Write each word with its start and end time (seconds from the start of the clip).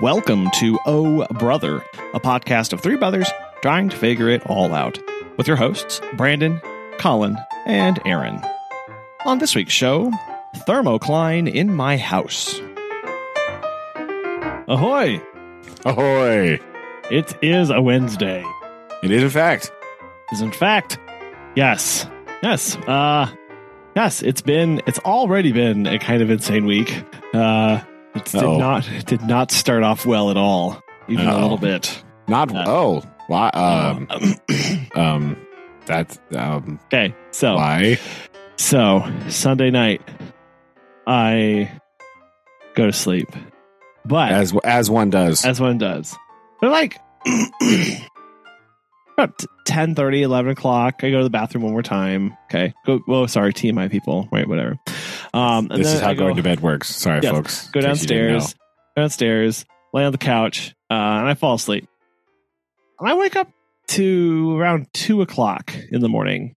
Welcome 0.00 0.50
to 0.52 0.78
Oh 0.86 1.26
Brother, 1.26 1.84
a 2.14 2.20
podcast 2.20 2.72
of 2.72 2.80
three 2.80 2.96
brothers 2.96 3.30
trying 3.60 3.90
to 3.90 3.96
figure 3.98 4.30
it 4.30 4.46
all 4.46 4.72
out, 4.72 4.98
with 5.36 5.46
your 5.46 5.58
hosts, 5.58 6.00
Brandon, 6.14 6.58
Collin, 6.96 7.36
and 7.66 8.00
Aaron. 8.06 8.42
On 9.26 9.40
this 9.40 9.54
week's 9.54 9.74
show, 9.74 10.10
Thermocline 10.66 11.52
in 11.52 11.74
my 11.74 11.98
house. 11.98 12.58
Ahoy! 14.68 15.20
Ahoy! 15.84 16.58
It 17.10 17.36
is 17.42 17.68
a 17.68 17.82
Wednesday. 17.82 18.42
It 19.02 19.10
is 19.10 19.22
a 19.22 19.28
fact. 19.28 19.70
Is 20.32 20.40
in 20.40 20.50
fact, 20.50 20.98
yes, 21.56 22.06
yes, 22.42 22.74
uh, 22.76 23.30
yes. 23.94 24.22
It's 24.22 24.40
been, 24.40 24.80
it's 24.86 25.00
already 25.00 25.52
been 25.52 25.86
a 25.86 25.98
kind 25.98 26.22
of 26.22 26.30
insane 26.30 26.64
week. 26.64 27.04
Uh, 27.34 27.82
it 28.14 28.24
did 28.26 28.42
not, 28.42 28.88
it 28.88 29.06
did 29.06 29.22
not 29.22 29.50
start 29.50 29.82
off 29.82 30.04
well 30.06 30.30
at 30.30 30.36
all, 30.36 30.80
even 31.08 31.26
a 31.26 31.30
Uh-oh. 31.30 31.40
little 31.42 31.58
bit. 31.58 32.02
Not 32.28 32.54
Uh, 32.54 32.64
oh 32.66 33.02
why 33.26 33.48
um 33.50 34.08
um 34.94 35.36
that's 35.86 36.18
um 36.36 36.78
okay, 36.86 37.14
so 37.30 37.54
why 37.54 37.98
so 38.56 39.10
Sunday 39.28 39.70
night, 39.70 40.02
I 41.06 41.70
go 42.74 42.86
to 42.86 42.92
sleep, 42.92 43.28
but 44.04 44.32
as 44.32 44.54
as 44.64 44.90
one 44.90 45.10
does. 45.10 45.44
as 45.44 45.60
one 45.60 45.78
does. 45.78 46.16
They're 46.60 46.70
like 46.70 46.98
about 49.16 49.44
10 49.66 49.94
11 49.96 50.50
o'clock. 50.52 50.96
I 51.02 51.10
go 51.10 51.18
to 51.18 51.24
the 51.24 51.30
bathroom 51.30 51.64
one 51.64 51.72
more 51.72 51.82
time. 51.82 52.36
Okay. 52.46 52.74
Go, 52.84 53.00
well, 53.06 53.26
sorry, 53.28 53.52
TMI 53.52 53.90
people. 53.90 54.28
Right, 54.30 54.48
whatever. 54.48 54.78
Um, 55.32 55.68
and 55.70 55.80
this 55.80 55.92
is 55.92 56.00
how 56.00 56.12
go, 56.12 56.24
going 56.24 56.36
to 56.36 56.42
bed 56.42 56.60
works. 56.60 56.94
Sorry, 56.94 57.20
Yes, 57.22 57.32
folks. 57.32 57.68
Go 57.70 57.80
in 57.80 57.86
case 57.86 58.02
you 58.02 58.08
didn't 58.08 58.32
downstairs, 58.32 58.54
go 58.96 59.02
downstairs, 59.02 59.64
lay 59.92 60.04
on 60.04 60.12
the 60.12 60.18
couch, 60.18 60.74
uh, 60.90 60.94
and 60.94 61.28
I 61.28 61.34
fall 61.34 61.54
asleep. 61.54 61.86
And 62.98 63.08
I 63.08 63.14
wake 63.14 63.36
up 63.36 63.48
to 63.88 64.58
around 64.58 64.86
two 64.92 65.22
o'clock 65.22 65.74
in 65.90 66.00
the 66.00 66.08
morning 66.08 66.54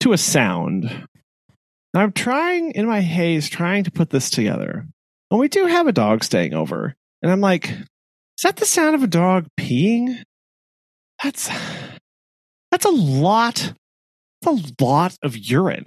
to 0.00 0.12
a 0.12 0.18
sound. 0.18 0.84
And 0.84 2.02
I'm 2.02 2.12
trying 2.12 2.72
in 2.72 2.86
my 2.86 3.00
haze, 3.00 3.48
trying 3.48 3.84
to 3.84 3.90
put 3.90 4.10
this 4.10 4.30
together. 4.30 4.86
And 5.30 5.40
we 5.40 5.48
do 5.48 5.66
have 5.66 5.86
a 5.86 5.92
dog 5.92 6.24
staying 6.24 6.54
over. 6.54 6.94
And 7.22 7.30
I'm 7.30 7.40
like, 7.40 7.70
is 7.70 8.42
that 8.44 8.56
the 8.56 8.66
sound 8.66 8.94
of 8.94 9.02
a 9.02 9.08
dog 9.08 9.46
peeing? 9.58 10.22
That's 11.22 11.50
that's 12.70 12.84
a 12.84 12.90
lot. 12.90 13.74
That's 14.42 14.62
a 14.80 14.84
lot 14.84 15.16
of 15.22 15.36
urine. 15.36 15.84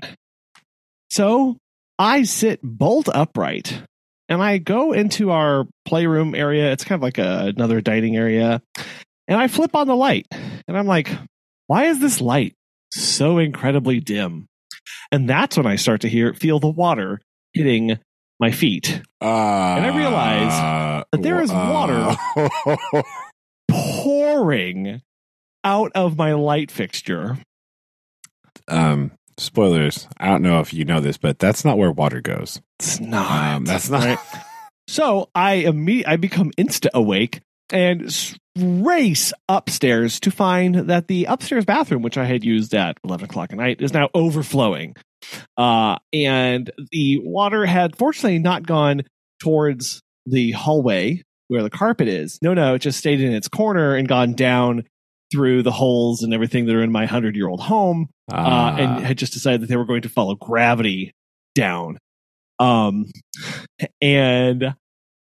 So 1.09 1.57
I 2.03 2.23
sit 2.23 2.59
bolt 2.61 3.07
upright 3.07 3.81
and 4.27 4.43
I 4.43 4.57
go 4.57 4.91
into 4.91 5.31
our 5.31 5.65
playroom 5.85 6.35
area. 6.35 6.69
It's 6.73 6.83
kind 6.83 6.99
of 6.99 7.01
like 7.03 7.17
a, 7.17 7.53
another 7.55 7.79
dining 7.79 8.17
area. 8.17 8.61
And 9.29 9.39
I 9.39 9.47
flip 9.47 9.73
on 9.73 9.87
the 9.87 9.95
light. 9.95 10.27
And 10.67 10.77
I'm 10.77 10.85
like, 10.85 11.09
why 11.67 11.85
is 11.85 12.01
this 12.01 12.19
light 12.19 12.55
so 12.91 13.37
incredibly 13.37 14.01
dim? 14.01 14.47
And 15.13 15.29
that's 15.29 15.55
when 15.55 15.65
I 15.65 15.77
start 15.77 16.01
to 16.01 16.09
hear 16.09 16.33
feel 16.33 16.59
the 16.59 16.67
water 16.67 17.21
hitting 17.53 17.97
my 18.37 18.51
feet. 18.51 19.01
Uh, 19.21 19.25
And 19.77 19.85
I 19.85 19.95
realize 19.95 21.05
that 21.13 21.21
there 21.21 21.41
is 21.41 21.51
uh, 21.51 22.15
Pouring 23.71 25.01
out 25.63 25.91
of 25.95 26.17
my 26.17 26.33
light 26.33 26.69
fixture. 26.69 27.37
um 28.67 29.11
spoilers. 29.37 30.07
I 30.17 30.27
don't 30.27 30.41
know 30.41 30.59
if 30.59 30.73
you 30.73 30.85
know 30.85 30.99
this, 30.99 31.17
but 31.17 31.39
that's 31.39 31.65
not 31.65 31.77
where 31.77 31.91
water 31.91 32.21
goes. 32.21 32.61
It's 32.79 32.99
not. 32.99 33.55
Um, 33.55 33.65
that's 33.65 33.89
not 33.89 34.03
right? 34.03 34.19
So 34.89 35.29
I 35.33 35.53
immediately 35.53 36.13
I 36.13 36.17
become 36.17 36.51
insta 36.57 36.89
awake 36.93 37.39
and 37.71 38.13
race 38.57 39.31
upstairs 39.47 40.19
to 40.19 40.29
find 40.29 40.75
that 40.89 41.07
the 41.07 41.23
upstairs 41.25 41.63
bathroom, 41.63 42.01
which 42.01 42.17
I 42.17 42.25
had 42.25 42.43
used 42.43 42.73
at 42.75 42.97
eleven 43.03 43.25
o'clock 43.25 43.53
at 43.53 43.57
night, 43.57 43.81
is 43.81 43.93
now 43.93 44.09
overflowing. 44.13 44.95
Uh, 45.57 45.97
and 46.11 46.69
the 46.91 47.19
water 47.23 47.65
had 47.65 47.95
fortunately 47.95 48.39
not 48.39 48.67
gone 48.67 49.03
towards 49.41 50.01
the 50.25 50.51
hallway 50.51 51.23
where 51.47 51.63
the 51.63 51.69
carpet 51.69 52.07
is. 52.07 52.37
No, 52.41 52.53
no, 52.53 52.75
it 52.75 52.79
just 52.79 52.99
stayed 52.99 53.21
in 53.21 53.33
its 53.33 53.47
corner 53.47 53.95
and 53.95 54.07
gone 54.07 54.33
down 54.33 54.83
through 55.31 55.63
the 55.63 55.71
holes 55.71 56.23
and 56.23 56.33
everything 56.33 56.65
that 56.65 56.75
are 56.75 56.83
in 56.83 56.91
my 56.91 57.05
hundred 57.05 57.35
year 57.35 57.47
old 57.47 57.61
home 57.61 58.09
uh, 58.31 58.35
Ah. 58.35 58.75
and 58.77 59.03
had 59.05 59.17
just 59.17 59.33
decided 59.33 59.61
that 59.61 59.67
they 59.67 59.75
were 59.77 59.85
going 59.85 60.01
to 60.03 60.09
follow 60.09 60.35
gravity 60.35 61.13
down. 61.55 61.97
Um, 62.59 63.05
and 64.01 64.75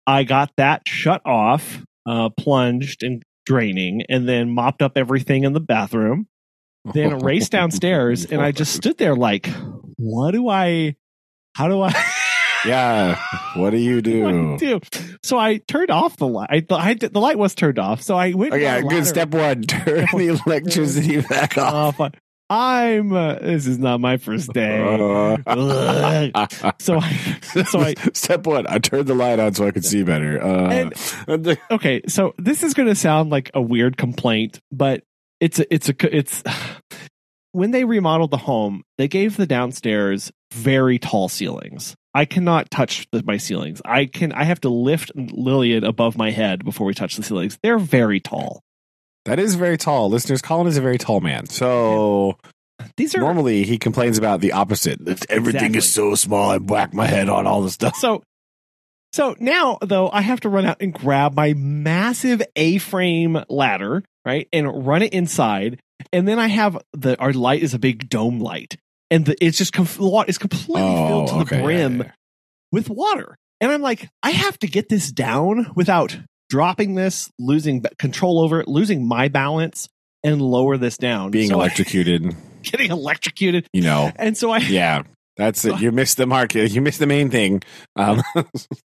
I 0.06 0.24
got 0.24 0.50
that 0.56 0.82
shut 0.86 1.22
off, 1.24 1.82
uh, 2.06 2.28
plunged 2.30 3.02
and 3.02 3.22
draining, 3.46 4.02
and 4.08 4.28
then 4.28 4.50
mopped 4.50 4.82
up 4.82 4.92
everything 4.96 5.44
in 5.44 5.52
the 5.52 5.60
bathroom. 5.60 6.26
Then 6.92 7.18
raced 7.20 7.50
downstairs, 7.52 8.24
and 8.30 8.40
I 8.42 8.52
just 8.52 8.74
stood 8.74 8.98
there 8.98 9.16
like, 9.16 9.48
"What 9.96 10.32
do 10.32 10.48
I? 10.48 10.96
How 11.54 11.68
do 11.68 11.80
I?" 11.80 11.94
yeah. 12.66 13.18
What 13.56 13.70
do 13.70 13.78
you 13.78 14.02
do 14.02 14.58
do? 14.58 14.80
So 15.22 15.38
I 15.38 15.56
turned 15.58 15.90
off 15.90 16.18
the 16.18 16.26
light. 16.26 16.48
I, 16.50 16.60
th- 16.60 16.80
I 16.80 16.94
the 16.94 17.20
light 17.20 17.38
was 17.38 17.54
turned 17.54 17.78
off, 17.78 18.02
so 18.02 18.16
I 18.16 18.34
went. 18.34 18.52
Okay, 18.52 18.82
good. 18.82 19.06
Step 19.06 19.30
one: 19.30 19.62
turn 19.62 20.06
the 20.14 20.38
electricity 20.46 21.22
back 21.22 21.56
off. 21.56 21.72
Oh, 21.74 21.92
fine. 21.92 22.12
I'm. 22.50 23.12
Uh, 23.12 23.34
this 23.36 23.66
is 23.66 23.78
not 23.78 24.00
my 24.00 24.18
first 24.18 24.52
day. 24.52 24.82
Ugh. 24.82 25.40
so 26.78 26.98
I, 26.98 27.40
so 27.64 27.80
I, 27.80 27.94
Step 28.12 28.46
one: 28.46 28.66
I 28.68 28.78
turned 28.78 29.06
the 29.06 29.14
light 29.14 29.38
on 29.38 29.54
so 29.54 29.66
I 29.66 29.70
could 29.70 29.84
see 29.84 30.02
better. 30.02 30.42
Uh, 30.42 30.90
okay. 31.70 32.02
So 32.06 32.34
this 32.38 32.62
is 32.62 32.74
going 32.74 32.88
to 32.88 32.94
sound 32.94 33.30
like 33.30 33.50
a 33.54 33.62
weird 33.62 33.96
complaint, 33.96 34.60
but 34.70 35.02
it's 35.40 35.58
a, 35.58 35.74
it's 35.74 35.88
a, 35.88 36.16
it's 36.16 36.42
when 37.52 37.70
they 37.70 37.84
remodeled 37.84 38.30
the 38.30 38.38
home, 38.38 38.82
they 38.98 39.08
gave 39.08 39.36
the 39.36 39.46
downstairs 39.46 40.30
very 40.52 40.98
tall 40.98 41.28
ceilings. 41.28 41.96
I 42.12 42.26
cannot 42.26 42.70
touch 42.70 43.08
the, 43.10 43.22
my 43.24 43.38
ceilings. 43.38 43.80
I 43.84 44.06
can. 44.06 44.32
I 44.32 44.44
have 44.44 44.60
to 44.60 44.68
lift 44.68 45.12
Lillian 45.16 45.82
above 45.82 46.16
my 46.16 46.30
head 46.30 46.64
before 46.64 46.86
we 46.86 46.94
touch 46.94 47.16
the 47.16 47.22
ceilings. 47.22 47.58
They're 47.62 47.78
very 47.78 48.20
tall. 48.20 48.63
That 49.24 49.38
is 49.38 49.54
very 49.54 49.78
tall, 49.78 50.10
listeners. 50.10 50.42
Collin 50.42 50.66
is 50.66 50.76
a 50.76 50.82
very 50.82 50.98
tall 50.98 51.20
man, 51.20 51.46
so 51.46 52.36
These 52.96 53.14
are 53.14 53.20
normally 53.20 53.64
he 53.64 53.78
complains 53.78 54.18
about 54.18 54.40
the 54.40 54.52
opposite. 54.52 55.00
Everything 55.30 55.74
is 55.74 55.90
so 55.90 56.14
small. 56.14 56.50
I 56.50 56.58
whack 56.58 56.92
my 56.92 57.06
head 57.06 57.28
on 57.28 57.46
all 57.46 57.62
the 57.62 57.70
stuff. 57.70 57.96
so 57.96 58.22
so 59.12 59.36
now 59.38 59.78
though 59.80 60.10
i 60.10 60.20
have 60.22 60.40
to 60.40 60.48
run 60.48 60.64
out 60.64 60.76
and 60.80 60.92
grab 60.92 61.34
my 61.36 61.52
massive 61.54 62.42
a-frame 62.56 63.40
ladder 63.48 64.02
right 64.24 64.48
and 64.52 64.84
run 64.86 65.02
it 65.02 65.12
inside 65.12 65.78
and 66.12 66.26
then 66.26 66.40
i 66.40 66.48
have 66.48 66.76
the 66.92 67.16
our 67.20 67.32
light 67.32 67.62
is 67.62 67.74
a 67.74 67.78
big 67.78 68.08
dome 68.08 68.40
light 68.40 68.76
and 69.12 69.26
the, 69.26 69.36
it's 69.40 69.56
just 69.56 69.72
com- 69.72 69.86
the 69.96 70.08
water 70.08 70.28
is 70.28 70.36
completely 70.36 70.82
oh, 70.82 71.06
filled 71.06 71.28
to 71.28 71.32
the 71.34 71.38
Oh, 71.38 71.42
okay, 71.42 71.56
yeah, 71.58 71.62
brim 71.62 71.96
yeah, 71.98 72.04
yeah. 72.06 72.12
with 72.72 72.90
water 72.90 73.36
and 73.60 73.70
i'm 73.70 73.82
like 73.82 74.08
i 74.24 74.30
have 74.30 74.58
to 74.58 74.66
get 74.66 74.88
this 74.88 75.12
down 75.12 75.70
without 75.76 76.18
dropping 76.54 76.94
this 76.94 77.30
losing 77.40 77.82
control 77.98 78.40
over 78.40 78.60
it 78.60 78.68
losing 78.68 79.06
my 79.08 79.26
balance 79.26 79.88
and 80.22 80.40
lower 80.40 80.76
this 80.76 80.96
down 80.96 81.32
Being 81.32 81.48
So 81.50 81.56
I- 81.56 81.64
electrocuted, 81.64 82.32
getting 82.62 82.92
electrocuted 82.92 83.66
you 83.72 83.82
know. 83.82 84.12
and 84.16 84.36
so 84.36 84.50
i 84.52 84.58
Yeah, 84.78 85.02
that's 85.36 85.64
it. 85.64 85.80
You 85.80 85.90
missed 85.90 86.16
the 86.16 86.26
mark. 86.26 86.54
You 86.54 86.80
missed 86.80 87.00
the 87.00 87.08
main 87.08 87.28
thing. 87.30 87.62
Um, 87.96 88.22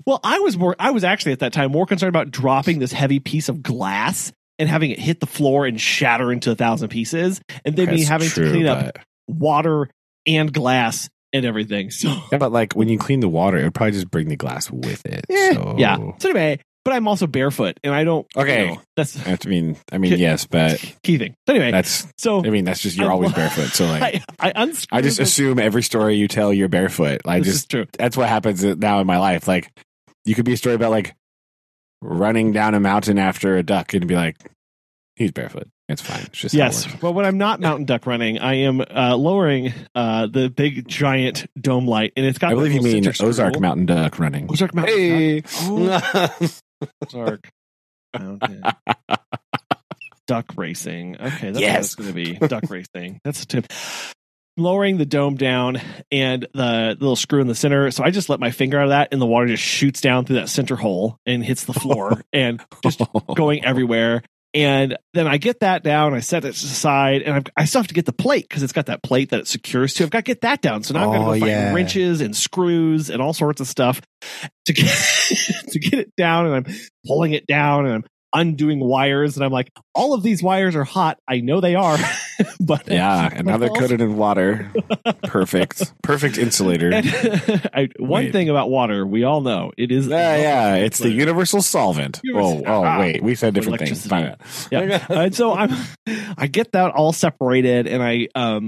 Well, 0.06 0.20
I 0.24 0.38
was 0.40 0.56
more. 0.56 0.76
I 0.78 0.92
was 0.92 1.04
actually 1.04 1.32
at 1.32 1.40
that 1.40 1.52
time 1.54 1.72
more 1.72 1.86
concerned 1.88 2.10
about 2.10 2.30
dropping 2.30 2.78
this 2.78 2.92
heavy 2.92 3.20
piece 3.20 3.50
of 3.50 3.64
glass 3.64 4.32
and 4.60 4.70
having 4.70 4.92
it 4.92 5.00
hit 5.00 5.20
the 5.20 5.26
floor 5.26 5.66
and 5.66 5.82
shatter 5.82 6.32
into 6.32 6.52
a 6.52 6.56
thousand 6.56 6.90
pieces, 6.90 7.42
and 7.66 7.76
then 7.76 7.90
me 7.90 8.04
having 8.04 8.28
true, 8.30 8.46
to 8.46 8.52
clean 8.52 8.68
up 8.68 8.94
but- 8.94 9.04
water 9.28 9.90
and 10.28 10.54
glass 10.54 11.10
and 11.34 11.44
everything. 11.46 11.90
So 11.90 12.10
Yeah, 12.32 12.38
but 12.38 12.52
like 12.52 12.74
when 12.74 12.88
you 12.88 13.00
clean 13.00 13.20
the 13.22 13.28
water, 13.30 13.58
it 13.58 13.64
would 13.64 13.74
probably 13.74 13.94
just 13.94 14.12
bring 14.12 14.28
the 14.28 14.36
glass 14.36 14.70
with 14.70 15.04
it. 15.08 15.26
eh, 15.30 15.54
so. 15.56 15.74
yeah. 15.80 15.98
So 16.20 16.30
anyway, 16.30 16.60
but 16.86 16.94
I'm 16.94 17.08
also 17.08 17.28
barefoot, 17.28 17.78
and 17.84 17.94
I 17.94 18.04
don't. 18.06 18.26
Okay. 18.38 18.62
you 18.70 18.76
know, 18.76 18.82
that's 18.96 19.28
I 19.28 19.38
mean, 19.48 19.76
I 19.92 19.98
mean, 19.98 20.14
yes, 20.18 20.46
but 20.46 20.80
key 21.04 21.18
thing. 21.18 21.36
So 21.48 21.54
anyway, 21.56 21.72
that's. 21.72 22.08
so 22.18 22.46
I 22.46 22.50
mean, 22.50 22.64
that's 22.64 22.80
just 22.80 22.96
you're 22.96 23.10
I- 23.10 23.12
always 23.14 23.34
barefoot. 23.36 23.70
So 23.72 23.86
like, 23.88 24.24
I, 24.40 24.54
I. 24.56 24.74
I 24.92 25.02
just 25.02 25.18
the- 25.18 25.24
assume 25.24 25.60
every 25.60 25.84
story 25.84 26.16
you 26.16 26.28
tell 26.30 26.54
you're 26.54 26.70
barefoot. 26.70 27.22
I 27.26 27.40
this 27.40 27.48
is 27.48 27.54
just 27.56 27.70
true. 27.72 27.86
that's 27.98 28.16
what 28.16 28.30
happens 28.30 28.64
now 28.64 29.00
in 29.02 29.08
my 29.08 29.18
life. 29.18 29.48
Like, 29.48 29.72
you 30.24 30.36
could 30.36 30.46
be 30.46 30.54
a 30.54 30.58
story 30.58 30.76
about 30.76 30.92
like 30.92 31.14
running 32.02 32.52
down 32.52 32.76
a 32.76 32.80
mountain 32.80 33.18
after 33.18 33.58
a 33.58 33.64
duck 33.64 33.94
and 33.94 34.08
be 34.08 34.16
like, 34.16 34.38
he's 35.16 35.32
barefoot. 35.32 35.68
It's 35.88 36.02
fine. 36.02 36.22
It's 36.24 36.40
just 36.40 36.56
how 36.56 36.64
Yes. 36.64 36.88
works. 36.88 37.02
Well, 37.04 37.14
when 37.14 37.26
I'm 37.26 37.38
not 37.38 37.60
mountain 37.60 37.86
duck 37.86 38.08
running, 38.08 38.40
I 38.40 38.56
am 38.56 38.82
uh, 38.82 39.16
lowering 39.16 39.72
uh, 39.94 40.26
the 40.26 40.50
big 40.50 40.88
giant 40.88 41.46
dome 41.62 41.86
light, 41.88 42.12
and 42.18 42.26
it's 42.26 42.40
got. 42.40 42.52
I 42.52 42.56
believe 42.56 42.74
you 42.74 42.82
mean 42.82 43.08
Ozark 43.08 43.36
scroll. 43.54 43.62
Mountain 43.62 43.86
Duck 43.86 44.18
running. 44.18 44.48
Ozark 44.50 44.74
Mountain. 44.74 44.96
Hey. 44.98 45.42
Duck. 45.42 46.34
Oh, 46.42 46.50
Mountain. 48.18 48.64
Duck 50.28 50.46
racing. 50.58 51.18
Okay, 51.22 51.52
that's 51.52 51.60
Yes. 51.60 51.96
going 51.96 52.08
to 52.10 52.14
be. 52.14 52.34
Duck 52.36 52.64
racing. 52.70 53.20
That's 53.24 53.44
a 53.44 53.46
tip. 53.46 53.68
lowering 54.58 54.98
the 54.98 55.06
dome 55.06 55.36
down 55.36 55.82
and 56.12 56.48
the 56.54 56.96
little 57.00 57.16
screw 57.18 57.42
in 57.42 57.48
the 57.48 57.54
center. 57.56 57.92
So 57.92 58.04
I 58.04 58.10
just 58.10 58.30
let 58.30 58.40
my 58.40 58.52
finger 58.52 58.78
out 58.80 58.86
of 58.86 58.90
that, 58.92 59.10
and 59.12 59.22
the 59.22 59.26
water 59.26 59.48
just 59.48 59.62
shoots 59.64 60.00
down 60.02 60.26
through 60.26 60.38
that 60.38 60.50
center 60.50 60.76
hole 60.78 61.18
and 61.26 61.44
hits 61.44 61.66
the 61.66 61.74
floor 61.74 62.22
and 62.34 62.62
just 62.84 63.02
going 63.36 63.66
everywhere. 63.66 64.24
And 64.56 64.98
then 65.14 65.28
I 65.28 65.36
get 65.36 65.60
that 65.60 65.84
down, 65.84 66.14
I 66.14 66.22
set 66.22 66.46
it 66.46 66.56
aside, 66.56 67.24
and 67.24 67.36
I've, 67.36 67.44
I 67.58 67.66
still 67.66 67.80
have 67.82 67.88
to 67.90 67.94
get 67.94 68.06
the 68.06 68.14
plate 68.14 68.48
because 68.48 68.64
it's 68.64 68.72
got 68.72 68.86
that 68.86 69.04
plate 69.04 69.32
that 69.32 69.42
it 69.42 69.48
secures 69.48 69.94
to. 69.96 70.04
I've 70.06 70.10
got 70.10 70.20
to 70.20 70.24
get 70.24 70.42
that 70.42 70.62
down. 70.62 70.82
So 70.84 70.94
now 70.94 71.02
I'm 71.02 71.10
Oh, 71.10 71.12
going 71.12 71.22
to 71.22 71.26
go 71.26 71.46
oh, 71.46 71.50
yeah. 71.50 71.66
find 71.66 71.76
wrenches 71.76 72.22
and 72.22 72.34
screws 72.34 73.10
and 73.10 73.22
all 73.22 73.34
sorts 73.34 73.60
of 73.60 73.68
stuff 73.68 74.02
to 74.66 74.74
get 74.74 74.86
to 75.68 75.80
get 75.80 76.00
it 76.00 76.16
down. 76.16 76.46
And 76.46 76.56
I'm 76.56 76.76
pulling 77.06 77.34
it 77.34 77.46
down, 77.48 77.86
and 77.86 77.96
I'm 77.96 78.04
undoing 78.34 78.80
wires, 78.80 79.36
and 79.36 79.46
I'm 79.46 79.52
like, 79.52 79.70
all 79.94 80.14
of 80.14 80.24
these 80.24 80.42
wires 80.42 80.76
are 80.78 80.86
hot. 80.86 81.20
I 81.28 81.42
know 81.42 81.60
they 81.60 81.76
are, 81.76 81.98
but 82.60 82.88
Yeah, 82.88 83.30
and 83.34 83.48
now 83.48 83.58
they're 83.58 83.70
coated 83.70 84.02
in 84.02 84.18
water. 84.18 84.72
Perfect. 85.24 85.94
Perfect 86.02 86.38
insulator. 86.38 86.92
And 86.94 87.08
I, 87.74 87.90
one 87.98 88.26
Wait. 88.26 88.32
thing 88.32 88.50
about 88.50 88.70
water, 88.70 89.06
we 89.06 89.24
all 89.24 89.42
know 89.42 89.72
it 89.78 89.92
is. 89.92 90.08
Yeah, 90.08 90.36
yeah, 90.38 90.76
it's 90.76 91.00
the 91.00 91.12
universal 91.12 91.62
solvent. 91.62 92.18
Oh, 92.18 92.22
Universal- 92.24 92.64
oh, 92.68 92.84
ah, 92.84 93.00
wait, 93.00 93.24
we 93.24 93.36
said 93.36 93.54
different 93.54 93.80
things. 93.80 94.06
Fine. 94.06 94.36
yeah. 94.72 95.06
and 95.10 95.36
so 95.36 95.54
I'm, 95.54 95.72
I 96.38 96.48
get 96.48 96.72
that 96.74 96.92
all 96.92 97.14
separated, 97.14 97.88
and 97.88 98.02
I 98.04 98.28
um 98.36 98.68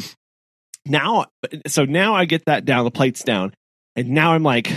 now, 0.85 1.25
so 1.67 1.85
now 1.85 2.15
I 2.15 2.25
get 2.25 2.45
that 2.45 2.65
down, 2.65 2.85
the 2.85 2.91
plates 2.91 3.23
down, 3.23 3.53
and 3.95 4.09
now 4.09 4.33
I'm 4.33 4.43
like, 4.43 4.71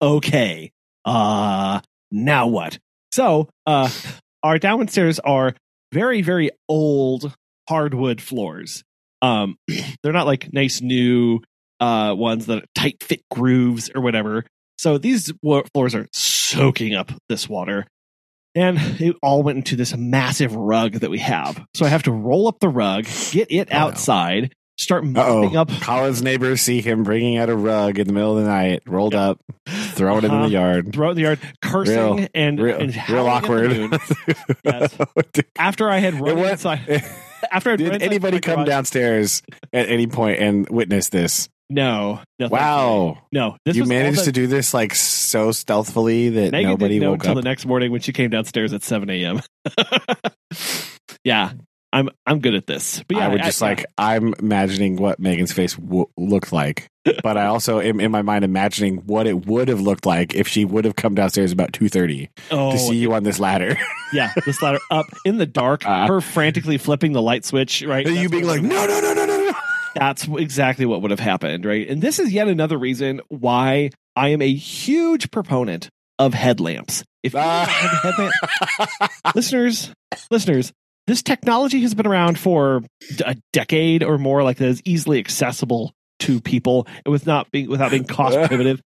okay, 0.00 0.72
uh, 1.04 1.80
now 2.10 2.46
what? 2.48 2.78
So, 3.12 3.48
uh, 3.66 3.88
our 4.42 4.58
downstairs 4.58 5.18
are 5.18 5.54
very, 5.92 6.22
very 6.22 6.50
old 6.68 7.34
hardwood 7.68 8.20
floors. 8.20 8.82
Um, 9.22 9.56
they're 10.02 10.12
not 10.12 10.26
like 10.26 10.52
nice 10.52 10.80
new 10.80 11.40
uh 11.80 12.12
ones 12.16 12.46
that 12.46 12.64
tight 12.74 13.02
fit 13.02 13.22
grooves 13.30 13.90
or 13.94 14.00
whatever. 14.00 14.44
So 14.78 14.98
these 14.98 15.32
floors 15.42 15.94
are 15.94 16.06
soaking 16.12 16.94
up 16.94 17.12
this 17.28 17.48
water. 17.48 17.86
And 18.54 18.78
it 19.00 19.14
all 19.22 19.42
went 19.42 19.58
into 19.58 19.76
this 19.76 19.94
massive 19.96 20.56
rug 20.56 20.94
that 20.94 21.10
we 21.10 21.18
have. 21.18 21.64
So 21.74 21.84
I 21.84 21.88
have 21.90 22.04
to 22.04 22.12
roll 22.12 22.48
up 22.48 22.58
the 22.60 22.68
rug, 22.68 23.04
get 23.30 23.52
it 23.52 23.68
Oh, 23.70 23.74
no. 23.74 23.84
outside, 23.86 24.52
start 24.78 25.04
mopping 25.04 25.56
Uh-oh. 25.56 25.60
up. 25.60 25.70
Collin's 25.80 26.22
neighbors 26.22 26.60
see 26.62 26.80
him 26.80 27.02
bringing 27.04 27.36
out 27.36 27.50
a 27.50 27.56
rug 27.56 27.98
in 28.00 28.06
the 28.08 28.12
middle 28.12 28.36
of 28.36 28.42
the 28.44 28.48
night, 28.50 28.82
rolled 28.86 29.14
up, 29.14 29.38
throwing 29.66 30.24
it 30.24 30.24
in 30.24 30.30
Uh-huh. 30.32 30.46
the 30.46 30.50
yard. 30.52 30.92
throw 30.92 31.08
it 31.08 31.10
in 31.10 31.16
the 31.16 31.22
yard, 31.22 31.38
cursing 31.62 31.94
Real- 32.16 32.26
and, 32.34 32.60
Real, 32.60 32.76
and 32.78 32.94
real 33.08 33.26
howling 33.28 33.92
at 33.92 34.00
the 34.00 34.16
awkward. 34.16 34.56
Yes. 34.64 34.96
After 35.58 35.88
I 35.90 35.98
had 35.98 36.14
run 36.14 36.36
went- 36.38 36.52
inside, 36.52 36.80
after 37.50 37.76
Did 37.76 38.02
anybody 38.02 38.40
come 38.40 38.56
garage- 38.56 38.68
downstairs 38.68 39.42
at 39.72 39.88
any 39.88 40.06
point 40.06 40.38
and 40.40 40.68
witness 40.68 41.08
this? 41.08 41.48
No, 41.70 42.20
no. 42.38 42.48
Wow. 42.48 43.18
no. 43.30 43.56
This 43.66 43.76
you 43.76 43.84
managed 43.84 44.20
the- 44.20 44.24
to 44.24 44.32
do 44.32 44.46
this 44.46 44.72
like 44.72 44.94
so 44.94 45.52
stealthily 45.52 46.30
that 46.30 46.52
Megan 46.52 46.70
nobody 46.70 46.94
didn't 46.94 47.02
know 47.04 47.10
woke 47.10 47.20
until 47.24 47.38
up. 47.38 47.44
the 47.44 47.48
next 47.50 47.66
morning 47.66 47.92
when 47.92 48.00
she 48.00 48.12
came 48.12 48.30
downstairs 48.30 48.72
at 48.72 48.82
seven 48.82 49.10
a.m. 49.10 49.42
yeah, 51.24 51.52
I'm 51.92 52.10
I'm 52.26 52.40
good 52.40 52.54
at 52.54 52.66
this. 52.66 53.02
But 53.08 53.16
yeah, 53.16 53.24
I 53.26 53.28
would 53.28 53.42
just 53.42 53.62
like 53.62 53.86
I'm 53.96 54.34
imagining 54.38 54.96
what 54.96 55.18
Megan's 55.18 55.52
face 55.52 55.74
w- 55.74 56.06
looked 56.18 56.52
like, 56.52 56.86
but 57.22 57.38
I 57.38 57.46
also 57.46 57.80
am 57.80 57.98
in 58.00 58.10
my 58.10 58.20
mind 58.22 58.44
imagining 58.44 58.98
what 59.06 59.26
it 59.26 59.46
would 59.46 59.68
have 59.68 59.80
looked 59.80 60.04
like 60.04 60.34
if 60.34 60.46
she 60.48 60.64
would 60.66 60.84
have 60.84 60.96
come 60.96 61.14
downstairs 61.14 61.50
about 61.50 61.72
two 61.72 61.88
thirty 61.88 62.28
oh 62.50 62.72
to 62.72 62.78
see 62.78 62.96
you 62.96 63.14
on 63.14 63.22
this 63.22 63.38
ladder. 63.40 63.78
yeah, 64.12 64.32
this 64.44 64.60
ladder 64.60 64.80
up 64.90 65.06
in 65.24 65.38
the 65.38 65.46
dark, 65.46 65.86
Uh. 65.86 66.06
her 66.06 66.20
frantically 66.20 66.76
flipping 66.76 67.12
the 67.12 67.22
light 67.22 67.44
switch. 67.46 67.82
Right, 67.82 68.06
and 68.06 68.16
you 68.16 68.28
being 68.28 68.46
like, 68.46 68.60
no, 68.62 68.86
no, 68.86 69.00
no, 69.00 69.14
no, 69.14 69.24
no, 69.24 69.44
no. 69.46 69.52
that's 69.94 70.28
exactly 70.28 70.84
what 70.84 71.00
would 71.00 71.10
have 71.10 71.20
happened. 71.20 71.64
Right, 71.64 71.88
and 71.88 72.02
this 72.02 72.18
is 72.18 72.32
yet 72.32 72.48
another 72.48 72.76
reason 72.78 73.22
why 73.28 73.90
I 74.14 74.28
am 74.28 74.42
a 74.42 74.52
huge 74.52 75.30
proponent 75.30 75.88
of 76.18 76.34
headlamps. 76.34 77.02
If 77.22 77.32
you 77.32 77.38
have 77.40 77.68
headlamp, 77.68 78.32
listeners, 79.34 79.90
listeners, 80.30 80.72
this 81.08 81.22
technology 81.22 81.80
has 81.80 81.94
been 81.94 82.06
around 82.06 82.38
for 82.38 82.82
a 83.24 83.34
decade 83.52 84.02
or 84.02 84.18
more. 84.18 84.42
Like 84.42 84.58
that 84.58 84.68
is 84.68 84.82
easily 84.84 85.18
accessible 85.18 85.94
to 86.20 86.40
people 86.40 86.86
with 87.06 87.26
not 87.26 87.50
being 87.50 87.68
without 87.68 87.90
being 87.90 88.04
cost 88.04 88.36
prohibitive. 88.38 88.80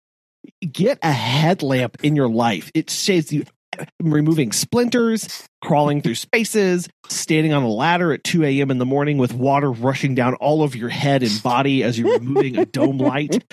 Get 0.60 0.98
a 1.02 1.12
headlamp 1.12 1.98
in 2.02 2.16
your 2.16 2.28
life. 2.28 2.70
It 2.74 2.90
saves 2.90 3.32
you 3.32 3.44
uh, 3.78 3.84
removing 4.02 4.50
splinters, 4.50 5.46
crawling 5.62 6.02
through 6.02 6.16
spaces, 6.16 6.88
standing 7.08 7.52
on 7.52 7.62
a 7.62 7.68
ladder 7.68 8.12
at 8.12 8.24
2 8.24 8.44
a.m. 8.44 8.70
in 8.72 8.78
the 8.78 8.86
morning 8.86 9.18
with 9.18 9.32
water 9.32 9.70
rushing 9.70 10.16
down 10.16 10.34
all 10.34 10.62
over 10.62 10.76
your 10.76 10.88
head 10.88 11.22
and 11.22 11.42
body 11.42 11.84
as 11.84 11.98
you're 11.98 12.18
removing 12.18 12.58
a 12.58 12.66
dome 12.66 12.98
light. 12.98 13.44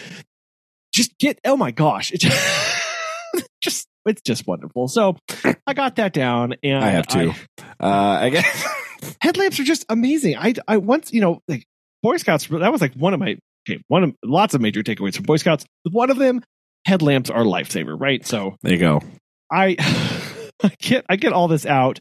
Just 0.91 1.17
get, 1.19 1.39
oh 1.45 1.57
my 1.57 1.71
gosh. 1.71 2.11
It's 2.13 2.23
just, 3.61 3.87
it's 4.05 4.21
just 4.21 4.47
wonderful. 4.47 4.87
So 4.87 5.17
I 5.67 5.73
got 5.73 5.97
that 5.97 6.13
down 6.13 6.55
and 6.63 6.83
I 6.83 6.89
have 6.89 7.07
two. 7.07 7.33
Uh, 7.79 8.19
I 8.21 8.29
guess. 8.29 8.67
headlamps 9.21 9.59
are 9.59 9.63
just 9.63 9.85
amazing. 9.89 10.37
I, 10.37 10.53
I 10.67 10.77
once, 10.77 11.11
you 11.13 11.21
know, 11.21 11.41
like 11.47 11.65
Boy 12.01 12.17
Scouts, 12.17 12.47
that 12.47 12.71
was 12.71 12.81
like 12.81 12.93
one 12.93 13.13
of 13.13 13.19
my, 13.19 13.37
okay, 13.67 13.81
one 13.87 14.03
of 14.03 14.15
lots 14.23 14.53
of 14.53 14.61
major 14.61 14.83
takeaways 14.83 15.15
from 15.15 15.23
Boy 15.25 15.37
Scouts. 15.37 15.65
One 15.91 16.09
of 16.09 16.17
them, 16.17 16.43
headlamps 16.85 17.29
are 17.29 17.43
lifesaver, 17.43 17.99
right? 17.99 18.25
So 18.25 18.55
There 18.61 18.73
you 18.73 18.79
go. 18.79 19.01
I, 19.51 19.75
I 20.63 20.71
get, 20.79 21.05
I 21.09 21.15
get 21.15 21.33
all 21.33 21.47
this 21.47 21.65
out. 21.65 21.99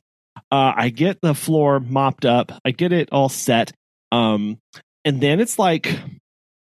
Uh, 0.51 0.73
I 0.77 0.89
get 0.91 1.21
the 1.21 1.35
floor 1.35 1.81
mopped 1.81 2.25
up. 2.25 2.53
I 2.65 2.71
get 2.71 2.93
it 2.93 3.09
all 3.13 3.29
set. 3.29 3.73
Um, 4.13 4.59
and 5.05 5.21
then 5.21 5.41
it's 5.41 5.59
like, 5.59 5.99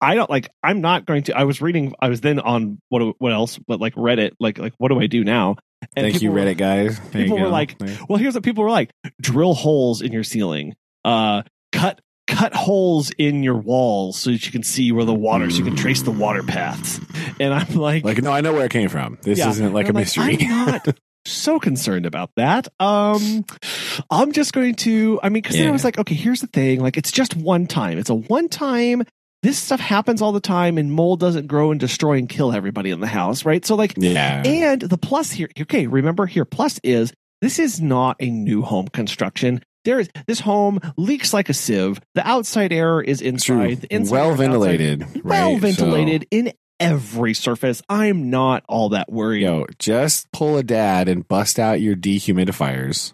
I 0.01 0.15
don't 0.15 0.29
like. 0.29 0.49
I'm 0.63 0.81
not 0.81 1.05
going 1.05 1.23
to. 1.23 1.37
I 1.37 1.43
was 1.45 1.61
reading. 1.61 1.93
I 1.99 2.09
was 2.09 2.21
then 2.21 2.39
on 2.39 2.79
what 2.89 3.15
what 3.19 3.31
else? 3.33 3.57
But 3.67 3.79
like 3.79 3.95
Reddit. 3.95 4.31
Like 4.39 4.57
like 4.57 4.73
what 4.77 4.89
do 4.89 4.99
I 4.99 5.07
do 5.07 5.23
now? 5.23 5.55
And 5.95 6.03
Thank 6.05 6.15
you, 6.15 6.19
people 6.31 6.35
were- 6.35 6.41
Reddit 6.41 6.57
guys. 6.57 6.99
There 7.11 7.23
people 7.23 7.39
were 7.39 7.47
like, 7.49 7.75
well, 8.09 8.17
here's 8.17 8.33
what 8.33 8.43
people 8.43 8.63
were 8.63 8.69
like: 8.71 8.91
drill 9.21 9.53
holes 9.53 10.01
in 10.01 10.11
your 10.11 10.23
ceiling, 10.23 10.75
uh, 11.03 11.43
cut 11.71 12.01
cut 12.27 12.53
holes 12.55 13.11
in 13.17 13.43
your 13.43 13.55
walls 13.57 14.17
so 14.17 14.31
that 14.31 14.45
you 14.45 14.51
can 14.51 14.63
see 14.63 14.91
where 14.91 15.05
the 15.05 15.13
water, 15.13 15.49
so 15.49 15.57
you 15.59 15.63
can 15.63 15.75
trace 15.75 16.01
the 16.01 16.11
water 16.11 16.41
paths. 16.43 16.99
And 17.39 17.53
I'm 17.53 17.75
like, 17.75 18.03
like, 18.03 18.21
no, 18.21 18.31
I 18.31 18.41
know 18.41 18.53
where 18.53 18.65
it 18.65 18.71
came 18.71 18.89
from. 18.89 19.17
This 19.21 19.37
Yeah. 19.39 19.49
isn't 19.49 19.73
like 19.73 19.85
a 19.85 19.89
I'm 19.89 19.95
mystery. 19.95 20.37
I'm 20.41 20.65
not 20.67 20.87
so 21.25 21.59
concerned 21.59 22.05
about 22.05 22.31
that. 22.35 22.67
Um, 22.79 23.45
I'm 24.09 24.31
just 24.31 24.53
going 24.53 24.75
to. 24.75 25.19
I 25.23 25.29
mean, 25.29 25.41
because 25.43 25.55
then 25.57 25.67
I 25.67 25.71
was 25.71 25.83
like, 25.83 25.97
okay, 25.99 26.15
here's 26.15 26.41
the 26.41 26.47
thing: 26.47 26.79
like, 26.81 26.97
it's 26.97 27.11
just 27.11 27.35
one 27.35 27.67
time. 27.67 27.97
It's 27.99 28.09
a 28.09 28.15
one 28.15 28.49
time. 28.49 29.03
This 29.45 29.59
stuff 29.59 29.79
happens 29.79 30.23
all 30.23 30.31
the 30.31 30.39
time, 30.39 30.79
and 30.79 30.91
mold 30.91 31.19
doesn't 31.19 31.45
grow 31.45 31.69
and 31.69 31.79
destroy 31.79 32.17
and 32.17 32.27
kill 32.27 32.51
everybody 32.51 32.89
in 32.89 32.99
the 32.99 33.05
house, 33.05 33.45
right? 33.45 33.63
So, 33.63 33.75
like, 33.75 33.93
yeah. 33.95 34.41
and 34.43 34.81
the 34.81 34.97
plus 34.97 35.29
here, 35.29 35.49
okay, 35.61 35.85
remember 35.85 36.25
here, 36.25 36.45
plus 36.45 36.79
is 36.83 37.13
this 37.43 37.59
is 37.59 37.79
not 37.79 38.15
a 38.19 38.31
new 38.31 38.63
home 38.63 38.87
construction. 38.87 39.61
There 39.83 39.99
is 39.99 40.09
this 40.25 40.39
home 40.39 40.79
leaks 40.97 41.31
like 41.31 41.49
a 41.49 41.53
sieve. 41.53 41.99
The 42.15 42.27
outside 42.27 42.73
air 42.73 43.01
is 43.01 43.21
inside. 43.21 43.81
The 43.81 43.93
inside 43.93 44.11
well 44.11 44.29
is 44.29 44.31
outside. 44.31 44.43
ventilated. 44.47 45.01
right? 45.01 45.25
well 45.25 45.53
So- 45.53 45.59
ventilated 45.59 46.25
in 46.31 46.51
every 46.79 47.35
surface. 47.35 47.83
I'm 47.87 48.31
not 48.31 48.63
all 48.67 48.89
that 48.89 49.11
worried. 49.11 49.43
Yo, 49.43 49.67
just 49.77 50.31
pull 50.31 50.57
a 50.57 50.63
dad 50.63 51.07
and 51.07 51.27
bust 51.27 51.59
out 51.59 51.81
your 51.81 51.95
dehumidifiers, 51.95 53.13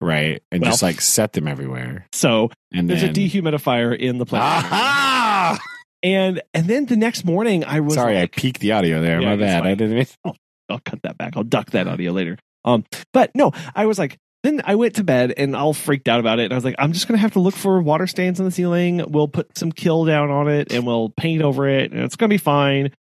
right? 0.00 0.42
And 0.52 0.62
Well- 0.62 0.70
just 0.70 0.82
like 0.82 1.00
set 1.00 1.32
them 1.32 1.46
everywhere. 1.48 2.06
So 2.12 2.50
And 2.72 2.88
there's 2.88 3.00
then, 3.02 3.10
a 3.10 3.12
dehumidifier 3.12 3.96
in 3.96 4.18
the 4.18 4.26
place. 4.26 4.42
Aha! 4.42 5.58
And 6.02 6.40
and 6.54 6.66
then 6.68 6.86
the 6.86 6.96
next 6.96 7.24
morning 7.24 7.64
I 7.64 7.80
was 7.80 7.94
Sorry, 7.94 8.16
I 8.16 8.22
like, 8.22 8.36
peaked 8.36 8.60
the 8.60 8.72
audio 8.72 9.00
there. 9.02 9.20
Yeah, 9.20 9.30
My 9.30 9.36
bad. 9.36 9.66
I 9.66 9.74
didn't 9.74 9.96
mean. 9.96 10.06
I'll 10.70 10.80
cut 10.84 11.00
that 11.02 11.16
back. 11.18 11.36
I'll 11.36 11.44
duck 11.44 11.70
that 11.70 11.88
audio 11.88 12.12
later. 12.12 12.36
Um, 12.64 12.84
but 13.12 13.30
no, 13.34 13.52
I 13.74 13.86
was 13.86 13.98
like, 13.98 14.18
then 14.44 14.60
I 14.64 14.74
went 14.76 14.96
to 14.96 15.04
bed 15.04 15.32
and 15.36 15.56
all 15.56 15.72
freaked 15.72 16.06
out 16.08 16.20
about 16.20 16.38
it. 16.38 16.44
And 16.44 16.52
I 16.52 16.56
was 16.56 16.64
like, 16.64 16.76
I'm 16.78 16.92
just 16.92 17.08
gonna 17.08 17.18
have 17.18 17.32
to 17.32 17.40
look 17.40 17.54
for 17.56 17.80
water 17.82 18.06
stains 18.06 18.38
on 18.38 18.44
the 18.46 18.52
ceiling. 18.52 19.02
We'll 19.10 19.28
put 19.28 19.56
some 19.58 19.72
kill 19.72 20.04
down 20.04 20.30
on 20.30 20.46
it 20.48 20.72
and 20.72 20.86
we'll 20.86 21.08
paint 21.10 21.42
over 21.42 21.66
it, 21.68 21.90
and 21.92 22.02
it's 22.02 22.16
gonna 22.16 22.28
be 22.28 22.38
fine. 22.38 22.92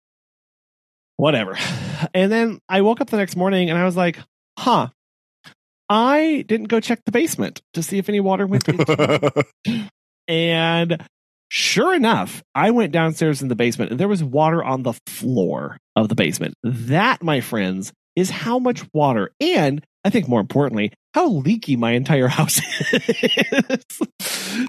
Whatever. 1.17 1.57
And 2.13 2.31
then 2.31 2.59
I 2.69 2.83
woke 2.83 3.01
up 3.01 3.09
the 3.09 3.17
next 3.17 3.37
morning 3.37 3.71
and 3.71 3.79
I 3.79 3.87
was 3.87 3.97
like, 3.97 4.19
huh. 4.59 4.89
I 5.89 6.45
didn't 6.49 6.69
go 6.69 6.81
check 6.81 7.01
the 7.05 7.13
basement 7.13 7.63
to 7.75 7.83
see 7.83 7.99
if 7.99 8.09
any 8.09 8.21
water 8.21 8.47
went 8.47 8.69
into 8.69 9.45
And 10.29 11.01
sure 11.49 11.95
enough, 11.95 12.43
I 12.55 12.71
went 12.73 12.93
downstairs 12.93 13.43
in 13.43 13.49
the 13.49 13.55
basement 13.55 13.93
and 13.93 14.01
there 14.01 14.09
was 14.09 14.23
water 14.25 14.63
on 14.65 14.83
the 14.83 14.95
floor 15.07 15.77
of 15.95 16.09
the 16.09 16.15
basement. 16.17 16.55
That, 16.65 17.23
my 17.23 17.41
friends, 17.41 17.93
is 18.17 18.31
how 18.31 18.59
much 18.59 18.83
water 18.93 19.31
and 19.41 19.85
I 20.05 20.11
think 20.11 20.29
more 20.29 20.41
importantly, 20.41 20.93
how 21.15 21.29
leaky 21.29 21.77
my 21.77 21.93
entire 21.93 22.29
house 22.39 22.61
is. 22.93 23.85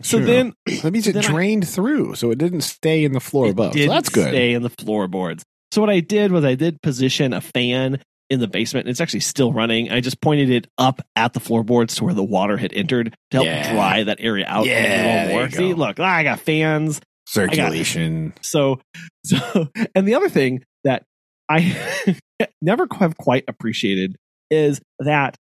so 0.02 0.18
True. 0.18 0.26
then 0.26 0.54
that 0.82 0.92
means 0.92 1.08
it 1.08 1.14
Then 1.14 1.26
I- 1.26 1.28
drained 1.28 1.68
through, 1.68 2.16
so 2.16 2.32
it 2.32 2.38
didn't 2.38 2.62
stay 2.62 3.04
in 3.04 3.12
the 3.14 3.20
floor 3.20 3.50
above. 3.50 3.74
So 3.74 3.88
that's 3.88 4.10
good. 4.10 4.30
Stay 4.30 4.54
in 4.54 4.62
the 4.64 4.70
floorboards. 4.70 5.44
So 5.72 5.82
what 5.82 5.90
I 5.90 6.00
did 6.00 6.32
was 6.32 6.44
I 6.46 6.56
did 6.56 6.82
position 6.82 7.34
a 7.34 7.42
fan 7.42 8.02
in 8.30 8.40
the 8.40 8.48
basement. 8.48 8.88
It's 8.90 9.00
actually 9.02 9.22
still 9.22 9.54
running. 9.54 9.92
I 9.92 10.02
just 10.02 10.20
pointed 10.22 10.50
it 10.50 10.68
up 10.78 11.02
at 11.16 11.34
the 11.34 11.40
floorboards 11.40 11.96
to 11.96 12.04
where 12.04 12.14
the 12.14 12.24
water 12.24 12.58
had 12.58 12.74
entered 12.74 13.16
to 13.32 13.38
help 13.38 13.46
Yeah. 13.46 13.74
dry 13.74 14.04
that 14.04 14.18
area 14.20 14.46
out 14.48 14.66
a 14.66 14.70
Yeah, 14.70 15.28
more. 15.30 15.50
See, 15.50 15.74
look, 15.74 16.00
I 16.00 16.24
got 16.24 16.40
fans. 16.40 17.00
Circulation. 17.28 18.34
So, 18.42 18.80
so, 19.26 19.68
and 19.96 20.08
the 20.08 20.16
other 20.16 20.30
thing 20.30 20.64
that 20.84 21.04
I 21.50 21.76
never 22.62 22.88
have 23.00 23.18
quite 23.18 23.44
appreciated 23.48 24.16
is 24.50 24.80
that. 25.00 25.36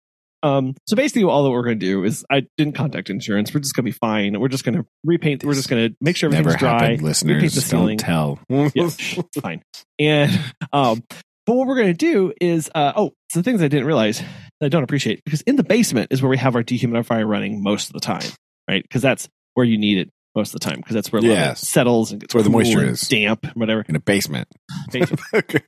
Um, 0.45 0.75
so 0.89 0.97
basically, 0.97 1.23
all 1.23 1.45
that 1.45 1.51
we're 1.51 1.62
going 1.62 1.79
to 1.79 1.87
do 1.87 2.03
is 2.03 2.25
I 2.29 2.47
didn't 2.59 2.75
contact 2.75 3.11
insurance. 3.11 3.55
We're 3.55 3.61
just 3.61 3.77
going 3.77 3.85
to 3.85 3.93
be 3.93 3.97
fine. 4.01 4.41
We're 4.41 4.49
just 4.49 4.65
going 4.65 4.75
to 4.77 4.85
repaint. 5.05 5.45
We're 5.45 5.55
just 5.55 5.69
going 5.69 5.91
to 5.91 5.97
make 6.01 6.17
sure 6.17 6.27
everything's 6.29 6.47
Never 6.47 6.59
dry. 6.59 6.83
happened, 6.83 7.03
listeners. 7.03 7.55
the 7.55 7.71
Don't 7.71 7.97
tell. 7.97 8.41
Yeah, 8.49 8.89
fine. 9.41 9.62
And 10.01 10.41
um, 10.73 11.05
but 11.46 11.54
what 11.56 11.66
we're 11.66 11.76
going 11.76 11.88
to 11.88 11.92
do 11.94 12.32
is 12.40 12.70
uh, 12.75 12.92
oh, 12.96 13.12
some 13.32 13.42
things 13.42 13.62
I 13.62 13.68
didn't 13.68 13.87
realize 13.87 14.18
that 14.61 14.66
I 14.66 14.68
don't 14.68 14.84
appreciate 14.84 15.22
because 15.25 15.40
in 15.42 15.56
the 15.56 15.64
basement 15.64 16.08
is 16.12 16.22
where 16.22 16.30
we 16.30 16.38
have 16.38 16.54
our 16.56 16.62
dehumidifier 16.62 17.26
running 17.28 17.62
most 17.62 17.88
of 17.88 17.94
the 17.94 18.00
time, 18.00 18.22
right? 18.68 18.82
Because 18.82 19.02
that's 19.02 19.28
where 19.54 19.66
you 19.66 19.76
need 19.78 19.99
it 19.99 20.11
most 20.34 20.54
of 20.54 20.61
the 20.61 20.64
time 20.64 20.76
because 20.76 20.94
that's 20.94 21.12
where 21.12 21.20
Yes. 21.22 21.61
settles 21.66 22.11
and 22.12 22.20
gets 22.20 22.34
Where 22.34 22.42
the 22.42 22.49
moisture 22.50 22.84
is. 22.84 23.02
damp, 23.02 23.44
whatever. 23.54 23.84
In 23.88 23.96
a 23.96 24.00
basement. 24.00 24.49
Basement. 24.90 25.20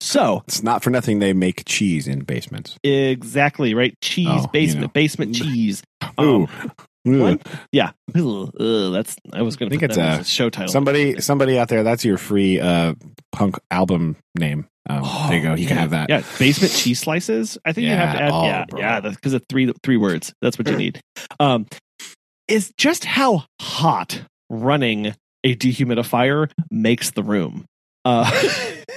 So 0.00 0.42
it's 0.48 0.62
not 0.62 0.82
for 0.82 0.90
nothing 0.90 1.18
they 1.20 1.32
make 1.32 1.64
cheese 1.66 2.08
in 2.08 2.24
basements. 2.24 2.76
exactly 2.82 3.74
right, 3.74 3.94
cheese 4.00 4.26
Oh, 4.28 4.40
you 4.42 4.48
basement, 4.52 4.82
know. 4.82 4.88
basement 4.88 5.34
cheese. 5.36 5.82
Ooh. 6.20 6.48
Um, 6.48 6.68
Ooh. 7.08 7.38
yeah, 7.70 7.92
that's 8.12 9.16
I 9.32 9.42
was 9.42 9.56
going 9.56 9.70
to 9.70 9.78
think 9.78 9.80
put 9.82 9.90
it's 9.90 9.96
that 9.96 10.18
a- 10.18 10.20
a 10.22 10.24
show 10.24 10.50
title. 10.50 10.72
Somebody 10.72 11.20
somebody 11.20 11.58
out 11.58 11.68
there, 11.68 11.82
that's 11.84 12.04
your 12.04 12.18
free 12.18 12.58
uh 12.60 12.94
punk 13.30 13.58
album 13.70 14.16
name. 14.36 14.66
Um, 14.88 15.02
there 15.28 15.36
you 15.38 15.42
go. 15.42 15.54
You 15.54 15.66
can 15.66 15.76
have 15.76 15.90
that. 15.90 16.08
Yeah, 16.10 16.22
basement 16.38 16.72
cheese 16.72 16.98
slices. 17.00 17.56
I 17.64 17.72
think 17.72 17.86
you 17.86 17.92
have 17.92 18.16
to 18.16 18.22
add. 18.22 18.30
Oh, 18.32 18.44
yeah, 18.44 18.64
bro. 18.68 18.80
yeah, 18.80 19.00
because 19.00 19.32
of 19.32 19.42
three 19.48 19.72
three 19.82 19.96
words. 19.96 20.32
That's 20.42 20.58
what 20.58 20.68
you 20.68 20.76
need. 20.76 21.00
Um, 21.38 21.66
is 22.48 22.72
just 22.76 23.04
how 23.04 23.44
hot 23.60 24.22
running 24.50 25.14
a 25.44 25.54
dehumidifier 25.56 26.50
makes 26.70 27.10
the 27.12 27.22
room. 27.22 27.64
Uh, 28.04 28.28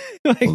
like, 0.25 0.49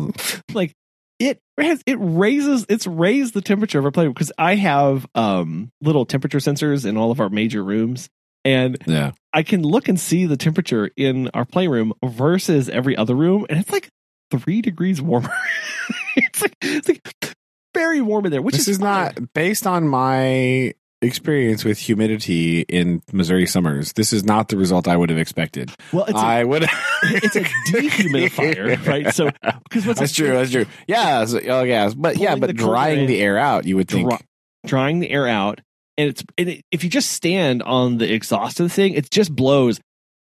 like 0.53 0.73
it 1.21 1.39
has, 1.59 1.83
it 1.87 1.99
raises 2.01 2.67
it's 2.69 2.87
raised 2.87 3.33
the 3.35 3.41
temperature 3.41 3.79
of 3.79 3.85
our 3.85 3.91
playroom 3.93 4.13
because 4.13 4.33
I 4.37 4.57
have 4.57 5.07
um 5.15 5.71
little 5.81 6.05
temperature 6.07 6.39
sensors 6.39 6.85
in 6.85 6.97
all 6.97 7.11
of 7.13 7.21
our 7.21 7.29
major 7.29 7.63
rooms. 7.63 8.09
And 8.45 8.79
Yeah. 8.87 9.13
I 9.35 9.43
can 9.43 9.63
look 9.63 9.89
and 9.89 10.01
see 10.01 10.25
the 10.27 10.37
temperature 10.39 10.91
in 10.97 11.29
our 11.35 11.45
playroom 11.45 11.93
versus 12.05 12.69
every 12.71 12.97
other 12.97 13.15
room, 13.15 13.47
and 13.51 13.61
it's 13.61 13.71
like 13.71 13.89
three 14.31 14.63
degrees 14.63 15.01
warmer. 15.01 15.33
it's 16.17 16.43
like 16.43 16.57
it's 16.63 16.89
like 16.89 17.35
very 17.75 18.01
warm 18.01 18.27
in 18.27 18.33
there, 18.33 18.43
which 18.43 18.55
this 18.55 18.63
is 18.63 18.77
is 18.77 18.81
not 18.81 19.33
based 19.33 19.67
on 19.67 19.89
my 19.89 20.75
experience 21.03 21.65
with 21.65 21.79
humidity 21.79 22.61
in 22.63 23.03
Missouri 23.13 23.47
summers. 23.47 23.93
This 23.95 24.13
is 24.13 24.25
not 24.25 24.49
the 24.49 24.57
result 24.57 24.87
I 24.87 24.97
would 24.97 25.09
have 25.11 25.19
expected. 25.19 25.71
well. 25.93 26.05
It's 26.05 26.13
a, 26.15 26.17
I 26.19 26.45
would. 26.45 26.65
it's 27.03 27.37
a 27.37 27.41
dehumidifier, 27.41 28.87
right? 28.87 29.13
So 29.15 29.31
because 29.69 29.87
what's 29.87 30.01
that's 30.01 30.15
true. 30.15 30.29
That's 30.29 30.51
true. 30.51 30.67
Yeah. 30.87 31.25
so- 31.25 31.41
oh, 31.49 31.63
yeah. 31.63 31.91
But 31.97 32.19
yeah, 32.19 32.37
but 32.37 32.49
the 32.49 32.53
drying 32.53 33.07
the 33.07 33.21
air 33.21 33.39
out, 33.39 33.65
you 33.67 33.77
would 33.77 33.89
think. 33.89 34.09
dry- 34.09 34.21
drying 34.67 34.99
the 35.01 35.11
air 35.11 35.27
out, 35.27 35.61
and 35.97 36.11
it's 36.11 36.23
and 36.37 36.49
it, 36.51 36.65
if 36.71 36.85
you 36.85 36.91
just 36.91 37.13
stand 37.13 37.63
on 37.63 37.99
the 37.99 38.13
exhaust 38.13 38.61
of 38.61 38.65
the 38.67 38.75
thing, 38.75 38.95
it 38.95 39.11
just 39.11 39.35
blows 39.35 39.81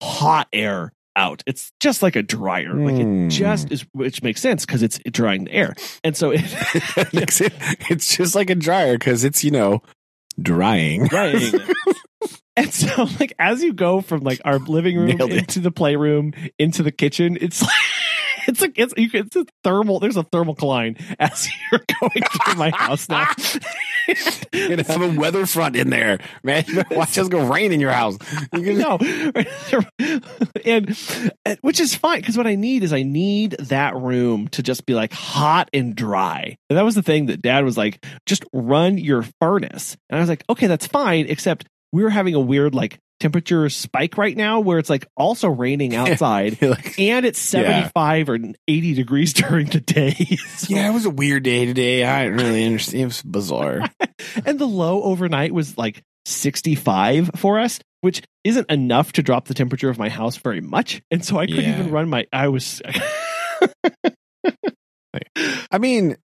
hot 0.02 0.48
air 0.54 0.94
out. 1.20 1.44
It's 1.46 1.72
just 1.80 2.02
like 2.02 2.16
a 2.16 2.24
dryer. 2.24 2.74
Like 2.74 2.96
it 2.96 3.04
Hmm. 3.04 3.30
just 3.30 3.72
is, 3.72 3.86
which 3.92 4.24
makes 4.24 4.42
sense 4.42 4.66
because 4.66 4.82
it's 4.82 5.00
drying 5.12 5.44
the 5.44 5.52
air, 5.54 5.76
and 6.04 6.16
so 6.18 6.32
it 6.32 6.42
it- 6.98 7.54
it's 7.90 8.16
just 8.18 8.34
like 8.36 8.50
a 8.50 8.56
dryer 8.56 8.98
because 8.98 9.24
it's 9.24 9.44
you 9.44 9.52
know 9.52 9.82
drying. 10.42 11.08
drying. 11.08 11.54
And 12.58 12.74
so, 12.74 13.08
like, 13.22 13.32
as 13.40 13.64
you 13.64 13.72
go 13.72 14.02
from 14.02 14.20
like 14.22 14.42
our 14.44 14.60
living 14.60 14.98
room 14.98 15.12
into 15.22 15.62
the 15.62 15.72
playroom 15.72 16.34
into 16.58 16.84
the 16.84 16.92
kitchen, 16.92 17.38
it's 17.40 17.62
like 17.62 17.72
it's 18.50 18.62
like 18.62 18.74
it's 18.78 18.94
you 18.98 19.10
can, 19.10 19.28
it's 19.28 19.36
a 19.36 19.46
thermal. 19.64 20.00
There's 20.00 20.18
a 20.18 20.24
thermal 20.24 20.56
line 20.62 20.98
as 21.20 21.48
you're 21.72 21.82
going 22.02 22.24
through 22.44 22.56
my 22.56 22.72
house 22.72 23.08
now. 23.08 23.28
You're 24.52 24.78
have 24.84 25.02
a 25.02 25.20
weather 25.20 25.46
front 25.46 25.76
in 25.76 25.90
there, 25.92 26.20
man. 26.44 26.64
You 26.68 26.76
better 26.84 26.96
watch 26.96 27.18
us 27.18 27.30
go 27.30 27.48
rain 27.48 27.72
in 27.72 27.80
your 27.80 27.92
house. 27.92 28.18
You 28.54 28.74
no, 28.74 28.98
can- 28.98 29.88
and 30.66 30.98
and- 31.46 31.60
which 31.62 31.80
is 31.80 31.96
fine 31.96 32.22
because 32.22 32.38
what 32.38 32.48
I 32.48 32.56
need 32.56 32.84
is 32.84 32.92
I 32.92 33.04
need 33.04 33.52
that 33.60 33.96
room 33.96 34.48
to 34.50 34.64
just 34.64 34.86
be 34.86 34.96
like 34.96 35.14
hot 35.14 35.70
and 35.74 35.96
dry. 35.96 36.58
And 36.70 36.78
that 36.78 36.84
was 36.86 36.96
the 36.96 37.04
thing 37.04 37.28
that 37.28 37.42
Dad 37.42 37.64
was 37.64 37.78
like, 37.78 38.04
just 38.26 38.44
run 38.52 38.98
your 38.98 39.24
furnace. 39.40 39.96
And 40.10 40.18
I 40.18 40.20
was 40.22 40.30
like, 40.30 40.44
okay, 40.50 40.68
that's 40.68 40.88
fine, 40.88 41.28
except 41.30 41.66
we 41.92 42.04
were 42.04 42.10
having 42.10 42.34
a 42.36 42.40
weird 42.40 42.74
like 42.74 43.00
temperature 43.20 43.70
spike 43.70 44.18
right 44.18 44.36
now 44.38 44.60
where 44.62 44.80
it's 44.80 44.90
like 44.90 45.08
also 45.18 45.48
raining 45.50 45.96
outside. 45.96 46.62
Like, 46.62 46.98
And 47.00 47.26
it's 47.26 47.54
Yeah. 47.54 47.62
75 47.92 48.30
or 48.30 48.40
80 48.68 48.94
degrees 48.94 49.34
during 49.34 49.68
the 49.68 49.80
day. 49.82 50.16
yeah, 50.68 50.90
it 50.90 50.94
was 50.94 51.06
a 51.06 51.10
weird 51.10 51.44
day 51.44 51.66
today. 51.66 52.04
I 52.06 52.24
didn't 52.24 52.38
really 52.38 52.66
understand. 52.66 53.02
It 53.02 53.06
was 53.06 53.22
bizarre. 53.24 53.82
and 54.46 54.58
the 54.60 54.66
low 54.68 55.04
overnight 55.04 55.54
was 55.54 55.78
like 55.78 56.04
65 56.26 57.32
for 57.38 57.60
us 57.60 57.80
which 58.02 58.22
isn't 58.44 58.70
enough 58.70 59.12
to 59.14 59.24
drop 59.24 59.46
the 59.48 59.54
temperature 59.54 59.90
of 59.90 59.98
my 59.98 60.10
house 60.10 60.38
very 60.38 60.62
much 60.62 61.02
and 61.12 61.26
so 61.26 61.38
i 61.38 61.46
couldn't 61.48 61.64
Yeah. 61.64 61.80
even 61.80 61.92
run 61.92 62.08
my 62.10 62.28
i 62.32 62.48
was 62.50 62.82
I 65.72 65.78
mean, 65.80 66.16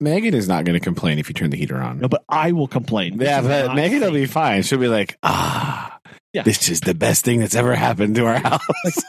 Megan 0.00 0.34
is 0.34 0.48
not 0.48 0.64
going 0.64 0.74
to 0.78 0.84
complain 0.84 1.18
if 1.18 1.28
you 1.28 1.34
turn 1.34 1.50
the 1.50 1.56
heater 1.56 1.76
on. 1.76 1.98
no 2.00 2.08
but 2.08 2.22
i 2.28 2.52
will 2.52 2.66
complain 2.68 3.18
Yeah, 3.20 3.40
but 3.42 3.74
Megan 3.74 4.00
will 4.00 4.10
be 4.12 4.26
fine. 4.26 4.62
She'll 4.62 4.78
be 4.78 4.88
like, 4.88 5.16
ah, 5.22 5.98
Yeah. 6.32 6.42
this 6.42 6.68
is 6.68 6.80
the 6.80 6.94
best 6.94 7.24
thing 7.24 7.38
that's 7.40 7.54
ever 7.54 7.74
happened 7.74 8.14
to 8.16 8.26
our 8.26 8.38
house. 8.38 8.60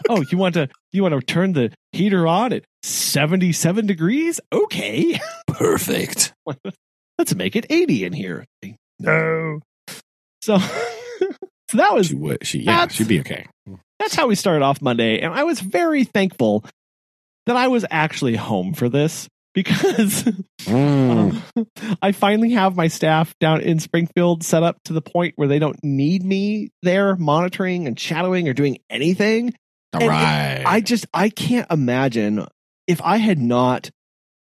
oh 0.10 0.24
you 0.32 0.38
want 0.38 0.54
to 0.56 0.70
you 0.92 1.01
want 1.04 1.13
to 1.13 1.22
turn 1.22 1.54
the 1.54 1.72
heater 1.92 2.27
on 2.27 2.54
at 2.54 2.63
77 2.84 3.86
degrees 3.88 4.39
okay 4.54 5.20
Perfect. 5.48 6.34
let's 7.18 7.34
make 7.36 7.56
it 7.56 7.65
80 7.70 8.06
in 8.06 8.13
here 8.13 8.46
no 9.00 9.60
so 10.42 10.58
so 11.72 11.77
that 11.77 11.94
was 11.94 12.08
She 12.08 12.15
would. 12.15 12.46
She 12.46 12.60
yeah. 12.60 12.88
She'd 12.88 13.08
be 13.08 13.20
okay. 13.22 13.48
that's 14.00 14.13
how 14.15 14.27
we 14.27 14.36
started 14.36 14.63
off 14.63 14.82
Monday. 14.82 15.20
And 15.20 15.34
I 15.34 15.44
was 15.44 15.60
very 15.60 16.04
thankful 16.04 16.63
that 17.48 17.56
I 17.58 17.68
was 17.70 17.84
actually 17.89 18.36
home 18.36 18.74
for 18.74 18.88
this 18.89 19.27
because 19.56 20.28
um, 20.68 21.42
I 22.02 22.12
finally 22.12 22.52
have 22.52 22.76
my 22.76 22.88
staff 22.88 23.34
down 23.40 23.62
in 23.62 23.80
Springfield 23.80 24.44
set 24.44 24.62
up 24.62 24.78
to 24.86 24.94
the 24.94 25.02
point 25.02 25.34
where 25.38 25.48
they 25.48 25.58
don't 25.58 25.80
need 25.84 26.24
me 26.24 26.70
there 26.84 27.16
monitoring 27.16 27.88
and 27.88 28.00
shadowing 28.00 28.48
or 28.48 28.54
doing 28.54 28.78
anything. 28.90 29.56
All 29.94 30.02
and 30.02 30.10
right. 30.10 30.64
I 30.66 30.82
just 30.82 31.08
I 31.14 31.30
can't 31.30 31.72
imagine 31.72 32.46
if 32.86 33.02
I 33.02 33.18
had 33.18 33.40
not 33.40 33.90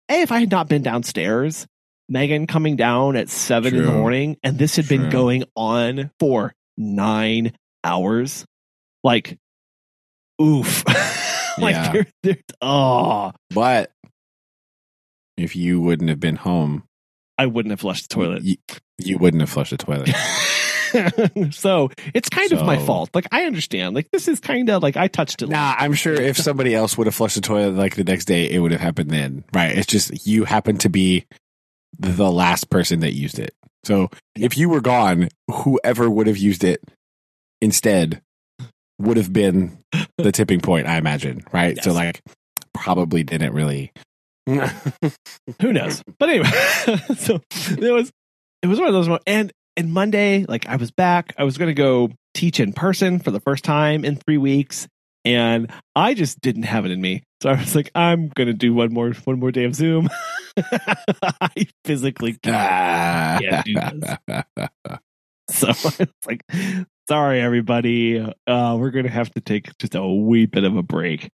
A, 0.08 0.22
if 0.22 0.32
I 0.32 0.40
had 0.40 0.50
not 0.50 0.68
been 0.68 0.82
downstairs, 0.82 1.66
Megan 2.08 2.46
coming 2.46 2.74
down 2.76 3.14
at 3.16 3.28
seven 3.28 3.76
in 3.76 3.84
the 3.84 3.92
morning, 3.92 4.38
and 4.42 4.58
this 4.58 4.76
had 4.76 4.88
been 4.88 5.10
going 5.10 5.44
on 5.54 6.10
for 6.18 6.52
nine 6.76 7.52
hours. 7.84 8.44
Like 9.04 9.38
oof. 10.40 10.84
like 11.58 11.74
Yeah. 11.74 11.92
there- 11.92 12.06
there- 12.22 12.38
oh 12.62 13.32
but 13.50 13.91
if 15.42 15.56
you 15.56 15.80
wouldn't 15.80 16.10
have 16.10 16.20
been 16.20 16.36
home, 16.36 16.84
I 17.38 17.46
wouldn't 17.46 17.70
have 17.70 17.80
flushed 17.80 18.08
the 18.08 18.14
toilet. 18.14 18.42
you, 18.42 18.56
you 18.98 19.18
wouldn't 19.18 19.40
have 19.40 19.50
flushed 19.50 19.70
the 19.70 19.76
toilet. 19.76 20.14
so 21.52 21.90
it's 22.14 22.28
kind 22.28 22.52
of 22.52 22.64
my 22.64 22.78
fault. 22.78 23.10
Like 23.14 23.26
I 23.32 23.44
understand. 23.44 23.94
Like 23.94 24.10
this 24.10 24.28
is 24.28 24.40
kind 24.40 24.68
of 24.70 24.82
like 24.82 24.96
I 24.96 25.08
touched 25.08 25.42
it. 25.42 25.48
Nah, 25.48 25.74
I'm 25.78 25.94
sure 25.94 26.14
if 26.14 26.36
somebody 26.38 26.74
else 26.74 26.96
would 26.98 27.06
have 27.06 27.14
flushed 27.14 27.36
the 27.36 27.40
toilet 27.40 27.74
like 27.74 27.96
the 27.96 28.04
next 28.04 28.26
day, 28.26 28.50
it 28.50 28.58
would 28.58 28.72
have 28.72 28.80
happened 28.80 29.10
then. 29.10 29.44
Right. 29.52 29.76
It's 29.76 29.86
just 29.86 30.26
you 30.26 30.44
happen 30.44 30.78
to 30.78 30.88
be 30.88 31.26
the 31.98 32.30
last 32.30 32.70
person 32.70 33.00
that 33.00 33.12
used 33.12 33.38
it. 33.38 33.54
So 33.84 34.10
if 34.36 34.56
you 34.56 34.68
were 34.68 34.80
gone, 34.80 35.28
whoever 35.50 36.08
would 36.08 36.26
have 36.26 36.38
used 36.38 36.64
it 36.64 36.82
instead 37.60 38.22
would 38.98 39.16
have 39.16 39.32
been 39.32 39.78
the 40.18 40.32
tipping 40.32 40.60
point, 40.60 40.86
I 40.86 40.96
imagine. 40.96 41.44
Right. 41.52 41.82
So 41.82 41.92
like 41.92 42.22
probably 42.74 43.22
didn't 43.22 43.52
really 43.52 43.92
Who 45.60 45.72
knows? 45.72 46.02
But 46.18 46.28
anyway, 46.28 46.50
so 47.16 47.40
it 47.52 47.92
was 47.92 48.10
it 48.62 48.66
was 48.66 48.78
one 48.78 48.88
of 48.88 48.94
those 48.94 49.08
mo- 49.08 49.18
and 49.26 49.52
and 49.76 49.92
Monday, 49.92 50.44
like 50.48 50.66
I 50.66 50.76
was 50.76 50.90
back. 50.90 51.34
I 51.38 51.44
was 51.44 51.58
going 51.58 51.68
to 51.68 51.74
go 51.74 52.10
teach 52.34 52.60
in 52.60 52.72
person 52.72 53.18
for 53.18 53.30
the 53.30 53.40
first 53.40 53.64
time 53.64 54.04
in 54.04 54.16
three 54.16 54.38
weeks, 54.38 54.88
and 55.24 55.70
I 55.94 56.14
just 56.14 56.40
didn't 56.40 56.64
have 56.64 56.84
it 56.84 56.90
in 56.90 57.00
me. 57.00 57.22
So 57.42 57.50
I 57.50 57.54
was 57.54 57.74
like, 57.74 57.90
I'm 57.94 58.28
going 58.28 58.48
to 58.48 58.52
do 58.52 58.74
one 58.74 58.92
more 58.92 59.12
one 59.24 59.38
more 59.38 59.50
day 59.52 59.64
of 59.64 59.74
Zoom. 59.74 60.08
I 60.58 61.66
physically 61.84 62.34
can't. 62.42 63.42
do 63.64 63.74
So 65.50 65.68
I 65.68 65.70
was 65.70 66.00
like, 66.26 66.42
sorry 67.08 67.40
everybody. 67.40 68.18
Uh, 68.18 68.76
we're 68.76 68.90
going 68.90 69.06
to 69.06 69.10
have 69.10 69.30
to 69.32 69.40
take 69.40 69.76
just 69.78 69.94
a 69.94 70.06
wee 70.06 70.46
bit 70.46 70.64
of 70.64 70.76
a 70.76 70.82
break. 70.82 71.30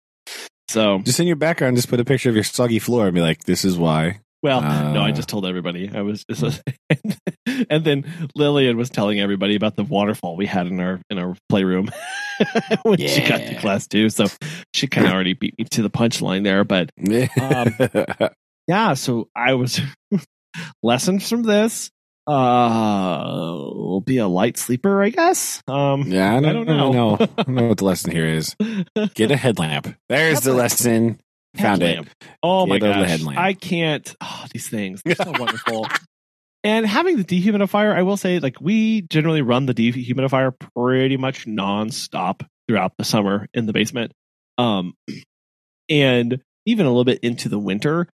So 0.72 0.98
Just 1.00 1.20
in 1.20 1.26
your 1.26 1.36
background, 1.36 1.76
just 1.76 1.88
put 1.88 2.00
a 2.00 2.04
picture 2.04 2.28
of 2.30 2.34
your 2.34 2.44
soggy 2.44 2.78
floor 2.78 3.06
and 3.06 3.14
be 3.14 3.20
like, 3.20 3.44
"This 3.44 3.64
is 3.64 3.76
why." 3.76 4.20
Well, 4.42 4.60
no, 4.62 5.00
I 5.00 5.10
Uh. 5.10 5.12
just 5.12 5.28
told 5.28 5.46
everybody. 5.46 5.88
I 5.94 6.00
was, 6.02 6.24
and 7.70 7.84
then 7.84 8.04
Lillian 8.34 8.76
was 8.76 8.90
telling 8.90 9.20
everybody 9.20 9.54
about 9.54 9.76
the 9.76 9.84
waterfall 9.84 10.36
we 10.36 10.46
had 10.46 10.66
in 10.66 10.80
our 10.80 11.00
in 11.10 11.18
our 11.18 11.36
playroom 11.48 11.90
when 12.82 12.98
she 12.98 13.20
got 13.20 13.38
to 13.38 13.54
class 13.60 13.86
too. 13.86 14.08
So 14.08 14.26
she 14.74 14.86
kind 14.88 15.06
of 15.06 15.12
already 15.14 15.34
beat 15.34 15.54
me 15.58 15.64
to 15.72 15.82
the 15.82 15.90
punchline 15.90 16.42
there. 16.42 16.64
But 16.64 16.90
Um, 17.40 18.30
yeah, 18.66 18.94
so 18.94 19.28
I 19.36 19.54
was 19.54 19.80
lessons 20.82 21.28
from 21.28 21.42
this. 21.42 21.90
Uh, 22.26 23.24
will 23.74 24.00
be 24.00 24.18
a 24.18 24.28
light 24.28 24.56
sleeper, 24.56 25.02
I 25.02 25.10
guess. 25.10 25.62
Um, 25.66 26.02
yeah, 26.02 26.36
I 26.36 26.40
don't, 26.40 26.44
I 26.46 26.52
don't 26.52 26.66
know. 26.66 26.92
know. 26.92 27.14
I 27.36 27.42
don't 27.42 27.48
know 27.48 27.66
what 27.68 27.78
the 27.78 27.84
lesson 27.84 28.12
here 28.12 28.26
is. 28.26 28.54
Get 29.14 29.30
a 29.30 29.36
headlamp. 29.36 29.94
There's 30.08 30.40
the 30.40 30.52
lesson. 30.52 31.20
Found 31.56 31.82
it. 31.82 32.06
Oh 32.42 32.64
my 32.66 32.78
Get 32.78 32.94
gosh, 32.94 33.08
headlamp. 33.08 33.38
I 33.38 33.52
can't. 33.54 34.14
Oh, 34.20 34.46
these 34.52 34.68
things 34.68 35.02
they're 35.04 35.16
so 35.16 35.32
wonderful. 35.38 35.86
And 36.64 36.86
having 36.86 37.16
the 37.16 37.24
dehumidifier, 37.24 37.94
I 37.94 38.02
will 38.02 38.16
say, 38.16 38.38
like 38.38 38.60
we 38.60 39.02
generally 39.02 39.42
run 39.42 39.66
the 39.66 39.74
dehumidifier 39.74 40.54
pretty 40.76 41.16
much 41.16 41.44
nonstop 41.44 42.46
throughout 42.68 42.92
the 42.96 43.04
summer 43.04 43.48
in 43.52 43.66
the 43.66 43.72
basement, 43.72 44.12
um, 44.58 44.94
and 45.88 46.40
even 46.64 46.86
a 46.86 46.88
little 46.88 47.04
bit 47.04 47.18
into 47.18 47.48
the 47.48 47.58
winter. 47.58 48.06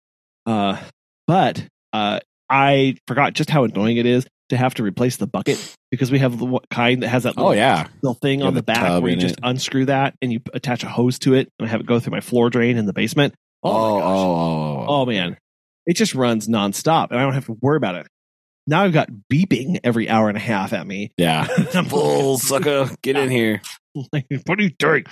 Uh, 0.46 0.82
but 1.28 1.68
uh, 1.92 2.22
I 2.50 2.96
forgot 3.08 3.34
just 3.34 3.50
how 3.50 3.64
annoying 3.64 3.98
it 3.98 4.06
is 4.06 4.26
to 4.50 4.58
have 4.58 4.74
to 4.76 4.84
replace 4.84 5.18
the 5.18 5.28
bucket 5.28 5.76
because 5.92 6.10
we 6.10 6.20
have 6.20 6.40
the 6.40 6.60
kind 6.72 7.04
that 7.04 7.10
has 7.10 7.24
that 7.24 7.34
Oh 7.38 7.52
yeah. 7.52 7.88
little 8.02 8.14
thing 8.14 8.42
on 8.44 8.54
the, 8.54 8.62
the 8.62 8.64
back 8.64 9.02
where 9.02 9.12
you 9.12 9.18
just 9.18 9.36
it. 9.36 9.40
unscrew 9.44 9.86
that 9.86 10.16
and 10.22 10.32
you 10.32 10.40
attach 10.54 10.84
a 10.84 10.88
hose 10.88 11.20
to 11.20 11.34
it 11.34 11.52
and 11.60 11.68
have 11.68 11.82
it 11.82 11.86
go 11.86 12.00
through 12.00 12.12
my 12.12 12.22
floor 12.22 12.50
drain 12.50 12.78
in 12.78 12.86
the 12.86 12.94
basement. 12.94 13.34
Oh, 13.64 13.72
my 13.74 13.78
oh, 13.80 14.00
gosh. 14.00 14.06
oh, 14.06 14.10
Oh, 14.10 14.32
oh, 14.32 14.86
oh. 14.88 15.02
oh 15.02 15.06
man, 15.06 15.38
it 15.86 15.96
just 15.98 16.16
runs 16.16 16.48
nonstop, 16.48 17.12
and 17.12 17.20
I 17.20 17.24
don't 17.24 17.34
have 17.34 17.48
to 17.48 17.58
worry 17.62 17.78
about 17.78 17.96
it. 17.96 18.08
Now 18.68 18.84
I've 18.84 18.94
got 18.94 19.10
beeping 19.32 19.80
every 19.84 20.10
hour 20.10 20.28
and 20.30 20.38
a 20.38 20.42
half 20.42 20.72
at 20.74 20.86
me. 20.88 21.12
Yeah. 21.18 21.48
Bull 21.90 22.38
sucker, 22.38 22.90
get 23.02 23.16
in 23.18 23.30
here. 23.30 23.62
what 23.94 24.60
are 24.60 24.62
you 24.62 24.70
doing? 24.78 25.06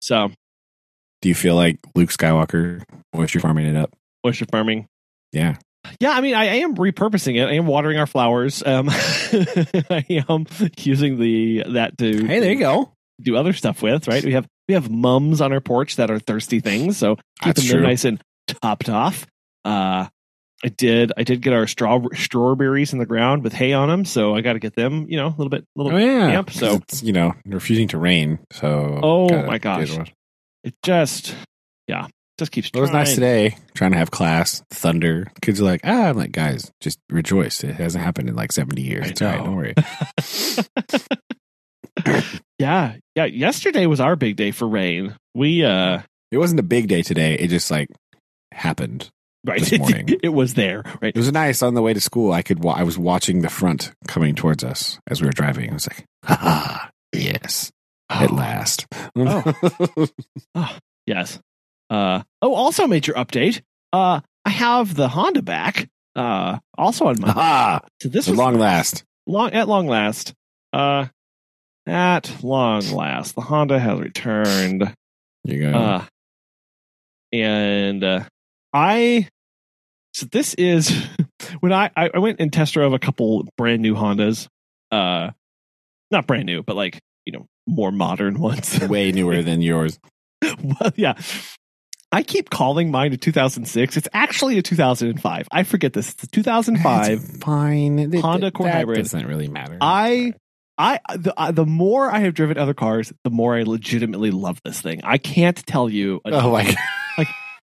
So, 0.00 0.30
Do 1.22 1.28
you 1.28 1.34
feel 1.34 1.54
like 1.56 1.78
Luke 1.94 2.10
Skywalker 2.10 2.82
moisture 3.14 3.40
farming 3.40 3.66
it 3.66 3.76
up? 3.76 3.94
moisture 4.24 4.46
farming. 4.50 4.86
Yeah. 5.32 5.56
Yeah, 5.98 6.10
I 6.12 6.20
mean, 6.20 6.34
I, 6.34 6.44
am 6.58 6.74
repurposing 6.76 7.36
it. 7.36 7.48
I 7.48 7.54
am 7.54 7.66
watering 7.66 7.98
our 7.98 8.06
flowers. 8.06 8.62
Um, 8.64 8.88
I 8.92 10.04
am 10.28 10.46
using 10.78 11.18
the 11.18 11.64
that 11.68 11.96
to 11.98 12.26
Hey, 12.26 12.40
there 12.40 12.52
you 12.52 12.58
go. 12.58 12.92
do 13.20 13.36
other 13.36 13.52
stuff 13.52 13.82
with. 13.82 14.06
Right? 14.08 14.24
We 14.24 14.32
have 14.32 14.46
we 14.68 14.74
have 14.74 14.90
mums 14.90 15.40
on 15.40 15.52
our 15.52 15.60
porch 15.60 15.96
that 15.96 16.10
are 16.10 16.18
thirsty 16.18 16.60
things, 16.60 16.96
so 16.96 17.16
That's 17.44 17.62
them 17.62 17.78
true. 17.78 17.82
nice 17.86 18.04
and 18.04 18.20
topped 18.46 18.88
off. 18.88 19.26
Uh, 19.64 20.06
I 20.62 20.68
did 20.68 21.12
I 21.16 21.22
did 21.24 21.40
get 21.40 21.54
our 21.54 21.66
straw 21.66 22.00
strawberries 22.14 22.92
in 22.92 22.98
the 22.98 23.06
ground 23.06 23.42
with 23.42 23.54
hay 23.54 23.72
on 23.72 23.88
them, 23.88 24.04
so 24.04 24.34
I 24.36 24.42
got 24.42 24.52
to 24.52 24.58
get 24.58 24.74
them. 24.76 25.06
You 25.08 25.16
know, 25.16 25.28
a 25.28 25.36
little 25.36 25.48
bit, 25.48 25.64
little 25.76 25.92
Oh 25.94 25.98
yeah. 25.98 26.28
Yep, 26.32 26.50
so- 26.50 26.74
it's, 26.76 27.02
you 27.02 27.12
know 27.14 27.32
refusing 27.46 27.88
to 27.88 27.98
rain. 27.98 28.38
So 28.52 29.00
Oh, 29.02 29.42
my 29.44 29.56
gosh. 29.58 29.96
it 30.62 30.74
just 30.82 31.34
yeah 31.88 32.06
just 32.40 32.50
keeps 32.50 32.70
It 32.74 32.80
was 32.80 32.90
nice 32.90 33.14
today. 33.14 33.56
Trying 33.74 33.92
to 33.92 33.98
have 33.98 34.10
class. 34.10 34.62
Thunder. 34.70 35.30
Kids 35.40 35.60
are 35.60 35.64
like, 35.64 35.82
ah. 35.84 36.08
I'm 36.08 36.16
like, 36.16 36.32
guys, 36.32 36.72
just 36.80 36.98
rejoice. 37.08 37.62
It 37.62 37.74
hasn't 37.76 38.02
happened 38.02 38.28
in 38.28 38.34
like 38.34 38.50
70 38.50 38.82
years. 38.82 39.10
It's 39.10 39.22
all 39.22 39.28
right. 39.28 39.44
Don't 39.44 39.54
worry. 39.56 39.74
yeah 42.58 42.94
yeah 43.14 43.24
yesterday 43.24 43.84
was 43.86 44.00
our 44.00 44.16
big 44.16 44.36
day 44.36 44.50
for 44.52 44.66
rain 44.66 45.14
we 45.34 45.64
uh 45.64 46.00
It 46.30 46.38
wasn't 46.38 46.60
a 46.60 46.64
big 46.64 46.88
day 46.88 47.02
today. 47.02 47.34
It 47.34 47.48
just 47.48 47.70
like 47.70 47.88
happened. 48.52 49.10
right 49.44 49.60
This 49.60 49.78
morning. 49.78 50.08
it 50.22 50.28
was 50.30 50.54
there 50.54 50.82
right 51.02 51.12
It 51.14 51.18
was 51.18 51.30
nice 51.32 51.62
on 51.62 51.74
the 51.74 51.82
way 51.82 51.92
to 51.94 52.00
school. 52.00 52.32
I 52.32 52.42
could. 52.42 52.62
Wa- 52.62 52.74
I 52.74 52.84
was 52.84 52.96
watching 52.98 53.42
the 53.42 53.50
front 53.50 53.92
coming 54.08 54.34
towards 54.34 54.64
us 54.64 54.98
as 55.08 55.20
we 55.20 55.26
were 55.26 55.32
driving. 55.32 55.70
I 55.70 55.74
was 55.74 55.88
like, 55.88 56.04
ha 56.24 56.36
ha. 56.36 56.90
Yes. 57.12 57.70
At 58.08 58.30
last. 58.30 58.86
Oh, 59.16 59.54
last. 60.56 60.82
yes 61.06 61.38
uh 61.90 62.22
oh 62.40 62.54
also 62.54 62.86
major 62.86 63.12
update 63.14 63.60
uh 63.92 64.20
i 64.44 64.50
have 64.50 64.94
the 64.94 65.08
honda 65.08 65.42
back 65.42 65.88
uh 66.16 66.58
also 66.78 67.06
on 67.06 67.20
my 67.20 67.32
Ah, 67.36 67.80
so 68.00 68.08
this 68.08 68.26
was 68.28 68.38
long 68.38 68.58
last. 68.58 69.04
long 69.26 69.52
at 69.52 69.68
long 69.68 69.86
last 69.86 70.32
uh 70.72 71.06
at 71.86 72.42
long 72.44 72.82
last 72.92 73.34
the 73.34 73.40
honda 73.42 73.78
has 73.78 73.98
returned 73.98 74.92
you 75.44 75.70
go. 75.70 75.72
Uh, 75.72 76.04
and 77.32 78.04
uh, 78.04 78.24
I, 78.72 79.28
so 80.12 80.26
this 80.30 80.52
is 80.54 80.92
when 81.60 81.72
I, 81.72 81.90
I 81.96 82.10
I 82.12 82.18
went 82.18 82.40
and 82.40 82.52
test 82.52 82.74
drove 82.74 82.92
a 82.92 82.98
couple 82.98 83.48
brand 83.56 83.80
new 83.82 83.94
Hondas, 83.94 84.48
uh, 84.90 85.30
not 86.10 86.26
brand 86.26 86.46
new, 86.46 86.62
but 86.62 86.76
like 86.76 87.00
you 87.24 87.32
know 87.32 87.46
more 87.66 87.90
modern 87.92 88.38
ones. 88.40 88.78
Way 88.80 89.12
newer 89.12 89.42
than 89.42 89.62
yours. 89.62 89.98
well, 90.42 90.92
yeah. 90.96 91.14
I 92.12 92.22
keep 92.22 92.50
calling 92.50 92.90
mine 92.90 93.12
a 93.12 93.16
2006. 93.16 93.96
It's 93.96 94.08
actually 94.12 94.58
a 94.58 94.62
2005. 94.62 95.48
I 95.52 95.62
forget 95.62 95.92
this. 95.92 96.12
It's 96.12 96.24
a 96.24 96.26
2005. 96.26 97.10
It's 97.10 97.38
fine. 97.38 98.12
Honda 98.12 98.48
Accord 98.48 98.70
Hybrid. 98.70 98.98
doesn't 98.98 99.26
really 99.26 99.48
matter. 99.48 99.78
I 99.80 100.34
I 100.76 100.98
the 101.14 101.38
uh, 101.38 101.52
the 101.52 101.66
more 101.66 102.10
I 102.10 102.20
have 102.20 102.34
driven 102.34 102.58
other 102.58 102.74
cars, 102.74 103.12
the 103.22 103.30
more 103.30 103.56
I 103.56 103.62
legitimately 103.62 104.30
love 104.30 104.60
this 104.64 104.80
thing. 104.80 105.02
I 105.04 105.18
can't 105.18 105.56
tell 105.66 105.88
you. 105.88 106.20
oh 106.24 106.50
my 106.52 106.64
god. 107.16 107.26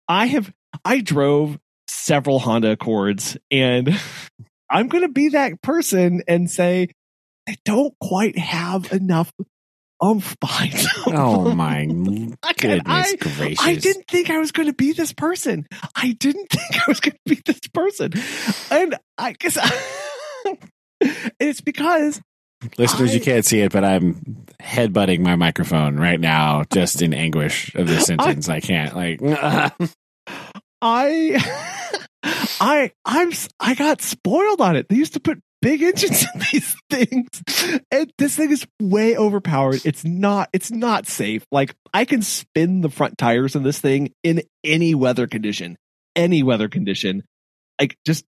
I 0.08 0.26
have 0.28 0.52
I 0.84 1.02
drove 1.02 1.60
several 1.88 2.40
Honda 2.40 2.72
Accords, 2.72 3.38
and 3.52 4.00
I'm 4.70 4.88
going 4.88 5.04
to 5.04 5.12
be 5.12 5.30
that 5.30 5.62
person 5.62 6.24
and 6.28 6.50
say 6.50 6.90
I 7.48 7.56
don't 7.66 7.94
quite 8.00 8.38
have 8.38 8.92
enough 8.92 9.32
oomph 10.04 10.40
behind 10.40 10.74
them. 10.74 10.88
Oh 11.08 11.54
my 11.54 11.86
goodness 12.58 12.84
I, 12.86 13.16
gracious. 13.16 13.66
I 13.66 13.76
didn't 13.76 14.08
think 14.08 14.30
I 14.30 14.40
was 14.40 14.52
going 14.52 14.68
to 14.68 14.74
be 14.74 14.92
this 14.94 15.14
person. 15.14 15.66
I 15.96 16.14
didn't 16.14 16.48
think 16.52 16.82
I 16.82 16.86
was 16.88 17.00
going 17.00 17.14
to 17.14 17.36
be 17.36 17.42
this 17.46 17.60
person, 17.74 18.12
and 18.72 18.96
I 19.18 19.34
guess 19.34 19.58
it's 21.40 21.62
because 21.62 22.22
Listeners, 22.78 23.14
you 23.14 23.20
can't 23.20 23.46
see 23.46 23.60
it, 23.60 23.74
but 23.74 23.84
I'm 23.84 24.46
headbutting 24.62 25.20
my 25.20 25.36
microphone 25.36 25.98
right 25.98 26.20
now, 26.20 26.64
just 26.72 27.02
in 27.02 27.14
anguish 27.14 27.76
of 27.76 27.88
this 27.88 28.06
sentence. 28.06 28.48
I 28.48 28.62
can't 28.62 28.96
like. 28.96 29.20
I, 30.82 31.42
I, 32.24 32.92
I'm, 33.06 33.32
I 33.60 33.76
got 33.76 34.02
spoiled 34.02 34.62
on 34.62 34.76
it. 34.76 34.88
They 34.90 34.96
used 34.96 35.14
to 35.14 35.20
put 35.20 35.42
big 35.64 35.82
engines 35.82 36.26
in 36.34 36.42
these 36.52 36.76
things, 36.90 37.84
and 37.90 38.12
this 38.18 38.36
thing 38.36 38.52
is 38.52 38.68
way 38.80 39.18
overpowered. 39.18 39.82
It's 39.86 40.04
not, 40.04 40.50
it's 40.54 40.70
not 40.70 41.08
safe. 41.08 41.46
Like 41.52 41.76
I 41.94 42.06
can 42.06 42.22
spin 42.22 42.82
the 42.82 42.90
front 42.90 43.18
tires 43.18 43.56
in 43.56 43.64
this 43.64 43.80
thing 43.80 44.14
in 44.22 44.44
any 44.64 44.94
weather 44.94 45.26
condition, 45.26 45.78
any 46.16 46.44
weather 46.44 46.68
condition. 46.68 47.24
Like 47.80 47.98
just, 48.06 48.26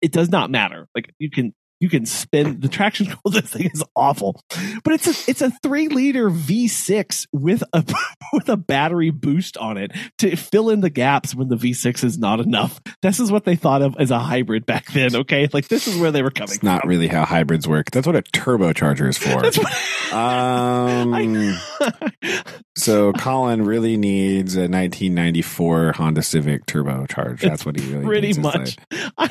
it 0.00 0.12
does 0.12 0.30
not 0.30 0.50
matter. 0.50 0.86
Like 0.94 1.12
you 1.18 1.30
can. 1.30 1.52
You 1.80 1.88
can 1.88 2.06
spin 2.06 2.60
the 2.60 2.68
traction 2.68 3.06
control. 3.06 3.32
This 3.32 3.50
thing 3.50 3.70
is 3.72 3.84
awful, 3.94 4.40
but 4.84 4.94
it's 4.94 5.06
a 5.06 5.30
it's 5.30 5.42
a 5.42 5.50
three 5.62 5.88
liter 5.88 6.30
V6 6.30 7.26
with 7.32 7.62
a 7.72 7.84
with 8.32 8.48
a 8.48 8.56
battery 8.56 9.10
boost 9.10 9.56
on 9.56 9.76
it 9.76 9.92
to 10.18 10.36
fill 10.36 10.70
in 10.70 10.80
the 10.80 10.90
gaps 10.90 11.34
when 11.34 11.48
the 11.48 11.56
V6 11.56 12.04
is 12.04 12.18
not 12.18 12.40
enough. 12.40 12.80
This 13.02 13.20
is 13.20 13.30
what 13.30 13.44
they 13.44 13.56
thought 13.56 13.82
of 13.82 13.96
as 13.98 14.10
a 14.10 14.18
hybrid 14.18 14.66
back 14.66 14.92
then. 14.92 15.14
Okay, 15.14 15.48
like 15.52 15.68
this 15.68 15.86
is 15.86 15.98
where 15.98 16.10
they 16.10 16.22
were 16.22 16.30
coming. 16.30 16.54
It's 16.54 16.62
not 16.62 16.82
from. 16.82 16.90
really 16.90 17.08
how 17.08 17.24
hybrids 17.24 17.68
work. 17.68 17.90
That's 17.90 18.06
what 18.06 18.16
a 18.16 18.22
turbocharger 18.22 19.08
is 19.08 19.18
for. 19.18 19.42
Um, 20.12 21.58
so 22.76 23.12
Collin 23.12 23.64
really 23.64 23.96
needs 23.96 24.54
a 24.54 24.60
1994 24.60 25.92
Honda 25.96 26.22
Civic 26.22 26.64
turbocharge. 26.66 27.40
That's 27.40 27.66
what 27.66 27.78
he 27.78 27.92
really 27.92 28.04
pretty 28.04 28.26
needs 28.28 28.38
much. 28.38 28.76
I, 29.18 29.28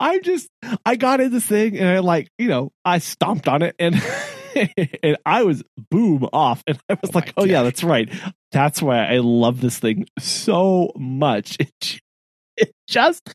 I 0.00 0.18
just 0.20 0.48
I 0.86 0.96
got 0.96 1.20
in 1.20 1.30
this 1.30 1.51
thing 1.52 1.78
and 1.78 1.88
I 1.88 1.98
like 2.00 2.28
you 2.38 2.48
know 2.48 2.72
I 2.84 2.98
stomped 2.98 3.48
on 3.48 3.62
it 3.62 3.76
and 3.78 3.94
and 5.02 5.16
I 5.24 5.44
was 5.44 5.62
boom 5.90 6.28
off 6.32 6.62
and 6.66 6.78
I 6.88 6.94
was 7.00 7.10
Oh 7.14 7.18
like 7.18 7.32
oh 7.36 7.44
yeah 7.44 7.62
that's 7.62 7.84
right. 7.84 8.10
That's 8.50 8.82
why 8.82 9.06
I 9.06 9.18
love 9.18 9.60
this 9.60 9.78
thing 9.78 10.06
so 10.18 10.92
much. 10.96 11.58
It, 12.54 12.68
it 12.68 12.74
just 12.86 13.34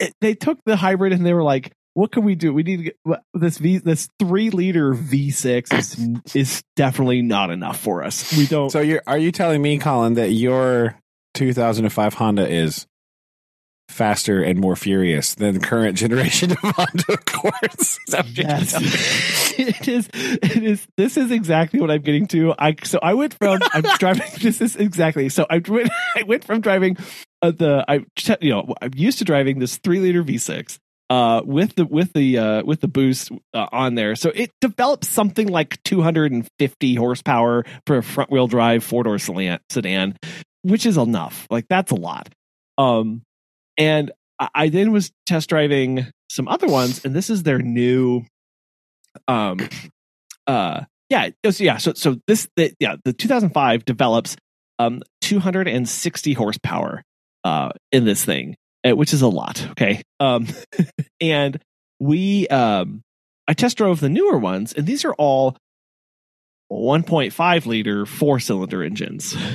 it, 0.00 0.12
they 0.20 0.34
took 0.34 0.58
the 0.66 0.74
hybrid 0.74 1.12
and 1.12 1.24
they 1.24 1.32
were 1.34 1.44
like 1.44 1.72
what 1.94 2.12
can 2.12 2.24
we 2.24 2.34
do? 2.34 2.52
We 2.52 2.62
need 2.62 2.76
to 2.76 2.82
get 2.82 2.96
what- 3.04 3.22
this 3.32 3.56
V 3.58 3.78
this 3.78 4.08
three 4.18 4.50
liter 4.50 4.92
V6 4.92 5.72
is 5.72 6.34
is 6.34 6.62
definitely 6.74 7.22
not 7.22 7.50
enough 7.50 7.78
for 7.80 8.02
us. 8.04 8.36
We 8.36 8.46
don't 8.46 8.68
So 8.70 8.80
you're 8.80 9.02
are 9.06 9.16
you 9.16 9.32
telling 9.32 9.62
me, 9.62 9.78
Collin, 9.78 10.14
that 10.14 10.30
your 10.30 10.98
2005 11.34 12.14
Honda 12.14 12.48
is 12.48 12.86
faster 13.88 14.42
and 14.42 14.58
more 14.58 14.76
furious 14.76 15.34
than 15.34 15.54
the 15.54 15.60
current 15.60 15.96
generation 15.98 16.52
of 16.52 16.58
Honda 16.58 17.04
Accords. 17.12 17.98
Is 18.06 18.12
that 18.12 18.24
what 18.26 18.38
Yes. 18.38 18.74
it 19.58 19.88
is. 19.88 20.08
It 20.12 20.62
is. 20.62 20.86
This 20.96 21.16
is 21.16 21.30
exactly 21.30 21.80
what 21.80 21.90
I'm 21.90 22.02
getting 22.02 22.26
to. 22.28 22.54
I 22.58 22.74
so 22.84 22.98
I 23.02 23.14
went 23.14 23.34
from 23.34 23.60
I'm 23.72 23.82
driving. 23.98 24.28
This 24.40 24.60
is 24.60 24.76
exactly. 24.76 25.28
So 25.28 25.46
I 25.48 25.62
went. 25.66 25.90
I 26.16 26.22
went 26.24 26.44
from 26.44 26.60
driving 26.60 26.96
uh, 27.42 27.52
the 27.52 27.84
I 27.88 28.04
you 28.40 28.50
know 28.50 28.74
I'm 28.82 28.92
used 28.94 29.18
to 29.18 29.24
driving 29.24 29.58
this 29.58 29.76
three 29.78 30.00
liter 30.00 30.22
V6 30.22 30.78
uh 31.08 31.40
with 31.44 31.76
the 31.76 31.86
with 31.86 32.12
the 32.14 32.36
uh 32.36 32.62
with 32.64 32.80
the 32.80 32.88
boost 32.88 33.30
uh, 33.54 33.66
on 33.70 33.94
there. 33.94 34.16
So 34.16 34.30
it 34.34 34.50
develops 34.60 35.08
something 35.08 35.46
like 35.46 35.80
250 35.84 36.94
horsepower 36.96 37.64
for 37.86 37.98
a 37.98 38.02
front 38.02 38.30
wheel 38.30 38.48
drive 38.48 38.82
four 38.82 39.04
door 39.04 39.18
sedan, 39.18 39.60
sedan, 39.70 40.16
which 40.62 40.84
is 40.84 40.96
enough. 40.96 41.46
Like 41.48 41.66
that's 41.68 41.92
a 41.92 41.96
lot. 41.96 42.28
Um, 42.78 43.22
and 43.78 44.10
I, 44.54 44.68
then 44.68 44.92
was 44.92 45.12
test 45.26 45.48
driving 45.48 46.06
some 46.30 46.46
other 46.48 46.66
ones, 46.66 47.04
and 47.04 47.14
this 47.14 47.30
is 47.30 47.42
their 47.42 47.58
new 47.58 48.22
um 49.28 49.58
uh 50.46 50.84
yeah 51.08 51.30
was- 51.42 51.60
yeah 51.60 51.78
so 51.78 51.92
so 51.94 52.16
this 52.26 52.48
the, 52.56 52.72
yeah 52.80 52.96
the 53.04 53.12
2005 53.12 53.84
develops 53.84 54.36
um 54.78 55.02
260 55.22 56.32
horsepower 56.34 57.02
uh 57.44 57.70
in 57.92 58.04
this 58.04 58.24
thing 58.24 58.54
uh, 58.86 58.94
which 58.94 59.12
is 59.14 59.22
a 59.22 59.28
lot 59.28 59.66
okay? 59.70 60.02
Um 60.20 60.46
and 61.20 61.58
we 61.98 62.46
um 62.48 63.02
i 63.48 63.54
test 63.54 63.78
drove 63.78 64.00
the 64.00 64.10
newer 64.10 64.38
ones 64.38 64.72
and 64.74 64.86
these 64.86 65.04
are 65.04 65.14
all 65.14 65.56
1.5 66.70 67.66
liter 67.66 68.04
four 68.06 68.38
cylinder 68.40 68.82
engines. 68.82 69.36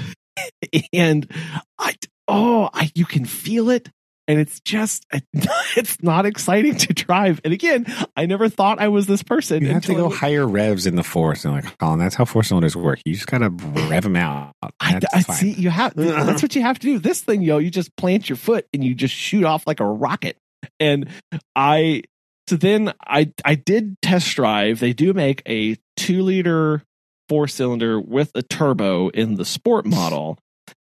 And 0.93 1.29
i 1.77 1.93
oh 2.27 2.69
i 2.73 2.89
you 2.95 3.05
can 3.05 3.25
feel 3.25 3.69
it 3.69 3.89
and 4.27 4.39
it's 4.39 4.59
just 4.61 5.05
it's 5.75 6.01
not 6.03 6.25
exciting 6.25 6.75
to 6.75 6.93
drive 6.93 7.41
and 7.43 7.53
again 7.53 7.85
i 8.15 8.25
never 8.25 8.47
thought 8.49 8.79
i 8.79 8.87
was 8.87 9.07
this 9.07 9.23
person 9.23 9.63
You 9.63 9.69
have 9.73 9.85
to 9.85 9.95
go 9.95 10.07
went- 10.07 10.19
higher 10.19 10.47
revs 10.47 10.85
in 10.85 10.95
the 10.95 11.03
force. 11.03 11.43
And 11.45 11.53
like, 11.55 11.77
Collin, 11.79 11.99
that's 11.99 12.15
how 12.15 12.25
four 12.25 12.43
cylinders 12.43 12.75
work. 12.75 12.99
You 13.05 13.13
just 13.13 13.27
gotta 13.27 13.49
rev 13.49 14.03
them 14.03 14.15
out. 14.15 14.53
I, 14.79 14.99
I 15.13 15.21
see 15.21 15.51
you 15.51 15.69
have 15.69 15.93
that's 15.95 16.41
what 16.41 16.55
you 16.55 16.61
have 16.61 16.77
to 16.79 16.87
do. 16.87 16.99
This 16.99 17.21
thing, 17.21 17.41
yo, 17.41 17.57
you 17.57 17.69
just 17.71 17.95
plant 17.95 18.29
your 18.29 18.35
foot 18.37 18.67
and 18.73 18.83
you 18.83 18.93
just 18.95 19.13
shoot 19.13 19.43
off 19.43 19.65
like 19.67 19.79
a 19.79 19.85
rocket. 19.85 20.37
And 20.79 21.09
I 21.55 22.03
so 22.47 22.55
then 22.57 22.93
I 23.05 23.31
I 23.43 23.55
did 23.55 23.95
test 24.01 24.35
drive. 24.35 24.79
They 24.79 24.93
do 24.93 25.13
make 25.13 25.41
a 25.47 25.77
two 25.97 26.21
liter 26.21 26.83
four 27.29 27.47
cylinder 27.47 27.99
with 27.99 28.31
a 28.35 28.41
turbo 28.41 29.09
in 29.09 29.35
the 29.35 29.45
sport 29.45 29.85
model. 29.85 30.37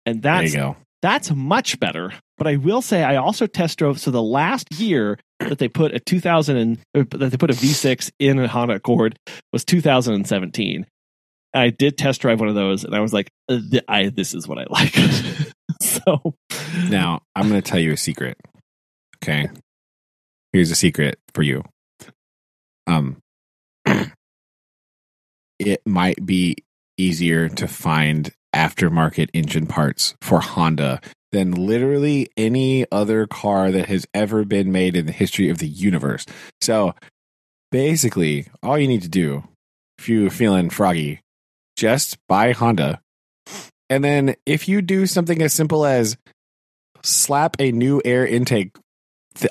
And 0.06 0.22
There 0.24 0.34
that's 0.42 0.54
you 0.54 0.60
go. 0.60 0.78
That's 1.02 1.32
much 1.32 1.80
better. 1.80 2.14
But 2.38 2.48
I 2.48 2.56
will 2.56 2.82
say 2.82 3.04
I 3.04 3.18
also 3.18 3.48
test 3.48 3.80
drove. 3.80 4.00
So 4.00 4.12
the 4.12 4.24
last 4.24 4.68
year 4.80 5.18
that 5.40 5.58
they 5.58 5.68
put 5.68 5.94
a 5.94 6.00
2000 6.00 6.58
and 6.58 6.80
that 6.94 7.32
they 7.32 7.38
put 7.38 7.50
a 7.50 7.54
V6 7.54 8.12
in 8.20 8.40
a 8.40 8.48
Honda 8.48 8.76
Accord 8.76 9.18
was 9.52 9.66
2017. 9.66 10.86
I 11.54 11.70
did 11.70 11.98
test 11.98 12.22
drive 12.22 12.40
one 12.40 12.50
of 12.50 12.56
those, 12.56 12.84
and 12.84 12.96
I 12.96 13.00
was 13.00 13.12
like, 13.12 13.30
uh, 13.50 13.60
"I 13.88 14.10
this 14.10 14.36
is 14.36 14.48
what 14.48 14.60
I 14.60 14.66
like." 14.70 14.94
so 15.82 16.36
Now, 16.90 17.24
I'm 17.36 17.50
going 17.50 17.62
to 17.62 17.68
tell 17.68 17.80
you 17.80 17.92
a 17.92 17.98
secret. 17.98 18.38
Okay. 19.24 19.50
Here's 20.54 20.72
a 20.72 20.76
secret 20.76 21.18
for 21.34 21.42
you. 21.42 21.64
Um, 22.88 23.18
it 25.60 25.82
might 25.86 26.24
be 26.26 26.58
easier 26.98 27.50
to 27.50 27.68
find 27.68 28.32
aftermarket 28.54 29.30
engine 29.34 29.68
parts 29.68 30.16
for 30.22 30.40
Honda 30.40 31.02
than 31.32 31.52
literally 31.52 32.28
any 32.36 32.86
other 32.92 33.28
car 33.28 33.72
that 33.72 33.88
has 33.88 34.08
ever 34.14 34.44
been 34.44 34.72
made 34.72 34.96
in 34.96 35.06
the 35.06 35.12
history 35.12 35.50
of 35.50 35.60
the 35.60 35.68
universe. 35.68 36.26
So 36.62 36.94
basically, 37.72 38.48
all 38.64 38.78
you 38.78 38.88
need 38.88 39.04
to 39.04 39.10
do 39.10 39.44
if 40.00 40.10
you're 40.10 40.30
feeling 40.30 40.70
froggy, 40.70 41.22
just 41.76 42.18
buy 42.28 42.54
Honda. 42.54 43.02
And 43.90 44.04
then 44.04 44.36
if 44.46 44.68
you 44.68 44.82
do 44.82 45.06
something 45.06 45.42
as 45.42 45.54
simple 45.54 45.86
as 45.86 46.18
slap 47.04 47.56
a 47.60 47.72
new 47.72 48.02
air 48.06 48.26
intake, 48.26 48.76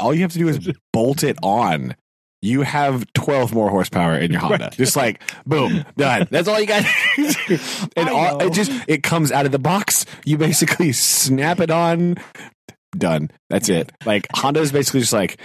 all 0.00 0.14
you 0.14 0.22
have 0.22 0.32
to 0.32 0.38
do 0.38 0.48
is 0.48 0.72
bolt 0.92 1.22
it 1.22 1.36
on. 1.42 1.94
You 2.40 2.62
have 2.62 3.12
12 3.14 3.52
more 3.52 3.68
horsepower 3.68 4.16
in 4.16 4.30
your 4.30 4.40
Honda. 4.40 4.64
Right. 4.64 4.72
Just 4.72 4.94
like 4.96 5.20
boom, 5.44 5.84
done. 5.96 6.28
That's 6.30 6.46
all 6.46 6.60
you 6.60 6.66
got. 6.66 6.84
and 7.96 8.08
all, 8.08 8.40
it 8.40 8.52
just 8.52 8.70
it 8.86 9.02
comes 9.02 9.32
out 9.32 9.46
of 9.46 9.52
the 9.52 9.58
box. 9.58 10.06
You 10.24 10.38
basically 10.38 10.92
snap 10.92 11.58
it 11.60 11.70
on. 11.70 12.16
Done. 12.96 13.30
That's 13.50 13.68
it. 13.68 13.90
Like 14.06 14.28
Honda 14.34 14.60
is 14.60 14.70
basically 14.70 15.00
just 15.00 15.12
like 15.12 15.40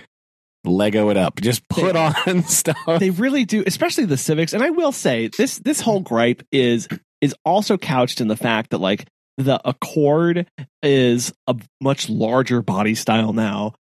Lego 0.65 1.09
it 1.09 1.17
up. 1.17 1.41
Just 1.41 1.67
put 1.67 1.95
on 1.95 2.43
stuff. 2.47 2.77
they 2.99 3.09
really 3.09 3.45
do, 3.45 3.63
especially 3.65 4.05
the 4.05 4.17
Civics. 4.17 4.53
And 4.53 4.63
I 4.63 4.69
will 4.69 4.91
say 4.91 5.29
this: 5.37 5.59
this 5.59 5.81
whole 5.81 5.99
gripe 5.99 6.43
is 6.51 6.87
is 7.21 7.35
also 7.43 7.77
couched 7.77 8.21
in 8.21 8.27
the 8.27 8.37
fact 8.37 8.69
that 8.69 8.79
like 8.79 9.07
the 9.37 9.59
Accord 9.65 10.47
is 10.81 11.33
a 11.47 11.55
much 11.81 12.09
larger 12.09 12.61
body 12.61 12.95
style 12.95 13.33
now. 13.33 13.73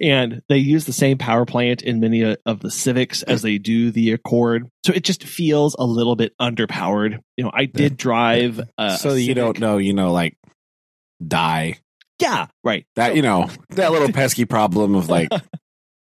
And 0.00 0.42
they 0.48 0.58
use 0.58 0.86
the 0.86 0.92
same 0.92 1.18
power 1.18 1.44
plant 1.44 1.82
in 1.82 2.00
many 2.00 2.24
uh, 2.24 2.36
of 2.44 2.60
the 2.60 2.70
Civics 2.70 3.22
as 3.22 3.42
they 3.42 3.58
do 3.58 3.92
the 3.92 4.12
Accord, 4.12 4.68
so 4.84 4.92
it 4.92 5.04
just 5.04 5.22
feels 5.22 5.76
a 5.78 5.84
little 5.84 6.16
bit 6.16 6.32
underpowered. 6.40 7.20
You 7.36 7.44
know, 7.44 7.50
I 7.54 7.66
did 7.66 7.96
drive, 7.96 8.60
uh, 8.78 8.96
so 8.96 9.14
you 9.14 9.34
don't 9.34 9.60
know, 9.60 9.78
you 9.78 9.92
know, 9.92 10.12
like 10.12 10.36
die. 11.24 11.78
Yeah, 12.20 12.46
right. 12.64 12.86
That 12.96 13.14
you 13.14 13.22
know, 13.22 13.48
that 13.70 13.92
little 13.92 14.10
pesky 14.12 14.46
problem 14.46 14.96
of 14.96 15.08
like 15.08 15.28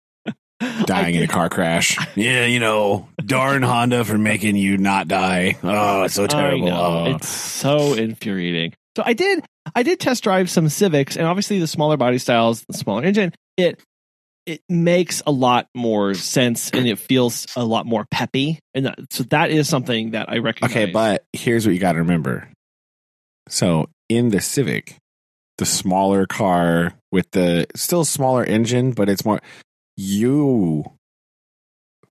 dying 0.85 1.15
in 1.15 1.23
a 1.23 1.29
car 1.29 1.51
crash. 1.51 1.99
Yeah, 2.15 2.47
you 2.47 2.61
know, 2.61 3.09
darn 3.25 3.63
Honda 3.63 4.05
for 4.05 4.17
making 4.17 4.57
you 4.57 4.79
not 4.79 5.09
die. 5.09 5.59
Oh, 5.63 6.05
it's 6.05 6.15
so 6.15 6.27
terrible. 6.27 6.69
Oh. 6.69 7.15
It's 7.17 7.29
so 7.29 7.93
infuriating. 7.95 8.73
So 8.97 9.03
I 9.05 9.13
did 9.13 9.45
I 9.75 9.83
did 9.83 10.01
test 10.01 10.23
drive 10.23 10.49
some 10.51 10.69
Civics 10.69 11.17
and 11.17 11.27
obviously 11.27 11.59
the 11.59 11.67
smaller 11.67 11.97
body 11.97 12.19
styles, 12.19 12.65
the 12.69 12.79
smaller 12.79 13.03
engine, 13.03 13.33
it 13.57 13.81
it 14.47 14.61
makes 14.69 15.23
a 15.27 15.31
lot 15.31 15.69
more 15.75 16.15
sense 16.15 16.71
and 16.71 16.87
it 16.87 16.99
feels 16.99 17.47
a 17.57 17.65
lot 17.65 17.87
more 17.87 18.05
peppy. 18.11 18.59
And 18.75 18.87
that, 18.87 18.99
so 19.11 19.23
that 19.25 19.51
is 19.51 19.69
something 19.69 20.11
that 20.11 20.29
I 20.29 20.39
recognize. 20.39 20.71
Okay, 20.71 20.91
but 20.91 21.25
here's 21.33 21.67
what 21.67 21.73
you 21.73 21.81
got 21.81 21.93
to 21.93 21.99
remember. 21.99 22.51
So 23.49 23.89
in 24.09 24.31
the 24.31 24.41
Civic, 24.41 24.97
the 25.59 25.65
smaller 25.65 26.27
car 26.27 26.95
with 27.11 27.31
the 27.31 27.67
still 27.75 28.05
smaller 28.05 28.45
engine, 28.45 28.93
but 28.93 29.09
it's 29.09 29.25
more 29.25 29.41
you 29.97 30.85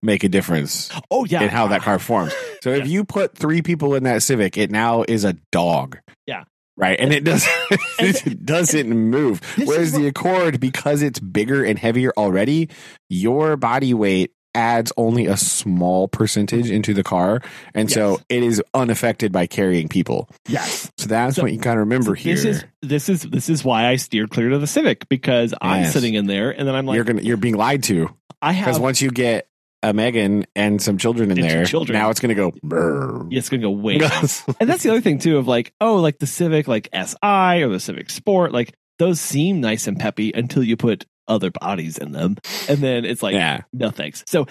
make 0.02 0.24
a 0.24 0.30
difference 0.30 0.90
oh 1.12 1.26
yeah. 1.26 1.42
in 1.44 1.50
how 1.50 1.68
that 1.68 1.82
car 1.82 2.00
forms. 2.00 2.34
So 2.62 2.72
if 2.72 2.88
you 2.88 3.04
put 3.04 3.38
three 3.38 3.62
people 3.62 3.96
in 3.96 4.04
that 4.04 4.24
Civic, 4.24 4.58
it 4.58 4.72
now 4.72 5.04
is 5.08 5.24
a 5.24 5.34
dog. 5.52 6.00
Yeah. 6.26 6.44
Right. 6.76 7.00
And 7.00 7.14
it 7.14 7.24
doesn't 7.24 7.52
it 8.00 8.46
doesn't 8.46 8.90
move. 8.90 9.42
Whereas 9.64 9.92
the 9.94 10.08
Accord, 10.08 10.60
because 10.60 11.02
it's 11.02 11.20
bigger 11.20 11.64
and 11.64 11.78
heavier 11.78 12.12
already, 12.18 12.70
your 13.10 13.56
body 13.58 13.94
weight 13.94 14.32
adds 14.56 14.92
only 14.98 15.26
a 15.26 15.36
small 15.36 16.08
percentage 16.08 16.70
into 16.70 16.94
the 16.94 17.02
car. 17.04 17.42
And 17.74 17.92
so 17.92 18.22
it 18.30 18.44
is 18.44 18.62
unaffected 18.74 19.32
by 19.32 19.48
carrying 19.48 19.88
people. 19.88 20.30
yes. 20.48 20.92
So 20.98 21.08
that's 21.08 21.38
So- 21.38 21.44
what 21.44 21.52
you 21.54 21.58
gotta 21.60 21.80
remember 21.82 22.14
here. 22.16 22.36
This 22.36 22.46
is 22.46 22.64
this 22.82 23.10
is 23.10 23.22
this 23.24 23.50
is 23.50 23.64
why 23.64 23.88
I 23.88 23.96
steer 23.96 24.28
clear 24.28 24.50
to 24.50 24.60
the 24.60 24.68
Civic 24.68 25.08
because 25.10 25.54
I'm 25.62 25.86
sitting 25.86 26.14
in 26.16 26.28
there 26.28 26.52
and 26.52 26.68
then 26.68 26.76
I'm 26.76 26.86
like 26.86 26.96
you're 26.96 27.06
gonna 27.06 27.22
you're 27.22 27.38
being 27.38 27.56
lied 27.56 27.84
to. 27.84 28.10
I 28.42 28.52
have 28.52 28.66
Because 28.66 28.80
once 28.80 29.02
you 29.02 29.10
get 29.10 29.48
a 29.84 29.94
Megan 29.94 30.46
and 30.56 30.82
some 30.82 30.98
children 30.98 31.30
in 31.30 31.38
And 31.40 31.50
there, 31.50 31.66
children. 31.66 31.98
now 32.00 32.10
it's 32.10 32.20
gonna 32.20 32.34
go 32.36 32.52
brr. 32.64 33.28
it's 33.32 33.50
gonna 33.50 33.62
go 33.62 33.70
way 33.72 33.96
And 34.60 34.70
that's 34.70 34.82
the 34.84 34.90
other 34.90 35.02
thing 35.02 35.20
too 35.20 35.38
of 35.38 35.48
like, 35.48 35.74
oh, 35.82 35.98
like 35.98 36.18
the 36.18 36.26
Civic 36.28 36.68
like 36.68 36.90
SI 36.94 37.64
or 37.64 37.70
the 37.70 37.80
Civic 37.80 38.10
Sport, 38.10 38.52
like 38.54 38.74
those 38.98 39.20
seem 39.20 39.62
nice 39.62 39.86
and 39.88 40.00
peppy 40.00 40.32
until 40.34 40.64
you 40.64 40.78
put 40.78 41.06
other 41.28 41.52
bodies 41.52 41.98
in 41.98 42.12
them. 42.12 42.38
And 42.68 42.80
then 42.80 43.06
it's 43.06 43.22
like, 43.22 43.34
yeah. 43.36 43.62
no 43.74 43.92
thanks. 43.92 44.24
So 44.28 44.48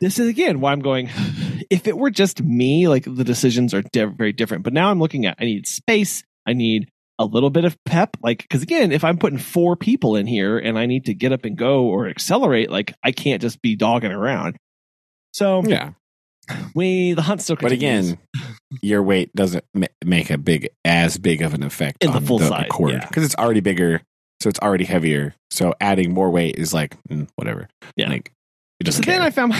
this 0.00 0.18
is 0.18 0.28
again 0.28 0.60
why 0.60 0.72
I'm 0.72 0.80
going, 0.80 1.08
if 1.70 1.86
it 1.86 1.96
were 1.96 2.10
just 2.10 2.42
me, 2.42 2.88
like 2.88 3.04
the 3.04 3.24
decisions 3.24 3.74
are 3.74 3.82
di- 3.82 4.04
very 4.04 4.32
different. 4.32 4.62
But 4.64 4.72
now 4.72 4.90
I'm 4.90 5.00
looking 5.00 5.26
at, 5.26 5.36
I 5.40 5.44
need 5.44 5.66
space. 5.66 6.22
I 6.46 6.52
need 6.52 6.88
a 7.22 7.24
little 7.24 7.50
bit 7.50 7.64
of 7.64 7.76
pep. 7.84 8.16
Like, 8.22 8.46
cause 8.50 8.62
again, 8.62 8.92
if 8.92 9.04
I'm 9.04 9.16
putting 9.18 9.38
four 9.38 9.76
people 9.76 10.16
in 10.16 10.26
here 10.26 10.58
and 10.58 10.78
I 10.78 10.86
need 10.86 11.06
to 11.06 11.14
get 11.14 11.32
up 11.32 11.44
and 11.44 11.56
go 11.56 11.84
or 11.84 12.08
accelerate, 12.08 12.70
like 12.70 12.94
I 13.02 13.12
can't 13.12 13.40
just 13.40 13.62
be 13.62 13.76
dogging 13.76 14.12
around. 14.12 14.56
So 15.32 15.62
Yeah. 15.64 15.92
we, 16.74 17.14
the 17.14 17.22
hunt 17.22 17.40
still 17.40 17.56
But 17.56 17.72
again, 17.72 18.18
your 18.82 19.02
weight 19.02 19.34
doesn't 19.34 19.64
ma- 19.74 19.86
make 20.04 20.30
a 20.30 20.38
big 20.38 20.68
as 20.84 21.16
big 21.18 21.40
of 21.42 21.54
an 21.54 21.62
effect 21.62 22.02
In 22.04 22.10
the 22.10 22.16
on 22.18 22.26
full 22.26 22.38
the 22.38 22.48
size, 22.48 22.66
Accord 22.66 22.92
yeah. 22.92 23.06
because 23.06 23.24
it's 23.24 23.36
already 23.36 23.60
bigger, 23.60 24.02
so 24.40 24.48
it's 24.48 24.58
already 24.60 24.84
heavier. 24.84 25.34
So 25.50 25.74
adding 25.80 26.12
more 26.12 26.30
weight 26.30 26.56
is 26.58 26.74
like 26.74 26.96
mm, 27.04 27.28
whatever. 27.36 27.68
Yeah. 27.96 28.08
like 28.08 28.32
it 28.80 28.86
So 28.86 29.00
doesn't 29.02 29.06
then 29.06 29.18
care. 29.18 29.26
I 29.26 29.30
found 29.30 29.54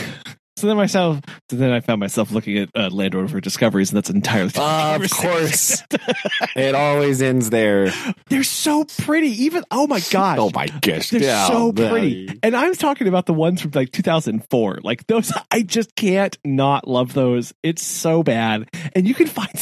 So 0.56 0.66
then 0.66 0.76
myself, 0.76 1.18
so 1.50 1.56
then 1.56 1.70
I 1.72 1.80
found 1.80 1.98
myself 1.98 2.30
looking 2.30 2.58
at 2.58 2.68
uh, 2.76 2.88
Land 2.90 3.14
Rover 3.14 3.40
Discoveries, 3.40 3.90
and 3.90 3.96
that's 3.96 4.10
entirely 4.10 4.50
different 4.50 5.04
Of 5.04 5.10
course, 5.10 5.82
It 6.56 6.74
always 6.74 7.22
ends 7.22 7.50
there. 7.50 7.90
They're 8.28 8.44
so 8.44 8.84
pretty. 8.84 9.44
Even 9.44 9.64
oh 9.70 9.86
my 9.86 10.00
gosh, 10.10 10.38
Oh 10.38 10.50
my 10.54 10.66
gosh. 10.66 11.08
they're 11.10 11.22
Yeah, 11.22 11.46
so 11.48 11.72
buddy. 11.72 12.26
pretty. 12.26 12.40
And 12.42 12.54
I'm 12.54 12.74
talking 12.74 13.08
about 13.08 13.26
the 13.26 13.32
ones 13.34 13.62
from 13.62 13.70
like 13.74 13.90
2004. 13.92 14.80
Like 14.82 15.06
those, 15.06 15.32
I 15.50 15.62
just 15.62 15.96
can't 15.96 16.36
not 16.44 16.86
love 16.86 17.14
those. 17.14 17.52
It's 17.62 17.82
so 17.82 18.22
bad, 18.22 18.68
and 18.94 19.08
you 19.08 19.14
can 19.14 19.26
find. 19.26 19.48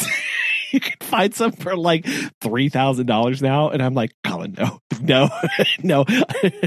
You 0.72 0.78
can 0.78 0.94
find 1.00 1.34
some 1.34 1.50
for 1.50 1.76
like 1.76 2.06
three 2.40 2.68
thousand 2.68 3.06
dollars 3.06 3.42
now, 3.42 3.70
and 3.70 3.82
I'm 3.82 3.94
like, 3.94 4.12
Collin, 4.22 4.54
no, 4.56 4.78
no, 5.00 5.28
no, 5.82 6.04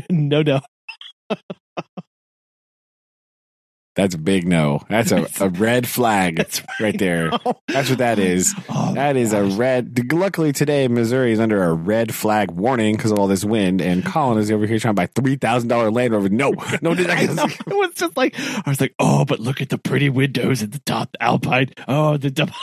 no, 0.10 0.42
no. 0.42 0.60
That's 3.96 4.16
a 4.16 4.18
big 4.18 4.48
no. 4.48 4.82
That's 4.90 5.12
a, 5.12 5.28
a 5.40 5.50
red 5.50 5.88
flag 5.88 6.44
right 6.80 6.98
there. 6.98 7.32
That's 7.68 7.90
what 7.90 8.00
that 8.00 8.18
is. 8.20 8.54
Oh, 8.76 8.94
That 8.94 9.18
is 9.18 9.34
a 9.34 9.44
red. 9.44 10.12
Luckily 10.12 10.52
today, 10.52 10.88
Missouri 10.88 11.32
is 11.32 11.40
under 11.40 11.64
a 11.64 11.74
red 11.74 12.14
flag 12.14 12.50
warning 12.52 12.96
because 12.96 13.12
of 13.12 13.20
all 13.20 13.28
this 13.28 13.44
wind, 13.46 13.82
and 13.82 14.04
Collin 14.04 14.40
is 14.40 14.50
over 14.52 14.66
here 14.66 14.80
trying 14.80 14.96
to 14.96 15.00
buy 15.00 15.08
three 15.08 15.36
thousand 15.36 15.70
dollar 15.70 15.92
Land 15.92 16.14
Rover. 16.14 16.30
No, 16.30 16.54
no, 16.82 16.96
did 16.96 17.10
I 17.10 17.26
know. 17.26 17.46
It 17.46 17.68
was 17.68 17.94
just 17.94 18.18
like 18.18 18.34
I 18.40 18.64
was 18.68 18.82
like, 18.82 18.96
oh, 19.00 19.26
but 19.26 19.40
look 19.40 19.62
at 19.62 19.70
the 19.70 19.78
pretty 19.78 20.10
windows 20.10 20.64
at 20.64 20.72
the 20.72 20.80
top, 20.80 21.12
the 21.12 21.22
Alpine. 21.24 21.72
Oh, 21.88 22.18
the 22.18 22.32
double. 22.32 22.54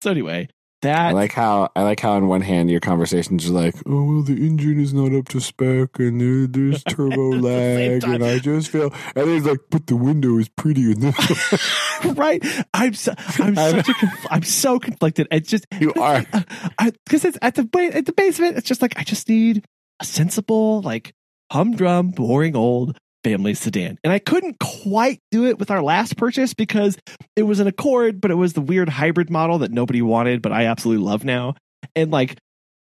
so 0.00 0.10
anyway, 0.10 0.48
I 0.82 1.12
like 1.12 1.32
how 1.32 1.70
I 1.76 1.82
like 1.82 2.00
how 2.00 2.12
on 2.12 2.26
one 2.26 2.40
hand 2.40 2.70
your 2.70 2.80
conversations 2.80 3.48
are 3.48 3.52
like, 3.52 3.74
oh 3.86 4.04
well, 4.04 4.22
the 4.22 4.46
engine 4.46 4.80
is 4.80 4.94
not 4.94 5.12
up 5.12 5.28
to 5.28 5.40
spec, 5.40 5.98
and 5.98 6.20
there, 6.20 6.46
there's 6.46 6.82
turbo 6.88 7.30
lag, 7.30 8.04
and 8.04 8.24
I 8.24 8.38
just 8.38 8.68
feel, 8.68 8.92
and 9.14 9.28
then 9.28 9.36
it's 9.36 9.46
like, 9.46 9.60
but 9.70 9.86
the 9.86 9.96
window 9.96 10.38
is 10.38 10.48
pretty 10.48 10.92
in 10.92 11.00
this. 11.00 12.04
right. 12.04 12.44
I'm 12.72 12.94
so 12.94 13.14
I'm 13.38 13.58
I 13.58 13.82
such 13.82 13.88
a 13.88 13.94
I'm 14.30 14.42
so 14.42 14.78
conflicted. 14.78 15.28
It's 15.30 15.50
just 15.50 15.66
You 15.78 15.92
are. 15.94 16.22
because 16.22 17.24
uh, 17.24 17.28
uh, 17.28 17.28
it's 17.28 17.38
at 17.42 17.54
the 17.56 17.90
at 17.92 18.06
the 18.06 18.12
base 18.12 18.38
of 18.38 18.46
it. 18.46 18.56
It's 18.56 18.68
just 18.68 18.82
like 18.82 18.98
I 18.98 19.04
just 19.04 19.28
need 19.28 19.64
a 20.00 20.04
sensible, 20.04 20.80
like 20.80 21.12
humdrum, 21.52 22.10
boring 22.10 22.56
old 22.56 22.96
family 23.24 23.54
sedan, 23.54 23.98
and 24.02 24.12
I 24.12 24.18
couldn't 24.18 24.58
quite 24.58 25.20
do 25.30 25.46
it 25.46 25.58
with 25.58 25.70
our 25.70 25.82
last 25.82 26.16
purchase 26.16 26.54
because 26.54 26.98
it 27.36 27.42
was 27.42 27.60
an 27.60 27.66
Accord, 27.66 28.20
but 28.20 28.30
it 28.30 28.36
was 28.36 28.52
the 28.52 28.60
weird 28.60 28.88
hybrid 28.88 29.30
model 29.30 29.58
that 29.58 29.70
nobody 29.70 30.02
wanted, 30.02 30.42
but 30.42 30.52
I 30.52 30.66
absolutely 30.66 31.04
love 31.04 31.24
now. 31.24 31.54
And 31.94 32.10
like 32.10 32.36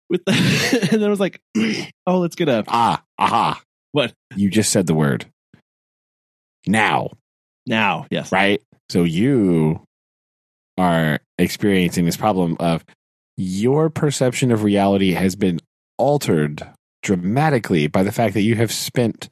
with 0.10 0.26
the, 0.26 0.32
and 0.92 1.02
then 1.02 1.04
I 1.04 1.10
was 1.10 1.20
like, 1.20 1.40
oh, 2.08 2.20
let's 2.20 2.36
get 2.36 2.50
a 2.50 2.64
ah, 2.68 3.02
aha. 3.18 3.62
What? 3.92 4.14
You 4.36 4.50
just 4.50 4.72
said 4.72 4.88
the 4.88 4.94
word. 4.94 5.26
Now, 6.68 7.12
now. 7.66 8.06
Yes, 8.12 8.32
right? 8.32 8.62
So 8.90 9.04
you 9.04 9.84
are 10.78 11.20
experiencing 11.38 12.06
this 12.06 12.18
problem 12.18 12.58
of 12.60 12.84
your 13.38 13.90
perception 13.90 14.52
of 14.52 14.64
reality 14.64 15.12
has 15.14 15.36
been 15.36 15.60
altered 15.98 16.68
dramatically 17.02 17.88
by 17.88 18.04
the 18.04 18.12
fact 18.12 18.34
that 18.34 18.42
you 18.42 18.56
have 18.56 18.72
spent 18.72 19.30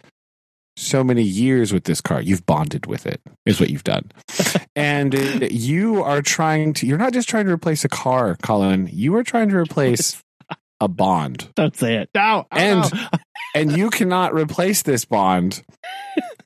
so 0.78 1.04
many 1.04 1.24
years 1.24 1.74
with 1.74 1.86
this 1.86 2.00
car. 2.02 2.22
You've 2.22 2.46
bonded 2.46 2.86
with 2.86 3.06
it, 3.08 3.20
is 3.46 3.60
what 3.60 3.70
you've 3.72 3.84
done. 3.84 4.12
and 4.76 5.14
you 5.52 6.04
are 6.04 6.22
trying 6.22 6.74
to, 6.74 6.86
you're 6.88 6.98
not 7.00 7.14
just 7.14 7.28
trying 7.28 7.48
to 7.48 7.52
replace 7.52 7.84
a 7.84 7.90
car, 7.90 8.38
Collin. 8.44 8.88
You 8.94 9.16
are 9.16 9.24
trying 9.24 9.50
to 9.50 9.58
replace 9.58 10.22
a 10.80 10.88
bond. 10.88 11.50
Don't 11.56 11.76
say 11.76 11.96
it. 11.96 12.10
No. 12.14 12.46
oh, 12.52 12.56
And- 12.58 12.94
no. 12.94 13.08
And 13.56 13.76
you 13.76 13.90
cannot 13.90 14.36
replace 14.36 14.84
this 14.84 15.04
bond 15.06 15.64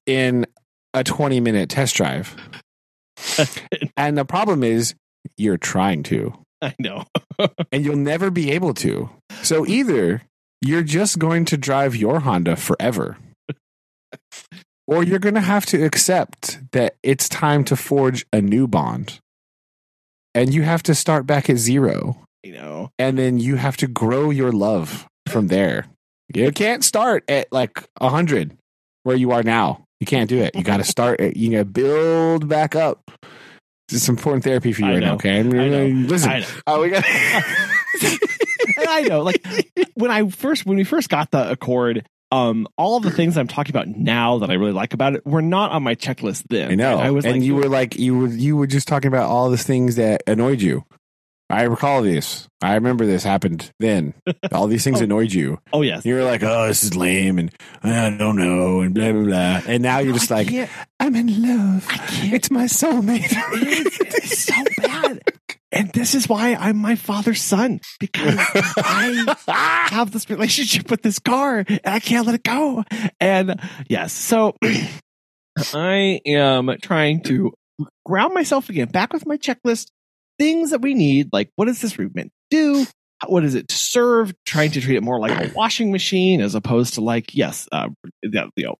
in 0.06 0.46
a 0.94 1.04
20 1.04 1.41
minute 1.41 1.70
test 1.70 1.96
drive. 1.96 2.34
and 3.98 4.17
the 4.17 4.24
problem 4.24 4.63
is, 4.63 4.96
you're 5.36 5.58
trying 5.58 6.04
to, 6.04 6.34
I 6.62 6.74
know. 6.80 7.04
and 7.72 7.84
you'll 7.84 7.98
never 7.98 8.32
be 8.32 8.52
able 8.52 8.74
to. 8.76 9.10
So 9.44 9.65
either 9.67 10.22
you're 10.62 10.84
just 10.84 11.20
going 11.20 11.44
to 11.46 11.58
drive 11.58 11.96
your 11.98 12.22
Honda 12.22 12.56
forever, 12.56 13.17
or 14.88 15.04
you're 15.04 15.19
going 15.19 15.36
to 15.36 15.41
have 15.41 15.65
to 15.67 15.84
accept 15.84 16.60
that 16.71 16.95
it's 17.04 17.30
time 17.30 17.63
to 17.65 17.76
forge 17.76 18.26
a 18.34 18.41
new 18.41 18.67
bond. 18.67 19.19
And 20.34 20.54
you 20.54 20.63
have 20.63 20.84
to 20.84 20.95
start 20.95 21.26
back 21.28 21.50
at 21.50 21.58
zero. 21.58 22.17
You 22.43 22.54
know. 22.54 22.89
and 22.97 23.19
then 23.19 23.38
you 23.38 23.58
have 23.58 23.78
to 23.78 23.88
grow 23.88 24.32
your 24.32 24.52
love 24.52 25.08
from 25.28 25.47
there. 25.47 25.86
You 26.34 26.52
can't 26.52 26.84
start 26.84 27.24
at 27.30 27.52
like 27.52 27.88
a 28.00 28.10
hundred 28.10 28.58
where 29.04 29.15
you 29.15 29.32
are 29.32 29.43
now. 29.43 29.84
You 30.00 30.08
can't 30.08 30.28
do 30.28 30.39
it. 30.39 30.56
You 30.56 30.63
got 30.63 30.78
to 30.78 30.84
start. 30.84 31.21
At, 31.21 31.38
you 31.38 31.52
got 31.52 31.58
to 31.58 31.65
build 31.65 32.47
back 32.47 32.76
up. 32.76 33.12
This 33.89 34.04
is 34.04 34.10
important 34.10 34.43
therapy 34.43 34.74
for 34.74 34.82
you 34.82 34.88
I 34.88 34.93
right 34.93 35.00
know. 35.02 35.06
now. 35.08 35.13
Okay, 35.15 35.39
I 35.39 35.43
know. 35.43 35.86
listen. 36.08 36.32
I 36.32 36.39
know. 36.39 36.47
Oh, 36.65 36.82
we 36.82 36.89
got. 36.89 37.04
I 38.88 39.02
know, 39.08 39.21
like 39.21 39.45
when 39.93 40.10
I 40.10 40.30
first 40.30 40.65
when 40.65 40.78
we 40.78 40.84
first 40.84 41.10
got 41.10 41.30
the 41.32 41.52
Accord, 41.52 42.08
um, 42.32 42.67
all 42.78 42.98
of 42.98 43.04
the 43.04 43.12
things 43.12 43.38
I'm 43.38 43.48
talking 43.48 43.72
about 43.72 43.88
now 43.88 44.38
that 44.39 44.50
I 44.50 44.54
really 44.54 44.72
like 44.72 44.94
about 44.94 45.15
it 45.15 45.26
were 45.26 45.41
not 45.41 45.72
on 45.72 45.84
my 45.84 45.96
checklist 45.96 46.44
then. 46.50 46.72
I 46.72 46.76
know. 46.76 46.98
I 46.98 47.12
was 47.12 47.26
and 47.26 47.36
like, 47.36 47.44
you 47.44 47.56
were 47.56 47.67
like 47.70 47.98
you 48.00 48.17
were 48.17 48.28
you 48.28 48.56
were 48.58 48.67
just 48.67 48.88
talking 48.88 49.10
about 49.10 49.30
all 49.30 49.50
the 49.50 49.58
things 49.58 49.96
that 49.98 50.24
annoyed 50.28 50.62
you. 50.62 50.86
I 51.50 51.63
recall 51.63 52.02
this. 52.02 52.48
I 52.62 52.76
remember 52.76 53.06
this 53.06 53.26
happened 53.26 53.74
then. 53.78 54.13
All 54.54 54.67
these 54.67 54.86
things 54.86 55.02
Oh. 55.02 55.04
annoyed 55.04 55.34
you. 55.34 55.60
oh 55.74 55.82
yes, 55.82 56.06
You 56.06 56.15
were 56.15 56.24
like, 56.24 56.44
"Oh, 56.44 56.67
this 56.67 56.82
is 56.82 56.96
lame," 56.96 57.38
and 57.39 57.52
I 57.84 58.10
don't 58.17 58.38
know, 58.38 58.80
and 58.80 58.94
blah 58.94 59.12
blah 59.12 59.24
blah. 59.24 59.62
And 59.67 59.84
now 59.84 60.00
you're 60.00 60.13
just 60.13 60.32
I 60.32 60.44
like, 60.44 60.70
"I'm 61.02 61.13
in 61.17 61.41
love. 61.41 61.86
It's 62.32 62.50
my 62.52 62.65
soulmate." 62.65 63.28
It's 63.34 64.44
so 64.46 64.54
bad. 64.78 65.20
And 65.72 65.90
this 65.94 66.16
is 66.16 66.28
why 66.28 66.56
I'm 66.56 66.78
my 66.78 66.96
father's 66.96 67.42
son 67.42 67.80
because 68.00 68.36
I 68.78 69.88
have 69.90 70.12
this 70.12 70.30
relationship 70.30 70.92
with 70.92 71.02
this 71.02 71.20
car 71.20 71.64
and 71.68 71.80
I 71.86 72.00
can't 72.00 72.26
let 72.26 72.36
it 72.36 72.44
go. 72.44 72.84
And 73.20 73.60
yes, 73.88 74.12
so 74.12 74.56
I 75.74 76.20
am 76.26 76.76
trying 76.82 77.24
to 77.24 77.54
ground 78.06 78.34
myself 78.34 78.70
again, 78.70 78.90
back 78.90 79.14
with 79.14 79.26
my 79.26 79.38
checklist, 79.38 79.88
things 80.38 80.72
that 80.72 80.82
we 80.82 80.94
need, 80.94 81.30
like 81.32 81.50
what 81.56 81.66
does 81.66 81.82
this 81.82 81.94
to 81.94 82.30
do? 82.50 82.86
What 83.28 83.46
is 83.46 83.54
it 83.54 83.68
to 83.68 83.76
serve? 83.76 84.34
Trying 84.46 84.72
to 84.72 84.82
treat 84.82 84.96
it 84.98 85.04
more 85.04 85.20
like 85.20 85.32
a 85.32 85.54
washing 85.54 85.92
machine 85.92 86.42
as 86.42 86.56
opposed 86.56 86.96
to 86.96 87.02
like, 87.02 87.36
yes, 87.36 87.70
uh, 87.72 87.88
you 88.24 88.50
know, 88.58 88.76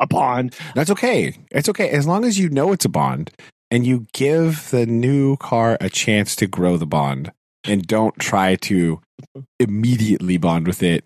a 0.00 0.06
bond. 0.06 0.56
That's 0.74 0.90
okay. 0.90 1.36
It's 1.50 1.68
okay 1.68 1.90
as 1.90 2.06
long 2.06 2.24
as 2.24 2.38
you 2.38 2.48
know 2.48 2.72
it's 2.72 2.86
a 2.86 2.88
bond 2.88 3.30
and 3.72 3.86
you 3.86 4.06
give 4.12 4.68
the 4.70 4.84
new 4.84 5.36
car 5.38 5.78
a 5.80 5.88
chance 5.88 6.36
to 6.36 6.46
grow 6.46 6.76
the 6.76 6.86
bond 6.86 7.32
and 7.64 7.86
don't 7.86 8.16
try 8.18 8.54
to 8.56 9.00
immediately 9.58 10.36
bond 10.36 10.66
with 10.66 10.82
it 10.82 11.04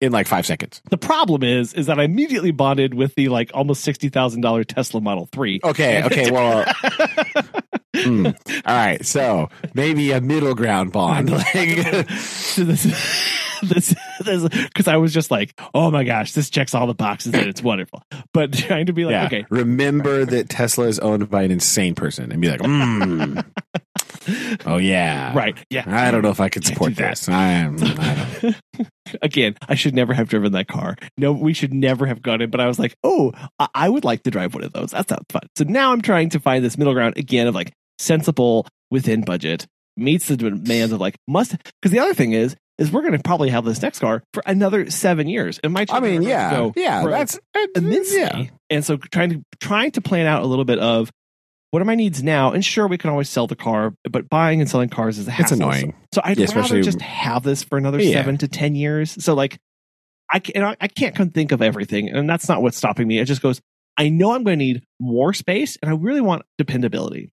in 0.00 0.12
like 0.12 0.28
five 0.28 0.46
seconds. 0.46 0.80
the 0.90 0.96
problem 0.96 1.42
is, 1.42 1.74
is 1.74 1.86
that 1.86 1.98
I 1.98 2.04
immediately 2.04 2.52
bonded 2.52 2.94
with 2.94 3.16
the 3.16 3.28
like 3.28 3.50
almost 3.52 3.82
sixty 3.82 4.08
thousand 4.08 4.42
dollar 4.42 4.62
Tesla 4.62 5.00
Model 5.00 5.28
Three. 5.32 5.60
Okay. 5.64 6.02
Okay. 6.04 6.30
Well. 6.30 6.64
hmm. 7.96 8.26
All 8.26 8.32
right. 8.66 9.04
So 9.04 9.48
maybe 9.74 10.12
a 10.12 10.20
middle 10.20 10.54
ground 10.54 10.92
bond. 10.92 11.30
Like, 11.54 11.54
this, 12.56 12.56
this, 13.62 13.94
because 14.24 14.88
I 14.88 14.96
was 14.96 15.12
just 15.12 15.30
like, 15.30 15.58
oh 15.74 15.90
my 15.90 16.04
gosh, 16.04 16.32
this 16.32 16.50
checks 16.50 16.74
all 16.74 16.86
the 16.86 16.94
boxes 16.94 17.34
and 17.34 17.46
it's 17.46 17.62
wonderful. 17.62 18.02
But 18.32 18.52
trying 18.56 18.86
to 18.86 18.92
be 18.92 19.04
like, 19.04 19.12
yeah. 19.12 19.26
okay, 19.26 19.46
Remember 19.50 20.24
that 20.24 20.48
Tesla 20.48 20.86
is 20.86 20.98
owned 20.98 21.30
by 21.30 21.42
an 21.42 21.50
insane 21.50 21.94
person 21.94 22.32
and 22.32 22.40
be 22.40 22.50
like, 22.50 22.60
hmm. 22.60 23.40
oh 24.66 24.76
yeah. 24.76 25.36
right, 25.36 25.56
yeah. 25.70 25.84
I 25.86 26.10
don't 26.10 26.22
know 26.22 26.30
if 26.30 26.40
I 26.40 26.48
could 26.48 26.64
support 26.64 26.96
that. 26.96 27.10
this. 27.10 27.28
I 27.28 27.44
am. 27.44 27.76
I. 27.80 28.54
Again, 29.20 29.56
I 29.68 29.74
should 29.74 29.94
never 29.94 30.14
have 30.14 30.28
driven 30.28 30.52
that 30.52 30.68
car. 30.68 30.96
No, 31.18 31.32
we 31.32 31.52
should 31.52 31.74
never 31.74 32.06
have 32.06 32.22
gone 32.22 32.40
in. 32.40 32.50
But 32.50 32.60
I 32.60 32.66
was 32.66 32.78
like, 32.78 32.96
oh, 33.02 33.32
I, 33.58 33.68
I 33.74 33.88
would 33.88 34.04
like 34.04 34.22
to 34.22 34.30
drive 34.30 34.54
one 34.54 34.64
of 34.64 34.72
those. 34.72 34.92
That 34.92 35.08
sounds 35.08 35.26
fun. 35.28 35.42
So 35.56 35.64
now 35.64 35.92
I'm 35.92 36.02
trying 36.02 36.30
to 36.30 36.40
find 36.40 36.64
this 36.64 36.78
middle 36.78 36.94
ground 36.94 37.18
again 37.18 37.46
of 37.46 37.54
like 37.54 37.72
sensible 37.98 38.66
within 38.90 39.22
budget 39.22 39.66
meets 39.96 40.28
the 40.28 40.36
demands 40.36 40.92
of 40.92 41.00
like 41.00 41.16
must. 41.28 41.56
Because 41.80 41.92
the 41.92 41.98
other 41.98 42.14
thing 42.14 42.32
is, 42.32 42.56
is 42.82 42.92
we're 42.92 43.00
going 43.02 43.12
to 43.12 43.18
probably 43.22 43.50
have 43.50 43.64
this 43.64 43.80
next 43.80 44.00
car 44.00 44.22
for 44.34 44.42
another 44.44 44.90
seven 44.90 45.28
years. 45.28 45.58
And 45.62 45.72
my 45.72 45.86
I 45.88 46.00
mean, 46.00 46.22
yeah, 46.22 46.70
yeah. 46.76 47.04
That's 47.06 47.38
uh, 47.54 47.66
immensely. 47.76 48.18
yeah. 48.18 48.44
And 48.70 48.84
so 48.84 48.96
trying 48.96 49.30
to 49.30 49.42
trying 49.60 49.92
to 49.92 50.00
plan 50.00 50.26
out 50.26 50.42
a 50.42 50.46
little 50.46 50.64
bit 50.64 50.78
of 50.78 51.10
what 51.70 51.80
are 51.80 51.86
my 51.86 51.94
needs 51.94 52.22
now? 52.22 52.52
And 52.52 52.62
sure, 52.62 52.86
we 52.86 52.98
can 52.98 53.08
always 53.08 53.30
sell 53.30 53.46
the 53.46 53.56
car, 53.56 53.94
but 54.10 54.28
buying 54.28 54.60
and 54.60 54.68
selling 54.68 54.90
cars 54.90 55.16
is 55.18 55.26
a 55.26 55.30
hassle. 55.30 55.56
annoying. 55.56 55.94
So 56.12 56.20
I'd 56.22 56.36
Yeah, 56.38 56.46
rather 56.54 56.82
just 56.82 57.00
have 57.00 57.42
this 57.44 57.62
for 57.62 57.78
another 57.78 57.98
Yeah. 58.00 58.12
seven 58.12 58.36
to 58.38 58.48
ten 58.48 58.74
years. 58.74 59.22
So 59.24 59.34
like, 59.34 59.58
I 60.30 60.38
can't 60.40 60.76
I 60.80 60.88
can't 60.88 61.14
come 61.14 61.30
think 61.30 61.52
of 61.52 61.62
everything, 61.62 62.10
and 62.10 62.28
that's 62.28 62.48
not 62.48 62.60
what's 62.62 62.76
stopping 62.76 63.06
me. 63.08 63.18
It 63.18 63.24
just 63.26 63.40
goes. 63.42 63.60
I 63.98 64.08
know 64.08 64.32
I'm 64.34 64.42
going 64.42 64.58
to 64.58 64.64
need 64.64 64.82
more 64.98 65.34
space, 65.34 65.76
and 65.82 65.90
I 65.90 65.94
really 65.94 66.22
want 66.22 66.42
dependability. 66.56 67.30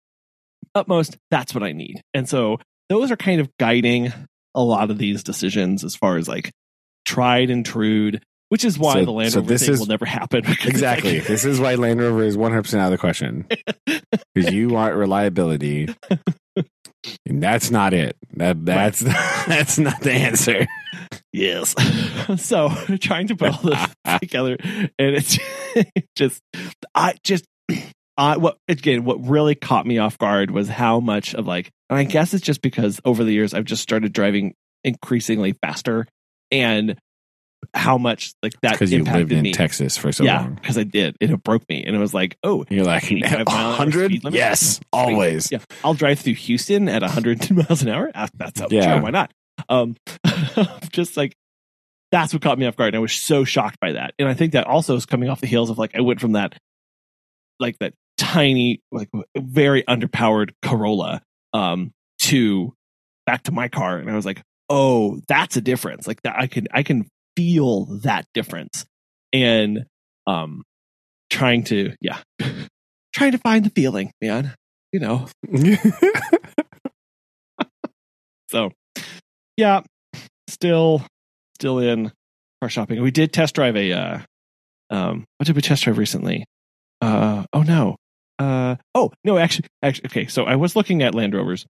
Utmost, 0.75 1.17
that's 1.31 1.55
what 1.55 1.63
I 1.63 1.73
need, 1.73 2.01
and 2.13 2.29
so 2.29 2.59
those 2.89 3.11
are 3.11 3.17
kind 3.17 3.41
of 3.41 3.49
guiding 3.59 4.13
a 4.57 4.61
lot 4.63 4.91
of 4.91 4.99
these 4.99 5.23
decisions 5.23 5.85
as 5.85 5.95
far 5.95 6.17
as 6.17 6.27
like 6.27 6.51
tried 7.05 7.51
and 7.51 7.65
true 7.65 8.13
which 8.49 8.65
is 8.65 8.79
why 8.79 8.95
So- 8.95 9.05
the 9.05 9.11
Land 9.13 9.33
so 9.33 9.41
Rover 9.41 9.49
this 9.49 9.65
thing 9.65 9.75
is- 9.75 9.81
will 9.81 9.87
never 9.87 10.05
happen. 10.07 10.45
Exactly. 10.65 11.19
like- 11.19 11.27
this 11.29 11.45
is 11.45 11.59
why 11.59 11.75
Land 11.75 12.01
Rover 12.01 12.23
is 12.23 12.37
100% 12.37 12.79
out 12.79 12.87
of 12.87 12.91
the 12.93 12.99
question. 12.99 13.47
Because 14.35 14.53
you 14.53 14.69
want 14.69 14.95
reliability. 14.95 15.89
And 17.25 17.43
that's 17.43 17.71
not 17.71 17.95
it. 17.95 18.17
That 18.35 18.65
that's 18.65 19.01
that's 19.47 19.79
not 19.79 20.01
the 20.01 20.13
answer. 20.13 20.67
yes. 21.33 21.75
so 22.43 22.69
trying 23.01 23.29
to 23.29 23.37
put 23.37 23.53
all 23.53 23.63
this 23.63 24.19
together, 24.21 24.57
and 24.61 25.17
it's 25.17 25.39
just, 26.17 26.41
I 26.95 27.15
just, 27.25 27.45
I 28.19 28.37
what 28.37 28.59
again? 28.69 29.05
What 29.05 29.27
really 29.27 29.55
caught 29.55 29.87
me 29.87 29.99
off 29.99 30.19
guard 30.19 30.51
was 30.51 30.69
how 30.69 31.01
much 31.01 31.35
of 31.35 31.47
like, 31.47 31.71
and 31.91 31.99
I 31.99 32.05
guess 32.05 32.35
it's 32.35 32.45
just 32.45 32.63
because 32.63 33.01
over 33.05 33.25
the 33.25 33.33
years 33.33 33.55
I've 33.55 33.65
just 33.65 33.83
started 33.83 34.13
driving 34.13 34.55
increasingly 34.85 35.53
faster, 35.63 36.07
and 36.51 36.99
how 37.75 37.99
much 37.99 38.33
like 38.43 38.53
that 38.61 38.73
Because 38.73 38.93
you 38.93 39.03
lived 39.03 39.33
in 39.33 39.43
me. 39.43 39.53
Texas 39.53 39.97
for 39.97 40.13
so 40.13 40.23
yeah, 40.25 40.41
long. 40.43 40.55
because 40.55 40.79
I 40.79 40.85
did, 40.85 41.17
it 41.21 41.43
broke 41.43 41.69
me, 41.69 41.83
and 41.85 41.97
it 41.97 41.99
was 41.99 42.15
like, 42.15 42.37
oh, 42.45 42.65
You're 42.69 42.85
like, 42.85 43.05
85 43.11 43.31
mile 43.31 43.41
an 43.41 43.49
hour 43.49 43.69
100? 43.71 44.13
Yes, 44.33 44.81
always. 44.93 45.51
Yeah, 45.51 45.59
I'll 45.83 45.95
drive 45.95 46.21
through 46.21 46.35
Houston 46.35 46.89
at 46.89 47.03
102 47.03 47.55
miles 47.69 47.83
an 47.83 47.89
hour. 47.89 48.11
Ah, 48.15 48.29
That's 48.35 48.61
up. 48.61 48.71
Yeah. 48.71 48.95
Sure, 48.95 49.03
why 49.03 49.11
not? 49.11 49.33
Um, 49.69 49.97
just 50.93 51.17
like 51.17 51.35
that's 52.13 52.33
what 52.33 52.41
caught 52.43 52.59
me 52.59 52.67
off 52.67 52.77
guard. 52.77 52.89
And 52.89 52.97
I 52.97 53.01
was 53.01 53.13
so 53.13 53.45
shocked 53.45 53.81
by 53.81 53.93
that, 53.93 54.15
and 54.19 54.29
I 54.29 54.35
think 54.35 54.53
that 54.53 54.67
also 54.67 54.95
is 54.95 55.07
coming 55.07 55.29
off 55.29 55.41
the 55.41 55.47
heels 55.49 55.71
of 55.71 55.79
like 55.79 55.97
I 55.97 56.03
went 56.03 56.21
from 56.21 56.33
that, 56.33 56.57
like 57.59 57.79
that 57.81 57.95
tiny, 58.19 58.81
like 58.93 59.09
very 59.37 59.83
underpowered 59.83 60.51
Corolla, 60.63 61.23
um, 61.57 61.93
to 62.23 62.73
back 63.25 63.45
to 63.45 63.53
my 63.53 63.69
car, 63.69 63.99
and 63.99 64.11
I 64.11 64.17
was 64.17 64.27
like, 64.27 64.43
oh, 64.69 65.21
that's 65.29 65.57
a 65.57 65.61
difference. 65.61 66.07
Like 66.07 66.23
that, 66.23 66.37
I 66.39 66.47
can 66.47 66.67
I 66.73 66.83
can 66.83 67.09
feel 67.37 67.87
that 68.03 68.27
difference, 68.35 68.85
and 69.33 69.87
um, 70.27 70.63
trying 71.31 71.65
to 71.65 71.95
yeah, 72.01 72.19
trying 73.15 73.33
to 73.33 73.39
find 73.39 73.65
the 73.65 73.71
feeling, 73.71 74.13
man. 74.21 74.55
You 74.93 75.01
know, 75.01 75.29
So, 78.49 78.71
yeah, 79.57 79.81
still, 80.49 81.03
still 81.57 81.79
in 81.79 82.13
car 82.61 82.71
shopping. 82.71 83.03
We 83.03 83.11
did 83.11 83.33
test 83.33 83.55
drive 83.55 83.77
a. 83.77 83.93
Uh, 83.93 84.19
um, 84.89 85.25
what 85.37 85.47
did 85.47 85.57
we 85.57 85.63
test 85.63 85.85
drive 85.85 85.99
recently? 85.99 86.45
Uh, 87.01 87.45
oh 87.53 87.63
no. 87.63 87.97
Uh, 88.39 88.77
oh 88.95 89.13
no, 89.25 89.39
actually, 89.39 89.67
actually, 89.83 90.07
okay. 90.07 90.27
So 90.27 90.45
I 90.45 90.57
was 90.57 90.77
looking 90.77 91.03
at 91.03 91.15
Land 91.15 91.35
Rovers, 91.35 91.67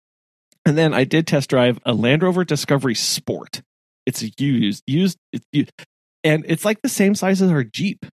and 0.65 0.77
then 0.79 0.95
I 0.95 1.05
did 1.05 1.27
test 1.27 1.51
drive 1.51 1.79
a 1.85 1.93
Land 1.93 2.23
Rover 2.23 2.45
Discovery 2.45 2.95
Sport. 2.95 3.63
It's 4.07 4.23
a 4.23 4.31
used, 4.39 4.83
used, 4.87 5.19
it's 5.33 5.47
used, 5.53 5.73
and 6.23 6.45
it's 6.49 6.65
like 6.65 6.81
the 6.83 6.89
same 6.89 7.15
size 7.15 7.41
as 7.43 7.51
our 7.51 7.65
Jeep. 7.65 8.07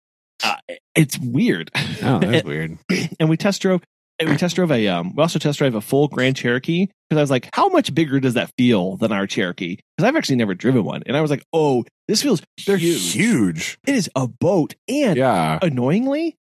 Uh, 0.43 0.55
it's 0.95 1.17
weird. 1.19 1.69
oh, 2.01 2.19
that's 2.19 2.43
weird. 2.45 2.77
and 3.19 3.29
we 3.29 3.37
test 3.37 3.61
drove 3.61 3.81
and 4.19 4.29
we 4.29 4.35
test 4.37 4.55
drove 4.55 4.71
a 4.71 4.87
um 4.87 5.15
we 5.15 5.21
also 5.21 5.37
test 5.39 5.59
drove 5.59 5.75
a 5.75 5.81
full 5.81 6.07
Grand 6.07 6.35
Cherokee 6.35 6.87
because 7.09 7.17
I 7.19 7.21
was 7.21 7.29
like, 7.31 7.49
how 7.53 7.69
much 7.69 7.93
bigger 7.93 8.19
does 8.19 8.33
that 8.35 8.51
feel 8.57 8.97
than 8.97 9.11
our 9.11 9.27
Cherokee? 9.27 9.77
Because 9.97 10.07
I've 10.07 10.15
actually 10.15 10.37
never 10.37 10.55
driven 10.55 10.83
one, 10.83 11.03
and 11.05 11.15
I 11.17 11.21
was 11.21 11.29
like, 11.31 11.43
oh, 11.53 11.83
this 12.07 12.21
feels 12.23 12.41
They're 12.65 12.77
huge. 12.77 13.11
huge. 13.13 13.77
It 13.85 13.95
is 13.95 14.09
a 14.15 14.27
boat, 14.27 14.75
and 14.87 15.17
Yeah. 15.17 15.59
annoyingly, 15.61 16.35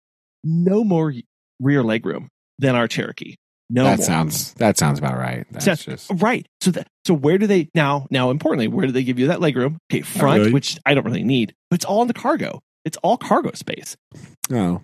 no 0.42 0.84
more 0.84 1.12
rear 1.60 1.82
legroom 1.82 2.28
than 2.58 2.74
our 2.74 2.88
Cherokee. 2.88 3.36
No 3.70 3.84
that 3.84 3.98
more. 3.98 4.06
sounds 4.06 4.52
that 4.54 4.76
sounds 4.76 4.98
about 4.98 5.16
right. 5.16 5.46
That's 5.50 5.64
So- 5.64 5.74
just 5.74 6.10
Right. 6.14 6.46
So 6.60 6.70
that 6.72 6.86
so 7.06 7.14
where 7.14 7.38
do 7.38 7.46
they 7.46 7.68
now 7.74 8.06
now 8.10 8.30
importantly, 8.30 8.68
where 8.68 8.86
do 8.86 8.92
they 8.92 9.04
give 9.04 9.18
you 9.18 9.28
that 9.28 9.38
legroom? 9.40 9.76
Okay, 9.90 10.02
front, 10.02 10.40
really. 10.40 10.52
which 10.52 10.78
I 10.84 10.94
don't 10.94 11.04
really 11.04 11.24
need, 11.24 11.54
but 11.70 11.76
it's 11.76 11.84
all 11.84 12.02
in 12.02 12.08
the 12.08 12.14
cargo. 12.14 12.60
It's 12.84 12.98
all 12.98 13.16
cargo 13.16 13.52
space. 13.54 13.96
oh. 14.52 14.82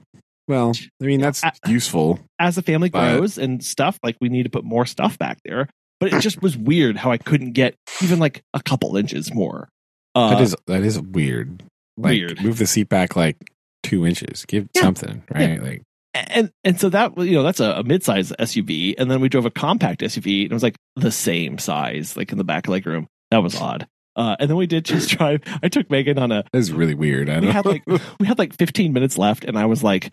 Well, 0.48 0.72
I 1.00 1.04
mean 1.06 1.20
that's 1.20 1.44
Uh, 1.44 1.50
useful. 1.68 2.18
As 2.40 2.56
the 2.56 2.62
family 2.62 2.88
But- 2.90 3.16
grows 3.18 3.38
and 3.38 3.62
stuff, 3.62 3.98
like 4.02 4.16
we 4.20 4.28
need 4.30 4.44
to 4.44 4.50
put 4.50 4.64
more 4.64 4.86
stuff 4.86 5.16
back 5.18 5.38
there. 5.44 5.68
But 6.00 6.14
it 6.14 6.20
just 6.22 6.40
was 6.42 6.56
weird 6.56 6.96
how 6.96 7.12
I 7.12 7.18
couldn't 7.18 7.52
get 7.52 7.74
even 8.02 8.18
like 8.18 8.40
a 8.54 8.62
couple 8.62 8.96
inches 8.96 9.32
more. 9.34 9.68
Uh, 10.14 10.30
that 10.30 10.40
is 10.40 10.56
that 10.66 10.82
is 10.82 10.98
weird. 10.98 11.62
Like, 11.98 12.12
weird. 12.12 12.42
Move 12.42 12.56
the 12.58 12.66
seat 12.66 12.88
back 12.88 13.14
like 13.14 13.36
two 13.82 14.06
inches. 14.06 14.46
Give 14.46 14.66
Yeah. 14.74 14.80
something, 14.82 15.22
right? 15.32 15.62
Like 15.62 15.82
and 16.14 16.50
and 16.64 16.80
so 16.80 16.88
that 16.88 17.16
you 17.18 17.32
know 17.34 17.42
that's 17.42 17.60
a, 17.60 17.72
a 17.72 17.84
mid-size 17.84 18.32
SUV, 18.38 18.94
and 18.98 19.10
then 19.10 19.20
we 19.20 19.28
drove 19.28 19.46
a 19.46 19.50
compact 19.50 20.00
SUV, 20.00 20.42
and 20.42 20.50
it 20.52 20.54
was 20.54 20.62
like 20.62 20.76
the 20.96 21.12
same 21.12 21.58
size, 21.58 22.16
like 22.16 22.32
in 22.32 22.38
the 22.38 22.44
back 22.44 22.68
leg 22.68 22.86
room. 22.86 23.06
That 23.30 23.42
was 23.42 23.54
odd. 23.56 23.86
Uh, 24.16 24.34
and 24.40 24.50
then 24.50 24.56
we 24.56 24.66
did 24.66 24.84
just 24.84 25.08
drive. 25.16 25.40
I 25.62 25.68
took 25.68 25.88
Megan 25.90 26.18
on 26.18 26.32
a. 26.32 26.44
that 26.52 26.58
is 26.58 26.72
really 26.72 26.94
weird. 26.94 27.30
I 27.30 27.36
We 27.38 27.46
don't 27.46 27.52
had 27.54 27.66
like 27.66 27.84
we 28.18 28.26
had 28.26 28.38
like 28.38 28.54
15 28.56 28.92
minutes 28.92 29.16
left, 29.18 29.44
and 29.44 29.56
I 29.56 29.66
was 29.66 29.84
like, 29.84 30.12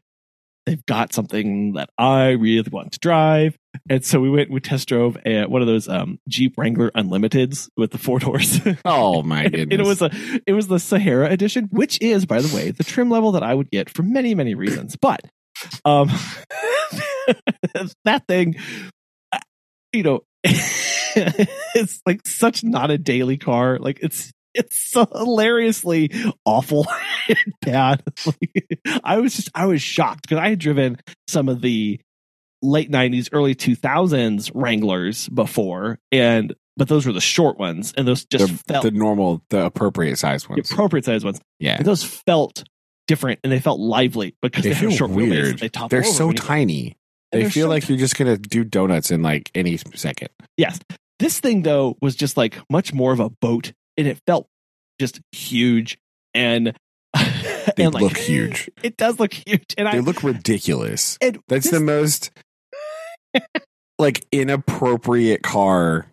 they've 0.67 0.85
got 0.85 1.13
something 1.13 1.73
that 1.73 1.89
I 1.97 2.29
really 2.31 2.69
want 2.71 2.91
to 2.91 2.99
drive, 2.99 3.57
and 3.89 4.05
so 4.05 4.19
we 4.19 4.29
went. 4.29 4.51
We 4.51 4.59
test 4.59 4.87
drove 4.87 5.17
a, 5.25 5.45
one 5.45 5.61
of 5.61 5.67
those 5.67 5.89
um, 5.89 6.19
Jeep 6.29 6.53
Wrangler 6.57 6.91
Unlimiteds 6.91 7.69
with 7.75 7.89
the 7.91 7.97
four 7.97 8.19
doors. 8.19 8.59
Oh 8.85 9.23
my 9.23 9.47
goodness. 9.47 9.79
it 9.79 9.85
was 9.85 10.01
a 10.03 10.11
it 10.45 10.53
was 10.53 10.67
the 10.67 10.79
Sahara 10.79 11.31
edition, 11.31 11.67
which 11.71 11.99
is, 12.01 12.25
by 12.27 12.39
the 12.39 12.55
way, 12.55 12.69
the 12.69 12.83
trim 12.83 13.09
level 13.09 13.31
that 13.31 13.43
I 13.43 13.55
would 13.55 13.71
get 13.71 13.89
for 13.89 14.03
many 14.03 14.35
many 14.35 14.53
reasons. 14.53 14.95
But 14.95 15.21
um, 15.85 16.09
that 18.05 18.27
thing, 18.27 18.55
you 19.93 20.03
know, 20.03 20.21
it's 20.43 22.01
like 22.05 22.25
such 22.25 22.63
not 22.63 22.91
a 22.91 22.97
daily 22.97 23.37
car. 23.37 23.79
Like 23.79 23.99
it's 24.01 24.31
it's 24.53 24.89
so 24.89 25.05
hilariously 25.05 26.11
awful 26.45 26.87
and 27.29 27.53
bad. 27.61 28.03
Like, 28.25 28.67
I 29.03 29.17
was 29.19 29.35
just 29.35 29.49
I 29.53 29.65
was 29.65 29.81
shocked 29.81 30.23
because 30.23 30.39
I 30.39 30.49
had 30.49 30.59
driven 30.59 30.97
some 31.27 31.49
of 31.49 31.61
the 31.61 31.99
late 32.63 32.89
90s 32.89 33.29
early 33.33 33.53
2000s 33.53 34.49
wranglers 34.55 35.29
before 35.29 35.99
and 36.11 36.55
but 36.75 36.87
those 36.87 37.05
were 37.05 37.13
the 37.13 37.21
short 37.21 37.59
ones 37.59 37.93
and 37.95 38.07
those 38.07 38.25
just 38.25 38.47
the, 38.47 38.73
felt 38.73 38.83
the 38.83 38.89
normal, 38.89 39.43
the 39.51 39.63
appropriate 39.63 40.17
size 40.17 40.49
ones 40.49 40.67
the 40.67 40.73
appropriate 40.73 41.05
size 41.05 41.23
ones 41.23 41.39
Yeah. 41.59 41.75
and 41.77 41.85
those 41.85 42.03
felt 42.03 42.63
different 43.07 43.39
and 43.43 43.51
they 43.51 43.59
felt 43.59 43.79
lively 43.79 44.35
because 44.41 44.63
They 44.63 44.69
they, 44.73 44.75
feel 44.79 44.91
short 44.91 45.11
weird. 45.11 45.59
they 45.59 45.69
topple 45.69 45.89
They're 45.89 46.03
so 46.03 46.31
tiny. 46.31 46.95
They 47.31 47.49
feel 47.49 47.65
so 47.65 47.69
like 47.69 47.83
ti- 47.85 47.93
you're 47.93 47.99
just 47.99 48.15
gonna 48.17 48.37
do 48.37 48.63
donuts 48.63 49.11
in 49.11 49.21
like 49.21 49.49
any 49.55 49.77
second. 49.95 50.29
yes 50.57 50.79
this 51.19 51.39
thing 51.39 51.63
though 51.63 51.97
was 52.01 52.15
just 52.15 52.37
like 52.37 52.57
much 52.69 52.93
more 52.93 53.11
of 53.11 53.19
a 53.19 53.29
boat 53.29 53.73
and 53.97 54.05
it 54.07 54.19
felt 54.27 54.47
just 54.99 55.19
huge 55.31 55.97
and 56.33 56.75
They 57.75 57.83
and 57.85 57.93
like 57.93 58.03
look 58.03 58.17
huge. 58.17 58.69
it 58.83 58.97
does 58.97 59.19
look 59.19 59.33
huge 59.33 59.73
and 59.77 59.87
They 59.87 59.97
I 59.97 59.99
look 59.99 60.23
ridiculous. 60.23 61.17
and 61.21 61.39
That's 61.47 61.69
the 61.71 61.79
most 61.79 62.31
like 63.99 64.25
inappropriate 64.31 65.41
car 65.43 66.07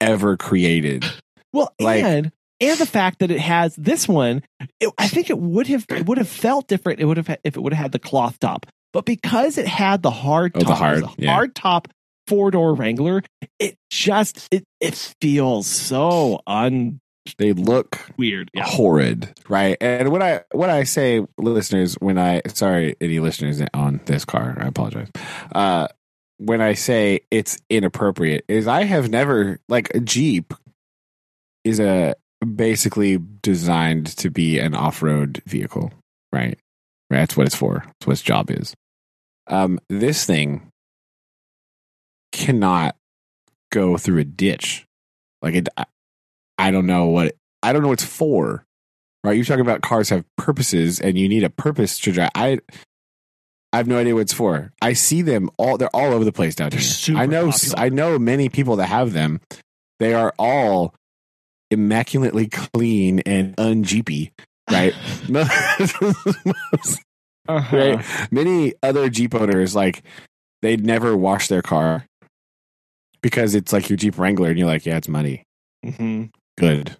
ever 0.00 0.36
created. 0.36 1.04
Well, 1.52 1.72
Like- 1.80 2.04
and 2.04 2.32
and 2.62 2.78
the 2.78 2.86
fact 2.86 3.18
that 3.18 3.30
it 3.30 3.40
has 3.40 3.74
this 3.76 4.06
one, 4.08 4.42
it, 4.80 4.92
I 4.98 5.08
think 5.08 5.30
it 5.30 5.38
would 5.38 5.66
have 5.66 5.84
it 5.90 6.06
would 6.06 6.18
have 6.18 6.28
felt 6.28 6.68
different. 6.68 7.00
It 7.00 7.06
would 7.06 7.16
have 7.16 7.28
if 7.44 7.56
it 7.56 7.60
would 7.60 7.72
have 7.72 7.82
had 7.82 7.92
the 7.92 7.98
cloth 7.98 8.38
top, 8.38 8.66
but 8.92 9.04
because 9.04 9.58
it 9.58 9.66
had 9.66 10.02
the 10.02 10.10
hard 10.10 10.52
Oh, 10.54 10.60
the 10.60 10.64
top, 10.64 10.70
was 10.70 10.78
hard, 10.78 11.04
yeah. 11.18 11.32
hard 11.32 11.54
top 11.54 11.88
four 12.26 12.50
door 12.50 12.74
Wrangler, 12.74 13.22
it 13.58 13.76
just 13.90 14.48
it 14.50 14.64
it 14.80 14.94
feels 15.20 15.66
so 15.66 16.40
un 16.46 17.00
They 17.38 17.52
look 17.52 18.00
weird. 18.16 18.48
Yeah, 18.54 18.64
horrid, 18.64 19.32
right? 19.48 19.76
And 19.80 20.10
what 20.10 20.22
I 20.22 20.42
when 20.52 20.70
I 20.70 20.84
say 20.84 21.26
listeners, 21.38 21.94
when 22.00 22.18
I 22.18 22.42
sorry 22.48 22.96
any 23.00 23.18
listeners 23.18 23.60
on 23.74 24.00
this 24.06 24.24
car, 24.24 24.56
I 24.60 24.66
apologize. 24.66 25.08
Uh, 25.54 25.88
when 26.38 26.60
I 26.60 26.74
say 26.74 27.20
it's 27.30 27.58
inappropriate, 27.70 28.44
is 28.48 28.66
I 28.66 28.84
have 28.84 29.08
never 29.08 29.60
like 29.68 29.94
a 29.94 30.00
Jeep 30.00 30.54
is 31.64 31.78
a 31.78 32.14
basically 32.44 33.18
designed 33.18 34.06
to 34.18 34.30
be 34.30 34.58
an 34.58 34.74
off 34.74 35.02
road 35.02 35.42
vehicle, 35.46 35.92
right? 36.32 36.58
Right, 37.10 37.18
that's 37.18 37.36
what 37.36 37.46
it's 37.46 37.56
for. 37.56 37.84
That's 37.84 38.06
what 38.06 38.12
its 38.12 38.22
job 38.22 38.50
is. 38.50 38.74
Um, 39.46 39.78
this 39.88 40.24
thing 40.24 40.70
cannot 42.32 42.96
go 43.70 43.96
through 43.96 44.18
a 44.18 44.24
ditch. 44.24 44.84
Like 45.42 45.54
it, 45.54 45.68
I, 45.76 45.84
I 46.58 46.70
don't 46.70 46.86
know 46.86 47.06
what 47.06 47.34
I 47.62 47.72
don't 47.72 47.82
know 47.82 47.88
what 47.88 48.02
it's 48.02 48.04
for. 48.04 48.64
Right? 49.24 49.36
You're 49.36 49.44
talking 49.44 49.60
about 49.60 49.82
cars 49.82 50.08
have 50.08 50.24
purposes, 50.36 51.00
and 51.00 51.16
you 51.16 51.28
need 51.28 51.44
a 51.44 51.50
purpose 51.50 51.98
to 52.00 52.12
drive. 52.12 52.30
I, 52.34 52.58
I 53.72 53.76
have 53.76 53.86
no 53.86 53.98
idea 53.98 54.14
what 54.14 54.22
it's 54.22 54.32
for. 54.32 54.72
I 54.80 54.94
see 54.94 55.22
them 55.22 55.48
all; 55.58 55.76
they're 55.78 55.94
all 55.94 56.12
over 56.12 56.24
the 56.24 56.32
place 56.32 56.54
down 56.54 56.72
here. 56.72 57.16
I 57.16 57.26
know, 57.26 57.50
popular. 57.50 57.78
I 57.78 57.88
know 57.88 58.18
many 58.18 58.48
people 58.48 58.76
that 58.76 58.86
have 58.86 59.12
them. 59.12 59.40
They 60.00 60.14
are 60.14 60.34
all 60.38 60.94
immaculately 61.72 62.48
clean 62.48 63.20
and 63.20 63.56
unjeepy. 63.56 64.30
Right? 64.70 64.94
Uh-huh. 67.48 67.76
right? 67.76 68.28
Many 68.30 68.72
other 68.84 69.08
Jeep 69.10 69.34
owners 69.34 69.74
like 69.74 70.04
they'd 70.62 70.86
never 70.86 71.16
wash 71.16 71.48
their 71.48 71.60
car 71.60 72.06
because 73.20 73.56
it's 73.56 73.72
like 73.72 73.90
your 73.90 73.96
Jeep 73.96 74.16
Wrangler, 74.16 74.50
and 74.50 74.58
you're 74.58 74.68
like, 74.68 74.86
yeah, 74.86 74.96
it's 74.96 75.08
muddy. 75.08 75.42
Mhm. 75.84 76.30
Good, 76.56 76.96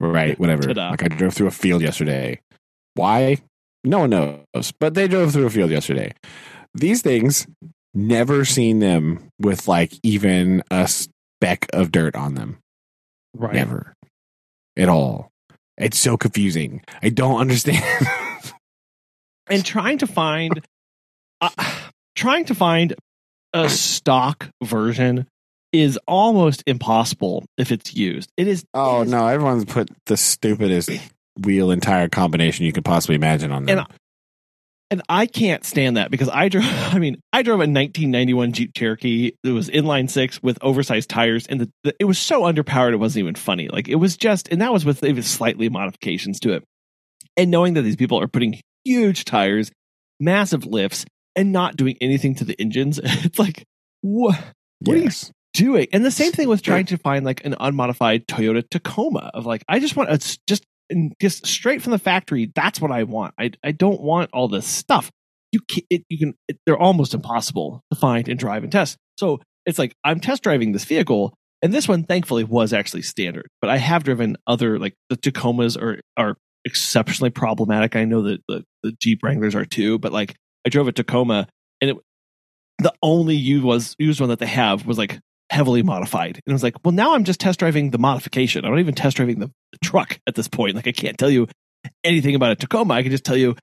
right? 0.00 0.38
Whatever. 0.38 0.62
Ta-da. 0.62 0.90
Like 0.90 1.02
I 1.02 1.08
drove 1.08 1.34
through 1.34 1.48
a 1.48 1.50
field 1.52 1.82
yesterday. 1.82 2.40
Why? 2.94 3.38
No 3.84 4.00
one 4.00 4.10
knows. 4.10 4.72
But 4.80 4.94
they 4.94 5.06
drove 5.06 5.32
through 5.32 5.46
a 5.46 5.50
field 5.50 5.70
yesterday. 5.70 6.14
These 6.74 7.02
things, 7.02 7.46
never 7.92 8.46
seen 8.46 8.78
them 8.78 9.28
with 9.38 9.68
like 9.68 9.92
even 10.02 10.62
a 10.70 10.88
speck 10.88 11.66
of 11.74 11.92
dirt 11.92 12.16
on 12.16 12.34
them. 12.34 12.58
Right. 13.34 13.54
Never. 13.54 13.94
At 14.76 14.88
all. 14.88 15.30
It's 15.76 15.98
so 15.98 16.16
confusing. 16.16 16.82
I 17.02 17.08
don't 17.10 17.40
understand. 17.40 17.82
and 19.48 19.64
trying 19.64 19.98
to 19.98 20.06
find 20.06 20.60
uh, 21.40 21.50
trying 22.16 22.44
to 22.46 22.54
find 22.54 22.94
a 23.52 23.68
stock 23.68 24.48
version 24.62 25.26
is 25.72 25.98
almost 26.06 26.62
impossible 26.66 27.44
if 27.56 27.70
it's 27.72 27.94
used. 27.94 28.30
It 28.36 28.48
is. 28.48 28.64
oh 28.74 29.00
it 29.00 29.04
is- 29.04 29.10
no, 29.10 29.26
everyone's 29.26 29.64
put 29.64 29.88
the 30.06 30.16
stupidest 30.16 30.90
wheel 31.44 31.70
and 31.70 31.82
tire 31.82 32.08
combination 32.08 32.64
you 32.66 32.72
could 32.72 32.84
possibly 32.84 33.14
imagine 33.14 33.52
on 33.52 33.64
them. 33.66 33.78
And 33.78 33.86
and 34.90 35.02
I 35.08 35.26
can't 35.26 35.64
stand 35.64 35.96
that 35.96 36.10
because 36.10 36.28
I 36.28 36.48
drove. 36.48 36.64
I 36.68 36.98
mean, 36.98 37.20
I 37.32 37.42
drove 37.42 37.58
a 37.58 37.68
1991 37.68 38.52
Jeep 38.52 38.74
Cherokee. 38.74 39.32
It 39.44 39.50
was 39.50 39.68
inline 39.68 40.08
six 40.08 40.42
with 40.42 40.58
oversized 40.62 41.10
tires, 41.10 41.46
and 41.46 41.60
the, 41.60 41.70
the, 41.84 41.94
it 42.00 42.04
was 42.04 42.18
so 42.18 42.42
underpowered 42.42 42.92
it 42.92 42.96
wasn't 42.96 43.24
even 43.24 43.34
funny. 43.34 43.68
Like 43.68 43.88
it 43.88 43.96
was 43.96 44.16
just, 44.16 44.48
and 44.48 44.60
that 44.60 44.72
was 44.72 44.84
with 44.84 45.04
even 45.04 45.22
slightly 45.22 45.68
modifications 45.68 46.40
to 46.40 46.52
it. 46.52 46.64
And 47.36 47.50
knowing 47.50 47.74
that 47.74 47.82
these 47.82 47.96
people 47.96 48.20
are 48.20 48.28
putting 48.28 48.60
huge 48.84 49.24
tires, 49.24 49.70
massive 50.18 50.66
lifts, 50.66 51.04
and 51.36 51.52
not 51.52 51.76
doing 51.76 51.96
anything 52.00 52.34
to 52.36 52.44
the 52.44 52.60
engines, 52.60 52.98
it's 53.02 53.38
like 53.38 53.64
what 54.00 54.38
what 54.80 54.96
are 54.96 55.00
you 55.00 55.10
doing? 55.54 55.88
And 55.92 56.04
the 56.04 56.10
same 56.10 56.32
thing 56.32 56.48
with 56.48 56.62
trying 56.62 56.86
to 56.86 56.98
find 56.98 57.24
like 57.24 57.44
an 57.44 57.54
unmodified 57.58 58.26
Toyota 58.26 58.68
Tacoma 58.68 59.30
of 59.34 59.46
like 59.46 59.62
I 59.68 59.80
just 59.80 59.96
want 59.96 60.10
it's 60.10 60.38
just 60.48 60.64
and 60.90 61.12
just 61.20 61.46
straight 61.46 61.82
from 61.82 61.92
the 61.92 61.98
factory. 61.98 62.50
That's 62.54 62.80
what 62.80 62.90
I 62.90 63.04
want. 63.04 63.34
I 63.38 63.52
I 63.64 63.72
don't 63.72 64.00
want 64.00 64.30
all 64.32 64.48
this 64.48 64.66
stuff. 64.66 65.10
You 65.52 65.60
can 65.68 65.82
it, 65.90 66.04
you 66.08 66.18
can 66.18 66.34
it, 66.48 66.58
they're 66.66 66.78
almost 66.78 67.14
impossible 67.14 67.82
to 67.92 67.98
find 67.98 68.28
and 68.28 68.38
drive 68.38 68.62
and 68.62 68.72
test. 68.72 68.96
So 69.18 69.40
it's 69.66 69.78
like 69.78 69.94
I'm 70.04 70.20
test 70.20 70.42
driving 70.42 70.72
this 70.72 70.84
vehicle, 70.84 71.34
and 71.62 71.72
this 71.72 71.88
one 71.88 72.04
thankfully 72.04 72.44
was 72.44 72.72
actually 72.72 73.02
standard. 73.02 73.48
But 73.60 73.70
I 73.70 73.78
have 73.78 74.04
driven 74.04 74.36
other 74.46 74.78
like 74.78 74.94
the 75.08 75.16
Tacomas 75.16 75.80
are 75.80 76.00
are 76.16 76.36
exceptionally 76.64 77.30
problematic. 77.30 77.96
I 77.96 78.04
know 78.04 78.22
that 78.22 78.40
the 78.48 78.64
the 78.82 78.92
Jeep 79.00 79.22
Wranglers 79.22 79.54
are 79.54 79.64
too, 79.64 79.98
but 79.98 80.12
like 80.12 80.34
I 80.66 80.70
drove 80.70 80.88
a 80.88 80.92
Tacoma 80.92 81.48
and 81.80 81.90
it 81.90 81.96
the 82.78 82.94
only 83.02 83.34
used 83.34 83.64
was 83.64 83.96
used 83.98 84.20
one 84.20 84.28
that 84.30 84.38
they 84.38 84.46
have 84.46 84.86
was 84.86 84.98
like 84.98 85.18
heavily 85.50 85.82
modified. 85.82 86.36
And 86.36 86.42
it 86.46 86.52
was 86.52 86.62
like, 86.62 86.76
well, 86.84 86.92
now 86.92 87.14
I'm 87.14 87.24
just 87.24 87.40
test 87.40 87.58
driving 87.58 87.90
the 87.90 87.98
modification. 87.98 88.64
I'm 88.64 88.70
not 88.72 88.80
even 88.80 88.94
test 88.94 89.16
driving 89.16 89.38
the, 89.38 89.50
truck 89.82 90.18
at 90.26 90.34
this 90.34 90.48
point. 90.48 90.74
Like 90.74 90.88
I 90.88 90.92
can't 90.92 91.16
tell 91.16 91.30
you 91.30 91.46
anything 92.02 92.34
about 92.34 92.50
a 92.50 92.56
Tacoma. 92.56 92.94
I 92.94 93.02
can 93.02 93.12
just 93.12 93.24
tell 93.24 93.36
you 93.36 93.54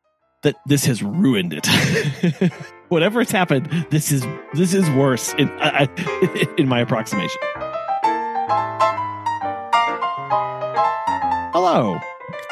that 0.43 0.55
this 0.65 0.85
has 0.85 1.03
ruined 1.03 1.53
it. 1.53 2.53
Whatever 2.89 3.19
has 3.19 3.31
happened, 3.31 3.87
this 3.89 4.11
is 4.11 4.25
this 4.53 4.73
is 4.73 4.89
worse 4.91 5.33
in 5.33 5.49
I, 5.59 5.83
uh, 5.83 5.87
I- 5.97 6.23
uh, 6.23 6.45
in 6.57 6.67
my 6.69 6.79
approximation. 6.79 7.41
Hello. 11.51 11.99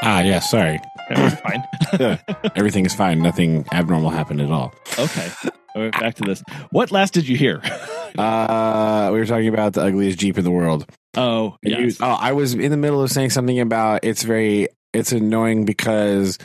Ah, 0.05 0.21
yeah, 0.21 0.39
sorry. 0.39 0.79
Okay, 1.11 1.29
fine. 1.29 2.19
Everything 2.55 2.85
is 2.85 2.93
fine. 2.93 3.19
Nothing 3.21 3.65
abnormal 3.71 4.09
happened 4.09 4.41
at 4.41 4.51
all. 4.51 4.73
Okay. 4.99 5.29
All 5.75 5.81
right, 5.81 5.91
back 5.93 6.15
to 6.15 6.23
this. 6.23 6.43
What 6.71 6.91
last 6.91 7.13
did 7.13 7.27
you 7.27 7.35
hear? 7.37 7.61
Uh, 8.15 9.09
we 9.11 9.17
were 9.17 9.25
talking 9.25 9.47
about 9.47 9.73
the 9.73 9.81
ugliest 9.81 10.19
Jeep 10.19 10.37
in 10.37 10.43
the 10.43 10.51
world. 10.51 10.85
Oh, 11.17 11.57
And 11.63 11.73
you- 11.73 11.85
yes. 11.85 11.97
oh, 11.99 12.05
I 12.11 12.33
was 12.33 12.53
in 12.53 12.69
the 12.69 12.77
middle 12.77 13.01
of 13.01 13.09
saying 13.09 13.31
something 13.31 13.59
about 13.59 14.01
it's 14.05 14.21
very 14.21 14.67
it's 14.93 15.11
annoying 15.11 15.65
because 15.65 16.37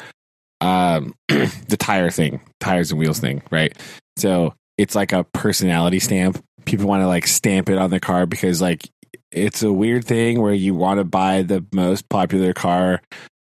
um 0.62 1.14
the 1.28 1.76
tire 1.78 2.09
thing, 2.09 2.40
tires 2.59 2.90
and 2.90 2.98
wheels 2.98 3.18
thing, 3.20 3.42
right? 3.50 3.76
So 4.16 4.54
it's 4.78 4.94
like 4.94 5.12
a 5.12 5.24
personality 5.24 5.98
stamp. 5.98 6.42
People 6.64 6.86
want 6.86 7.02
to 7.02 7.06
like 7.06 7.26
stamp 7.26 7.68
it 7.68 7.76
on 7.76 7.90
the 7.90 8.00
car 8.00 8.24
because 8.24 8.62
like 8.62 8.88
it's 9.30 9.62
a 9.62 9.70
weird 9.70 10.06
thing 10.06 10.40
where 10.40 10.54
you 10.54 10.74
want 10.74 11.00
to 11.00 11.04
buy 11.04 11.42
the 11.42 11.62
most 11.70 12.09
popular 12.09 12.54
car 12.54 13.02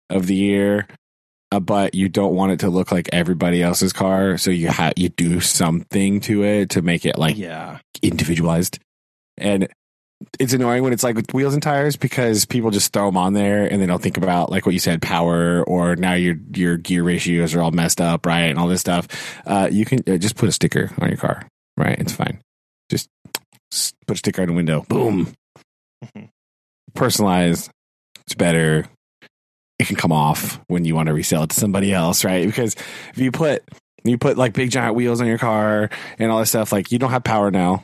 of 0.09 0.27
the 0.27 0.35
year 0.35 0.87
uh, 1.51 1.59
but 1.59 1.93
you 1.95 2.09
don't 2.09 2.35
want 2.35 2.51
it 2.51 2.59
to 2.59 2.69
look 2.69 2.91
like 2.91 3.09
everybody 3.13 3.61
else's 3.61 3.93
car 3.93 4.37
so 4.37 4.51
you 4.51 4.67
have 4.67 4.93
you 4.97 5.09
do 5.09 5.39
something 5.39 6.19
to 6.19 6.43
it 6.43 6.71
to 6.71 6.81
make 6.81 7.05
it 7.05 7.17
like 7.17 7.37
yeah. 7.37 7.79
individualized. 8.01 8.79
And 9.37 9.67
it's 10.39 10.53
annoying 10.53 10.83
when 10.83 10.91
it's 10.91 11.03
like 11.03 11.15
with 11.15 11.33
wheels 11.33 11.53
and 11.53 11.61
tires 11.61 11.97
because 11.97 12.45
people 12.45 12.71
just 12.71 12.91
throw 12.93 13.05
them 13.05 13.17
on 13.17 13.33
there 13.33 13.65
and 13.71 13.81
they 13.81 13.85
don't 13.85 14.01
think 14.01 14.17
about 14.17 14.49
like 14.49 14.65
what 14.65 14.73
you 14.73 14.79
said, 14.79 15.01
power, 15.01 15.63
or 15.63 15.95
now 15.95 16.13
your 16.13 16.35
your 16.53 16.77
gear 16.77 17.03
ratios 17.03 17.53
are 17.53 17.61
all 17.61 17.71
messed 17.71 18.01
up, 18.01 18.25
right, 18.25 18.49
and 18.49 18.57
all 18.57 18.67
this 18.67 18.81
stuff. 18.81 19.07
Uh, 19.45 19.69
you 19.71 19.85
can 19.85 19.99
uh, 20.07 20.17
just 20.17 20.35
put 20.35 20.49
a 20.49 20.53
sticker 20.53 20.91
on 20.99 21.09
your 21.09 21.17
car, 21.17 21.47
right? 21.77 21.99
It's 21.99 22.13
fine. 22.13 22.39
Just 22.89 23.09
put 24.07 24.15
a 24.15 24.17
sticker 24.17 24.41
on 24.41 24.47
the 24.47 24.53
window. 24.53 24.85
Boom. 24.87 25.33
Personalized. 26.93 27.69
It's 28.25 28.35
better. 28.35 28.87
Can 29.85 29.95
come 29.95 30.11
off 30.11 30.59
when 30.67 30.85
you 30.85 30.95
want 30.95 31.07
to 31.07 31.13
resell 31.13 31.43
it 31.43 31.51
to 31.51 31.59
somebody 31.59 31.93
else, 31.93 32.23
right? 32.25 32.45
Because 32.45 32.75
if 32.75 33.17
you 33.17 33.31
put 33.31 33.63
you 34.05 34.17
put 34.17 34.37
like 34.37 34.53
big 34.53 34.69
giant 34.69 34.95
wheels 34.95 35.19
on 35.19 35.27
your 35.27 35.37
car 35.37 35.89
and 36.19 36.31
all 36.31 36.39
this 36.39 36.49
stuff, 36.49 36.71
like 36.71 36.91
you 36.91 36.99
don't 36.99 37.11
have 37.11 37.23
power 37.23 37.51
now, 37.51 37.83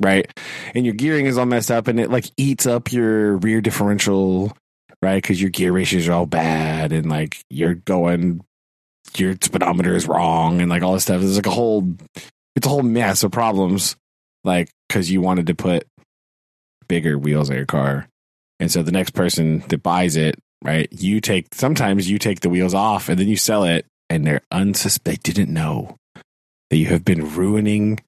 right? 0.00 0.26
And 0.74 0.84
your 0.84 0.94
gearing 0.94 1.26
is 1.26 1.38
all 1.38 1.46
messed 1.46 1.70
up, 1.70 1.86
and 1.88 2.00
it 2.00 2.10
like 2.10 2.26
eats 2.36 2.66
up 2.66 2.92
your 2.92 3.36
rear 3.36 3.60
differential, 3.60 4.56
right? 5.02 5.22
Because 5.22 5.40
your 5.40 5.50
gear 5.50 5.72
ratios 5.72 6.08
are 6.08 6.12
all 6.12 6.26
bad, 6.26 6.92
and 6.92 7.10
like 7.10 7.44
you're 7.50 7.74
going, 7.74 8.40
your 9.16 9.34
speedometer 9.40 9.94
is 9.94 10.08
wrong, 10.08 10.60
and 10.60 10.70
like 10.70 10.82
all 10.82 10.94
this 10.94 11.04
stuff. 11.04 11.20
There's 11.20 11.36
like 11.36 11.46
a 11.46 11.50
whole, 11.50 11.94
it's 12.56 12.66
a 12.66 12.70
whole 12.70 12.82
mess 12.82 13.22
of 13.22 13.32
problems, 13.32 13.96
like 14.44 14.70
because 14.88 15.10
you 15.10 15.20
wanted 15.20 15.46
to 15.48 15.54
put 15.54 15.86
bigger 16.88 17.18
wheels 17.18 17.50
on 17.50 17.56
your 17.56 17.66
car, 17.66 18.08
and 18.58 18.72
so 18.72 18.82
the 18.82 18.92
next 18.92 19.10
person 19.10 19.60
that 19.68 19.82
buys 19.82 20.16
it, 20.16 20.38
right? 20.62 20.88
You 20.90 21.20
take 21.20 21.54
sometimes 21.54 22.10
you 22.10 22.18
take 22.18 22.40
the 22.40 22.50
wheels 22.50 22.74
off, 22.74 23.08
and 23.08 23.18
then 23.18 23.28
you 23.28 23.36
sell 23.36 23.64
it, 23.64 23.86
and 24.08 24.26
they're 24.26 24.42
unsuspect 24.52 25.22
didn't 25.22 25.52
know 25.52 25.96
that 26.70 26.76
you 26.76 26.86
have 26.86 27.04
been 27.04 27.34
ruining 27.34 28.00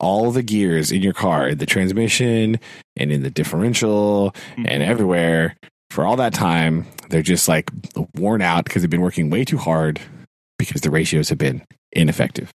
all 0.00 0.30
the 0.30 0.42
gears 0.42 0.92
in 0.92 1.02
your 1.02 1.12
car, 1.12 1.54
the 1.54 1.66
transmission 1.66 2.58
and 2.96 3.12
in 3.12 3.22
the 3.22 3.30
differential 3.30 4.34
hmm. 4.56 4.64
and 4.66 4.82
everywhere 4.82 5.56
for 5.90 6.04
all 6.04 6.16
that 6.16 6.34
time. 6.34 6.86
They're 7.08 7.22
just 7.22 7.48
like 7.48 7.70
worn 8.14 8.42
out 8.42 8.64
because 8.64 8.82
they've 8.82 8.90
been 8.90 9.00
working 9.00 9.30
way 9.30 9.44
too 9.44 9.58
hard 9.58 10.00
because 10.58 10.82
the 10.82 10.90
ratios 10.90 11.28
have 11.30 11.38
been 11.38 11.62
ineffective. 11.92 12.50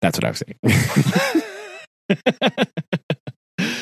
That's 0.00 0.18
what 0.18 0.24
I 0.24 0.30
was 0.30 0.42
saying. 0.46 0.56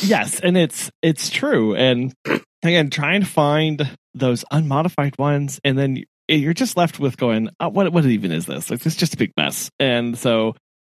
yes, 0.00 0.40
and 0.40 0.56
it's 0.56 0.90
it's 1.02 1.28
true. 1.28 1.74
And 1.74 2.14
again, 2.62 2.90
trying 2.90 3.20
to 3.20 3.26
find 3.26 3.96
those 4.14 4.44
unmodified 4.50 5.18
ones, 5.18 5.60
and 5.64 5.78
then 5.78 6.04
you're 6.28 6.54
just 6.54 6.76
left 6.76 6.98
with 6.98 7.16
going, 7.16 7.50
oh, 7.60 7.68
"What 7.68 7.92
what 7.92 8.04
even 8.04 8.32
is 8.32 8.46
this? 8.46 8.70
Like, 8.70 8.80
this 8.80 8.96
just 8.96 9.14
a 9.14 9.18
big 9.18 9.32
mess." 9.36 9.70
And 9.78 10.18
so 10.18 10.54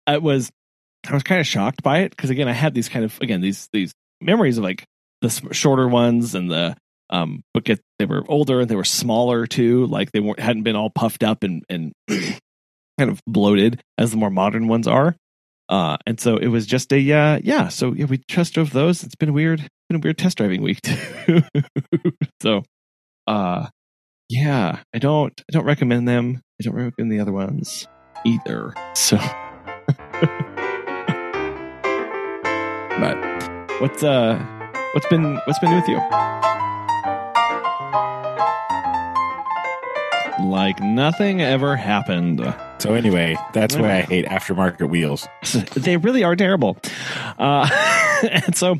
it 0.07 0.22
was. 0.22 0.49
I 1.07 1.14
was 1.14 1.24
kind 1.24 1.39
of 1.39 1.47
shocked 1.47 1.82
by 1.82 1.99
it 1.99 2.10
because 2.10 2.30
again, 2.30 2.49
I 2.49 2.51
had 2.51 2.74
these 2.74 2.89
kind 2.89 3.05
of 3.05 3.18
again 3.22 3.41
these 3.41 3.70
these 3.72 3.93
memories 4.22 4.57
of 4.57 4.64
like 4.64 4.84
the 5.22 5.30
shorter 5.51 5.88
ones 5.88 6.36
and 6.36 6.51
the 6.51 6.76
um 7.10 7.41
but 7.53 7.64
get 7.64 7.80
they 7.97 8.05
were 8.05 8.24
older 8.28 8.60
and 8.62 8.70
they 8.70 8.76
were 8.76 8.84
smaller 8.84 9.47
too 9.47 9.86
like 9.88 10.12
they 10.12 10.20
weren't 10.20 10.39
hadn't 10.39 10.64
been 10.64 10.76
all 10.76 10.89
puffed 10.89 11.24
up 11.24 11.43
and 11.43 11.64
and 11.70 11.93
kind 12.10 13.10
of 13.10 13.22
bloated 13.26 13.82
as 13.97 14.12
the 14.12 14.18
more 14.18 14.30
modern 14.30 14.68
ones 14.68 14.88
are 14.88 15.16
uh 15.70 15.97
and 16.05 16.20
so 16.20 16.38
it 16.38 16.47
was 16.47 16.65
just 16.65 16.91
a 16.91 17.11
uh 17.11 17.39
yeah 17.43 17.67
so 17.70 17.93
yeah 17.93 18.05
we 18.05 18.22
just 18.28 18.53
drove 18.53 18.72
those. 18.72 19.03
It's 19.03 19.15
been 19.15 19.34
weird 19.34 19.59
been 19.89 19.97
a 19.97 19.99
weird 19.99 20.17
test 20.17 20.38
driving 20.38 20.61
week 20.61 20.82
too. 20.82 21.41
So 22.41 22.63
uh 23.28 23.67
yeah 24.30 24.80
i 24.93 24.99
don't 24.99 25.41
i 25.41 25.51
don't 25.51 25.65
recommend 25.65 26.07
them. 26.07 26.41
I 26.59 26.63
don't 26.63 26.76
recommend 26.76 27.11
the 27.11 27.20
other 27.20 27.32
ones 27.32 27.88
either 28.26 28.74
so. 28.95 29.17
But 32.99 33.15
what's 33.80 34.03
uh 34.03 34.38
what's 34.91 35.07
been 35.07 35.36
what's 35.45 35.57
been 35.59 35.70
new 35.70 35.78
with 35.78 35.88
you? 35.88 35.99
Like 40.45 40.82
nothing 40.82 41.41
ever 41.41 41.78
happened 41.78 42.39
so 42.80 42.93
anyway, 42.93 43.38
that's 43.53 43.75
why 43.75 43.97
I 43.97 44.01
hate 44.01 44.25
aftermarket 44.25 44.89
wheels. 44.89 45.27
they 45.75 45.97
really 45.97 46.23
are 46.23 46.36
terrible 46.36 46.77
uh 47.38 47.69
and 48.32 48.55
so 48.55 48.80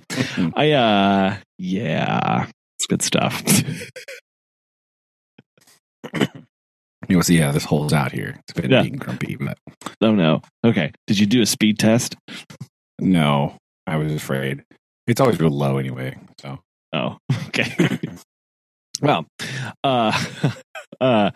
i 0.55 0.71
uh 0.71 1.35
yeah 1.57 2.47
it's 2.77 2.85
good 2.87 3.01
stuff 3.01 3.41
You 7.07 7.15
know, 7.15 7.21
see 7.23 7.37
how 7.37 7.51
this 7.51 7.63
holds 7.63 7.91
out 7.91 8.11
here. 8.11 8.35
It's 8.47 8.53
been 8.59 8.69
Yeah. 8.69 8.83
being 8.83 8.97
grumpy, 8.97 9.35
but 9.35 9.57
oh 10.01 10.13
no 10.13 10.41
okay 10.65 10.91
did 11.07 11.17
you 11.17 11.25
do 11.25 11.41
a 11.41 11.45
speed 11.45 11.79
test 11.79 12.15
no, 13.01 13.55
I 13.87 13.95
was 13.95 14.13
afraid. 14.13 14.63
It's 15.07 15.21
always 15.21 15.39
real 15.39 15.51
low 15.51 15.77
anyway. 15.77 16.17
So 16.41 16.59
oh 16.93 17.17
okay 17.47 17.99
Well, 19.01 19.25
uh, 19.83 20.11
uh, 20.99 21.31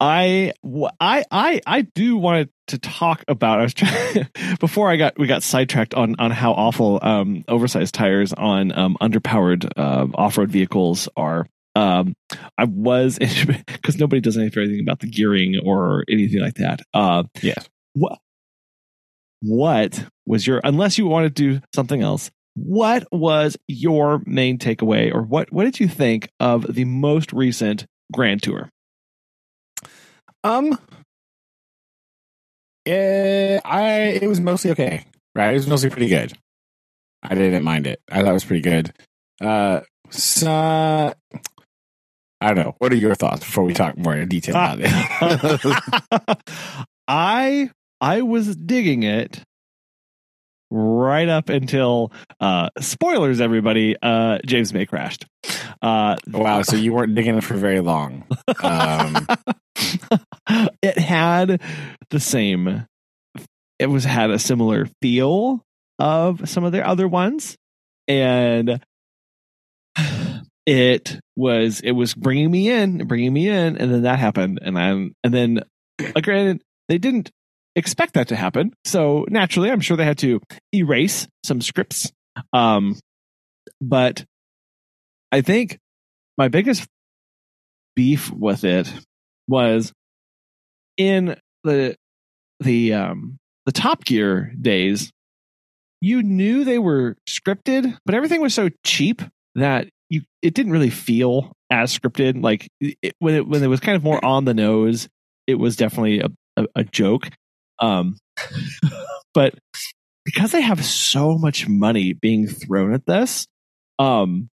I, 0.00 0.52
I, 0.98 1.24
I, 1.30 1.60
I 1.66 1.82
do 1.82 2.16
want 2.16 2.50
to 2.68 2.78
talk 2.78 3.22
about. 3.28 3.60
I 3.60 3.62
was 3.64 3.74
trying 3.74 4.28
before 4.60 4.90
I 4.90 4.96
got 4.96 5.18
we 5.18 5.26
got 5.26 5.42
sidetracked 5.42 5.94
on 5.94 6.16
on 6.18 6.30
how 6.30 6.52
awful 6.52 6.98
um, 7.02 7.44
oversized 7.48 7.94
tires 7.94 8.32
on 8.32 8.72
um, 8.72 8.96
underpowered 9.00 9.70
uh, 9.76 10.06
off 10.14 10.38
road 10.38 10.50
vehicles 10.50 11.08
are. 11.16 11.46
Um, 11.76 12.14
I 12.58 12.64
was 12.64 13.18
because 13.18 13.96
nobody 13.98 14.20
does 14.20 14.38
anything 14.38 14.80
about 14.80 15.00
the 15.00 15.06
gearing 15.06 15.60
or 15.62 16.04
anything 16.08 16.40
like 16.40 16.54
that. 16.54 16.80
Uh, 16.94 17.24
Yes. 17.42 17.68
What 17.92 18.18
what 19.42 20.06
was 20.26 20.46
your 20.46 20.60
unless 20.64 20.96
you 20.98 21.06
want 21.06 21.24
to 21.24 21.30
do 21.30 21.60
something 21.74 22.02
else? 22.02 22.30
What 22.54 23.06
was 23.12 23.56
your 23.68 24.22
main 24.26 24.58
takeaway, 24.58 25.14
or 25.14 25.22
what 25.22 25.52
what 25.52 25.64
did 25.64 25.78
you 25.80 25.88
think 25.88 26.30
of 26.40 26.74
the 26.74 26.84
most 26.84 27.32
recent 27.32 27.86
Grand 28.12 28.42
Tour? 28.42 28.70
Um, 30.42 30.78
eh, 32.86 33.60
I 33.64 33.92
it 34.20 34.26
was 34.28 34.40
mostly 34.40 34.70
okay. 34.72 35.04
Right, 35.34 35.50
it 35.50 35.54
was 35.54 35.66
mostly 35.66 35.90
pretty 35.90 36.08
good. 36.08 36.32
I 37.22 37.34
didn't 37.34 37.64
mind 37.64 37.86
it. 37.86 38.00
I 38.10 38.22
thought 38.22 38.30
it 38.30 38.34
was 38.34 38.44
pretty 38.44 38.62
good. 38.62 38.92
Uh, 39.40 39.80
so 40.10 41.14
I 42.40 42.46
don't 42.54 42.56
know. 42.56 42.74
What 42.78 42.92
are 42.92 42.96
your 42.96 43.14
thoughts 43.14 43.40
before 43.40 43.64
we 43.64 43.74
talk 43.74 43.98
more 43.98 44.16
in 44.16 44.28
detail 44.28 44.54
about 44.54 44.78
it? 44.80 46.38
I 47.08 47.70
I 48.00 48.22
was 48.22 48.56
digging 48.56 49.02
it 49.02 49.42
right 50.70 51.28
up 51.28 51.48
until 51.48 52.12
uh 52.40 52.70
spoilers 52.78 53.40
everybody 53.40 53.96
uh 54.02 54.38
James 54.46 54.72
May 54.72 54.86
crashed. 54.86 55.26
Uh 55.82 56.16
wow, 56.28 56.62
so 56.62 56.76
you 56.76 56.92
weren't 56.92 57.14
digging 57.14 57.36
it 57.36 57.44
for 57.44 57.54
very 57.54 57.80
long. 57.80 58.24
Um, 58.62 59.26
it 60.82 60.98
had 60.98 61.60
the 62.10 62.20
same 62.20 62.86
it 63.80 63.86
was 63.86 64.04
had 64.04 64.30
a 64.30 64.38
similar 64.38 64.86
feel 65.00 65.64
of 65.98 66.48
some 66.48 66.64
of 66.64 66.72
their 66.72 66.86
other 66.86 67.08
ones 67.08 67.56
and 68.06 68.80
it 70.66 71.18
was 71.36 71.80
it 71.80 71.92
was 71.92 72.14
bringing 72.14 72.50
me 72.50 72.70
in 72.70 73.06
bringing 73.06 73.32
me 73.32 73.48
in 73.48 73.76
and 73.78 73.92
then 73.92 74.02
that 74.02 74.18
happened 74.18 74.60
and 74.62 74.78
i'm 74.78 75.14
and 75.24 75.32
then 75.32 75.62
uh, 76.14 76.20
granted 76.20 76.62
they 76.88 76.98
didn't 76.98 77.30
expect 77.76 78.14
that 78.14 78.28
to 78.28 78.36
happen. 78.36 78.72
So 78.84 79.26
naturally 79.28 79.70
i'm 79.70 79.80
sure 79.80 79.96
they 79.96 80.04
had 80.04 80.18
to 80.18 80.40
erase 80.74 81.26
some 81.44 81.60
scripts. 81.60 82.10
Um 82.52 82.98
but 83.80 84.24
i 85.32 85.40
think 85.40 85.78
my 86.38 86.48
biggest 86.48 86.86
beef 87.96 88.30
with 88.30 88.64
it 88.64 88.92
was 89.48 89.92
in 90.96 91.36
the 91.64 91.96
the 92.60 92.94
um 92.94 93.36
the 93.66 93.72
top 93.72 94.04
gear 94.04 94.52
days 94.60 95.10
you 96.00 96.22
knew 96.22 96.64
they 96.64 96.78
were 96.78 97.16
scripted 97.28 97.96
but 98.06 98.14
everything 98.14 98.40
was 98.40 98.54
so 98.54 98.70
cheap 98.84 99.22
that 99.54 99.88
you 100.08 100.22
it 100.42 100.54
didn't 100.54 100.72
really 100.72 100.90
feel 100.90 101.52
as 101.70 101.96
scripted. 101.96 102.42
Like 102.42 102.68
it, 102.80 103.14
when 103.20 103.34
it 103.34 103.48
when 103.48 103.62
it 103.62 103.68
was 103.68 103.80
kind 103.80 103.96
of 103.96 104.02
more 104.02 104.22
on 104.22 104.44
the 104.44 104.54
nose 104.54 105.08
it 105.46 105.54
was 105.54 105.76
definitely 105.76 106.20
a, 106.20 106.28
a, 106.56 106.66
a 106.76 106.84
joke 106.84 107.30
um 107.80 108.16
but 109.34 109.54
because 110.24 110.52
they 110.52 110.60
have 110.60 110.84
so 110.84 111.36
much 111.36 111.68
money 111.68 112.12
being 112.12 112.46
thrown 112.46 112.92
at 112.92 113.06
this 113.06 113.46
um 113.98 114.48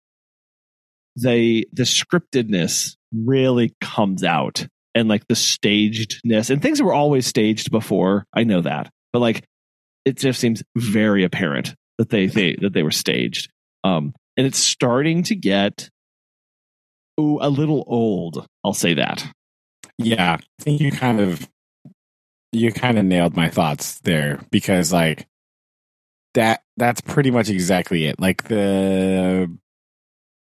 they 1.15 1.65
the 1.73 1.83
scriptedness 1.83 2.95
really 3.11 3.73
comes 3.81 4.23
out 4.23 4.67
and 4.93 5.07
like 5.07 5.27
the 5.27 5.35
stagedness 5.35 6.49
and 6.49 6.61
things 6.61 6.81
were 6.81 6.93
always 6.93 7.25
staged 7.25 7.71
before 7.71 8.25
i 8.33 8.43
know 8.43 8.61
that 8.61 8.89
but 9.13 9.19
like 9.19 9.43
it 10.07 10.15
just 10.17 10.39
seems 10.39 10.63
very 10.77 11.25
apparent 11.25 11.75
that 11.97 12.09
they, 12.09 12.27
they 12.27 12.55
that 12.61 12.71
they 12.71 12.81
were 12.81 12.91
staged. 12.91 13.51
Um 13.83 14.13
and 14.37 14.47
it's 14.47 14.57
starting 14.57 15.23
to 15.23 15.35
get 15.35 15.89
ooh, 17.19 17.39
a 17.41 17.49
little 17.49 17.83
old 17.87 18.47
i'll 18.63 18.73
say 18.73 18.93
that. 18.93 19.27
Yeah, 19.97 20.37
I 20.39 20.63
think 20.63 20.79
you 20.79 20.91
kind 20.91 21.19
of 21.19 21.47
you 22.51 22.71
kind 22.71 22.97
of 22.97 23.05
nailed 23.05 23.35
my 23.35 23.49
thoughts 23.49 23.99
there 23.99 24.39
because 24.51 24.93
like 24.93 25.27
that 26.33 26.61
that's 26.77 27.01
pretty 27.01 27.31
much 27.31 27.49
exactly 27.49 28.05
it. 28.05 28.19
Like 28.19 28.43
the 28.43 29.51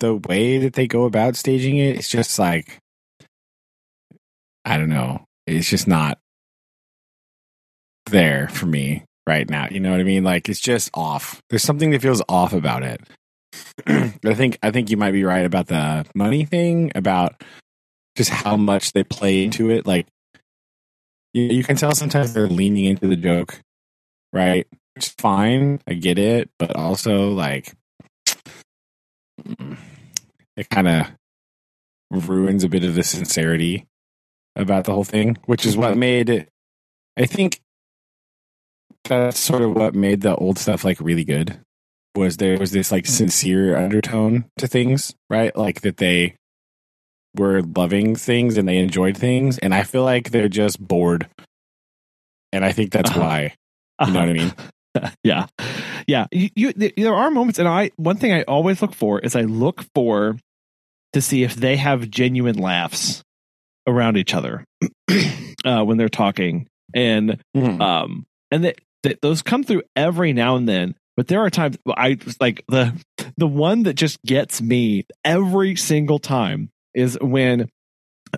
the 0.01 0.15
way 0.17 0.59
that 0.59 0.75
they 0.75 0.87
go 0.87 1.05
about 1.05 1.37
staging 1.37 1.77
it, 1.77 1.97
it's 1.97 2.09
just 2.09 2.39
like 2.39 2.79
I 4.65 4.77
don't 4.77 4.89
know. 4.89 5.25
It's 5.47 5.69
just 5.69 5.89
not 5.89 6.19
there 8.07 8.49
for 8.49 8.67
me 8.67 9.05
right 9.27 9.49
now. 9.49 9.69
You 9.71 9.81
know 9.81 9.91
what 9.91 10.01
I 10.01 10.05
mean? 10.05 10.25
Like 10.25 10.49
it's 10.49 10.61
just 10.61 10.91
off. 10.95 11.41
There's 11.51 11.63
something 11.63 11.91
that 11.91 12.03
feels 12.03 12.23
off 12.29 12.53
about 12.53 12.83
it. 12.83 13.01
I 13.87 14.35
think 14.35 14.59
I 14.63 14.71
think 14.71 14.91
you 14.91 14.97
might 14.97 15.13
be 15.13 15.25
right 15.25 15.45
about 15.45 15.67
the 15.67 16.07
money 16.15 16.45
thing 16.45 16.93
about 16.95 17.43
just 18.17 18.31
how 18.31 18.57
much 18.57 18.93
they 18.93 19.05
play 19.05 19.45
into 19.45 19.71
it. 19.71 19.87
Like 19.87 20.07
you, 21.33 21.45
you 21.45 21.64
can 21.64 21.76
tell 21.76 21.95
sometimes 21.95 22.33
they're 22.33 22.49
leaning 22.49 22.85
into 22.85 23.07
the 23.07 23.16
joke, 23.16 23.61
right? 24.33 24.66
It's 24.97 25.09
fine, 25.09 25.81
I 25.87 25.95
get 25.95 26.18
it, 26.18 26.51
but 26.59 26.74
also 26.76 27.31
like 27.31 27.74
it 30.57 30.68
kind 30.70 30.89
of 30.89 31.07
ruins 32.11 32.64
a 32.64 32.68
bit 32.68 32.85
of 32.85 32.95
the 32.95 33.03
sincerity 33.03 33.87
about 34.57 34.85
the 34.85 34.93
whole 34.93 35.05
thing, 35.05 35.39
which 35.47 35.64
is 35.64 35.76
what 35.76 35.97
made. 35.97 36.49
I 37.16 37.26
think 37.26 37.61
that's 39.05 39.39
sort 39.39 39.62
of 39.62 39.74
what 39.74 39.95
made 39.95 40.20
the 40.20 40.35
old 40.37 40.59
stuff 40.59 40.85
like 40.85 41.01
really 41.01 41.24
good. 41.24 41.61
Was 42.16 42.39
there 42.39 42.59
was 42.59 42.72
this 42.72 42.91
like 42.91 43.07
sincere 43.07 43.76
undertone 43.76 44.47
to 44.59 44.66
things, 44.66 45.14
right? 45.28 45.57
Like 45.57 45.83
that 45.83 45.99
they 45.99 46.37
were 47.37 47.62
loving 47.62 48.16
things 48.16 48.57
and 48.57 48.68
they 48.68 48.78
enjoyed 48.78 49.16
things, 49.16 49.59
and 49.59 49.74
I 49.74 49.83
feel 49.85 50.03
like 50.05 50.31
they're 50.31 50.49
just 50.49 50.81
bored, 50.81 51.28
and 52.53 52.64
I 52.64 52.72
think 52.72 52.93
that's 52.93 53.11
Uh-huh. 53.11 53.20
why. 53.20 53.55
You 54.07 54.12
know 54.12 54.20
what 54.20 54.28
I 54.28 54.33
mean? 54.33 54.53
yeah 55.22 55.47
yeah 56.09 56.26
you, 56.33 56.49
you 56.57 56.72
there 56.72 57.14
are 57.14 57.31
moments 57.31 57.61
and 57.61 57.68
i 57.68 57.93
one 57.95 58.16
thing 58.16 58.33
i 58.33 58.43
always 58.43 58.83
look 58.83 58.93
for 58.93 59.20
is 59.20 59.37
i 59.37 59.43
look 59.43 59.85
for 59.95 60.37
to 61.12 61.20
see 61.22 61.45
if 61.45 61.55
they 61.55 61.76
have 61.76 62.11
genuine 62.11 62.57
laughs 62.59 63.22
around 63.87 64.16
each 64.16 64.35
other 64.35 64.64
uh, 65.64 65.85
when 65.85 65.97
they're 65.97 66.09
talking 66.09 66.66
and 66.93 67.41
Mhm. 67.57 67.81
um 67.81 68.26
and 68.51 68.64
that 68.64 68.81
that 69.05 69.20
those 69.22 69.43
come 69.43 69.62
through 69.62 69.83
every 69.95 70.33
now 70.33 70.57
and 70.57 70.68
then 70.68 70.97
but 71.16 71.28
there 71.28 71.41
are 71.41 71.51
times 71.51 71.78
i 71.87 72.18
like 72.41 72.64
the 72.66 72.93
the 73.37 73.47
one 73.47 73.85
that 73.85 73.95
just 73.95 74.20
gets 74.24 74.61
me 74.61 75.07
every 75.24 75.76
single 75.76 76.18
time 76.18 76.68
is 76.95 77.18
when 77.20 77.68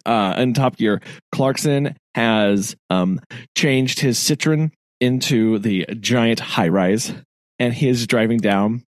uh 0.06 0.34
in 0.38 0.54
top 0.54 0.76
gear 0.76 1.00
clarkson 1.32 1.96
has 2.14 2.74
um 2.90 3.20
changed 3.56 4.00
his 4.00 4.18
citroen 4.18 4.70
into 5.00 5.58
the 5.58 5.86
giant 6.00 6.40
high 6.40 6.68
rise 6.68 7.12
and 7.58 7.74
he 7.74 7.88
is 7.88 8.06
driving 8.06 8.38
down 8.38 8.82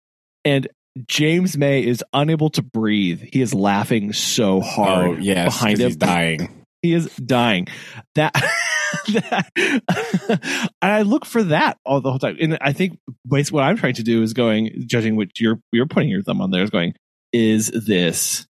and 0.43 0.67
James 1.07 1.57
May 1.57 1.85
is 1.85 2.03
unable 2.13 2.49
to 2.51 2.61
breathe. 2.61 3.21
He 3.31 3.41
is 3.41 3.53
laughing 3.53 4.13
so 4.13 4.59
hard 4.59 5.09
oh 5.09 5.13
yes, 5.13 5.57
behind 5.57 5.79
him. 5.79 5.87
he's 5.87 5.95
dying. 5.95 6.57
He 6.83 6.95
is 6.95 7.15
dying. 7.17 7.67
That, 8.15 8.33
that 9.07 9.51
and 10.81 10.91
I 10.91 11.03
look 11.03 11.25
for 11.25 11.43
that 11.43 11.77
all 11.85 12.01
the 12.01 12.09
whole 12.09 12.17
time. 12.17 12.37
And 12.41 12.57
I 12.59 12.73
think 12.73 12.97
basically 13.29 13.57
what 13.57 13.65
I'm 13.65 13.77
trying 13.77 13.93
to 13.93 14.03
do 14.03 14.23
is 14.23 14.33
going, 14.33 14.85
judging 14.87 15.15
what 15.15 15.39
you're 15.39 15.59
you're 15.71 15.85
putting 15.85 16.09
your 16.09 16.23
thumb 16.23 16.41
on 16.41 16.49
there 16.49 16.63
is 16.63 16.71
going, 16.71 16.95
is 17.31 17.67
this 17.67 18.47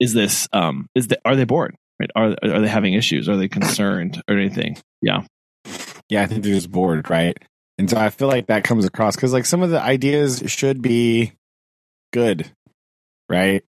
is 0.00 0.12
this 0.12 0.48
um 0.52 0.86
is 0.94 1.08
the 1.08 1.18
are 1.24 1.36
they 1.36 1.44
bored? 1.44 1.74
Right? 2.00 2.10
Are 2.16 2.34
are 2.42 2.60
they 2.60 2.68
having 2.68 2.94
issues? 2.94 3.28
Are 3.28 3.36
they 3.36 3.48
concerned 3.48 4.22
or 4.28 4.36
anything? 4.36 4.76
Yeah. 5.00 5.24
Yeah, 6.08 6.22
I 6.22 6.26
think 6.26 6.42
they're 6.44 6.54
just 6.54 6.70
bored, 6.70 7.08
right? 7.08 7.36
And 7.78 7.88
so 7.88 7.96
I 7.96 8.10
feel 8.10 8.28
like 8.28 8.46
that 8.48 8.64
comes 8.64 8.84
across 8.84 9.16
because 9.16 9.32
like 9.32 9.46
some 9.46 9.62
of 9.62 9.70
the 9.70 9.80
ideas 9.80 10.42
should 10.46 10.82
be 10.82 11.32
good, 12.12 12.50
right? 13.28 13.64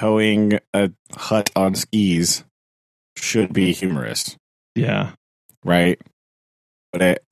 Hoeing 0.00 0.58
a 0.74 0.90
hut 1.16 1.50
on 1.56 1.74
skis 1.74 2.44
should 3.16 3.52
be 3.52 3.72
humorous, 3.72 4.36
Yeah. 4.74 5.12
right? 5.64 6.00
But 6.92 7.02
it 7.02 7.24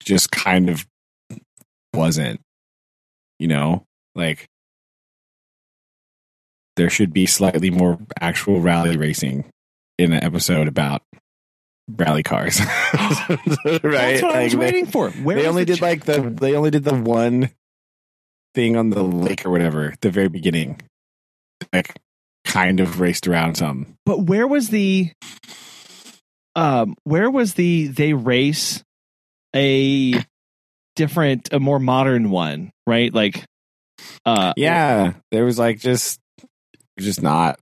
just 0.00 0.30
kind 0.30 0.68
of 0.70 0.86
wasn't, 1.94 2.40
you 3.38 3.48
know, 3.48 3.84
like 4.14 4.46
there 6.78 6.88
should 6.90 7.12
be 7.12 7.26
slightly 7.26 7.68
more 7.70 7.98
actual 8.20 8.60
rally 8.62 8.96
racing 8.96 9.44
in 9.98 10.12
an 10.14 10.24
episode 10.24 10.66
about 10.68 11.02
rally 11.96 12.22
cars, 12.22 12.60
right? 12.94 13.38
That's 13.64 13.82
what 13.84 13.94
I 13.94 14.12
was 14.12 14.22
Like, 14.22 14.50
they- 14.52 14.56
waiting 14.56 14.86
for. 14.86 15.10
Where 15.10 15.36
they 15.36 15.46
only 15.46 15.64
the 15.64 15.74
did 15.74 15.82
like 15.82 16.04
the 16.04 16.20
they 16.22 16.54
only 16.54 16.70
did 16.70 16.84
the 16.84 16.94
one 16.94 17.50
thing 18.54 18.76
on 18.76 18.90
the 18.90 19.02
lake 19.04 19.44
or 19.44 19.50
whatever 19.50 19.94
the 20.00 20.10
very 20.10 20.28
beginning 20.28 20.80
like 21.72 21.94
kind 22.44 22.80
of 22.80 22.98
raced 23.00 23.28
around 23.28 23.56
some. 23.56 23.96
But 24.06 24.20
where 24.22 24.46
was 24.46 24.68
the 24.70 25.10
um 26.56 26.94
where 27.04 27.30
was 27.30 27.54
the 27.54 27.88
they 27.88 28.14
race 28.14 28.82
a 29.54 30.14
different 30.96 31.52
a 31.52 31.60
more 31.60 31.78
modern 31.78 32.30
one, 32.30 32.70
right? 32.86 33.12
Like 33.12 33.44
uh 34.24 34.52
Yeah, 34.56 35.14
there 35.30 35.44
was 35.44 35.58
like 35.58 35.78
just 35.78 36.18
just 36.98 37.22
not. 37.22 37.58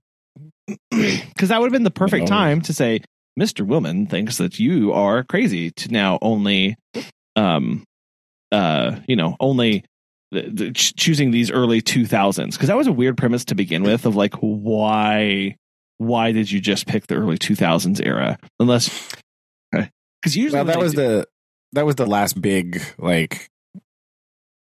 cuz 1.39 1.49
that 1.49 1.59
would 1.59 1.67
have 1.67 1.71
been 1.71 1.83
the 1.83 1.91
perfect 1.91 2.21
No. 2.23 2.27
time 2.27 2.61
to 2.61 2.73
say 2.73 3.01
Mr. 3.39 3.65
Wilman 3.65 4.09
thinks 4.09 4.37
that 4.37 4.59
you 4.59 4.91
are 4.91 5.23
crazy 5.23 5.71
to 5.71 5.89
now 5.91 6.17
only 6.21 6.75
um 7.35 7.83
uh 8.51 8.97
you 9.07 9.15
know, 9.15 9.35
only 9.39 9.83
the, 10.31 10.41
the, 10.41 10.71
ch- 10.73 10.93
choosing 10.95 11.31
these 11.31 11.49
early 11.51 11.81
2000s 11.81 12.51
because 12.51 12.67
that 12.67 12.75
was 12.75 12.87
a 12.87 12.91
weird 12.91 13.17
premise 13.17 13.45
to 13.45 13.55
begin 13.55 13.83
with 13.83 14.05
of 14.05 14.15
like 14.15 14.33
why 14.41 15.55
why 15.99 16.31
did 16.33 16.51
you 16.51 16.59
just 16.59 16.85
pick 16.85 17.07
the 17.07 17.15
early 17.15 17.37
2000s 17.37 18.05
era 18.05 18.37
unless 18.59 19.09
because 19.71 20.35
usually 20.35 20.57
Well, 20.57 20.65
that 20.65 20.79
was 20.79 20.93
do- 20.93 21.01
the 21.01 21.27
that 21.73 21.85
was 21.85 21.95
the 21.95 22.05
last 22.05 22.41
big 22.41 22.81
like 22.97 23.47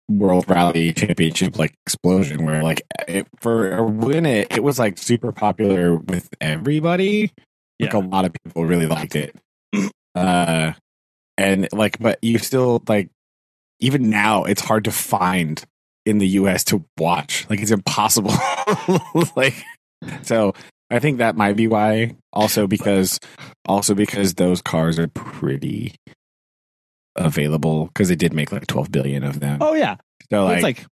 world 0.07 0.45
rally 0.47 0.93
championship 0.93 1.57
like 1.57 1.73
explosion 1.85 2.45
where 2.45 2.61
like 2.61 2.81
it, 3.07 3.27
for 3.39 3.75
a 3.75 3.83
win 3.83 4.25
it 4.25 4.47
it 4.51 4.63
was 4.63 4.77
like 4.77 4.97
super 4.97 5.31
popular 5.31 5.95
with 5.95 6.29
everybody. 6.39 7.31
Like 7.79 7.93
Yeah. 7.93 7.99
a 7.99 8.01
lot 8.01 8.25
of 8.25 8.33
people 8.33 8.65
really 8.65 8.85
liked 8.87 9.15
it. 9.15 9.35
Uh 10.13 10.73
and 11.37 11.67
like 11.73 11.99
but 11.99 12.19
you 12.21 12.37
still 12.37 12.83
like 12.87 13.09
even 13.79 14.09
now 14.09 14.43
it's 14.45 14.61
hard 14.61 14.85
to 14.85 14.91
find 14.91 15.63
in 16.05 16.19
the 16.19 16.27
US 16.39 16.63
to 16.65 16.85
watch. 16.97 17.45
Like 17.49 17.59
it's 17.61 17.71
impossible. 17.71 18.33
Like 19.35 19.55
so 20.21 20.53
I 20.91 20.99
think 20.99 21.17
that 21.17 21.35
might 21.35 21.55
be 21.55 21.67
why. 21.67 22.15
Also 22.31 22.67
because 22.67 23.19
also 23.67 23.95
because 23.95 24.35
those 24.35 24.61
cars 24.61 24.99
are 24.99 25.07
pretty 25.07 25.95
available 27.15 27.85
because 27.87 28.09
they 28.09 28.15
did 28.15 28.33
make 28.33 28.51
like 28.51 28.67
12 28.67 28.91
billion 28.91 29.23
of 29.23 29.39
them. 29.39 29.59
Oh 29.61 29.73
yeah. 29.73 29.95
So 30.29 30.47
it's 30.49 30.63
like, 30.63 30.79
like 30.79 30.87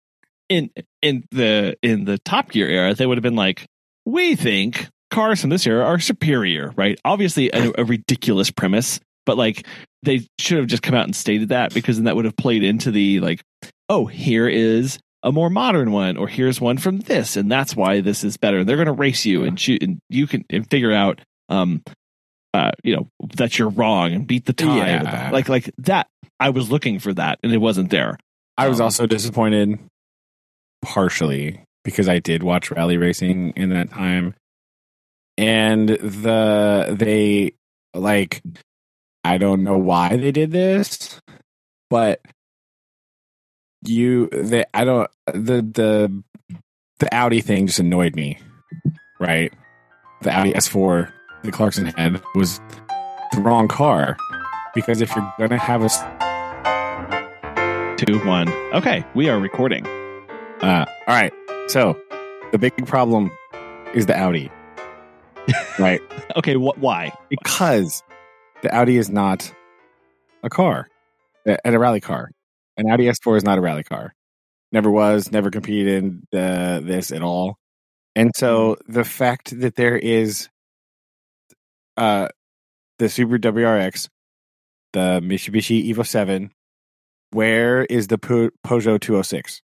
in 0.50 0.70
in 1.02 1.24
the 1.32 1.76
in 1.82 2.06
the 2.06 2.18
top 2.20 2.52
gear 2.52 2.68
era 2.68 2.94
they 2.94 3.06
would 3.06 3.18
have 3.18 3.24
been 3.24 3.36
like 3.36 3.66
we 4.06 4.36
think 4.36 4.88
cars 5.10 5.42
from 5.42 5.50
this 5.50 5.66
era 5.66 5.84
are 5.86 6.00
superior 6.00 6.72
right? 6.76 7.00
Obviously 7.06 7.50
a, 7.52 7.72
a 7.78 7.84
ridiculous 7.86 8.52
premise 8.52 9.00
but 9.26 9.38
like 9.38 9.66
they 10.04 10.28
should 10.40 10.58
have 10.58 10.68
just 10.68 10.84
come 10.84 10.96
out 10.96 11.06
and 11.06 11.16
stated 11.16 11.50
that 11.50 11.74
because 11.74 11.96
then 11.98 12.06
that 12.06 12.16
would 12.16 12.26
have 12.26 12.36
played 12.36 12.64
into 12.64 12.92
the 12.92 13.20
like 13.22 13.42
oh 13.90 14.06
here 14.06 14.48
is 14.48 15.00
a 15.24 15.32
more 15.32 15.50
modern 15.50 15.92
one 15.94 16.18
or 16.18 16.28
here's 16.28 16.60
one 16.60 16.78
from 16.78 17.00
this 17.00 17.38
and 17.38 17.50
that's 17.50 17.76
why 17.76 18.02
this 18.02 18.24
is 18.26 18.36
better. 18.36 18.64
They're 18.66 18.76
going 18.76 18.88
to 18.88 18.92
race 18.92 19.26
you 19.26 19.44
and 19.46 19.58
shoot 19.60 19.82
and 19.82 20.00
you 20.10 20.28
can 20.28 20.44
and 20.50 20.70
figure 20.70 20.92
out 20.92 21.22
um 21.50 21.82
uh 22.54 22.72
you 22.84 22.96
know 22.96 23.08
that 23.38 23.58
you're 23.58 23.70
wrong 23.70 24.12
and 24.14 24.28
beat 24.28 24.46
the 24.46 24.54
time 24.54 24.78
Yeah. 25.06 25.30
like 25.32 25.48
like 25.48 25.72
that 25.80 26.08
i 26.44 26.50
was 26.50 26.70
looking 26.70 27.00
for 27.00 27.14
that 27.14 27.40
and 27.42 27.54
it 27.54 27.58
wasn't 27.58 27.90
there. 27.90 28.18
I 28.58 28.68
was 28.68 28.82
um, 28.82 28.86
also 28.86 29.08
disappointed 29.08 29.80
partially 30.82 31.64
because 31.86 32.10
I 32.10 32.20
did 32.20 32.44
watch 32.44 32.70
rally 32.70 32.98
racing 32.98 33.54
in 33.56 33.70
that 33.70 33.90
time. 33.90 34.36
And 35.38 35.88
the 35.88 36.96
they 37.00 37.54
like 37.94 38.44
I 39.24 39.38
don't 39.38 39.64
know 39.64 39.78
why 39.78 40.18
they 40.18 40.32
did 40.34 40.52
this 40.52 41.22
but 41.90 42.20
you 43.86 44.28
they 44.34 44.66
I 44.74 44.84
don't 44.84 45.10
the 45.28 45.62
the 45.62 46.24
the 47.00 47.14
Audi 47.14 47.40
thing 47.40 47.68
just 47.68 47.80
annoyed 47.80 48.16
me 48.16 48.38
right? 49.20 49.54
The 50.24 50.32
Audi 50.32 50.52
S4 50.52 51.10
the 51.44 51.52
Clarkson 51.52 51.86
had 51.86 52.22
was 52.36 52.60
the 53.32 53.40
wrong 53.40 53.70
car 53.70 54.18
because 54.76 55.00
if 55.02 55.16
you're 55.16 55.34
gonna 55.40 55.58
have 55.58 55.84
a 55.84 56.33
two 57.98 58.20
one 58.26 58.50
okay 58.74 59.06
we 59.16 59.30
are 59.30 59.40
recording 59.40 59.86
Uh, 60.62 60.86
all 61.08 61.16
right. 61.16 61.34
So 61.68 61.98
the 62.54 62.58
big 62.58 62.74
problem 62.88 63.32
is 63.94 64.06
the 64.06 64.18
Audi, 64.18 64.50
right? 65.78 66.00
okay 66.38 66.54
wh- 66.54 66.78
why 66.80 67.12
Because 67.30 68.02
the 68.62 68.74
Audi 68.74 68.96
is 68.98 69.10
not 69.10 69.52
a 70.42 70.50
car, 70.50 70.88
and 71.46 71.76
a 71.76 71.80
rally 71.80 72.00
car. 72.00 72.32
An 72.78 72.90
Audi 72.90 73.06
S4 73.06 73.38
is 73.38 73.44
not 73.44 73.58
a 73.58 73.62
rally 73.62 73.84
car. 73.84 74.14
Never 74.72 74.90
was. 74.90 75.32
Never 75.32 75.52
competed 75.52 76.04
in 76.04 76.24
the, 76.32 76.82
this 76.84 77.12
at 77.12 77.22
all. 77.22 77.58
And 78.16 78.32
so 78.36 78.78
the 78.88 79.04
fact 79.04 79.60
that 79.60 79.76
there 79.76 79.98
is 79.98 80.48
uh, 81.98 82.30
the 83.00 83.06
Subaru 83.06 83.40
WRX, 83.40 84.08
the 84.94 85.20
Mitsubishi 85.22 85.94
Evo 85.94 86.06
7, 86.08 86.52
where 87.34 87.84
is 87.86 88.08
the 88.08 88.18
po- 88.18 88.50
Peugeot 88.66 89.02
206? 89.02 89.62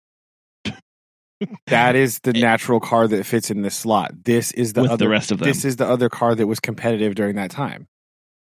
That 1.67 1.95
is 1.95 2.19
the 2.19 2.33
natural 2.33 2.79
car 2.79 3.07
that 3.07 3.25
fits 3.25 3.51
in 3.51 3.61
this 3.61 3.75
slot. 3.75 4.11
This 4.23 4.51
is 4.51 4.73
the 4.73 4.83
other 4.83 4.97
the 4.97 5.09
rest 5.09 5.31
of 5.31 5.39
them 5.39 5.47
this 5.47 5.65
is 5.65 5.75
the 5.75 5.87
other 5.87 6.09
car 6.09 6.35
that 6.35 6.47
was 6.47 6.59
competitive 6.59 7.15
during 7.15 7.35
that 7.35 7.51
time, 7.51 7.87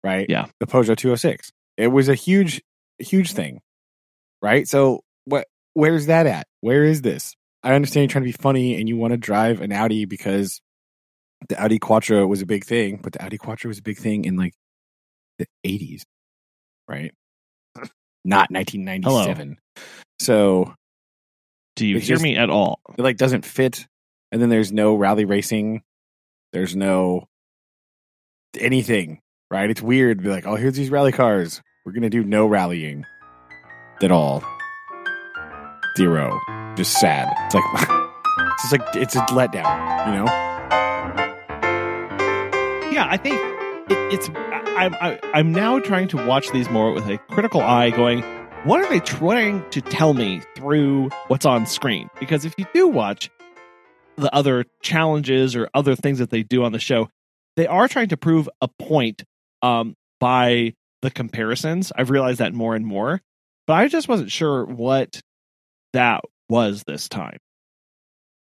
right? 0.03 0.27
Yeah. 0.29 0.47
the 0.61 0.67
Peugeot 0.67 0.97
206. 0.97 1.51
It 1.77 1.89
was 1.89 2.09
a 2.09 2.14
huge, 2.14 2.62
huge 2.99 3.33
thing, 3.33 3.61
right? 4.41 4.67
So 4.67 5.03
what? 5.25 5.47
Where's 5.75 6.07
that 6.07 6.27
at? 6.27 6.47
Where 6.62 6.85
is 6.85 7.03
this? 7.03 7.35
I 7.62 7.75
understand 7.75 8.05
you're 8.05 8.09
trying 8.09 8.25
to 8.25 8.33
be 8.33 8.43
funny 8.43 8.79
and 8.79 8.89
you 8.89 8.97
want 8.97 9.12
to 9.12 9.19
drive 9.19 9.61
an 9.61 9.73
Audi 9.73 10.07
because 10.07 10.61
the 11.49 11.62
Audi 11.62 11.79
Quattro 11.79 12.27
was 12.27 12.41
a 12.41 12.47
big 12.47 12.64
thing, 12.64 13.01
but 13.03 13.12
the 13.12 13.23
Audi 13.23 13.37
Quattro 13.37 13.69
was 13.69 13.79
a 13.79 13.83
big 13.83 13.99
thing 13.99 14.25
in 14.25 14.37
like 14.37 14.55
the 15.39 15.47
80s, 15.67 16.03
right? 16.89 17.12
Not 18.27 18.51
1997. 18.51 19.57
So 20.20 20.74
do 21.77 21.87
you 21.87 21.99
hear 21.99 22.16
just- 22.16 22.22
me 22.22 22.37
at 22.37 22.51
all? 22.51 22.81
it 22.99 23.03
like 23.03 23.16
doesn't 23.16 23.45
fit 23.45 23.87
and 24.33 24.43
then 24.43 24.49
there's 24.49 24.72
no 24.72 24.95
rally 24.97 25.24
racing. 25.24 25.83
There's 26.53 26.74
no 26.74 27.29
anything 28.59 29.20
right? 29.51 29.70
It's 29.70 29.81
weird 29.83 30.18
to 30.18 30.24
be 30.24 30.31
like 30.31 30.47
oh 30.47 30.57
here's 30.57 30.74
these 30.74 30.91
rally 30.91 31.12
cars. 31.12 31.62
We're 31.85 31.93
gonna 31.93 32.11
do 32.11 32.24
no 32.24 32.47
rallying 32.47 33.05
at 34.03 34.11
all. 34.11 34.43
Zero. 35.97 36.39
Just 36.77 36.95
sad. 36.99 37.33
It's 37.47 37.55
like 37.55 37.64
it's 38.64 38.72
like 38.72 38.97
it's 38.97 39.16
a 39.16 39.20
letdown 39.27 40.07
you 40.07 40.14
know? 40.18 40.24
Yeah 42.93 43.07
i 43.11 43.16
think 43.16 43.37
it, 43.89 44.14
it's 44.14 44.28
I, 44.30 44.62
I'm 44.76 44.95
I, 44.95 45.20
I'm 45.34 45.53
now 45.53 45.78
trying 45.78 46.09
to 46.09 46.26
watch 46.26 46.51
these 46.51 46.68
more 46.70 46.93
with 46.93 47.09
a 47.09 47.18
critical 47.18 47.61
eye 47.61 47.91
going 47.91 48.22
what 48.64 48.80
are 48.80 48.89
they 48.89 48.99
trying 49.01 49.68
to 49.70 49.80
tell 49.80 50.12
me 50.12 50.43
through 50.57 51.11
what's 51.28 51.47
on 51.47 51.66
screen? 51.66 52.11
Because 52.18 52.45
if 52.45 52.53
you 52.59 52.66
do 52.74 52.89
watch 52.89 53.30
the 54.16 54.34
other 54.34 54.64
challenges 54.82 55.55
or 55.55 55.68
other 55.72 55.95
things 55.95 56.18
that 56.18 56.30
they 56.30 56.43
do 56.43 56.64
on 56.64 56.72
the 56.72 56.80
show 56.80 57.09
they 57.57 57.66
are 57.66 57.89
trying 57.89 58.09
to 58.09 58.16
prove 58.16 58.49
a 58.61 58.68
point 58.68 59.24
um, 59.62 59.95
by 60.20 60.74
the 61.03 61.11
comparisons. 61.11 61.91
I've 61.97 62.11
realized 62.11 62.41
that 62.41 62.53
more 62.53 62.74
and 62.74 62.87
more 62.87 63.20
but 63.66 63.74
i 63.74 63.89
just 63.89 64.09
wasn't 64.09 64.30
sure 64.30 64.64
what 64.64 65.20
that 65.93 66.22
was 66.49 66.84
this 66.87 67.09
time. 67.09 67.39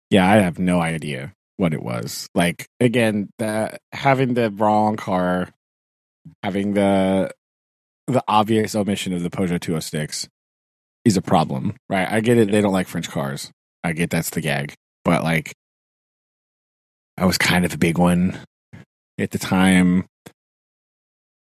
Yeah 0.10 0.30
i 0.30 0.36
have 0.36 0.60
no 0.60 0.80
idea 0.80 1.34
what 1.58 1.74
it 1.74 1.82
was 1.82 2.30
like 2.36 2.68
again 2.80 3.30
the 3.40 3.78
having 3.92 4.36
the 4.36 4.50
wrong 4.52 4.96
car 4.96 5.50
having 6.44 6.74
the 6.74 7.30
the 8.08 8.24
obvious 8.28 8.76
omission 8.76 9.14
of 9.14 9.22
the 9.22 9.30
Peugeot 9.30 9.60
206 9.60 10.30
is 11.06 11.18
a 11.18 11.22
problem, 11.22 11.76
right? 11.90 12.08
I 12.10 12.22
get 12.22 12.38
it. 12.38 12.52
They 12.52 12.62
don't 12.62 12.74
like 12.74 12.88
French 12.88 13.10
cars. 13.10 13.52
I 13.84 13.94
get 13.94 14.10
that's 14.10 14.30
the 14.32 14.42
gag, 14.42 14.74
but 15.06 15.24
like, 15.24 15.54
I 17.18 17.26
was 17.26 17.38
kind 17.38 17.66
of 17.66 17.74
a 17.74 17.78
big 17.78 17.98
one 17.98 18.38
at 19.18 19.32
the 19.32 19.38
time. 19.38 20.06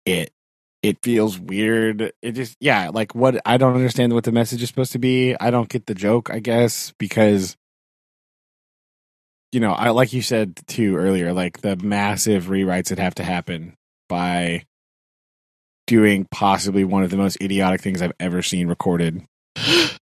It 0.05 0.31
it 0.81 0.97
feels 1.01 1.39
weird. 1.39 2.11
It 2.21 2.31
just 2.33 2.55
yeah, 2.59 2.89
like 2.89 3.15
what 3.15 3.39
I 3.45 3.57
don't 3.57 3.75
understand 3.75 4.13
what 4.13 4.23
the 4.23 4.31
message 4.31 4.61
is 4.61 4.69
supposed 4.69 4.91
to 4.93 4.99
be. 4.99 5.35
I 5.39 5.51
don't 5.51 5.69
get 5.69 5.85
the 5.85 5.95
joke, 5.95 6.29
I 6.29 6.39
guess, 6.39 6.93
because 6.97 7.55
you 9.53 9.59
know, 9.59 9.71
I 9.71 9.91
like 9.91 10.13
you 10.13 10.21
said 10.21 10.59
too 10.67 10.97
earlier, 10.97 11.31
like 11.31 11.61
the 11.61 11.75
massive 11.75 12.45
rewrites 12.45 12.89
that 12.89 12.99
have 12.99 13.15
to 13.15 13.23
happen 13.23 13.75
by 14.09 14.65
doing 15.85 16.27
possibly 16.31 16.83
one 16.83 17.03
of 17.03 17.11
the 17.11 17.17
most 17.17 17.37
idiotic 17.41 17.81
things 17.81 18.01
I've 18.01 18.13
ever 18.19 18.41
seen 18.41 18.67
recorded 18.67 19.23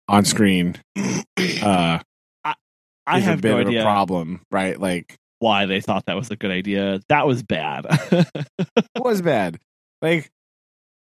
on 0.07 0.25
screen. 0.25 0.75
Uh, 0.97 1.99
i 3.07 3.19
is 3.19 3.23
have 3.23 3.39
a 3.39 3.41
bit 3.41 3.51
no 3.51 3.59
of 3.59 3.67
idea 3.67 3.81
a 3.81 3.83
problem, 3.83 4.41
right? 4.51 4.79
Like, 4.79 5.15
why 5.39 5.65
they 5.65 5.79
thought 5.79 6.05
that 6.07 6.17
was 6.17 6.29
a 6.29 6.35
good 6.35 6.51
idea 6.51 6.99
that 7.09 7.27
was 7.27 7.43
bad 7.43 7.85
it 8.11 8.85
was 8.97 9.21
bad. 9.21 9.59
Like, 10.01 10.29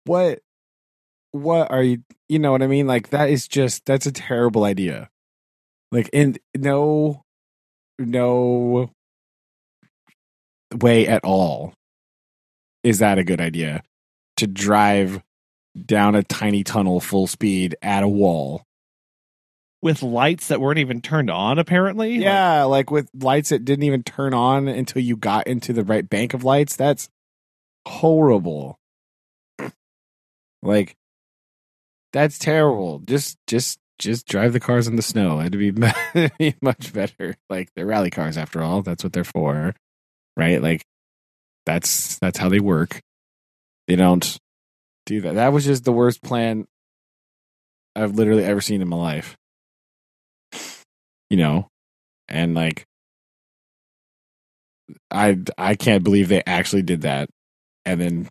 what? 0.04 0.40
What 1.32 1.70
are 1.70 1.82
you? 1.82 2.02
You 2.28 2.38
know 2.38 2.52
what 2.52 2.62
I 2.62 2.66
mean? 2.66 2.86
Like, 2.86 3.10
that 3.10 3.30
is 3.30 3.48
just 3.48 3.86
that's 3.86 4.06
a 4.06 4.12
terrible 4.12 4.64
idea. 4.64 5.08
Like, 5.90 6.10
and 6.12 6.38
no, 6.56 7.24
no 7.98 8.90
way 10.74 11.06
at 11.06 11.24
all 11.24 11.72
is 12.82 12.98
that 12.98 13.18
a 13.18 13.24
good 13.24 13.40
idea 13.40 13.82
to 14.36 14.46
drive 14.46 15.22
down 15.84 16.14
a 16.14 16.22
tiny 16.22 16.62
tunnel 16.64 17.00
full 17.00 17.26
speed 17.26 17.76
at 17.82 18.02
a 18.02 18.08
wall. 18.08 18.62
with 19.82 20.02
lights 20.02 20.48
that 20.48 20.60
weren't 20.60 20.78
even 20.78 21.00
turned 21.00 21.30
on. 21.30 21.58
Apparently, 21.58 22.16
Like, 22.16 22.24
Yeah, 22.24 22.64
like 22.64 22.90
with 22.90 23.08
lights 23.14 23.50
that 23.50 23.64
didn't 23.64 23.84
even 23.84 24.02
turn 24.02 24.34
on 24.34 24.66
until 24.68 25.02
you 25.02 25.16
got 25.16 25.46
into 25.46 25.72
the 25.72 25.84
right 25.84 26.08
bank 26.08 26.34
of 26.34 26.42
lights. 26.44 26.74
That's 26.76 27.08
horrible. 27.86 28.78
Like 30.62 30.96
that's 32.12 32.38
terrible. 32.38 32.98
Just 33.00 33.36
just 33.46 33.78
just 33.98 34.26
drive 34.26 34.52
the 34.52 34.60
cars 34.60 34.88
in 34.88 34.96
the 34.96 35.02
snow. 35.02 35.40
It'd 35.40 35.52
be, 36.38 36.54
much 36.60 36.92
better. 36.92 37.36
Like 37.48 37.70
they're 37.74 37.86
rally 37.86 38.10
cars 38.10 38.36
after 38.36 38.62
all. 38.62 38.82
That's 38.82 39.04
what 39.04 39.12
they're 39.12 39.24
for. 39.24 39.74
Right? 40.36 40.62
Like 40.62 40.84
that's 41.64 42.18
that's 42.18 42.38
how 42.38 42.48
they 42.48 42.60
work. 42.60 43.00
They 43.88 43.96
don't 43.96 44.38
do 45.06 45.20
that. 45.22 45.34
That 45.34 45.52
was 45.52 45.64
just 45.64 45.84
the 45.84 45.92
worst 45.92 46.22
plan 46.22 46.66
I've 47.94 48.14
literally 48.14 48.44
ever 48.44 48.60
seen 48.60 48.82
in 48.82 48.88
my 48.88 48.96
life. 48.96 49.36
You 51.30 51.36
know? 51.38 51.68
And 52.28 52.54
like 52.54 52.84
I 55.10 55.38
I 55.56 55.74
can't 55.76 56.04
believe 56.04 56.28
they 56.28 56.42
actually 56.46 56.82
did 56.82 57.02
that 57.02 57.28
and 57.84 58.00
then 58.00 58.28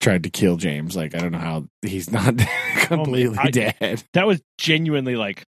tried 0.00 0.22
to 0.24 0.30
kill 0.30 0.56
James. 0.56 0.96
Like 0.96 1.14
I 1.14 1.18
don't 1.18 1.32
know 1.32 1.38
how 1.38 1.66
he's 1.82 2.10
not 2.12 2.34
completely 2.82 3.38
I- 3.38 3.50
dead. 3.50 4.02
that 4.14 4.26
was 4.26 4.40
genuinely 4.58 5.16
like, 5.16 5.44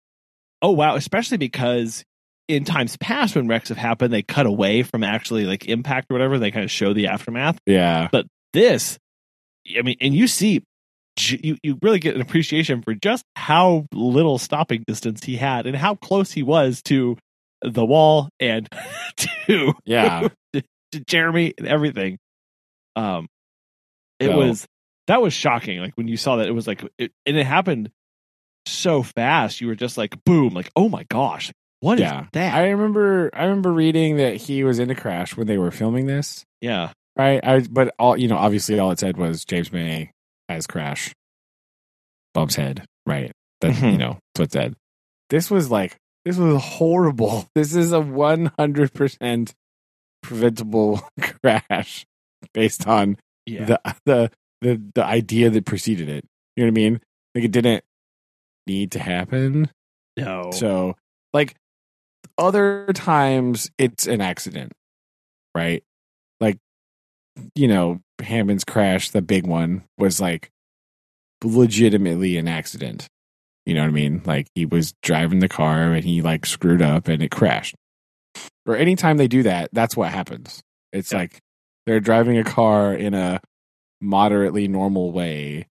oh 0.63 0.73
wow, 0.73 0.97
especially 0.97 1.39
because 1.39 2.05
in 2.49 2.65
times 2.65 2.97
past 2.99 3.35
when 3.35 3.49
wrecks 3.49 3.71
have 3.71 3.79
happened, 3.79 4.13
they 4.13 4.23
cut 4.23 4.47
away 4.47 4.83
from 4.85 5.03
actually 5.03 5.45
like 5.45 5.67
impact 5.67 6.07
or 6.11 6.15
whatever. 6.15 6.39
They 6.39 6.51
kind 6.53 6.65
of 6.65 6.71
show 6.71 6.93
the 6.93 7.09
aftermath. 7.09 7.59
Yeah. 7.67 8.09
But 8.13 8.27
this, 8.53 8.99
I 9.77 9.83
mean, 9.83 9.97
and 10.01 10.15
you 10.15 10.29
see, 10.29 10.63
you 11.19 11.57
you 11.63 11.79
really 11.83 11.99
get 11.99 12.15
an 12.15 12.21
appreciation 12.21 12.83
for 12.83 12.95
just 12.95 13.25
how 13.35 13.87
little 13.93 14.39
stopping 14.39 14.85
distance 14.87 15.25
he 15.25 15.37
had 15.37 15.67
and 15.67 15.75
how 15.77 15.95
close 15.97 16.31
he 16.31 16.43
was 16.45 16.83
to 16.83 17.17
the 17.63 17.85
wall 17.85 18.29
and 18.39 18.69
to 19.17 19.73
Yeah. 19.85 20.29
to 20.53 20.63
Jeremy 21.09 21.53
and 21.59 21.67
everything. 21.67 22.19
Um, 22.95 23.27
it 24.21 24.35
was 24.35 24.67
that 25.09 25.21
was 25.23 25.33
shocking. 25.33 25.79
Like 25.81 25.95
when 25.97 26.09
you 26.09 26.17
saw 26.17 26.37
that, 26.37 26.49
it 26.49 26.53
was 26.53 26.67
like, 26.67 26.83
it, 26.99 27.13
and 27.27 27.37
it 27.37 27.47
happened 27.47 27.91
so 28.67 29.03
fast. 29.03 29.61
You 29.61 29.69
were 29.69 29.75
just 29.77 29.97
like, 29.97 30.23
boom, 30.25 30.53
like, 30.55 30.71
oh 30.75 30.89
my 30.89 31.05
gosh, 31.05 31.53
what 31.81 31.95
is 31.99 32.01
Yeah. 32.03 32.27
that? 32.33 32.55
I 32.55 32.71
remember 32.71 33.31
I 33.33 33.45
remember 33.45 33.73
reading 33.73 34.17
that 34.17 34.37
he 34.37 34.65
was 34.65 34.79
in 34.79 34.91
a 34.91 34.95
crash 34.95 35.37
when 35.37 35.47
they 35.47 35.59
were 35.59 35.71
filming 35.71 36.07
this. 36.07 36.45
yeah, 36.61 36.93
Right. 37.17 37.41
I 37.45 37.61
but 37.61 37.95
all 37.99 38.17
you 38.17 38.29
know, 38.29 38.37
obviously 38.37 38.79
all 38.79 38.91
it 38.91 38.99
said 38.99 39.17
was 39.17 39.45
James 39.45 39.73
May 39.73 40.11
has 40.49 40.67
crash. 40.67 41.13
Bumps 42.35 42.57
head. 42.57 42.85
Right. 43.07 43.33
That 43.61 43.69
you 43.77 43.83
Mhm. 43.93 43.99
know, 43.99 44.19
that's 44.35 44.39
what 44.41 44.45
it 44.47 44.53
said. 44.53 44.75
This 45.31 45.51
was 45.51 45.71
like 45.71 45.97
this 46.25 46.37
was 46.37 46.61
horrible. 46.63 47.47
This 47.55 47.75
is 47.75 47.93
a 47.93 48.01
one 48.01 48.51
hundred 48.59 48.93
percent 48.93 49.55
preventable 50.23 51.09
crash 51.43 52.05
based 52.53 52.87
on 52.87 53.17
yeah, 53.47 53.65
the 53.65 53.81
the 54.05 54.31
the 54.61 54.83
the 54.95 55.05
idea 55.05 55.51
that 55.51 55.65
preceded 55.65 56.09
it. 56.09 56.25
You 56.57 56.65
know 56.65 56.69
what 56.69 56.73
I 56.79 56.83
mean? 56.83 57.01
Like 57.35 57.45
it 57.45 57.51
didn't 57.53 57.85
need 58.67 58.93
to 58.93 58.99
happen. 58.99 59.71
no, 60.17 60.51
So, 60.53 60.97
like 61.33 61.55
other 62.39 62.87
times, 62.95 63.71
it's 63.79 64.07
an 64.07 64.21
accident, 64.21 64.73
right? 65.55 65.83
Like, 66.41 66.59
you 67.55 67.69
know, 67.69 68.01
Hammond's 68.21 68.65
crash, 68.65 69.11
the 69.11 69.23
big 69.23 69.47
one, 69.47 69.85
was 69.99 70.21
like 70.21 70.51
legitimately 71.45 72.37
an 72.39 72.49
accident. 72.49 73.07
You 73.65 73.75
know 73.75 73.83
what 73.83 73.89
I 73.89 73.93
mean? 73.93 74.23
Like 74.25 74.49
he 74.55 74.65
was 74.65 74.95
driving 75.03 75.41
the 75.41 75.49
car 75.49 75.93
and 75.93 76.05
he 76.05 76.23
like 76.23 76.47
screwed 76.47 76.83
up 76.83 77.09
and 77.09 77.23
it 77.23 77.31
crashed. 77.31 77.75
Or 78.67 78.77
anytime 78.77 79.17
they 79.17 79.29
do 79.29 79.43
that, 79.45 79.71
that's 79.73 79.97
what 79.97 80.11
happens. 80.13 80.63
It's 80.93 81.13
Yeah. 81.13 81.19
like 81.19 81.41
they're 81.87 82.01
driving 82.01 82.39
a 82.39 82.45
car 82.45 82.93
in 82.93 83.15
a 83.15 83.41
moderately 84.01 84.69
normal 84.69 85.13
way 85.13 85.67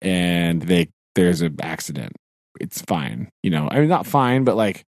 and 0.00 0.62
they 0.62 0.88
there's 1.14 1.40
an 1.42 1.56
accident 1.60 2.12
it's 2.60 2.80
fine. 2.82 3.30
You 3.42 3.50
know, 3.50 3.68
I 3.70 3.80
mean, 3.80 3.88
not 3.88 4.06
fine, 4.06 4.44
but 4.44 4.56
like, 4.56 4.84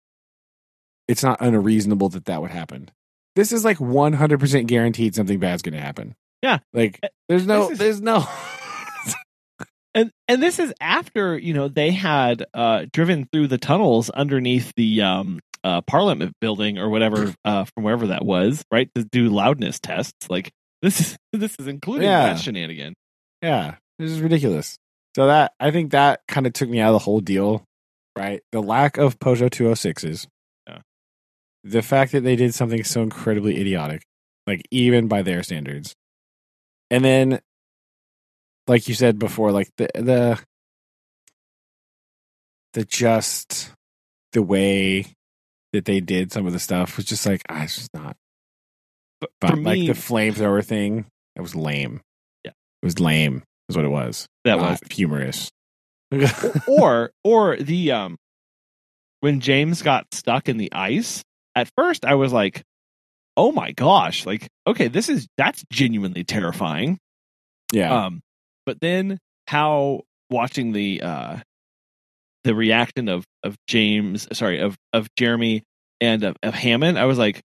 it's 1.08 1.24
not 1.24 1.42
unreasonable 1.42 2.10
that 2.10 2.26
that 2.26 2.42
would 2.42 2.52
happen. 2.52 2.90
This 3.36 3.52
is 3.52 3.66
like 3.66 3.78
100% 3.78 4.68
guaranteed 4.68 5.16
something 5.16 5.40
bad's 5.40 5.62
going 5.62 5.74
to 5.74 5.82
happen. 5.82 6.16
Yeah. 6.42 6.60
Like, 6.74 7.00
there's 7.30 7.48
no, 7.48 7.72
is- 7.72 7.78
there's 7.78 8.02
no, 8.02 8.28
and 9.96 10.12
and 10.28 10.42
this 10.42 10.60
is 10.60 10.74
after 10.82 11.38
you 11.38 11.54
know 11.54 11.68
they 11.68 11.92
had 11.92 12.46
uh 12.54 12.86
driven 12.92 13.28
through 13.32 13.48
the 13.48 13.58
tunnels 13.58 14.10
underneath 14.10 14.74
the 14.76 15.02
um 15.02 15.40
uh 15.64 15.82
Parliament 15.82 16.34
building 16.42 16.80
or 16.80 16.90
whatever 16.90 17.34
uh 17.46 17.66
from 17.66 17.84
wherever 17.84 18.08
that 18.08 18.26
was, 18.26 18.64
right, 18.72 18.90
to 18.96 19.04
do 19.06 19.30
loudness 19.30 19.80
tests. 19.80 20.30
Like 20.30 20.52
this 20.84 21.00
is 21.02 21.18
this 21.34 21.56
is 21.58 21.68
including 21.68 22.04
Yeah. 22.04 22.34
that 22.34 22.40
shenanigan. 22.40 22.94
yeah, 23.42 23.78
this 23.98 24.12
is 24.12 24.22
ridiculous. 24.22 24.78
So 25.16 25.26
that, 25.28 25.54
I 25.60 25.72
think 25.72 25.92
that 25.92 26.22
kind 26.28 26.46
of 26.46 26.54
took 26.54 26.70
me 26.70 26.80
out 26.80 26.90
of 26.90 26.94
the 26.94 27.00
whole 27.06 27.20
deal, 27.20 27.64
right? 28.18 28.42
The 28.52 28.62
lack 28.62 28.98
of 28.98 29.18
Peugeot 29.20 29.50
206s. 29.52 30.28
Yeah. 30.68 30.80
The 31.64 31.82
fact 31.84 32.12
that 32.12 32.22
they 32.24 32.36
did 32.36 32.54
something 32.56 32.84
so 32.84 33.02
incredibly 33.04 33.60
idiotic, 33.60 34.04
like 34.48 34.64
even 34.72 35.08
by 35.08 35.22
their 35.24 35.42
standards. 35.44 35.96
And 36.92 37.04
then, 37.06 37.40
like 38.68 38.88
you 38.88 38.96
said 38.96 39.20
before, 39.20 39.52
like 39.52 39.70
the, 39.78 39.88
the, 39.96 40.40
the 42.74 42.86
just 42.86 43.72
the 44.32 44.42
way 44.42 45.06
that 45.74 45.86
they 45.86 46.00
did 46.00 46.32
some 46.32 46.48
of 46.48 46.54
the 46.54 46.60
stuff 46.60 46.98
was 46.98 47.06
just 47.06 47.26
like 47.26 47.42
ah, 47.50 47.64
it's 47.64 47.76
just 47.76 47.94
not. 47.94 48.16
But 49.40 49.58
like 49.60 49.80
me, 49.80 49.88
the 49.88 49.94
flamethrower 49.94 50.64
thing, 50.64 51.06
that 51.36 51.42
was 51.42 51.56
lame. 51.56 52.02
Yeah. 52.44 52.52
it 52.82 52.86
was 52.86 53.00
lame. 53.00 53.44
Is 53.70 53.76
what 53.76 53.86
it 53.86 53.90
was. 53.90 54.28
that 54.44 54.58
Not 54.58 54.72
was 54.72 54.80
humorous. 54.92 55.50
or 56.68 57.12
or 57.24 57.58
the 57.58 57.92
um 57.92 58.18
when 59.22 59.40
James 59.40 59.82
got 59.82 60.06
stuck 60.12 60.50
in 60.50 60.58
the 60.58 60.72
ice, 60.74 61.24
at 61.56 61.70
first 61.78 62.06
I 62.06 62.16
was 62.16 62.32
like, 62.34 62.62
"Oh 63.38 63.52
my 63.52 63.72
gosh, 63.72 64.26
like 64.26 64.50
okay, 64.68 64.90
this 64.90 65.10
is 65.10 65.28
that's 65.38 65.64
genuinely 65.72 66.24
terrifying." 66.24 67.00
yeah, 67.72 68.06
Um 68.06 68.22
but 68.66 68.80
then 68.82 69.18
how 69.48 70.02
watching 70.30 70.74
the 70.74 71.02
uh 71.02 71.38
the 72.44 72.54
reaction 72.54 73.08
of 73.08 73.24
of 73.44 73.56
James, 73.68 74.28
sorry, 74.34 74.60
of 74.60 74.76
of 74.92 75.08
Jeremy 75.18 75.64
and 76.02 76.24
of, 76.24 76.36
of 76.44 76.54
Hammond, 76.54 77.00
I 77.00 77.06
was 77.06 77.18
like, 77.18 77.42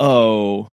"Oh, 0.00 0.68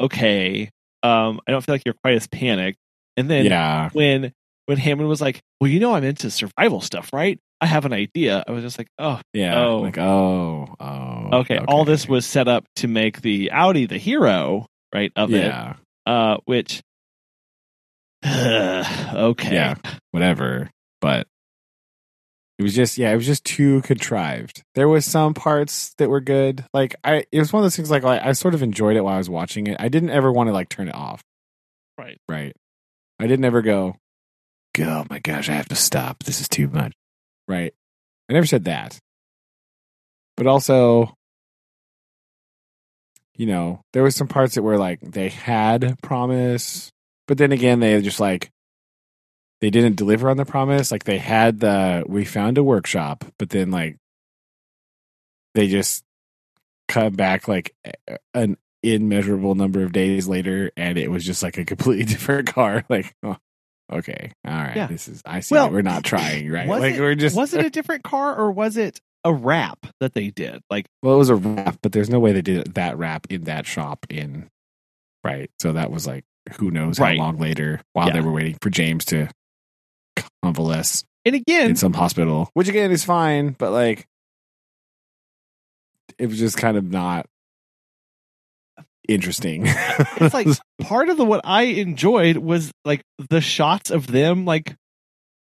okay. 0.00 0.70
Um 1.02 1.40
I 1.46 1.52
don't 1.52 1.64
feel 1.64 1.74
like 1.74 1.82
you're 1.84 1.94
quite 2.02 2.14
as 2.14 2.26
panicked." 2.26 2.78
And 3.16 3.28
then 3.28 3.46
yeah, 3.46 3.90
when 3.92 4.32
when 4.66 4.78
Hammond 4.78 5.08
was 5.08 5.20
like, 5.20 5.40
"Well, 5.60 5.70
you 5.70 5.80
know, 5.80 5.94
I'm 5.94 6.04
into 6.04 6.30
survival 6.30 6.80
stuff, 6.80 7.10
right? 7.12 7.38
I 7.60 7.66
have 7.66 7.84
an 7.84 7.92
idea." 7.92 8.44
I 8.46 8.52
was 8.52 8.62
just 8.62 8.78
like, 8.78 8.88
"Oh, 8.98 9.20
yeah. 9.32 9.58
Oh. 9.64 9.80
Like 9.80 9.98
oh, 9.98 10.68
oh. 10.78 11.28
okay." 11.40 11.58
All 11.66 11.84
this 11.84 12.06
was 12.06 12.26
set 12.26 12.48
up 12.48 12.64
to 12.76 12.86
make 12.86 13.22
the 13.22 13.50
Audi 13.50 13.86
the 13.86 13.96
hero, 13.98 14.66
right? 14.94 15.10
Of 15.16 15.30
yeah, 15.30 15.70
it, 15.70 15.76
uh, 16.06 16.36
which, 16.44 16.82
okay, 18.26 19.54
yeah, 19.54 19.76
whatever. 20.10 20.70
But 21.00 21.26
it 22.58 22.62
was 22.62 22.74
just 22.74 22.98
yeah, 22.98 23.12
it 23.12 23.16
was 23.16 23.26
just 23.26 23.44
too 23.44 23.82
contrived. 23.82 24.64
There 24.74 24.88
was 24.88 25.06
some 25.06 25.32
parts 25.32 25.94
that 25.98 26.10
were 26.10 26.20
good. 26.20 26.64
Like 26.74 26.96
I, 27.04 27.24
it 27.30 27.38
was 27.38 27.52
one 27.52 27.60
of 27.60 27.64
those 27.64 27.76
things. 27.76 27.90
Like 27.90 28.04
I, 28.04 28.28
I 28.28 28.32
sort 28.32 28.54
of 28.54 28.62
enjoyed 28.62 28.96
it 28.96 29.02
while 29.02 29.14
I 29.14 29.18
was 29.18 29.30
watching 29.30 29.68
it. 29.68 29.76
I 29.78 29.88
didn't 29.88 30.10
ever 30.10 30.32
want 30.32 30.48
to 30.48 30.52
like 30.52 30.68
turn 30.68 30.88
it 30.88 30.94
off. 30.94 31.22
Right. 31.96 32.20
right. 32.28 32.54
I 33.18 33.26
didn't 33.26 33.44
ever 33.44 33.62
go. 33.62 33.96
Oh 34.80 35.04
my 35.10 35.18
gosh, 35.18 35.48
I 35.48 35.54
have 35.54 35.68
to 35.68 35.74
stop. 35.76 36.22
This 36.22 36.40
is 36.40 36.48
too 36.48 36.68
much. 36.68 36.92
Right. 37.46 37.74
I 38.28 38.32
never 38.32 38.46
said 38.46 38.64
that. 38.64 38.98
But 40.36 40.46
also, 40.46 41.14
you 43.34 43.46
know, 43.46 43.82
there 43.92 44.02
was 44.02 44.14
some 44.14 44.28
parts 44.28 44.54
that 44.54 44.62
were 44.62 44.78
like 44.78 45.00
they 45.00 45.28
had 45.28 45.96
promise, 46.02 46.90
but 47.26 47.38
then 47.38 47.52
again, 47.52 47.80
they 47.80 48.00
just 48.02 48.20
like 48.20 48.50
they 49.60 49.70
didn't 49.70 49.96
deliver 49.96 50.30
on 50.30 50.36
the 50.36 50.44
promise. 50.44 50.90
Like 50.92 51.04
they 51.04 51.18
had 51.18 51.60
the 51.60 52.04
we 52.06 52.24
found 52.24 52.58
a 52.58 52.64
workshop, 52.64 53.24
but 53.38 53.50
then 53.50 53.70
like 53.70 53.96
they 55.54 55.68
just 55.68 56.04
come 56.88 57.14
back 57.14 57.48
like 57.48 57.74
an 58.34 58.56
immeasurable 58.82 59.54
number 59.54 59.82
of 59.82 59.92
days 59.92 60.28
later, 60.28 60.70
and 60.76 60.96
it 60.98 61.10
was 61.10 61.24
just 61.24 61.42
like 61.42 61.58
a 61.58 61.64
completely 61.64 62.04
different 62.12 62.52
car. 62.52 62.84
Like, 62.90 63.14
oh, 63.22 63.36
okay, 63.92 64.32
all 64.46 64.52
right, 64.52 64.76
Yeah. 64.76 64.86
this 64.86 65.08
is 65.08 65.22
I 65.26 65.40
see. 65.40 65.54
Well, 65.54 65.66
that 65.68 65.72
we're 65.74 65.82
not 65.82 66.04
trying, 66.04 66.50
right? 66.50 66.68
Like 66.68 66.94
it- 66.94 67.00
we're 67.00 67.14
just 67.14 67.36
was 67.36 67.54
it 67.54 67.64
a 67.64 67.70
different 67.78 68.04
car 68.04 68.36
or 68.36 68.50
was 68.52 68.76
it 68.76 69.00
a 69.24 69.32
wrap 69.32 69.78
that 70.00 70.14
they 70.14 70.30
did? 70.30 70.60
Like, 70.70 70.86
Well, 71.02 71.14
it 71.16 71.18
was 71.18 71.28
a 71.30 71.34
wrap, 71.34 71.78
but 71.82 71.90
there's 71.92 72.08
no 72.08 72.20
way 72.20 72.32
they 72.32 72.42
did 72.42 72.74
that 72.74 72.96
wrap 72.96 73.26
in 73.30 73.44
that 73.44 73.66
shop 73.66 74.06
in 74.08 74.48
right? 75.24 75.50
So 75.60 75.72
that 75.72 75.90
was 75.90 76.06
like 76.06 76.24
who 76.58 76.70
knows 76.70 76.98
Right. 77.00 77.18
how 77.18 77.24
long 77.24 77.38
later 77.38 77.80
while 77.92 78.10
they 78.12 78.20
were 78.20 78.30
waiting 78.32 78.56
for 78.62 78.70
James 78.70 79.04
to 79.06 79.28
convalesce 80.48 81.04
And 81.24 81.34
again, 81.34 81.70
in 81.70 81.76
some 81.76 81.92
hospital, 81.92 82.50
which 82.54 82.68
again 82.68 82.90
is 82.90 83.04
fine, 83.04 83.50
but 83.50 83.72
like 83.72 84.06
it 86.18 86.26
was 86.26 86.38
just 86.38 86.56
kind 86.56 86.76
of 86.76 86.84
not 86.84 87.26
interesting. 89.08 89.64
it's 89.66 90.34
like 90.34 90.48
part 90.82 91.08
of 91.08 91.16
the 91.16 91.24
what 91.24 91.40
I 91.44 91.62
enjoyed 91.62 92.36
was 92.36 92.70
like 92.84 93.02
the 93.30 93.40
shots 93.40 93.90
of 93.90 94.06
them 94.06 94.44
like 94.44 94.76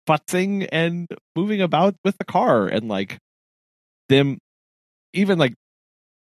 futzing 0.09 0.69
and 0.73 1.07
moving 1.37 1.61
about 1.61 1.95
with 2.05 2.17
the 2.19 2.25
car 2.25 2.67
and 2.67 2.89
like 2.89 3.19
them 4.09 4.39
even 5.13 5.39
like 5.39 5.55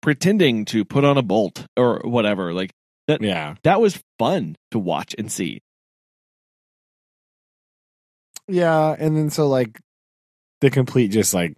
pretending 0.02 0.66
to 0.66 0.86
put 0.86 1.06
on 1.06 1.18
a 1.18 1.24
bolt 1.24 1.66
or 1.78 2.02
whatever. 2.04 2.54
Like 2.54 2.72
that 3.08 3.22
yeah, 3.22 3.56
that 3.64 3.82
was 3.82 4.02
fun 4.20 4.56
to 4.72 4.80
watch 4.80 5.16
and 5.18 5.32
see. 5.32 5.62
Yeah, 8.48 8.96
and 8.98 9.16
then 9.18 9.30
so 9.30 9.48
like 9.48 9.80
the 10.62 10.70
complete 10.70 11.10
just 11.10 11.34
like 11.34 11.56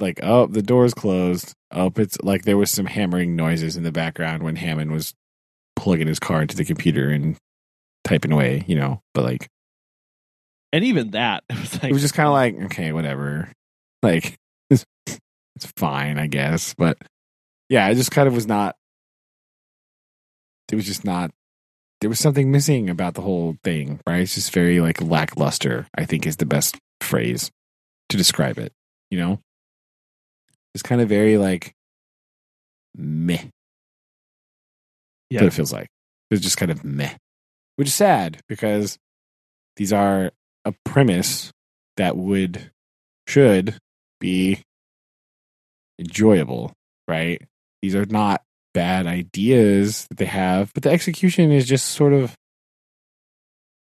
like 0.00 0.20
oh 0.22 0.46
the 0.46 0.62
door's 0.62 0.94
closed. 0.94 1.54
Oh, 1.70 1.92
it's 1.96 2.18
like 2.22 2.42
there 2.44 2.56
was 2.56 2.70
some 2.70 2.86
hammering 2.86 3.36
noises 3.36 3.76
in 3.76 3.82
the 3.82 3.92
background 3.92 4.42
when 4.42 4.56
Hammond 4.56 4.90
was 4.92 5.14
plugging 5.76 6.06
his 6.06 6.18
car 6.18 6.42
into 6.42 6.56
the 6.56 6.64
computer 6.64 7.10
and 7.10 7.36
typing 8.04 8.32
away, 8.32 8.64
you 8.66 8.74
know. 8.76 9.00
But 9.14 9.24
like 9.24 9.48
And 10.72 10.84
even 10.84 11.10
that 11.12 11.44
it 11.50 11.58
was 11.58 11.74
like 11.74 11.90
it 11.90 11.92
was 11.92 12.02
just 12.02 12.14
kind 12.14 12.26
of 12.26 12.32
like 12.32 12.56
okay, 12.72 12.92
whatever. 12.92 13.52
Like 14.02 14.36
it's, 14.70 14.84
it's 15.06 15.66
fine, 15.76 16.18
I 16.18 16.26
guess. 16.26 16.74
But 16.74 16.98
yeah, 17.68 17.88
it 17.88 17.96
just 17.96 18.10
kind 18.10 18.28
of 18.28 18.34
was 18.34 18.46
not. 18.46 18.76
It 20.70 20.76
was 20.76 20.86
just 20.86 21.04
not. 21.04 21.30
There 22.00 22.10
was 22.10 22.20
something 22.20 22.50
missing 22.50 22.88
about 22.88 23.14
the 23.14 23.22
whole 23.22 23.56
thing, 23.64 24.00
right? 24.06 24.20
It's 24.20 24.34
just 24.34 24.52
very 24.52 24.80
like 24.80 25.00
lackluster. 25.00 25.86
I 25.96 26.04
think 26.04 26.26
is 26.26 26.36
the 26.36 26.46
best 26.46 26.78
phrase 27.00 27.50
to 28.08 28.16
describe 28.16 28.58
it. 28.58 28.72
You 29.10 29.18
know, 29.18 29.40
it's 30.74 30.82
kind 30.82 31.00
of 31.00 31.08
very 31.08 31.38
like 31.38 31.74
meh. 32.96 33.44
Yeah. 35.30 35.40
What 35.40 35.48
it 35.48 35.52
feels 35.54 35.72
like. 35.72 35.88
It's 36.30 36.42
just 36.42 36.56
kind 36.56 36.70
of 36.70 36.84
meh, 36.84 37.14
which 37.76 37.88
is 37.88 37.94
sad 37.94 38.40
because 38.48 38.98
these 39.76 39.92
are 39.92 40.30
a 40.64 40.74
premise 40.84 41.52
that 41.96 42.16
would 42.16 42.70
should 43.26 43.76
be 44.20 44.62
enjoyable, 45.98 46.72
right? 47.06 47.42
These 47.82 47.94
are 47.94 48.06
not 48.06 48.42
bad 48.74 49.06
ideas 49.06 50.06
that 50.08 50.18
they 50.18 50.26
have, 50.26 50.72
but 50.74 50.82
the 50.82 50.90
execution 50.90 51.52
is 51.52 51.66
just 51.66 51.86
sort 51.86 52.12
of 52.12 52.34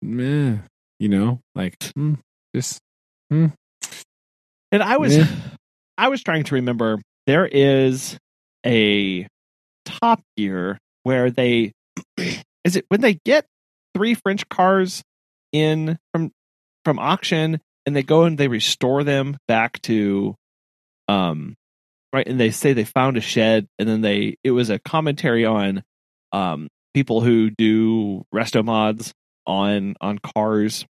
meh, 0.02 0.58
you 1.00 1.10
know, 1.10 1.40
like 1.56 1.78
mm, 1.98 2.18
just 2.56 2.80
And 4.72 4.84
I 4.84 4.98
was 4.98 5.18
Yeah. 5.18 5.28
I 5.98 6.10
was 6.10 6.22
trying 6.22 6.44
to 6.44 6.56
remember 6.56 7.00
there 7.26 7.46
is 7.46 8.18
a 8.66 9.28
Top 9.86 10.22
Gear 10.36 10.78
where 11.04 11.32
they 11.32 11.72
is 12.18 12.76
it 12.76 12.86
when 12.90 13.02
they 13.02 13.20
get 13.26 13.46
three 13.94 14.14
French 14.14 14.48
cars 14.50 15.02
in 15.52 15.98
from 16.12 16.32
from 16.84 17.00
auction 17.00 17.62
and 17.86 17.96
they 17.96 18.04
go 18.04 18.24
and 18.24 18.38
they 18.38 18.48
restore 18.48 19.04
them 19.04 19.38
back 19.48 19.82
to 19.84 20.36
um 21.08 21.56
right 22.16 22.28
and 22.28 22.40
they 22.40 22.52
say 22.52 22.74
they 22.74 22.86
found 22.86 23.18
a 23.18 23.22
shed 23.22 23.68
and 23.78 23.88
then 23.88 24.02
they 24.02 24.38
it 24.44 24.52
was 24.52 24.70
a 24.70 24.80
commentary 24.80 25.46
on 25.46 25.84
um 26.32 26.68
people 26.94 27.22
who 27.22 27.50
do 27.52 28.24
resto 28.34 28.64
mods 28.64 29.14
on 29.46 29.96
on 30.02 30.18
cars 30.20 30.86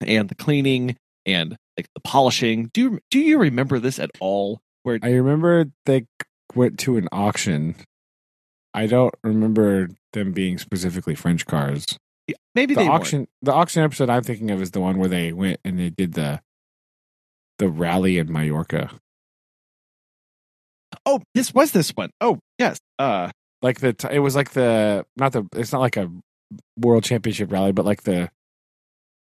and 0.00 0.28
the 0.28 0.34
cleaning 0.34 0.96
and 1.26 1.56
like 1.76 1.88
the 1.94 2.00
polishing. 2.00 2.70
Do 2.72 2.80
you 2.80 3.00
do 3.10 3.18
you 3.18 3.38
remember 3.38 3.78
this 3.78 3.98
at 3.98 4.10
all? 4.20 4.60
Where 4.82 4.98
I 5.02 5.10
remember 5.10 5.66
they 5.86 6.06
went 6.54 6.78
to 6.80 6.96
an 6.96 7.08
auction. 7.12 7.76
I 8.74 8.86
don't 8.86 9.14
remember 9.22 9.88
them 10.12 10.32
being 10.32 10.58
specifically 10.58 11.14
French 11.14 11.46
cars. 11.46 11.98
maybe 12.54 12.74
the 12.74 12.80
they 12.80 12.88
weren't. 12.88 13.00
auction 13.00 13.28
the 13.42 13.52
auction 13.52 13.82
episode 13.82 14.10
I'm 14.10 14.22
thinking 14.22 14.50
of 14.50 14.62
is 14.62 14.70
the 14.70 14.80
one 14.80 14.98
where 14.98 15.08
they 15.08 15.32
went 15.32 15.60
and 15.64 15.78
they 15.78 15.90
did 15.90 16.14
the 16.14 16.40
the 17.58 17.68
rally 17.68 18.18
in 18.18 18.32
Mallorca. 18.32 18.90
Oh, 21.06 21.20
this 21.34 21.52
was 21.54 21.72
this 21.72 21.90
one. 21.90 22.10
Oh, 22.20 22.38
yes. 22.58 22.78
Uh, 22.98 23.30
Like 23.62 23.80
the 23.80 23.94
it 24.10 24.20
was 24.20 24.36
like 24.36 24.50
the 24.52 25.04
not 25.16 25.32
the 25.32 25.46
it's 25.54 25.72
not 25.72 25.80
like 25.80 25.96
a 25.96 26.10
world 26.78 27.04
championship 27.04 27.50
rally, 27.52 27.72
but 27.72 27.84
like 27.84 28.02
the 28.04 28.30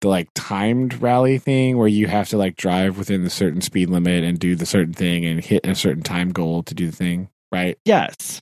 the 0.01 0.07
like 0.09 0.27
timed 0.35 1.01
rally 1.01 1.37
thing 1.37 1.77
where 1.77 1.87
you 1.87 2.07
have 2.07 2.27
to 2.29 2.37
like 2.37 2.55
drive 2.57 2.97
within 2.97 3.23
the 3.23 3.29
certain 3.29 3.61
speed 3.61 3.89
limit 3.89 4.23
and 4.23 4.37
do 4.39 4.55
the 4.55 4.65
certain 4.65 4.93
thing 4.93 5.23
and 5.25 5.43
hit 5.43 5.65
a 5.65 5.75
certain 5.75 6.03
time 6.03 6.31
goal 6.31 6.63
to 6.63 6.73
do 6.73 6.87
the 6.87 6.95
thing, 6.95 7.29
right? 7.51 7.77
yes. 7.85 8.41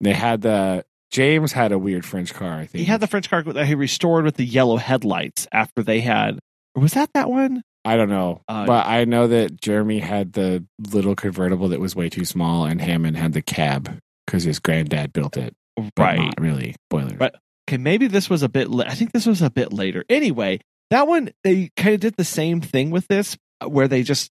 They 0.00 0.14
had 0.14 0.40
the 0.40 0.84
James 1.12 1.52
had 1.52 1.72
a 1.72 1.78
weird 1.78 2.04
French 2.06 2.32
car, 2.32 2.54
I 2.54 2.66
think. 2.66 2.80
He 2.80 2.84
had 2.86 3.00
the 3.00 3.06
French 3.06 3.28
car 3.28 3.42
that 3.42 3.66
he 3.66 3.74
restored 3.74 4.24
with 4.24 4.36
the 4.36 4.44
yellow 4.46 4.78
headlights 4.78 5.46
after 5.52 5.82
they 5.82 6.00
had. 6.00 6.38
Was 6.74 6.94
that 6.94 7.10
that 7.14 7.28
one? 7.28 7.62
I 7.84 7.96
don't 7.96 8.10
know, 8.10 8.42
Uh, 8.46 8.66
but 8.66 8.86
I 8.86 9.04
know 9.06 9.26
that 9.28 9.60
Jeremy 9.60 10.00
had 10.00 10.34
the 10.34 10.64
little 10.92 11.14
convertible 11.16 11.68
that 11.68 11.80
was 11.80 11.96
way 11.96 12.08
too 12.10 12.24
small, 12.26 12.66
and 12.66 12.80
Hammond 12.80 13.16
had 13.16 13.32
the 13.32 13.40
cab 13.42 13.98
because 14.26 14.44
his 14.44 14.58
granddad 14.58 15.12
built 15.12 15.36
it. 15.36 15.54
But 15.76 15.92
Right. 15.98 16.18
not 16.18 16.38
really. 16.40 16.74
Spoilers. 16.90 17.18
Right. 17.18 17.32
Okay, 17.68 17.78
maybe 17.78 18.06
this 18.06 18.28
was 18.28 18.42
a 18.42 18.48
bit. 18.48 18.68
La- 18.68 18.84
I 18.84 18.94
think 18.94 19.12
this 19.12 19.24
was 19.26 19.40
a 19.40 19.48
bit 19.50 19.72
later. 19.72 20.04
Anyway, 20.10 20.60
that 20.90 21.06
one 21.08 21.30
they 21.44 21.70
kind 21.76 21.94
of 21.94 22.00
did 22.00 22.16
the 22.16 22.24
same 22.24 22.60
thing 22.60 22.90
with 22.90 23.06
this, 23.08 23.36
uh, 23.64 23.68
where 23.68 23.88
they 23.88 24.02
just 24.02 24.30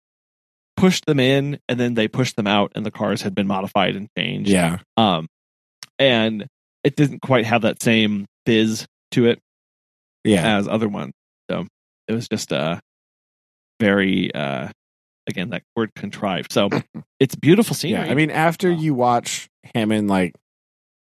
pushed 0.78 1.06
them 1.06 1.20
in 1.20 1.60
and 1.68 1.80
then 1.80 1.96
they 1.96 2.08
pushed 2.08 2.36
them 2.36 2.48
out, 2.48 2.72
and 2.76 2.86
the 2.86 2.92
cars 2.92 3.22
had 3.24 3.34
been 3.34 3.48
modified 3.48 3.96
and 3.96 4.08
changed. 4.18 4.50
Yeah. 4.50 4.78
Um, 4.96 5.28
and 5.98 6.46
it 6.84 6.96
didn't 6.96 7.20
quite 7.22 7.46
have 7.46 7.64
that 7.64 7.82
same 7.82 8.26
fizz 8.46 8.86
to 9.12 9.26
it 9.26 9.40
Yeah. 10.24 10.58
as 10.58 10.68
other 10.68 10.88
ones. 10.88 11.14
So 11.50 11.66
it 12.08 12.14
was 12.14 12.28
just 12.28 12.54
uh 12.54 12.80
very 13.80 14.34
uh 14.34 14.70
again 15.28 15.50
that 15.50 15.64
word 15.76 15.94
contrived. 15.96 16.52
So 16.52 16.70
it's 17.20 17.36
beautiful 17.36 17.76
scenery. 17.76 18.06
Yeah. 18.06 18.12
I 18.12 18.16
mean, 18.16 18.32
after 18.32 18.72
you 18.72 18.94
watch 18.94 19.50
Hammond 19.76 20.10
like 20.10 20.36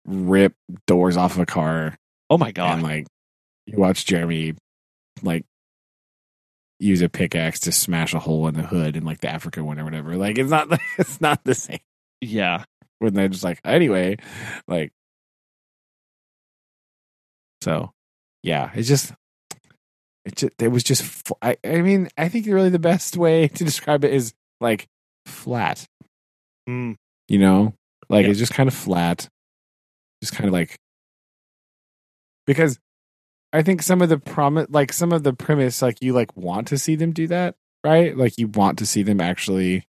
rip 0.05 0.53
doors 0.87 1.17
off 1.17 1.33
of 1.33 1.39
a 1.39 1.45
car 1.45 1.97
oh 2.29 2.37
my 2.37 2.51
god. 2.51 2.75
and 2.75 2.83
like 2.83 3.07
you 3.65 3.77
watch 3.77 4.05
Jeremy 4.05 4.53
like 5.23 5.43
use 6.79 7.01
a 7.01 7.09
pickaxe 7.09 7.61
to 7.61 7.71
smash 7.71 8.13
a 8.13 8.19
hole 8.19 8.47
in 8.47 8.53
the 8.53 8.61
hood 8.61 8.95
in 8.95 9.03
like 9.03 9.21
the 9.21 9.29
Africa 9.29 9.63
one 9.63 9.79
or 9.79 9.83
whatever. 9.83 10.15
Like 10.15 10.37
it's 10.37 10.49
not 10.49 10.67
it's 10.97 11.21
not 11.21 11.43
the 11.43 11.55
same. 11.55 11.79
yeah. 12.21 12.63
when 12.99 13.13
they're 13.13 13.27
just 13.27 13.43
like 13.43 13.59
anyway 13.65 14.15
like 14.67 14.91
so 17.61 17.91
yeah 18.43 18.71
it's 18.75 18.87
just 18.87 19.11
it 20.25 20.35
just 20.35 20.61
it 20.61 20.67
was 20.69 20.83
just 20.83 21.31
I 21.41 21.55
mean 21.63 22.09
i 22.17 22.27
think 22.29 22.45
really 22.47 22.69
the 22.69 22.79
best 22.79 23.15
way 23.17 23.47
to 23.57 23.63
describe 23.63 24.03
it 24.03 24.13
is 24.13 24.33
like 24.59 24.87
flat. 25.25 25.85
Mm, 26.67 26.95
you 27.27 27.39
know? 27.39 27.73
Like 28.09 28.25
Yeah. 28.25 28.31
it's 28.31 28.39
just 28.39 28.53
kind 28.53 28.67
of 28.67 28.73
flat. 28.73 29.29
Just 30.21 30.33
kind 30.33 30.47
of 30.47 30.53
like 30.53 30.75
because 32.47 32.79
i 33.53 33.61
think 33.61 33.81
some 33.81 34.01
of 34.01 34.09
the 34.09 34.17
promise 34.19 34.67
like 34.69 34.91
some 34.93 35.11
of 35.11 35.23
the 35.23 35.33
premise 35.33 35.81
like 35.81 35.97
you 36.01 36.13
like 36.13 36.35
want 36.35 36.67
to 36.67 36.77
see 36.77 36.95
them 36.95 37.11
do 37.11 37.27
that 37.27 37.55
right? 37.83 38.17
Like 38.17 38.39
you 38.39 38.47
want 38.47 38.79
to 38.79 38.85
see 38.85 39.03
them 39.03 39.21
actually 39.21 39.85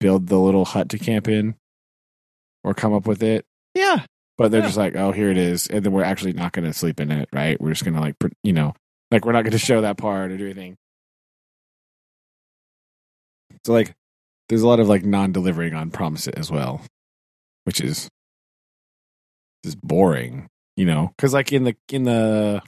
build 0.00 0.28
the 0.28 0.38
little 0.38 0.64
hut 0.64 0.88
to 0.90 0.98
camp 0.98 1.28
in 1.28 1.56
or 2.62 2.72
come 2.72 2.94
up 2.94 3.06
with 3.06 3.22
it. 3.22 3.44
Yeah. 3.74 4.06
But 4.36 4.50
they're 4.50 4.60
Yeah. 4.60 4.66
just 4.66 4.76
like 4.78 4.96
oh 4.96 5.12
here 5.12 5.30
it 5.30 5.38
is 5.38 5.66
and 5.68 5.84
then 5.84 5.92
we're 5.92 6.02
actually 6.04 6.32
not 6.32 6.52
going 6.52 6.64
to 6.64 6.72
sleep 6.72 7.00
in 7.00 7.10
it 7.12 7.28
right 7.32 7.60
we're 7.60 7.70
just 7.70 7.84
going 7.84 7.94
to 7.94 8.00
like 8.00 8.16
you 8.42 8.52
know 8.52 8.74
like 9.10 9.24
we're 9.24 9.32
not 9.32 9.42
going 9.42 9.52
to 9.52 9.58
show 9.58 9.80
that 9.82 9.96
part 9.96 10.32
or 10.32 10.36
do 10.36 10.44
anything 10.46 10.76
so 13.64 13.72
like 13.72 13.94
there's 14.48 14.62
a 14.62 14.66
lot 14.66 14.80
of 14.80 14.88
like 14.88 15.04
non-delivering 15.04 15.74
on 15.74 15.90
promise 15.90 16.26
as 16.28 16.50
well 16.50 16.82
which 17.64 17.80
is 17.80 18.08
just 19.64 19.80
boring 19.82 20.48
you 20.76 20.84
know 20.84 21.12
because 21.16 21.32
like 21.32 21.52
in 21.52 21.64
the 21.64 21.76
in 21.90 22.02
the 22.04 22.60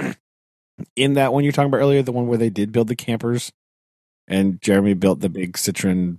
in 0.96 1.14
that 1.14 1.32
one 1.32 1.44
you're 1.44 1.52
talking 1.52 1.68
about 1.68 1.78
earlier 1.78 2.02
the 2.02 2.12
one 2.12 2.26
where 2.26 2.38
they 2.38 2.50
did 2.50 2.72
build 2.72 2.88
the 2.88 2.96
campers 2.96 3.50
and 4.26 4.60
jeremy 4.60 4.94
built 4.94 5.20
the 5.20 5.28
big 5.28 5.52
citroen 5.54 6.18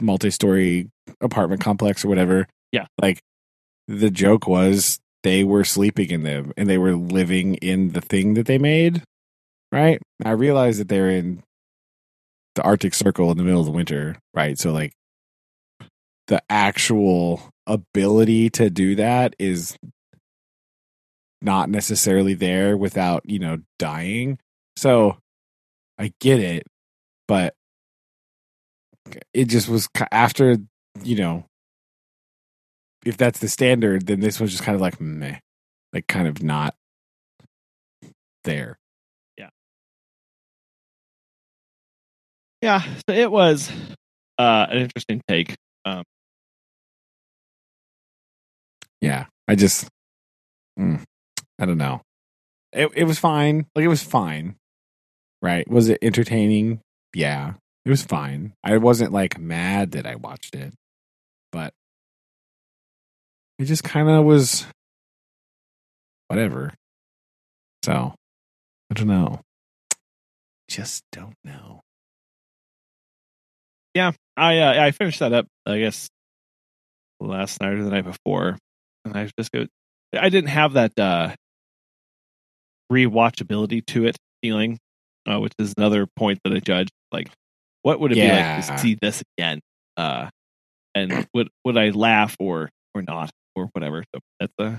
multi-story 0.00 0.88
apartment 1.20 1.60
complex 1.60 2.04
or 2.04 2.08
whatever 2.08 2.46
Yeah. 2.72 2.86
like 3.00 3.20
the 3.88 4.10
joke 4.10 4.46
was 4.46 5.00
they 5.24 5.42
were 5.42 5.64
sleeping 5.64 6.10
in 6.10 6.22
them 6.22 6.52
and 6.56 6.68
they 6.68 6.78
were 6.78 6.94
living 6.94 7.54
in 7.56 7.90
the 7.90 8.00
thing 8.00 8.34
that 8.34 8.46
they 8.46 8.58
made 8.58 9.02
right 9.72 10.00
i 10.24 10.30
realized 10.30 10.78
that 10.78 10.88
they're 10.88 11.10
in 11.10 11.42
the 12.54 12.62
arctic 12.62 12.94
circle 12.94 13.30
in 13.32 13.36
the 13.36 13.42
middle 13.42 13.60
of 13.60 13.66
the 13.66 13.72
winter 13.72 14.16
right 14.34 14.58
so 14.58 14.72
like 14.72 14.92
the 16.28 16.42
actual 16.50 17.50
ability 17.66 18.50
to 18.50 18.70
do 18.70 18.94
that 18.94 19.34
is 19.38 19.76
not 21.40 21.70
necessarily 21.70 22.34
there 22.34 22.76
without, 22.76 23.22
you 23.24 23.38
know, 23.38 23.58
dying. 23.78 24.38
So 24.76 25.18
I 25.98 26.12
get 26.20 26.40
it, 26.40 26.64
but 27.26 27.54
it 29.32 29.46
just 29.46 29.68
was 29.68 29.88
after, 30.12 30.58
you 31.02 31.16
know, 31.16 31.44
if 33.08 33.16
that's 33.16 33.40
the 33.40 33.48
standard, 33.48 34.06
then 34.06 34.20
this 34.20 34.40
was 34.40 34.50
just 34.52 34.62
kind 34.62 34.76
of 34.76 34.80
like 34.82 35.00
meh, 35.00 35.38
like 35.92 36.06
kind 36.06 36.28
of 36.28 36.42
not 36.42 36.74
there. 38.44 38.78
Yeah. 39.38 39.48
Yeah, 42.62 42.82
so 42.82 43.14
it 43.14 43.30
was 43.30 43.70
uh, 44.38 44.66
an 44.70 44.78
interesting 44.78 45.22
take. 45.28 45.54
Um, 45.84 46.04
Yeah, 49.00 49.26
I 49.46 49.54
just, 49.54 49.88
mm, 50.78 51.02
I 51.58 51.66
don't 51.66 51.78
know. 51.78 52.02
It 52.72 52.90
it 52.94 53.04
was 53.04 53.18
fine. 53.18 53.66
Like 53.74 53.84
it 53.84 53.88
was 53.88 54.02
fine, 54.02 54.56
right? 55.42 55.68
Was 55.70 55.88
it 55.88 55.98
entertaining? 56.02 56.80
Yeah, 57.14 57.54
it 57.84 57.90
was 57.90 58.02
fine. 58.02 58.54
I 58.64 58.76
wasn't 58.78 59.12
like 59.12 59.38
mad 59.38 59.92
that 59.92 60.06
I 60.06 60.16
watched 60.16 60.54
it, 60.54 60.74
but 61.52 61.72
it 63.58 63.64
just 63.64 63.84
kind 63.84 64.08
of 64.08 64.24
was 64.24 64.66
whatever. 66.28 66.72
So 67.84 68.14
I 68.90 68.94
don't 68.94 69.08
know. 69.08 69.40
Just 70.68 71.02
don't 71.12 71.34
know. 71.44 71.80
Yeah, 73.94 74.12
I 74.36 74.58
uh, 74.58 74.84
I 74.84 74.90
finished 74.90 75.20
that 75.20 75.32
up. 75.32 75.46
I 75.66 75.78
guess 75.78 76.08
last 77.20 77.60
night 77.60 77.72
or 77.72 77.82
the 77.82 77.90
night 77.90 78.04
before, 78.04 78.58
and 79.04 79.16
I 79.16 79.30
just 79.38 79.50
go. 79.50 79.66
I 80.14 80.28
didn't 80.28 80.50
have 80.50 80.74
that 80.74 80.98
uh, 80.98 81.34
rewatchability 82.92 83.84
to 83.86 84.06
it 84.06 84.16
feeling, 84.42 84.78
uh, 85.26 85.40
which 85.40 85.52
is 85.58 85.74
another 85.76 86.06
point 86.16 86.38
that 86.44 86.52
I 86.52 86.60
judge. 86.60 86.88
Like, 87.12 87.30
what 87.82 88.00
would 88.00 88.12
it 88.12 88.16
be 88.16 88.28
like 88.28 88.66
to 88.66 88.78
see 88.78 88.98
this 89.00 89.22
again? 89.36 89.60
Uh, 89.96 90.28
and 90.94 91.26
would 91.34 91.48
would 91.64 91.76
I 91.76 91.90
laugh 91.90 92.36
or 92.38 92.68
or 92.94 93.02
not 93.02 93.30
or 93.58 93.68
whatever? 93.72 94.04
So 94.14 94.20
that's 94.40 94.52
uh, 94.58 94.78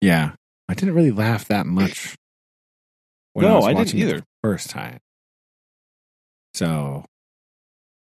Yeah, 0.00 0.32
I 0.68 0.74
didn't 0.74 0.94
really 0.94 1.10
laugh 1.10 1.48
that 1.48 1.66
much. 1.66 2.16
No, 3.34 3.56
was 3.56 3.66
I 3.66 3.74
didn't 3.74 3.94
either. 3.94 4.18
the 4.18 4.24
First 4.42 4.70
time. 4.70 4.98
So, 6.54 7.04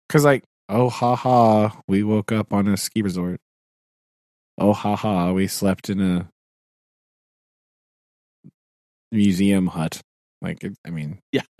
because 0.08 0.24
like, 0.24 0.44
oh 0.70 0.90
ha 0.90 1.16
ha, 1.16 1.82
we 1.88 2.04
woke 2.04 2.32
up 2.32 2.54
on 2.54 2.68
a 2.68 2.78
ski 2.78 3.02
resort. 3.02 3.40
Oh 4.58 4.74
ha 4.74 4.96
ha, 4.96 5.32
we 5.32 5.48
slept 5.48 5.90
in 5.90 6.00
a 6.00 6.30
museum 9.12 9.68
hut. 9.68 10.02
Like, 10.42 10.64
I 10.86 10.90
mean, 10.92 11.20
yeah. 11.32 11.42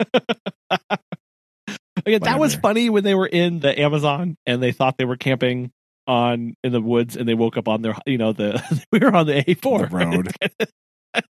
Again, 2.06 2.20
that 2.22 2.38
was 2.38 2.54
funny 2.54 2.88
when 2.88 3.02
they 3.02 3.14
were 3.14 3.26
in 3.26 3.58
the 3.58 3.80
Amazon 3.80 4.36
and 4.46 4.62
they 4.62 4.70
thought 4.70 4.96
they 4.96 5.04
were 5.04 5.16
camping 5.16 5.72
on 6.06 6.54
in 6.62 6.72
the 6.72 6.80
woods 6.80 7.16
and 7.16 7.28
they 7.28 7.34
woke 7.34 7.56
up 7.56 7.68
on 7.68 7.82
their 7.82 7.96
you 8.06 8.18
know 8.18 8.32
the 8.32 8.62
we 8.92 8.98
were 9.00 9.14
on 9.14 9.26
the 9.26 9.48
A 9.50 9.54
four 9.54 9.86
The 9.86 9.96
road. 9.96 10.32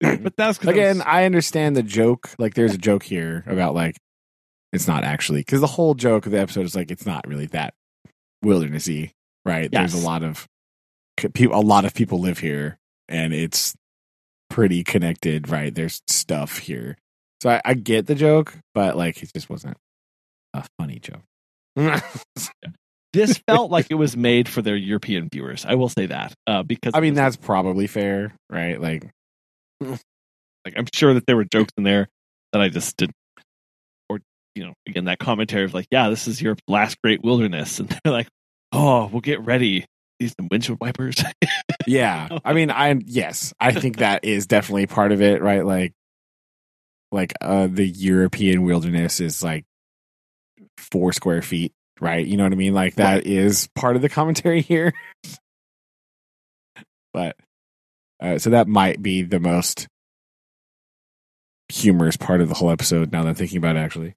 but 0.00 0.36
that's 0.36 0.58
again, 0.62 0.98
was- 0.98 1.06
I 1.06 1.24
understand 1.24 1.76
the 1.76 1.82
joke. 1.82 2.30
Like, 2.38 2.54
there's 2.54 2.74
a 2.74 2.78
joke 2.78 3.02
here 3.02 3.44
about 3.46 3.74
like 3.74 3.96
it's 4.72 4.86
not 4.86 5.04
actually 5.04 5.40
because 5.40 5.60
the 5.60 5.66
whole 5.66 5.94
joke 5.94 6.26
of 6.26 6.32
the 6.32 6.40
episode 6.40 6.66
is 6.66 6.74
like 6.76 6.90
it's 6.90 7.06
not 7.06 7.26
really 7.26 7.46
that 7.46 7.74
wildernessy, 8.44 9.10
right? 9.44 9.70
There's 9.70 9.94
a 9.94 9.98
lot 10.06 10.22
of 10.22 10.46
people. 11.34 11.58
A 11.58 11.60
lot 11.62 11.84
of 11.84 11.94
people 11.94 12.20
live 12.20 12.38
here, 12.38 12.78
and 13.08 13.32
it's 13.32 13.74
pretty 14.50 14.84
connected, 14.84 15.48
right? 15.48 15.74
There's 15.74 16.02
stuff 16.06 16.58
here, 16.58 16.96
so 17.42 17.50
I, 17.50 17.60
I 17.64 17.74
get 17.74 18.06
the 18.06 18.14
joke, 18.14 18.56
but 18.74 18.96
like 18.96 19.22
it 19.22 19.32
just 19.34 19.50
wasn't 19.50 19.76
a 20.54 20.64
funny 20.78 21.00
joke. 21.00 21.22
this 23.12 23.38
felt 23.48 23.70
like 23.70 23.86
it 23.90 23.94
was 23.94 24.16
made 24.16 24.48
for 24.48 24.62
their 24.62 24.76
European 24.76 25.28
viewers. 25.32 25.64
I 25.64 25.74
will 25.74 25.88
say 25.88 26.06
that 26.06 26.34
uh, 26.46 26.62
because 26.62 26.92
I 26.94 27.00
mean, 27.00 27.14
that's 27.14 27.36
probably 27.36 27.86
fair, 27.86 28.34
right? 28.50 28.80
Like, 28.80 29.08
like 29.80 30.74
I'm 30.76 30.86
sure 30.92 31.14
that 31.14 31.26
there 31.26 31.36
were 31.36 31.44
jokes 31.44 31.72
in 31.76 31.84
there 31.84 32.08
that 32.52 32.60
I 32.60 32.68
just 32.68 32.96
didn't. 32.96 33.14
Or 34.08 34.20
you 34.54 34.66
know, 34.66 34.74
again 34.86 35.04
that 35.06 35.18
commentary 35.18 35.64
of 35.64 35.74
like, 35.74 35.86
yeah, 35.90 36.08
this 36.10 36.28
is 36.28 36.42
Europe's 36.42 36.62
last 36.68 36.96
great 37.02 37.22
wilderness, 37.22 37.78
and 37.78 37.88
they're 37.88 38.12
like, 38.12 38.28
oh, 38.72 39.06
we'll 39.06 39.20
get 39.20 39.40
ready. 39.40 39.86
These 40.20 40.34
some 40.38 40.48
windshield 40.50 40.80
wipers. 40.80 41.22
yeah 41.88 42.28
i 42.44 42.52
mean 42.52 42.70
i 42.70 42.94
yes 43.06 43.52
i 43.58 43.72
think 43.72 43.96
that 43.98 44.24
is 44.24 44.46
definitely 44.46 44.86
part 44.86 45.10
of 45.10 45.22
it 45.22 45.42
right 45.42 45.64
like 45.64 45.92
like 47.10 47.32
uh 47.40 47.66
the 47.66 47.86
european 47.86 48.62
wilderness 48.62 49.20
is 49.20 49.42
like 49.42 49.64
four 50.76 51.12
square 51.12 51.42
feet 51.42 51.72
right 52.00 52.26
you 52.26 52.36
know 52.36 52.44
what 52.44 52.52
i 52.52 52.56
mean 52.56 52.74
like 52.74 52.94
that 52.96 53.26
is 53.26 53.68
part 53.74 53.96
of 53.96 54.02
the 54.02 54.08
commentary 54.08 54.60
here 54.62 54.92
but 57.12 57.36
uh, 58.20 58.38
so 58.38 58.50
that 58.50 58.66
might 58.68 59.00
be 59.02 59.22
the 59.22 59.40
most 59.40 59.86
humorous 61.70 62.16
part 62.16 62.40
of 62.40 62.48
the 62.48 62.54
whole 62.54 62.70
episode 62.70 63.12
now 63.12 63.22
that 63.22 63.28
i'm 63.30 63.34
thinking 63.34 63.58
about 63.58 63.76
it 63.76 63.80
actually 63.80 64.14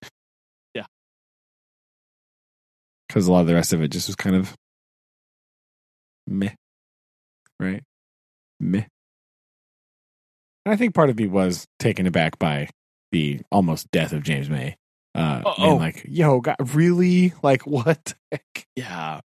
Yeah. 0.74 0.86
because 3.08 3.28
a 3.28 3.32
lot 3.32 3.42
of 3.42 3.48
the 3.48 3.56
rest 3.56 3.74
of 3.74 3.82
it 3.82 3.90
just 3.90 4.08
was 4.08 4.16
kind 4.16 4.36
of 4.36 4.56
meh 6.28 6.54
right 7.60 7.84
meh. 8.60 8.86
And 10.66 10.74
I 10.74 10.76
think 10.78 10.94
part 10.94 11.10
of 11.10 11.18
me 11.18 11.26
was 11.26 11.66
taken 11.80 12.06
aback 12.06 12.38
by 12.38 12.70
the 13.12 13.42
almost 13.52 13.90
death 13.90 14.14
of 14.14 14.22
James 14.22 14.48
May. 14.48 14.76
Uh, 15.14 15.42
Oh, 15.46 15.54
being 15.58 15.70
oh. 15.72 15.76
like, 15.76 16.06
yo, 16.08 16.40
God, 16.42 16.56
really? 16.76 17.34
Like, 17.44 17.66
what? 17.68 18.14
heck? 18.32 18.66
Yeah. 18.76 19.20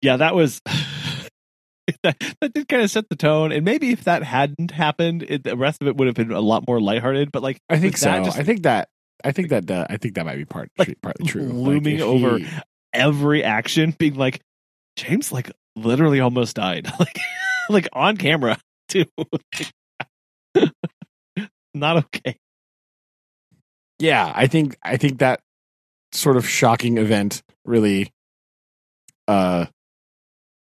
Yeah, 0.00 0.16
that 0.18 0.34
was 0.34 0.60
that, 2.02 2.16
that 2.40 2.52
did 2.54 2.68
kind 2.68 2.82
of 2.82 2.90
set 2.90 3.08
the 3.08 3.16
tone. 3.16 3.50
And 3.52 3.64
maybe 3.64 3.90
if 3.90 4.04
that 4.04 4.22
hadn't 4.22 4.70
happened, 4.70 5.24
it, 5.28 5.44
the 5.44 5.56
rest 5.56 5.80
of 5.82 5.88
it 5.88 5.96
would 5.96 6.06
have 6.06 6.14
been 6.14 6.30
a 6.32 6.40
lot 6.40 6.66
more 6.68 6.80
lighthearted. 6.80 7.32
But 7.32 7.42
like 7.42 7.58
I 7.68 7.78
think 7.78 7.96
so. 7.96 8.06
that 8.06 8.24
just 8.24 8.38
I 8.38 8.42
think 8.44 8.62
that. 8.62 8.88
I 9.24 9.32
think 9.32 9.48
that. 9.48 9.68
Uh, 9.70 9.86
I 9.90 9.96
think 9.96 10.14
that 10.14 10.24
might 10.24 10.36
be 10.36 10.44
part 10.44 10.70
Like, 10.78 10.96
partly 11.02 11.26
true. 11.26 11.42
Looming 11.42 11.96
if 11.96 12.02
over- 12.02 12.38
he- 12.38 12.46
every 12.92 13.42
action 13.42 13.94
being 13.98 14.14
like 14.14 14.40
James 14.96 15.32
like 15.32 15.50
literally 15.76 16.20
almost 16.20 16.56
died. 16.56 16.88
Like 17.00 17.18
like 17.70 17.88
on 17.92 18.16
camera 18.16 18.58
too. 18.88 19.04
Not 21.74 21.96
okay. 21.98 22.36
Yeah, 23.98 24.32
I 24.34 24.46
think. 24.46 24.76
I 24.82 24.96
think 24.96 25.18
that 25.18 25.40
sort 26.12 26.36
of 26.36 26.48
shocking 26.48 26.96
event 26.98 27.42
really 27.64 28.10
uh 29.26 29.66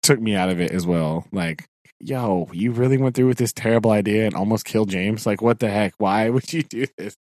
took 0.01 0.19
me 0.19 0.35
out 0.35 0.49
of 0.49 0.59
it 0.59 0.71
as 0.71 0.85
well. 0.87 1.27
Like, 1.31 1.65
yo, 1.99 2.49
you 2.51 2.71
really 2.71 2.97
went 2.97 3.15
through 3.15 3.27
with 3.27 3.37
this 3.37 3.53
terrible 3.53 3.91
idea 3.91 4.25
and 4.25 4.35
almost 4.35 4.65
killed 4.65 4.89
James. 4.89 5.25
Like, 5.25 5.41
what 5.41 5.59
the 5.59 5.69
heck? 5.69 5.93
Why 5.97 6.29
would 6.31 6.51
you 6.51 6.63
do 6.63 6.85
this? 6.97 7.15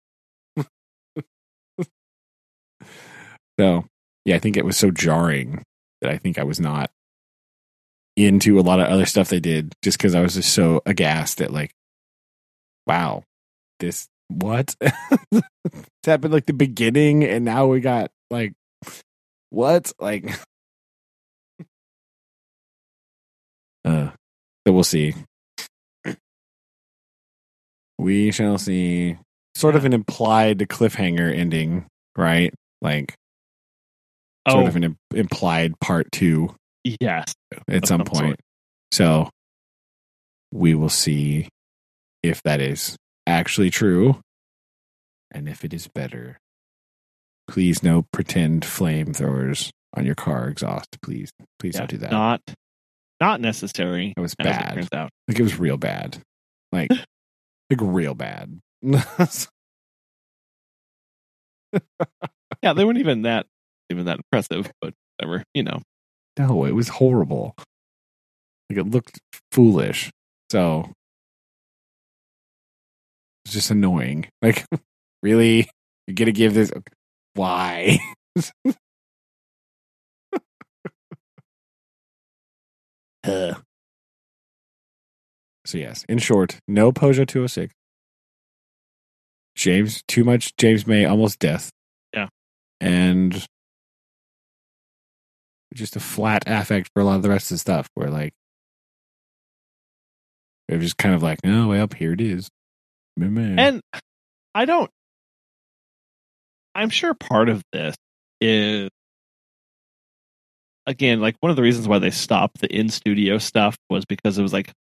so, 3.60 3.86
yeah, 4.26 4.36
I 4.36 4.40
think 4.40 4.58
it 4.58 4.66
was 4.66 4.78
so 4.78 4.92
jarring 4.92 5.64
that 6.02 6.12
I 6.12 6.18
think 6.18 6.38
I 6.38 6.44
was 6.44 6.60
not 6.60 6.92
into 8.16 8.60
a 8.60 8.62
lot 8.62 8.80
of 8.80 8.88
other 8.88 9.06
stuff 9.06 9.30
they 9.30 9.40
did 9.40 9.74
just 9.84 9.98
because 9.98 10.16
I 10.16 10.22
was 10.22 10.34
just 10.36 10.54
so 10.54 10.82
aghast 10.86 11.42
at 11.42 11.54
like, 11.54 11.72
wow, 12.86 13.24
this 13.80 14.08
what? 14.28 14.76
it's 14.82 15.44
happened 16.06 16.34
like 16.34 16.46
the 16.46 16.54
beginning 16.54 17.24
and 17.24 17.46
now 17.46 17.68
we 17.68 17.80
got 17.80 18.12
like 18.30 18.54
what? 19.50 19.92
Like 20.00 20.30
uh 23.86 24.10
so 24.66 24.74
we'll 24.74 24.84
see. 24.84 25.14
We 27.98 28.32
shall 28.32 28.58
see. 28.58 29.18
Sort 29.56 29.76
of 29.76 29.86
an 29.86 29.94
implied 29.94 30.60
cliffhanger 30.60 31.36
ending, 31.36 31.88
right? 32.16 32.54
Like 32.82 33.16
sort 34.48 34.66
Oh 34.66 34.68
of 34.68 34.76
an 34.76 34.84
im- 34.84 34.98
implied 35.16 35.80
part 35.80 36.12
two 36.12 36.54
yes. 36.84 37.34
at 37.68 37.88
some 37.88 38.00
some 38.00 38.06
point. 38.06 38.20
sort. 38.20 38.40
So 38.92 39.30
we 40.52 40.76
will 40.76 40.90
see 40.90 41.48
if 42.22 42.42
that 42.44 42.62
is 42.62 42.96
actually 43.28 43.70
true 43.70 44.20
and 45.32 45.48
if 45.50 45.64
it 45.66 45.74
is 45.74 45.88
better. 45.88 46.38
Please 47.48 47.82
no 47.84 48.06
pretend 48.12 48.64
flamethrowers 48.64 49.70
on 49.94 50.06
your 50.06 50.16
car 50.16 50.48
exhaust. 50.50 50.98
Please, 51.02 51.32
please 51.60 51.76
Yeah, 51.76 51.82
don't 51.82 51.90
do 51.92 51.98
that. 51.98 52.12
Not 52.12 52.42
not 53.20 53.42
necessary. 53.42 54.14
it 54.16 54.20
was 54.20 54.34
as 54.40 54.46
it 54.46 54.50
bad. 54.50 54.88
out. 54.94 55.10
Like 55.28 55.40
it 55.40 55.44
was 55.44 55.58
real 55.60 55.78
bad. 55.78 56.18
Like 56.72 56.90
like 57.70 57.80
real 57.82 58.14
bad. 58.16 58.60
Yeah, 62.64 62.74
they 62.74 62.86
weren't 62.86 62.98
even 63.00 63.22
that 63.24 63.46
even 63.90 64.06
that 64.06 64.18
impressive, 64.18 64.72
but 64.82 64.94
whatever, 65.20 65.44
you 65.54 65.64
know. 65.64 65.82
No, 66.38 66.66
it 66.66 66.74
was 66.74 66.90
horrible. 66.90 67.56
Like 68.70 68.80
it 68.80 68.84
looked 68.90 69.20
foolish. 69.52 70.12
So 70.52 70.92
it's 73.48 73.54
just 73.54 73.72
annoying. 73.72 74.28
Like, 74.42 74.66
really? 75.24 75.70
You're 76.06 76.16
gonna 76.16 76.32
give 76.32 76.54
this 76.54 76.72
why? 77.34 77.98
Uh, 83.24 83.56
So 85.66 85.78
yes, 85.78 86.06
in 86.08 86.18
short, 86.20 86.60
no 86.66 86.94
Peugeot 86.94 87.28
206. 87.28 87.74
James, 89.56 90.02
too 90.08 90.24
much 90.24 90.56
James 90.56 90.88
May, 90.88 91.04
almost 91.04 91.40
death. 91.40 91.72
Yeah. 92.14 92.30
And 92.80 93.46
just 95.74 95.98
a 95.98 96.00
flat 96.00 96.44
affect 96.48 96.90
for 96.94 97.02
a 97.02 97.04
lot 97.04 97.18
of 97.18 97.22
the 97.22 97.30
rest 97.30 97.52
of 97.52 97.56
the 97.56 97.60
stuff 97.60 97.90
where 97.96 98.10
like 98.10 98.32
it 100.70 100.76
was 100.76 100.86
just 100.86 100.98
kind 100.98 101.14
of 101.14 101.22
like, 101.22 101.40
oh 101.46 101.68
well, 101.68 101.88
here 101.98 102.14
it 102.14 102.22
is. 102.22 102.48
Meh, 103.18 103.28
meh. 103.28 103.62
And 103.62 103.82
I 104.56 104.66
don't. 104.66 104.90
I'm 106.76 106.90
sure 106.90 107.14
part 107.16 107.50
of 107.50 107.64
this 107.74 107.96
is, 108.40 108.90
again, 110.86 111.20
like 111.20 111.36
one 111.40 111.50
of 111.50 111.56
the 111.56 111.64
reasons 111.64 111.88
why 111.88 111.98
they 112.00 112.12
stopped 112.12 112.62
the 112.62 112.68
in 112.68 112.90
studio 112.90 113.40
stuff 113.40 113.76
was 113.90 114.06
because 114.06 114.38
it 114.38 114.44
was 114.44 114.54
like, 114.54 114.72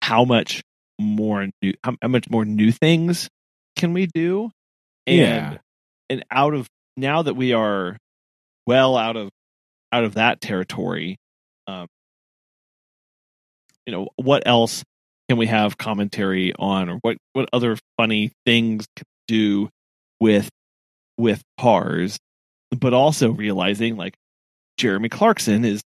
how 0.00 0.24
much 0.24 0.62
more 0.98 1.48
new, 1.60 1.74
how, 1.84 1.94
how 2.00 2.08
much 2.08 2.30
more 2.30 2.44
new 2.44 2.72
things 2.72 3.28
can 3.76 3.92
we 3.92 4.06
do? 4.06 4.50
And, 5.06 5.18
Yeah. 5.18 5.58
And 6.08 6.24
out 6.30 6.54
of 6.54 6.66
now 6.96 7.22
that 7.22 7.34
we 7.34 7.52
are 7.52 7.96
well 8.66 8.96
out 8.96 9.16
of 9.16 9.30
out 9.92 10.04
of 10.04 10.14
that 10.14 10.40
territory, 10.40 11.16
um, 11.66 11.86
you 13.86 13.92
know, 13.92 14.08
what 14.16 14.42
else 14.46 14.82
can 15.32 15.38
we 15.38 15.46
have 15.46 15.78
commentary 15.78 16.52
on, 16.58 16.90
or 16.90 16.96
what 16.96 17.16
what 17.32 17.48
other 17.54 17.78
funny 17.96 18.32
things 18.44 18.84
can 18.94 19.06
do 19.26 19.70
with 20.20 20.50
with 21.16 21.40
cars? 21.58 22.18
But 22.70 22.92
also 22.92 23.30
realizing 23.30 23.96
like 23.96 24.12
Jeremy 24.76 25.08
Clarkson 25.08 25.64
is 25.64 25.80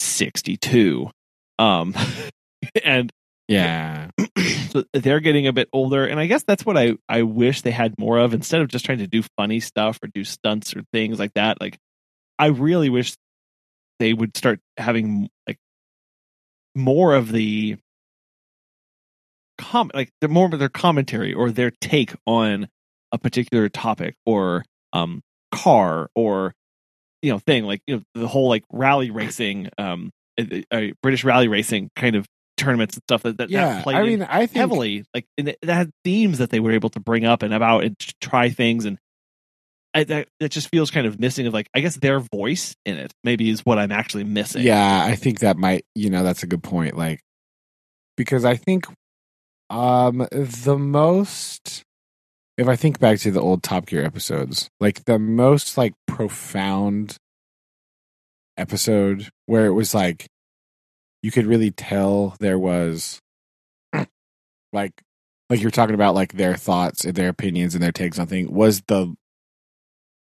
sixty 0.00 0.58
two, 0.58 1.10
um, 1.58 1.94
and 2.84 3.10
yeah. 3.48 4.10
so 4.68 4.84
they're 4.92 5.20
getting 5.20 5.46
a 5.46 5.52
bit 5.54 5.70
older 5.72 6.04
and 6.04 6.20
i 6.20 6.26
guess 6.26 6.42
that's 6.42 6.66
what 6.66 6.76
i 6.76 6.94
i 7.08 7.22
wish 7.22 7.62
they 7.62 7.70
had 7.70 7.94
more 7.98 8.18
of 8.18 8.34
instead 8.34 8.60
of 8.60 8.68
just 8.68 8.84
trying 8.84 8.98
to 8.98 9.06
do 9.06 9.22
funny 9.38 9.58
stuff 9.58 9.98
or 10.02 10.08
do 10.08 10.22
stunts 10.22 10.76
or 10.76 10.82
things 10.92 11.18
like 11.18 11.32
that 11.32 11.58
like 11.58 11.78
i 12.38 12.48
really 12.48 12.90
wish 12.90 13.14
they 14.00 14.12
would 14.12 14.36
start 14.36 14.60
having 14.76 15.30
like 15.46 15.56
more 16.74 17.14
of 17.14 17.32
the 17.32 17.78
com 19.58 19.90
like 19.94 20.10
the 20.20 20.28
more 20.28 20.46
of 20.46 20.58
their 20.58 20.68
commentary 20.68 21.34
or 21.34 21.50
their 21.50 21.72
take 21.80 22.14
on 22.26 22.68
a 23.12 23.18
particular 23.18 23.68
topic 23.68 24.14
or 24.24 24.64
um 24.92 25.20
car 25.52 26.08
or 26.14 26.54
you 27.22 27.30
know 27.30 27.38
thing 27.38 27.64
like 27.64 27.80
you 27.86 27.96
know 27.96 28.02
the 28.14 28.28
whole 28.28 28.48
like 28.48 28.64
rally 28.72 29.10
racing 29.10 29.68
um 29.78 30.10
uh, 30.38 30.80
british 31.02 31.24
rally 31.24 31.48
racing 31.48 31.90
kind 31.96 32.14
of 32.14 32.26
tournaments 32.56 32.96
and 32.96 33.02
stuff 33.04 33.22
that 33.22 33.38
that, 33.38 33.50
that 33.50 33.82
played 33.84 33.96
I 33.96 34.02
mean, 34.02 34.22
I 34.22 34.46
think 34.46 34.56
heavily 34.56 35.04
like 35.14 35.24
and 35.36 35.48
that 35.48 35.58
had 35.64 35.90
themes 36.04 36.38
that 36.38 36.50
they 36.50 36.60
were 36.60 36.72
able 36.72 36.90
to 36.90 37.00
bring 37.00 37.24
up 37.24 37.42
and 37.42 37.54
about 37.54 37.84
and 37.84 37.96
try 38.20 38.50
things 38.50 38.84
and 38.84 38.98
I, 39.94 40.04
that 40.04 40.28
that 40.40 40.50
just 40.50 40.68
feels 40.68 40.90
kind 40.90 41.06
of 41.06 41.18
missing 41.18 41.46
of 41.46 41.54
like 41.54 41.68
I 41.74 41.80
guess 41.80 41.96
their 41.96 42.20
voice 42.20 42.76
in 42.84 42.98
it 42.98 43.12
maybe 43.24 43.48
is 43.48 43.64
what 43.64 43.78
I'm 43.78 43.92
actually 43.92 44.24
missing. 44.24 44.62
Yeah, 44.62 45.02
I 45.04 45.16
think 45.16 45.40
that 45.40 45.56
might, 45.56 45.84
you 45.94 46.10
know, 46.10 46.22
that's 46.22 46.42
a 46.42 46.46
good 46.46 46.62
point. 46.62 46.96
Like, 46.96 47.20
because 48.16 48.44
I 48.44 48.56
think, 48.56 48.86
um, 49.70 50.26
the 50.30 50.76
most, 50.78 51.82
if 52.56 52.68
I 52.68 52.76
think 52.76 52.98
back 52.98 53.18
to 53.20 53.30
the 53.30 53.40
old 53.40 53.62
Top 53.62 53.86
Gear 53.86 54.04
episodes, 54.04 54.68
like 54.80 55.04
the 55.04 55.18
most 55.18 55.76
like 55.76 55.94
profound 56.06 57.16
episode 58.56 59.28
where 59.46 59.66
it 59.66 59.72
was 59.72 59.94
like, 59.94 60.26
you 61.22 61.30
could 61.30 61.46
really 61.46 61.70
tell 61.70 62.36
there 62.40 62.58
was, 62.58 63.20
like, 64.72 65.02
like 65.50 65.60
you're 65.60 65.70
talking 65.70 65.94
about 65.94 66.14
like 66.14 66.34
their 66.34 66.56
thoughts 66.56 67.04
and 67.04 67.14
their 67.14 67.28
opinions 67.28 67.74
and 67.74 67.82
their 67.82 67.92
takes 67.92 68.18
on 68.18 68.26
things 68.26 68.50
was 68.50 68.82
the 68.88 69.14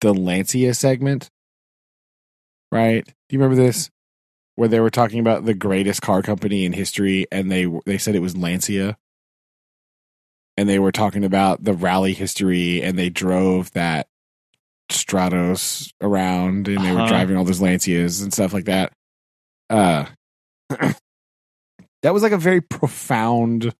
the 0.02 0.14
Lancia 0.14 0.74
segment, 0.74 1.30
right? 2.72 3.06
Do 3.06 3.14
you 3.30 3.40
remember 3.40 3.62
this? 3.62 3.90
Where 4.56 4.68
they 4.68 4.82
were 4.82 4.92
talking 4.92 5.20
about 5.20 5.46
the 5.46 5.54
greatest 5.56 6.02
car 6.02 6.22
company 6.22 6.66
in 6.66 6.74
history, 6.74 7.26
and 7.32 7.52
they 7.52 7.66
they 7.86 7.98
said 7.98 8.14
it 8.14 8.20
was 8.20 8.38
Lancia, 8.38 8.98
and 10.58 10.68
they 10.70 10.80
were 10.80 10.92
talking 10.92 11.24
about 11.24 11.64
the 11.64 11.74
rally 11.74 12.14
history, 12.14 12.82
and 12.82 12.98
they 12.98 13.10
drove 13.10 13.72
that 13.72 14.08
Stratos 14.92 15.92
around, 16.02 16.68
and 16.68 16.84
they 16.84 16.92
were 16.92 17.00
Uh-huh. 17.00 17.08
driving 17.08 17.38
all 17.38 17.44
those 17.46 17.62
Lancias 17.62 18.22
and 18.22 18.34
stuff 18.34 18.54
like 18.54 18.66
that. 18.66 18.94
Uh, 19.70 20.06
that 20.70 22.14
was 22.14 22.24
like 22.24 22.32
a 22.32 22.38
very 22.38 22.62
profound 22.62 23.74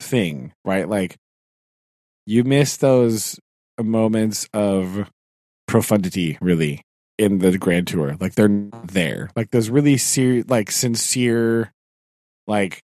thing, 0.00 0.52
right? 0.64 0.88
Like 0.88 1.16
you 2.26 2.44
miss 2.44 2.76
those 2.76 3.38
moments 3.80 4.48
of 4.52 5.10
profundity, 5.66 6.38
really, 6.40 6.82
in 7.18 7.38
the 7.38 7.56
Grand 7.58 7.88
Tour. 7.88 8.16
Like 8.20 8.34
they're 8.34 8.48
not 8.48 8.88
there. 8.88 9.30
Like 9.34 9.50
those 9.50 9.70
really 9.70 9.96
ser- 9.96 10.44
like 10.46 10.70
sincere, 10.70 11.72
like 12.46 12.82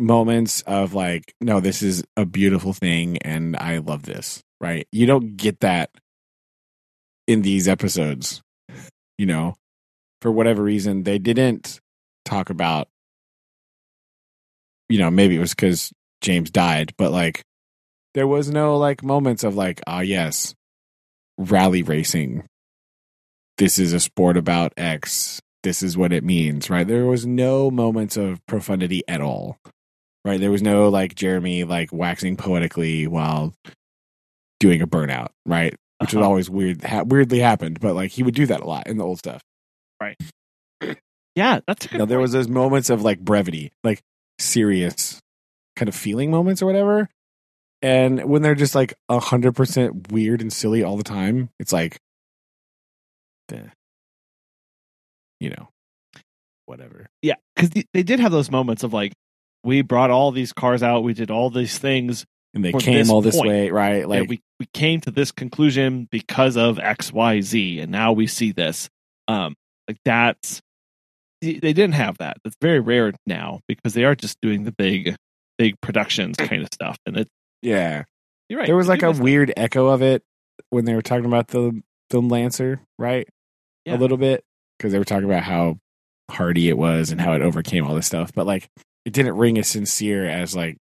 moments 0.00 0.62
of 0.62 0.94
like, 0.94 1.34
no, 1.40 1.60
this 1.60 1.82
is 1.82 2.04
a 2.16 2.24
beautiful 2.24 2.72
thing, 2.72 3.18
and 3.18 3.56
I 3.56 3.78
love 3.78 4.04
this. 4.04 4.42
Right? 4.60 4.86
You 4.92 5.06
don't 5.06 5.36
get 5.36 5.60
that 5.60 5.90
in 7.26 7.42
these 7.42 7.68
episodes. 7.68 8.42
You 9.18 9.26
know, 9.26 9.54
for 10.22 10.30
whatever 10.30 10.62
reason, 10.62 11.04
they 11.04 11.18
didn't 11.18 11.80
talk 12.24 12.50
about. 12.50 12.88
You 14.88 14.98
know, 14.98 15.10
maybe 15.10 15.36
it 15.36 15.40
was 15.40 15.54
because 15.54 15.92
James 16.20 16.50
died, 16.50 16.94
but 16.98 17.12
like 17.12 17.42
there 18.14 18.26
was 18.26 18.50
no 18.50 18.76
like 18.76 19.02
moments 19.02 19.44
of 19.44 19.54
like, 19.54 19.80
ah, 19.86 20.00
yes, 20.00 20.54
rally 21.38 21.82
racing. 21.82 22.44
This 23.58 23.78
is 23.78 23.92
a 23.92 24.00
sport 24.00 24.36
about 24.36 24.72
X. 24.76 25.40
This 25.62 25.82
is 25.82 25.96
what 25.96 26.12
it 26.12 26.24
means, 26.24 26.70
right? 26.70 26.86
There 26.86 27.06
was 27.06 27.26
no 27.26 27.70
moments 27.70 28.16
of 28.16 28.44
profundity 28.46 29.02
at 29.06 29.20
all, 29.20 29.58
right? 30.24 30.40
There 30.40 30.50
was 30.50 30.62
no 30.62 30.88
like 30.88 31.14
Jeremy 31.14 31.64
like 31.64 31.90
waxing 31.92 32.36
poetically 32.36 33.06
while 33.06 33.54
doing 34.58 34.82
a 34.82 34.86
burnout, 34.86 35.28
right? 35.46 35.74
Which 36.00 36.10
was 36.14 36.16
Uh-huh. 36.16 36.26
always 36.26 36.48
weird, 36.50 36.82
ha- 36.84 37.02
weirdly 37.02 37.40
happened, 37.40 37.80
but 37.80 37.94
like 37.94 38.10
he 38.10 38.22
would 38.22 38.34
do 38.34 38.46
that 38.46 38.60
a 38.60 38.64
lot 38.66 38.86
in 38.86 38.96
the 38.98 39.04
old 39.04 39.18
stuff. 39.18 39.42
Right? 40.00 40.16
Yeah, 41.36 41.60
that's 41.66 41.86
a 41.86 41.88
good. 41.88 41.98
Now 41.98 42.04
there 42.06 42.18
was 42.18 42.32
those 42.32 42.48
moments 42.48 42.90
of 42.90 43.02
like 43.02 43.20
brevity, 43.20 43.72
like 43.84 44.00
serious 44.38 45.20
kind 45.76 45.88
of 45.88 45.94
feeling 45.94 46.30
moments 46.30 46.60
or 46.62 46.66
whatever. 46.66 47.08
And 47.82 48.24
when 48.24 48.42
they're 48.42 48.54
just 48.54 48.74
like 48.74 48.94
a 49.08 49.18
hundred 49.20 49.54
percent 49.54 50.10
weird 50.12 50.40
and 50.42 50.52
silly 50.52 50.82
all 50.82 50.96
the 50.96 51.02
time, 51.04 51.48
it's 51.58 51.72
like, 51.72 51.98
eh, 53.52 53.60
you 55.38 55.50
know, 55.50 55.68
whatever. 56.66 57.06
yeah, 57.22 57.34
because 57.56 57.70
they 57.94 58.02
did 58.02 58.20
have 58.20 58.32
those 58.32 58.50
moments 58.50 58.82
of 58.82 58.92
like 58.92 59.12
we 59.64 59.82
brought 59.82 60.10
all 60.10 60.30
these 60.30 60.52
cars 60.52 60.82
out, 60.82 61.02
we 61.02 61.14
did 61.14 61.30
all 61.30 61.50
these 61.50 61.78
things, 61.78 62.24
And 62.54 62.64
they 62.64 62.72
came 62.72 62.94
this 62.94 63.10
all 63.10 63.20
this 63.20 63.36
point, 63.36 63.48
way, 63.48 63.70
right? 63.70 64.08
like 64.08 64.20
Like, 64.20 64.28
we 64.30 64.40
we 64.58 64.66
came 64.72 65.00
to 65.02 65.10
this 65.10 65.32
conclusion 65.32 66.08
because 66.10 66.56
of 66.56 66.78
X 66.78 67.12
Y 67.12 67.40
Z, 67.40 67.80
and 67.80 67.92
now 67.92 68.12
we 68.12 68.26
see 68.26 68.52
this. 68.52 68.88
Um, 69.28 69.54
like 69.88 69.98
that's 70.04 70.60
they 71.42 71.58
didn't 71.58 71.92
have 71.92 72.18
that. 72.18 72.36
That's 72.44 72.56
very 72.60 72.80
rare 72.80 73.12
now 73.26 73.60
because 73.66 73.94
they 73.94 74.04
are 74.04 74.14
just 74.14 74.38
doing 74.42 74.64
the 74.64 74.72
big 74.72 75.16
big 75.58 75.80
productions 75.80 76.36
kind 76.36 76.62
of 76.62 76.68
stuff, 76.72 76.96
and 77.06 77.16
it's 77.16 77.30
yeah, 77.62 78.04
you're 78.48 78.58
right. 78.58 78.66
there 78.66 78.76
was 78.76 78.88
like 78.88 79.02
a 79.02 79.12
that. 79.12 79.22
weird 79.22 79.52
echo 79.56 79.86
of 79.86 80.02
it 80.02 80.22
when 80.70 80.84
they 80.84 80.94
were 80.94 81.02
talking 81.02 81.26
about 81.26 81.48
the 81.48 81.80
the 82.10 82.20
Lancer, 82.20 82.80
right? 82.98 83.28
Yeah. 83.84 83.96
A 83.96 83.98
little 83.98 84.16
bit 84.16 84.44
because 84.78 84.92
they 84.92 84.98
were 84.98 85.04
talking 85.04 85.24
about 85.24 85.42
how 85.42 85.78
hardy 86.30 86.68
it 86.68 86.76
was 86.76 87.10
and 87.10 87.20
how 87.20 87.32
it 87.32 87.42
overcame 87.42 87.86
all 87.86 87.94
this 87.94 88.06
stuff, 88.06 88.32
but 88.34 88.46
like 88.46 88.68
it 89.04 89.12
didn't 89.12 89.36
ring 89.36 89.58
as 89.58 89.68
sincere 89.68 90.24
as 90.28 90.54
like 90.54 90.76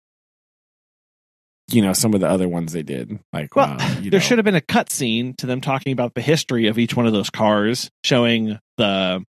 you 1.69 1.81
know 1.83 1.93
some 1.93 2.13
of 2.15 2.21
the 2.21 2.29
other 2.29 2.47
ones 2.49 2.73
they 2.73 2.83
did. 2.83 3.19
Like, 3.33 3.57
Well, 3.57 3.77
you 4.03 4.11
there 4.11 4.21
know. 4.21 4.25
should 4.25 4.39
have 4.39 4.45
been 4.45 4.55
a 4.55 4.61
cut 4.61 4.91
scene 4.91 5.35
to 5.39 5.47
them 5.47 5.61
talking 5.61 5.93
about 5.93 6.15
the 6.15 6.21
history 6.21 6.67
of 6.67 6.79
each 6.79 6.95
one 6.97 7.07
of 7.07 7.13
those 7.13 7.31
cars, 7.31 7.91
showing 8.05 8.59
the 8.77 9.25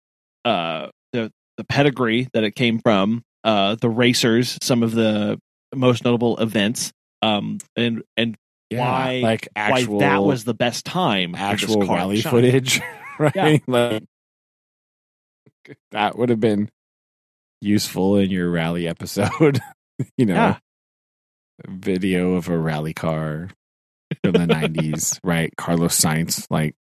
uh 0.46 0.88
the 1.14 1.32
the 1.58 1.64
pedigree 1.64 2.28
that 2.34 2.44
it 2.44 2.52
came 2.56 2.80
from, 2.80 3.22
uh 3.44 3.76
the 3.76 3.90
racers, 3.90 4.58
some 4.62 4.82
of 4.84 4.94
the 4.94 5.40
most 5.76 6.04
notable 6.04 6.38
events, 6.40 6.92
um 7.22 7.60
and 7.76 8.04
and 8.18 8.36
yeah, 8.72 8.80
why- 8.80 9.20
like 9.22 9.48
actual 9.56 10.00
why 10.00 10.06
that 10.06 10.24
was 10.24 10.44
the 10.44 10.56
best 10.56 10.86
time 10.86 11.36
actual 11.36 11.86
rally 11.86 12.20
footage. 12.22 12.82
right? 13.20 13.36
Yeah. 13.36 13.58
Like, 13.68 14.04
that 15.92 16.18
would 16.18 16.30
have 16.30 16.40
been 16.40 16.70
useful 17.64 18.18
in 18.18 18.30
your 18.30 18.50
rally 18.52 18.88
episode. 18.88 19.60
you 20.18 20.26
know, 20.26 20.34
Yeah. 20.36 20.58
video 21.68 22.34
of 22.34 22.50
a 22.50 22.58
rally 22.58 22.94
car 22.94 23.50
from 24.24 24.34
the 24.34 24.40
90s, 24.40 25.20
right? 25.24 25.54
Carlos 25.58 26.00
Sainz, 26.00 26.46
like 26.50 26.76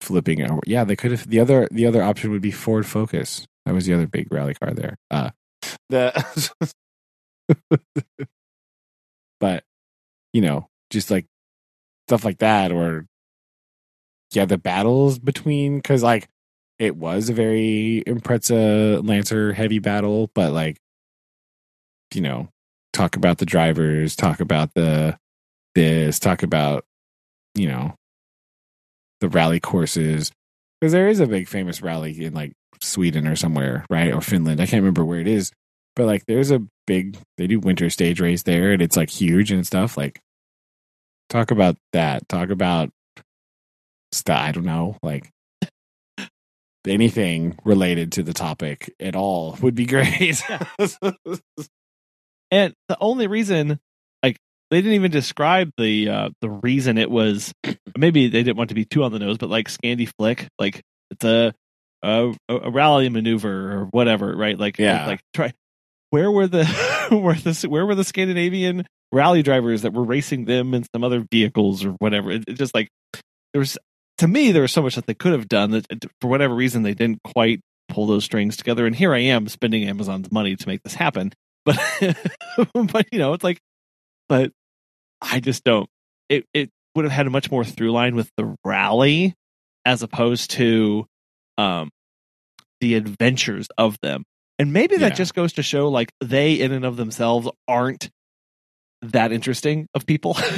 flipping 0.00 0.42
over. 0.42 0.60
Yeah, 0.66 0.84
they 0.84 0.96
could 0.96 1.10
have. 1.12 1.28
The 1.28 1.40
other, 1.40 1.68
the 1.70 1.86
other 1.86 2.02
option 2.02 2.30
would 2.30 2.42
be 2.42 2.50
Ford 2.50 2.86
Focus. 2.86 3.46
That 3.66 3.74
was 3.74 3.86
the 3.86 3.94
other 3.94 4.06
big 4.06 4.32
rally 4.32 4.54
car 4.54 4.72
there. 4.72 4.96
Uh, 5.10 5.30
the, 5.90 6.52
but 9.40 9.64
you 10.32 10.40
know, 10.40 10.68
just 10.90 11.10
like 11.10 11.26
stuff 12.08 12.24
like 12.24 12.38
that, 12.38 12.72
or 12.72 13.06
yeah, 14.32 14.44
the 14.44 14.58
battles 14.58 15.18
between 15.18 15.76
because 15.78 16.02
like 16.02 16.28
it 16.80 16.96
was 16.96 17.28
a 17.28 17.34
very 17.34 18.02
Impreza 18.06 19.06
Lancer 19.06 19.52
heavy 19.52 19.78
battle, 19.78 20.30
but 20.34 20.52
like 20.52 20.78
you 22.14 22.22
know, 22.22 22.48
talk 22.92 23.14
about 23.14 23.38
the 23.38 23.46
drivers, 23.46 24.16
talk 24.16 24.40
about 24.40 24.74
the 24.74 25.16
this, 25.74 26.18
talk 26.18 26.42
about 26.42 26.84
you 27.54 27.68
know 27.68 27.94
the 29.20 29.28
rally 29.28 29.60
courses 29.60 30.32
because 30.80 30.92
there 30.92 31.08
is 31.08 31.20
a 31.20 31.26
big 31.26 31.46
famous 31.46 31.82
rally 31.82 32.24
in 32.24 32.32
like 32.32 32.52
Sweden 32.80 33.26
or 33.26 33.36
somewhere, 33.36 33.84
right? 33.90 34.12
Or 34.12 34.22
Finland. 34.22 34.60
I 34.60 34.66
can't 34.66 34.82
remember 34.82 35.04
where 35.04 35.20
it 35.20 35.28
is, 35.28 35.52
but 35.94 36.06
like 36.06 36.24
there's 36.26 36.50
a 36.50 36.62
big 36.86 37.18
they 37.36 37.46
do 37.46 37.60
winter 37.60 37.90
stage 37.90 38.20
race 38.20 38.42
there 38.44 38.72
and 38.72 38.80
it's 38.80 38.96
like 38.96 39.10
huge 39.10 39.52
and 39.52 39.66
stuff. 39.66 39.98
Like 39.98 40.18
talk 41.28 41.50
about 41.50 41.76
that. 41.92 42.26
Talk 42.30 42.48
about 42.48 42.88
stuff. 44.12 44.40
I 44.40 44.52
don't 44.52 44.64
know, 44.64 44.96
like 45.02 45.30
anything 46.86 47.58
related 47.64 48.12
to 48.12 48.22
the 48.22 48.32
topic 48.32 48.94
at 49.00 49.14
all 49.16 49.56
would 49.62 49.74
be 49.74 49.86
great. 49.86 50.42
And 52.50 52.74
the 52.88 52.96
only 53.00 53.26
reason, 53.26 53.78
like, 54.22 54.36
they 54.70 54.78
didn't 54.78 54.94
even 54.94 55.10
describe 55.10 55.70
the 55.78 56.08
uh, 56.08 56.30
the 56.40 56.50
reason 56.50 56.98
it 56.98 57.10
was. 57.10 57.52
Maybe 57.96 58.28
they 58.28 58.42
didn't 58.42 58.56
want 58.56 58.70
to 58.70 58.74
be 58.74 58.84
too 58.84 59.04
on 59.04 59.12
the 59.12 59.18
nose, 59.18 59.38
but 59.38 59.50
like 59.50 59.68
Scandi 59.68 60.10
flick, 60.18 60.48
like 60.58 60.80
it's 61.10 61.24
a 61.24 61.54
a, 62.02 62.34
a 62.48 62.70
rally 62.70 63.08
maneuver 63.08 63.72
or 63.72 63.84
whatever, 63.86 64.34
right? 64.34 64.58
Like, 64.58 64.78
Yeah. 64.78 65.06
like 65.06 65.20
try. 65.34 65.52
Where 66.10 66.30
were 66.30 66.46
the 66.48 66.64
where 67.10 67.34
the 67.34 67.66
where 67.68 67.86
were 67.86 67.94
the 67.94 68.04
Scandinavian 68.04 68.86
rally 69.12 69.42
drivers 69.42 69.82
that 69.82 69.92
were 69.92 70.04
racing 70.04 70.44
them 70.46 70.74
in 70.74 70.84
some 70.94 71.04
other 71.04 71.24
vehicles 71.30 71.84
or 71.84 71.90
whatever? 71.92 72.32
It, 72.32 72.44
it 72.48 72.54
just 72.54 72.74
like 72.74 72.88
there 73.52 73.60
was 73.60 73.78
to 74.20 74.28
me 74.28 74.52
there 74.52 74.62
was 74.62 74.72
so 74.72 74.80
much 74.82 74.94
that 74.94 75.06
they 75.06 75.14
could 75.14 75.32
have 75.32 75.48
done 75.48 75.72
that 75.72 75.86
for 76.20 76.28
whatever 76.28 76.54
reason 76.54 76.82
they 76.82 76.94
didn't 76.94 77.20
quite 77.24 77.60
pull 77.88 78.06
those 78.06 78.24
strings 78.24 78.56
together. 78.56 78.86
And 78.86 78.94
here 78.96 79.12
I 79.12 79.18
am 79.18 79.48
spending 79.48 79.88
Amazon's 79.88 80.30
money 80.32 80.54
to 80.56 80.68
make 80.68 80.82
this 80.82 80.94
happen 80.94 81.32
but 81.66 81.76
but 82.74 83.06
you 83.12 83.18
know 83.18 83.34
it's 83.34 83.44
like 83.44 83.58
but 84.30 84.50
i 85.20 85.38
just 85.40 85.62
don't 85.62 85.88
it 86.30 86.46
it 86.54 86.70
would 86.94 87.04
have 87.04 87.12
had 87.12 87.26
a 87.26 87.30
much 87.30 87.50
more 87.50 87.64
through 87.66 87.92
line 87.92 88.16
with 88.16 88.30
the 88.38 88.56
rally 88.64 89.34
as 89.84 90.02
opposed 90.02 90.52
to 90.52 91.04
um 91.58 91.90
the 92.80 92.94
adventures 92.94 93.68
of 93.76 93.98
them 94.00 94.24
and 94.58 94.72
maybe 94.72 94.96
that 94.96 95.10
Yeah. 95.10 95.16
just 95.16 95.34
goes 95.34 95.52
to 95.54 95.62
show 95.62 95.88
like 95.90 96.10
they 96.22 96.54
in 96.54 96.72
and 96.72 96.86
of 96.86 96.96
themselves 96.96 97.46
aren't 97.68 98.08
that 99.02 99.32
interesting 99.32 99.86
of 99.94 100.06
people 100.06 100.36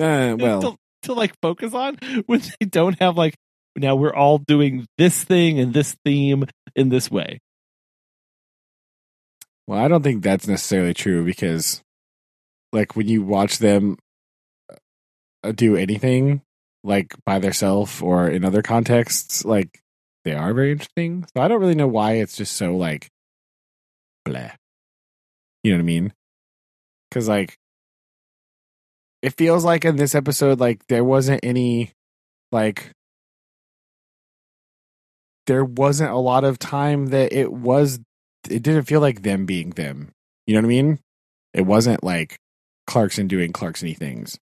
Uh, 0.00 0.34
well, 0.38 0.76
to, 1.02 1.12
like 1.12 1.34
focus 1.42 1.74
on 1.74 1.98
when 2.26 2.40
they 2.60 2.66
don't 2.66 2.98
have 3.00 3.16
like 3.16 3.34
now 3.76 3.96
we're 3.96 4.14
all 4.14 4.38
doing 4.38 4.86
this 4.98 5.24
thing 5.24 5.58
and 5.58 5.72
this 5.72 5.96
theme 6.04 6.44
in 6.74 6.88
this 6.88 7.10
way 7.10 7.38
Well, 9.66 9.78
I 9.78 9.88
don't 9.88 10.02
think 10.02 10.22
that's 10.22 10.48
necessarily 10.48 10.94
true 10.94 11.24
because, 11.24 11.82
like, 12.72 12.96
when 12.96 13.08
you 13.08 13.22
watch 13.22 13.58
them 13.58 13.96
uh, 15.42 15.52
do 15.52 15.76
anything, 15.76 16.42
like 16.82 17.14
by 17.24 17.38
themselves 17.38 18.02
or 18.02 18.28
in 18.28 18.44
other 18.44 18.62
contexts, 18.62 19.44
like 19.44 19.80
they 20.24 20.34
are 20.34 20.52
very 20.52 20.72
interesting. 20.72 21.24
So 21.34 21.42
I 21.42 21.48
don't 21.48 21.60
really 21.60 21.76
know 21.76 21.86
why 21.86 22.14
it's 22.14 22.36
just 22.36 22.54
so 22.54 22.76
like, 22.76 23.08
blah. 24.24 24.50
You 25.62 25.72
know 25.72 25.78
what 25.78 25.82
I 25.82 25.86
mean? 25.86 26.12
Because 27.08 27.28
like, 27.28 27.56
it 29.22 29.34
feels 29.38 29.64
like 29.64 29.84
in 29.84 29.96
this 29.96 30.14
episode, 30.14 30.60
like 30.60 30.86
there 30.88 31.04
wasn't 31.04 31.40
any, 31.44 31.92
like, 32.50 32.90
there 35.46 35.64
wasn't 35.64 36.10
a 36.10 36.16
lot 36.18 36.44
of 36.44 36.58
time 36.58 37.06
that 37.06 37.32
it 37.32 37.52
was 37.52 38.00
it 38.50 38.62
didn't 38.62 38.84
feel 38.84 39.00
like 39.00 39.22
them 39.22 39.46
being 39.46 39.70
them. 39.70 40.10
You 40.46 40.54
know 40.54 40.60
what 40.60 40.66
I 40.66 40.68
mean? 40.68 40.98
It 41.54 41.62
wasn't 41.62 42.02
like 42.04 42.36
Clarkson 42.86 43.28
doing 43.28 43.52
Clarksony 43.52 43.96
things 43.96 44.38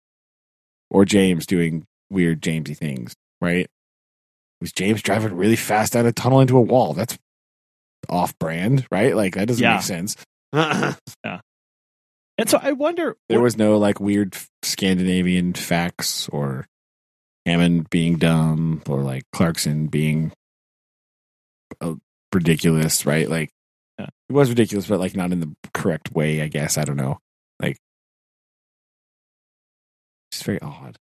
or 0.89 1.05
James 1.05 1.45
doing 1.45 1.85
weird 2.09 2.41
Jamesy 2.41 2.77
things, 2.77 3.15
right? 3.41 3.65
It 3.65 4.61
was 4.61 4.71
James 4.71 5.01
driving 5.01 5.35
really 5.35 5.55
fast 5.55 5.95
out 5.95 6.01
of 6.01 6.07
a 6.07 6.11
tunnel 6.13 6.39
into 6.41 6.57
a 6.57 6.61
wall. 6.61 6.93
That's 6.93 7.17
off 8.09 8.37
brand, 8.39 8.87
right? 8.91 9.15
Like 9.15 9.35
that 9.35 9.47
doesn't 9.47 9.61
Yeah. 9.63 9.75
make 9.75 9.83
sense. 9.83 10.15
Yeah. 10.53 11.41
And 12.39 12.47
so 12.47 12.59
i 12.61 12.71
wonder 12.71 13.17
There 13.29 13.41
was 13.41 13.57
no 13.57 13.77
like 13.79 13.99
weird 13.99 14.35
Scandinavian 14.67 15.53
facts 15.53 16.27
or 16.29 16.65
Hammond 17.45 17.89
being 17.89 18.17
dumb 18.17 18.81
or 18.87 19.01
like 19.01 19.23
Clarkson 19.31 19.87
being 19.87 20.31
uh, 21.81 21.95
ridiculous, 22.33 23.05
right? 23.05 23.29
Like 23.29 23.49
Yeah. 23.99 24.07
it 24.29 24.33
was 24.33 24.49
ridiculous, 24.49 24.87
but 24.87 24.99
like 24.99 25.15
not 25.15 25.31
in 25.31 25.39
the 25.39 25.53
correct 25.73 26.11
way, 26.11 26.41
I 26.41 26.47
guess. 26.47 26.77
I 26.77 26.83
don't 26.83 26.97
know. 26.97 27.17
Like 27.61 27.77
it's 30.31 30.43
very 30.43 30.61
odd. 30.61 30.97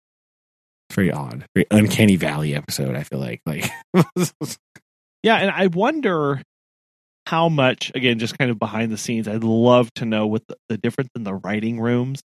It's 0.89 0.95
Very 0.95 1.11
odd. 1.11 1.45
Very 1.55 1.65
uncanny 1.71 2.15
valley 2.15 2.53
episode, 2.55 2.95
I 2.95 3.03
feel 3.03 3.19
like. 3.19 3.41
Like 3.45 3.69
Yeah, 5.23 5.37
and 5.37 5.49
I 5.49 5.67
wonder 5.67 6.41
how 7.25 7.49
much, 7.49 7.91
again, 7.95 8.19
just 8.19 8.37
kind 8.37 8.51
of 8.51 8.59
behind 8.59 8.91
the 8.91 8.97
scenes, 8.97 9.27
I'd 9.27 9.43
love 9.43 9.91
to 9.95 10.05
know 10.05 10.27
what 10.27 10.43
the, 10.47 10.55
the 10.69 10.77
difference 10.77 11.09
in 11.15 11.23
the 11.23 11.33
writing 11.33 11.79
rooms 11.79 12.21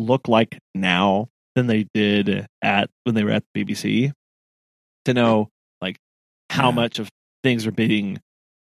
look 0.00 0.28
like 0.28 0.58
now 0.74 1.28
than 1.54 1.66
they 1.66 1.86
did 1.94 2.46
at 2.62 2.90
when 3.04 3.14
they 3.14 3.24
were 3.24 3.30
at 3.30 3.44
the 3.54 3.64
BBC. 3.64 4.12
To 5.06 5.14
know 5.14 5.48
like 5.80 5.96
how 6.50 6.68
Yeah. 6.68 6.74
much 6.74 6.98
of 6.98 7.08
things 7.42 7.66
are 7.66 7.72
being 7.72 8.18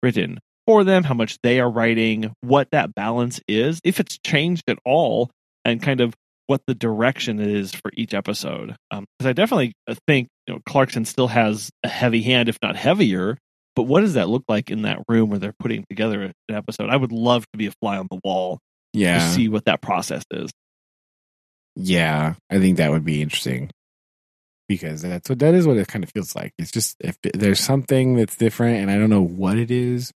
written 0.03 0.39
for 0.65 0.83
them, 0.83 1.03
how 1.03 1.13
much 1.13 1.37
they 1.41 1.59
are 1.59 1.69
writing, 1.69 2.33
what 2.41 2.69
that 2.71 2.93
balance 2.93 3.39
is, 3.47 3.79
if 3.83 3.99
it's 3.99 4.17
changed 4.25 4.63
at 4.67 4.77
all, 4.85 5.29
and 5.63 5.81
kind 5.81 6.01
of 6.01 6.13
what 6.47 6.61
the 6.67 6.75
direction 6.75 7.39
is 7.39 7.73
for 7.73 7.91
each 7.95 8.13
episode. 8.13 8.75
Because 8.91 9.25
I 9.25 9.33
definitely 9.33 9.73
uh, 9.87 9.95
think 10.07 10.27
you 10.47 10.53
know 10.53 10.59
Clarkson 10.67 11.05
still 11.05 11.27
has 11.29 11.69
a 11.83 11.87
heavy 11.87 12.21
hand, 12.21 12.49
if 12.49 12.57
not 12.61 12.75
heavier. 12.75 13.37
But 13.75 13.83
what 13.83 14.01
does 14.01 14.15
that 14.15 14.27
look 14.27 14.43
like 14.49 14.71
in 14.71 14.81
that 14.83 15.03
room 15.07 15.29
where 15.29 15.37
they're 15.39 15.53
putting 15.59 15.85
together 15.87 16.23
an 16.23 16.33
episode? 16.49 16.89
I 16.89 16.97
would 16.97 17.11
love 17.11 17.45
to 17.53 17.57
be 17.57 17.67
a 17.67 17.71
fly 17.79 17.97
on 17.97 18.07
the 18.09 18.19
wall 18.23 18.57
yeah. 18.91 19.19
to 19.19 19.33
see 19.33 19.49
what 19.49 19.65
that 19.65 19.81
process 19.81 20.23
is. 20.31 20.49
Yeah. 21.77 22.33
I 22.49 22.59
think 22.59 22.77
that 22.77 22.91
would 22.91 23.05
be 23.05 23.21
interesting. 23.21 23.69
Because 24.67 25.01
that's 25.01 25.29
what 25.29 25.39
that 25.39 25.53
is 25.53 25.65
what 25.65 25.77
it 25.77 25.87
kind 25.87 26.03
of 26.03 26.09
feels 26.11 26.35
like. 26.35 26.51
It's 26.57 26.71
just 26.71 26.97
if 26.99 27.17
there's 27.33 27.59
something 27.61 28.15
that's 28.15 28.35
different 28.35 28.77
and 28.77 28.91
I 28.91 28.97
don't 28.97 29.09
know 29.09 29.21
what 29.21 29.57
it 29.57 29.71
is. 29.71 30.11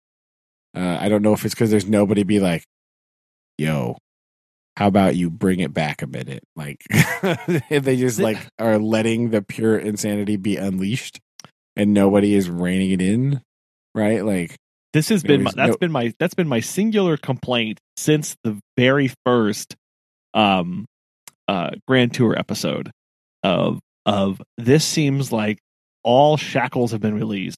Uh, 0.75 0.97
I 0.99 1.07
don't 1.07 1.21
know 1.21 1.33
if 1.33 1.45
it's 1.45 1.53
because 1.53 1.71
there's 1.71 1.87
nobody 1.87 2.23
be 2.23 2.39
like, 2.39 2.65
yo, 3.57 3.97
how 4.75 4.87
about 4.87 5.15
you 5.15 5.29
bring 5.29 5.59
it 5.59 5.73
back 5.73 6.01
a 6.01 6.07
minute? 6.07 6.43
Like 6.55 6.81
if 6.89 7.83
they 7.83 7.95
just 7.95 8.19
like 8.19 8.39
are 8.59 8.77
letting 8.77 9.29
the 9.29 9.41
pure 9.41 9.77
insanity 9.77 10.35
be 10.35 10.57
unleashed 10.57 11.19
and 11.75 11.93
nobody 11.93 12.33
is 12.33 12.49
reining 12.49 12.91
it 12.91 13.01
in, 13.01 13.41
right? 13.93 14.25
Like 14.25 14.57
This 14.93 15.09
has 15.09 15.23
been 15.23 15.43
my, 15.43 15.51
that's 15.55 15.71
no- 15.71 15.77
been 15.77 15.91
my 15.91 16.13
that's 16.19 16.33
been 16.33 16.47
my 16.47 16.59
singular 16.59 17.15
complaint 17.15 17.79
since 17.95 18.35
the 18.43 18.59
very 18.77 19.11
first 19.25 19.75
um 20.33 20.85
uh 21.51 21.71
Grand 21.85 22.13
Tour 22.13 22.37
episode 22.37 22.91
of 23.43 23.79
of 24.05 24.41
this 24.57 24.85
seems 24.85 25.31
like 25.31 25.59
all 26.03 26.37
shackles 26.37 26.91
have 26.91 27.01
been 27.01 27.13
released 27.13 27.57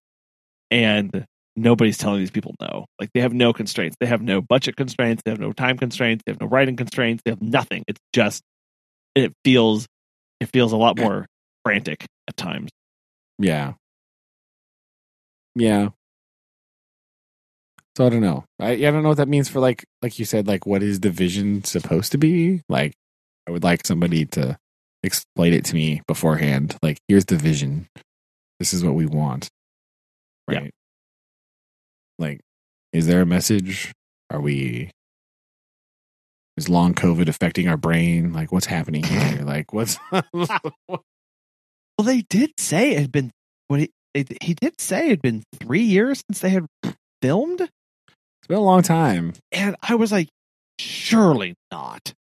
and 0.71 1.25
nobody's 1.55 1.99
telling 1.99 2.19
these 2.19 2.31
people 2.31 2.55
no. 2.59 2.85
Like 2.99 3.11
they 3.13 3.21
have 3.21 3.33
no 3.33 3.53
constraints. 3.53 3.95
They 3.99 4.07
have 4.07 4.21
no 4.21 4.41
budget 4.41 4.75
constraints, 4.75 5.21
they 5.23 5.31
have 5.31 5.39
no 5.39 5.53
time 5.53 5.77
constraints, 5.77 6.23
they 6.25 6.31
have 6.31 6.41
no 6.41 6.47
writing 6.47 6.75
constraints, 6.75 7.21
they 7.23 7.31
have 7.31 7.41
nothing. 7.41 7.83
It's 7.87 7.99
just 8.13 8.41
it 9.13 9.31
feels 9.45 9.85
it 10.39 10.49
feels 10.51 10.71
a 10.71 10.77
lot 10.77 10.97
more 10.97 11.27
frantic 11.63 12.05
at 12.27 12.35
times. 12.35 12.71
Yeah. 13.37 13.73
Yeah. 15.55 15.89
So 17.95 18.07
I 18.07 18.09
don't 18.09 18.21
know. 18.21 18.43
I 18.59 18.71
I 18.71 18.89
don't 18.89 19.03
know 19.03 19.09
what 19.09 19.17
that 19.17 19.27
means 19.27 19.49
for 19.49 19.59
like 19.59 19.85
like 20.01 20.17
you 20.17 20.25
said 20.25 20.47
like 20.47 20.65
what 20.65 20.81
is 20.81 21.01
the 21.01 21.11
vision 21.11 21.63
supposed 21.63 22.11
to 22.13 22.17
be? 22.17 22.63
Like 22.67 22.93
I 23.47 23.51
would 23.51 23.63
like 23.63 23.85
somebody 23.85 24.25
to 24.27 24.57
explain 25.03 25.53
it 25.53 25.65
to 25.65 25.75
me 25.75 26.01
beforehand. 26.07 26.77
Like, 26.81 26.97
here's 27.07 27.25
the 27.25 27.35
vision. 27.35 27.87
This 28.59 28.73
is 28.73 28.83
what 28.83 28.95
we 28.95 29.05
want. 29.05 29.49
Yeah. 30.49 30.59
Right. 30.59 30.71
Like, 32.19 32.39
is 32.93 33.07
there 33.07 33.21
a 33.21 33.25
message? 33.25 33.91
Are 34.29 34.39
we 34.41 34.91
is 36.55 36.69
long 36.69 36.93
COVID 36.93 37.27
affecting 37.27 37.67
our 37.67 37.77
brain? 37.77 38.31
Like, 38.33 38.51
what's 38.51 38.67
happening 38.67 39.03
here? 39.03 39.41
Like, 39.43 39.73
what's 39.73 39.97
Well, 40.87 41.01
they 42.05 42.21
did 42.29 42.51
say 42.59 42.91
it 42.93 42.99
had 43.01 43.11
been 43.11 43.31
what 43.67 43.79
he 43.81 43.89
it, 44.13 44.43
he 44.43 44.53
did 44.53 44.79
say 44.79 45.07
it 45.07 45.09
had 45.09 45.21
been 45.21 45.43
three 45.59 45.81
years 45.81 46.23
since 46.27 46.39
they 46.39 46.49
had 46.49 46.65
filmed, 47.21 47.61
It's 47.61 48.47
been 48.47 48.57
a 48.57 48.61
long 48.61 48.83
time. 48.83 49.33
and 49.51 49.75
I 49.81 49.95
was 49.95 50.11
like, 50.11 50.29
surely 50.79 51.55
not. 51.71 52.13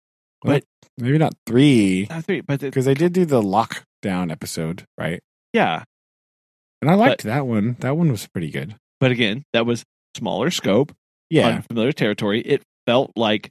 Maybe 1.01 1.17
not 1.17 1.33
three, 1.47 2.05
Not 2.09 2.25
three, 2.25 2.41
but 2.41 2.59
because 2.59 2.85
they 2.85 2.93
did 2.93 3.11
do 3.13 3.25
the 3.25 3.41
lockdown 3.41 4.31
episode, 4.31 4.85
right? 4.97 5.19
yeah. 5.53 5.83
And 6.81 6.89
I 6.89 6.95
liked 6.95 7.23
that 7.23 7.45
one. 7.45 7.75
That 7.79 7.95
one 7.97 8.09
was 8.11 8.27
pretty 8.27 8.49
good. 8.49 8.75
But 8.99 9.11
again, 9.11 9.43
that 9.53 9.65
was 9.67 9.83
smaller 10.17 10.49
scope, 10.49 10.91
Yeah, 11.29 11.47
unfamiliar 11.47 11.91
territory. 11.91 12.41
It 12.41 12.63
felt 12.87 13.11
like 13.15 13.49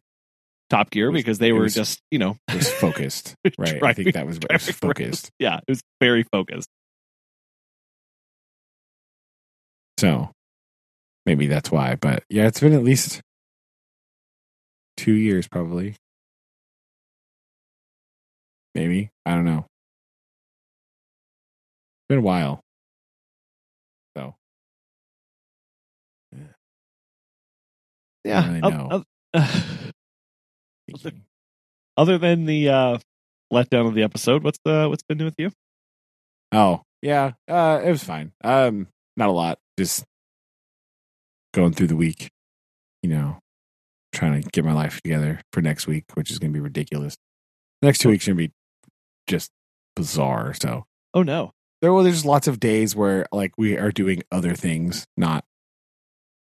Top 0.68 0.90
Gear 0.90 1.10
was- 1.10 1.20
because 1.20 1.38
they 1.38 1.52
were 1.52 1.62
was- 1.62 1.74
just 1.74 2.00
you 2.10 2.18
know 2.18 2.36
was 2.52 2.70
focused, 2.72 3.34
right? 3.58 3.82
I 3.82 3.92
think 3.92 4.14
that 4.14 4.26
was 4.26 4.38
was 4.50 4.70
focused. 4.70 5.30
Yeah, 5.38 5.56
it 5.58 5.64
was 5.70 5.80
very 6.00 6.24
focused. 6.32 6.68
So 9.98 10.30
maybe 11.26 11.46
that's 11.46 11.70
why. 11.70 11.96
But 11.96 12.24
yeah, 12.28 12.46
it's 12.46 12.60
been 12.60 12.72
at 12.72 12.82
least 12.84 13.20
two 14.96 15.12
years, 15.14 15.46
probably. 15.48 15.96
Maybe 18.74 19.10
I 19.26 19.34
don't 19.34 19.44
know. 19.44 19.58
It's 19.58 19.66
been 22.08 22.18
a 22.18 22.22
while. 22.22 22.60
So 24.16 24.34
Yeah. 28.24 28.40
I 28.40 28.60
know. 28.60 29.04
oth- 29.34 29.34
other 31.96 32.18
than 32.18 32.46
the 32.46 32.68
uh, 32.68 32.98
letdown 33.52 33.88
of 33.88 33.94
the 33.94 34.02
episode, 34.02 34.44
what's 34.44 34.58
the 34.64 34.88
what's 34.88 35.02
been 35.02 35.18
new 35.18 35.24
with 35.24 35.34
you? 35.38 35.50
Oh 36.52 36.82
yeah, 37.02 37.32
uh, 37.48 37.80
it 37.84 37.90
was 37.90 38.04
fine. 38.04 38.32
Um, 38.44 38.88
not 39.16 39.28
a 39.28 39.32
lot. 39.32 39.58
Just 39.78 40.04
going 41.54 41.72
through 41.72 41.86
the 41.88 41.96
week. 41.96 42.30
You 43.02 43.10
know, 43.10 43.38
trying 44.12 44.42
to 44.42 44.48
get 44.50 44.64
my 44.64 44.72
life 44.72 45.00
together 45.02 45.40
for 45.52 45.62
next 45.62 45.86
week, 45.86 46.04
which 46.14 46.30
is 46.30 46.38
going 46.38 46.52
to 46.52 46.56
be 46.56 46.62
ridiculous. 46.62 47.16
next 47.82 47.98
two 47.98 48.10
weeks 48.10 48.28
are 48.28 48.32
going 48.34 48.44
to 48.44 48.48
be 48.48 48.54
just 49.30 49.50
bizarre. 49.96 50.52
So 50.54 50.84
Oh 51.14 51.22
no. 51.22 51.52
there, 51.80 51.92
well, 51.92 52.04
there's 52.04 52.24
lots 52.24 52.46
of 52.46 52.60
days 52.60 52.94
where 52.94 53.26
like 53.32 53.52
we 53.56 53.76
are 53.76 53.90
doing 53.92 54.22
other 54.30 54.54
things, 54.54 55.06
not 55.16 55.44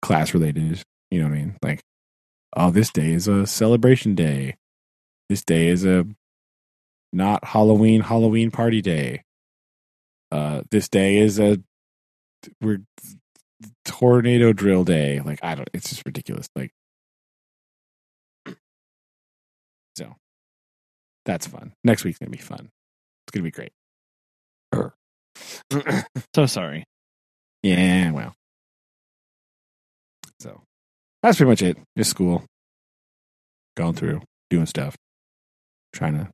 class 0.02 0.32
related. 0.34 0.82
You 1.10 1.20
know 1.20 1.28
what 1.28 1.34
I 1.34 1.38
mean? 1.38 1.56
Like, 1.62 1.82
oh, 2.56 2.70
this 2.70 2.90
day 2.90 3.12
is 3.12 3.28
a 3.28 3.46
celebration 3.46 4.14
day. 4.14 4.56
This 5.28 5.44
day 5.44 5.68
is 5.68 5.84
a 5.84 6.06
not 7.12 7.44
Halloween 7.44 8.00
Halloween 8.00 8.50
party 8.50 8.80
day. 8.80 9.22
Uh, 10.32 10.62
this 10.70 10.88
day 10.88 11.18
is 11.18 11.38
a 11.38 11.58
we're 12.60 12.82
tornado 13.84 14.52
drill 14.52 14.84
day. 14.84 15.20
Like 15.20 15.38
I 15.42 15.54
don't. 15.54 15.70
It's 15.72 15.88
just 15.88 16.04
ridiculous. 16.04 16.48
Like, 16.56 16.72
so 19.96 20.14
that's 21.24 21.46
fun. 21.46 21.72
Next 21.84 22.04
week's 22.04 22.18
gonna 22.18 22.30
be 22.30 22.38
fun. 22.38 22.70
It's 23.26 23.32
gonna 23.34 23.44
be 23.44 23.50
great. 23.50 23.72
So 26.34 26.46
sorry. 26.46 26.84
Yeah, 27.62 28.10
well. 28.12 28.34
So 30.40 30.62
that's 31.22 31.38
pretty 31.38 31.50
much 31.50 31.62
it. 31.62 31.78
Just 31.96 32.10
school. 32.10 32.44
Going 33.76 33.94
through, 33.94 34.22
doing 34.50 34.66
stuff, 34.66 34.96
trying 35.92 36.14
to 36.18 36.30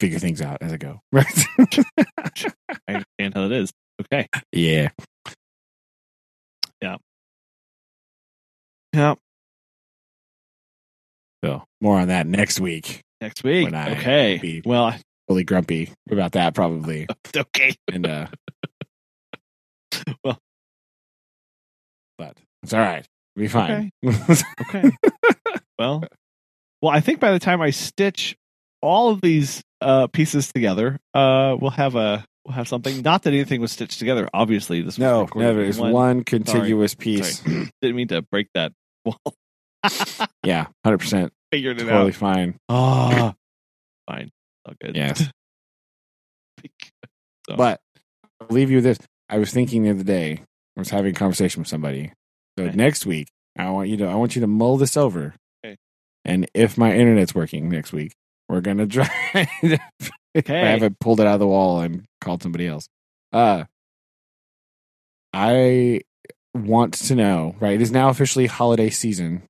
figure 0.00 0.18
things 0.18 0.40
out 0.42 0.58
as 0.62 0.72
I 0.72 0.76
go. 0.78 1.00
Right. 1.12 1.44
I 2.88 2.94
understand 3.18 3.34
how 3.34 3.44
it 3.46 3.52
is. 3.52 3.72
Okay. 4.02 4.26
yeah. 4.52 4.88
Yeah. 6.82 6.96
Yeah. 8.92 9.14
So 11.44 11.64
more 11.80 11.98
on 12.00 12.08
that 12.08 12.26
next 12.26 12.60
week. 12.60 13.02
Next 13.22 13.44
week. 13.44 13.72
Okay. 13.72 14.62
Well, 14.64 14.86
I- 14.86 15.00
Fully 15.28 15.44
grumpy 15.44 15.92
about 16.10 16.32
that 16.32 16.54
probably. 16.54 17.06
okay. 17.36 17.76
And 17.90 18.04
uh 18.04 18.26
Well. 20.24 20.38
But 22.18 22.36
it's 22.64 22.74
all 22.74 22.80
right. 22.80 23.06
It'll 23.36 23.40
be 23.40 23.46
fine. 23.48 23.90
Okay. 24.60 24.90
Well, 25.78 26.02
well, 26.80 26.92
I 26.92 26.98
think 27.00 27.20
by 27.20 27.30
the 27.30 27.38
time 27.38 27.60
I 27.60 27.70
stitch 27.70 28.36
all 28.80 29.10
of 29.10 29.20
these 29.20 29.62
uh, 29.80 30.08
pieces 30.08 30.52
together, 30.52 30.98
uh, 31.14 31.56
we'll 31.60 31.70
have 31.70 31.94
a 31.94 32.24
we'll 32.44 32.54
have 32.54 32.66
something. 32.68 33.02
Not 33.02 33.22
that 33.22 33.32
anything 33.32 33.60
was 33.60 33.70
stitched 33.72 33.98
together. 34.00 34.28
Obviously, 34.34 34.80
this 34.80 34.98
was 34.98 34.98
no, 34.98 35.28
never. 35.34 35.62
It's 35.62 35.78
one, 35.78 36.24
contiguous 36.24 36.94
piece. 36.94 37.38
Sorry. 37.38 37.70
Didn't 37.80 37.96
mean 37.96 38.08
to 38.08 38.22
break 38.22 38.48
that 38.54 38.72
wall. 39.04 39.18
Yeah, 40.44 40.66
hundred 40.84 40.98
percent. 40.98 41.32
Figured 41.52 41.80
it 41.80 41.84
Totally 41.84 42.08
out. 42.08 42.14
fine. 42.14 42.56
Ah, 42.68 43.34
fine. 44.10 44.30
All 44.66 44.74
good. 44.82 44.96
Yes. 44.96 45.22
So- 47.48 47.56
But 47.56 47.80
I'll 48.40 48.46
leave 48.50 48.70
you 48.70 48.76
with 48.78 48.84
this. 48.84 48.98
I 49.28 49.38
was 49.38 49.50
thinking 49.52 49.82
the 49.82 49.90
other 49.90 50.04
day, 50.04 50.42
I 50.76 50.80
was 50.80 50.90
having 50.90 51.10
a 51.10 51.18
conversation 51.18 51.60
with 51.60 51.68
somebody. 51.68 52.12
So 52.56 52.64
Okay. 52.66 52.76
next 52.76 53.04
week, 53.04 53.28
I 53.58 53.68
want 53.70 53.88
you 53.88 53.96
to 53.98 54.06
I 54.06 54.14
want 54.14 54.36
you 54.36 54.40
to 54.42 54.46
mull 54.46 54.76
this 54.76 54.96
over. 54.96 55.34
Okay. 55.64 55.76
And 56.24 56.48
if 56.54 56.78
my 56.78 56.94
internet's 56.94 57.34
working 57.34 57.68
next 57.68 57.92
week, 57.92 58.12
we're 58.48 58.60
gonna 58.60 58.86
try 58.98 59.08
if 59.62 60.48
I 60.48 60.52
haven't 60.52 61.00
pulled 61.00 61.18
it 61.20 61.26
out 61.26 61.34
of 61.34 61.40
the 61.40 61.46
wall 61.48 61.80
and 61.80 62.04
called 62.20 62.42
somebody 62.44 62.66
else. 62.68 62.86
Uh 63.32 63.64
I 65.32 66.02
want 66.54 66.94
to 66.94 67.14
know, 67.16 67.56
right? 67.60 67.74
It 67.74 67.82
is 67.82 67.90
now 67.90 68.08
officially 68.08 68.46
holiday 68.46 68.90
season 68.90 69.42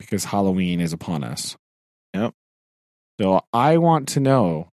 because 0.00 0.24
Halloween 0.24 0.80
is 0.80 0.92
upon 0.92 1.22
us. 1.22 1.56
Yep. 2.14 2.32
So 3.20 3.42
I 3.52 3.76
want 3.76 4.08
to 4.10 4.20
know 4.20 4.68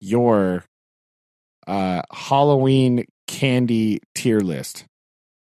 your 0.00 0.64
uh 1.66 2.00
Halloween 2.12 3.04
candy 3.26 3.98
tier 4.14 4.40
list. 4.40 4.86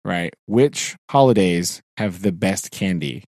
Right? 0.06 0.34
Which 0.48 0.96
holidays 1.10 1.82
have 1.98 2.22
the 2.22 2.32
best 2.32 2.72
candy? 2.72 3.24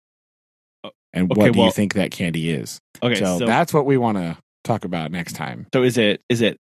And 1.12 1.30
okay, 1.30 1.38
what 1.40 1.52
do 1.52 1.58
well- 1.58 1.66
you 1.66 1.72
think 1.72 1.94
that 1.94 2.10
candy 2.10 2.50
is? 2.50 2.78
okay. 3.02 3.16
so, 3.16 3.38
So, 3.40 3.46
that's 3.46 3.74
what 3.74 3.84
we 3.84 3.96
want 3.98 4.16
to 4.18 4.38
talk 4.64 4.84
about 4.84 5.10
next 5.10 5.32
time. 5.34 5.66
so 5.74 5.82
is 5.82 5.98
it 5.98 6.20
is 6.28 6.40
it 6.40 6.56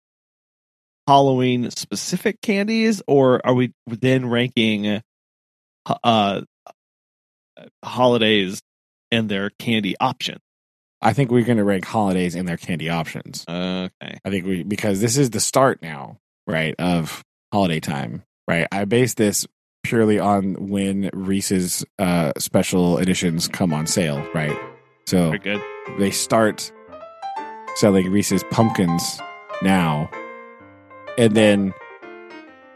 Halloween 1.07 1.71
specific 1.71 2.41
candies, 2.43 3.03
or 3.07 3.45
are 3.47 3.55
we 3.55 3.73
then 3.87 4.29
ranking 4.29 5.01
uh 6.05 6.41
holidays 7.85 8.61
and 9.11 9.29
their 9.29 9.51
candy 9.59 9.95
options. 10.01 10.41
I 11.01 11.13
think 11.13 11.31
we're 11.31 11.45
going 11.45 11.59
to 11.59 11.65
rank 11.65 11.85
holidays 11.85 12.35
and 12.35 12.49
their 12.49 12.57
candy 12.57 12.89
options. 12.89 13.45
Okay. 13.49 14.19
I 14.25 14.31
think 14.31 14.47
we 14.47 14.65
because 14.65 15.01
this 15.01 15.17
is 15.17 15.31
the 15.31 15.41
start 15.41 15.81
now, 15.81 16.19
right, 16.47 16.75
of 16.79 17.23
holiday 17.53 17.81
time, 17.81 18.25
right? 18.49 18.67
I 18.73 18.85
base 18.85 19.15
this 19.15 19.47
purely 19.85 20.19
on 20.19 20.69
when 20.69 21.09
Reese's 21.13 21.85
uh, 21.99 22.33
special 22.39 22.99
editions 22.99 23.47
come 23.47 23.73
on 23.73 23.87
sale, 23.87 24.27
right? 24.35 24.59
So 25.07 25.27
Very 25.31 25.39
good. 25.39 25.63
they 25.99 26.11
start 26.11 26.73
selling 27.77 28.11
Reese's 28.11 28.43
pumpkins 28.51 29.21
now, 29.63 30.11
and 31.17 31.35
then 31.37 31.73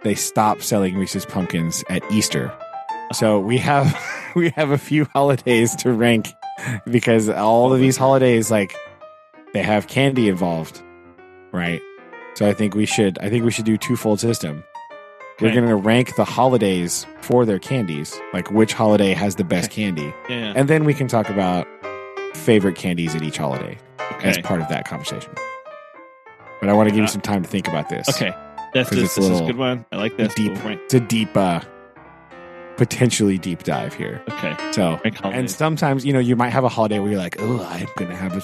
they 0.04 0.14
stop 0.14 0.62
selling 0.62 0.96
Reese's 0.96 1.26
pumpkins 1.26 1.82
at 1.90 2.08
Easter. 2.10 2.56
So 3.12 3.38
we 3.40 3.58
have 3.58 3.96
we 4.34 4.50
have 4.50 4.70
a 4.70 4.78
few 4.78 5.04
holidays 5.06 5.74
to 5.76 5.92
rank 5.92 6.28
because 6.90 7.28
all 7.28 7.72
of 7.72 7.80
these 7.80 7.96
holidays 7.96 8.50
like 8.50 8.74
they 9.52 9.62
have 9.62 9.86
candy 9.86 10.28
involved, 10.28 10.82
right? 11.52 11.80
So 12.34 12.46
I 12.48 12.52
think 12.54 12.74
we 12.74 12.86
should 12.86 13.18
I 13.20 13.28
think 13.28 13.44
we 13.44 13.50
should 13.50 13.64
do 13.66 13.76
twofold 13.76 14.20
system. 14.20 14.64
We're 15.40 15.48
Okay. 15.48 15.56
going 15.56 15.68
to 15.68 15.76
rank 15.76 16.14
the 16.14 16.24
holidays 16.24 17.04
for 17.20 17.44
their 17.44 17.58
candies, 17.58 18.18
like 18.32 18.50
which 18.52 18.74
holiday 18.74 19.12
has 19.12 19.34
the 19.36 19.44
best 19.44 19.70
Okay. 19.72 19.82
candy. 19.84 20.14
Yeah. 20.28 20.52
And 20.54 20.68
then 20.68 20.84
we 20.84 20.94
can 20.94 21.08
talk 21.08 21.28
about 21.30 21.66
favorite 22.34 22.76
candies 22.76 23.14
at 23.14 23.22
each 23.22 23.38
holiday 23.38 23.76
as 24.22 24.38
part 24.38 24.60
of 24.60 24.68
that 24.68 24.84
conversation. 24.86 25.32
But 26.60 26.68
I 26.68 26.74
want 26.74 26.88
to 26.88 26.92
give 26.92 26.98
you 26.98 27.04
Uh, 27.04 27.08
some 27.08 27.22
time 27.22 27.42
to 27.42 27.48
think 27.48 27.66
about 27.66 27.88
this. 27.88 28.08
Okay. 28.08 28.32
That's 28.72 28.88
this, 28.90 29.16
this 29.16 29.18
is 29.28 29.40
a 29.40 29.44
good 29.46 29.56
one. 29.56 29.84
I 29.90 29.96
like 29.96 30.16
this. 30.16 30.32
deep. 30.34 30.52
We'll 30.64 30.74
It's 30.74 30.94
a 30.94 31.00
deep, 31.00 31.36
uh, 31.36 31.60
potentially 32.76 33.38
deep 33.38 33.62
dive 33.62 33.94
here. 33.94 34.22
Okay. 34.28 34.56
So, 34.72 35.00
and 35.24 35.50
sometimes, 35.50 36.04
you 36.04 36.12
know, 36.12 36.18
you 36.18 36.36
might 36.36 36.50
have 36.50 36.64
a 36.64 36.68
holiday 36.68 36.98
where 36.98 37.10
you're 37.10 37.20
like, 37.20 37.36
oh, 37.38 37.62
I'm 37.64 37.88
going 37.96 38.10
to 38.10 38.16
have 38.16 38.36
a 38.36 38.42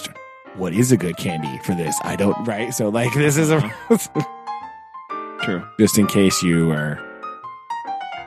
what 0.58 0.72
is 0.72 0.90
a 0.90 0.96
good 0.96 1.16
candy 1.16 1.58
for 1.62 1.74
this? 1.74 1.96
I 2.02 2.16
don't 2.16 2.44
right. 2.44 2.74
So 2.74 2.88
like 2.88 3.14
this 3.14 3.36
is 3.36 3.50
a 3.50 3.58
uh-huh. 3.58 5.38
True. 5.42 5.64
just 5.78 5.98
in 5.98 6.06
case 6.06 6.42
you 6.42 6.70
are 6.72 7.00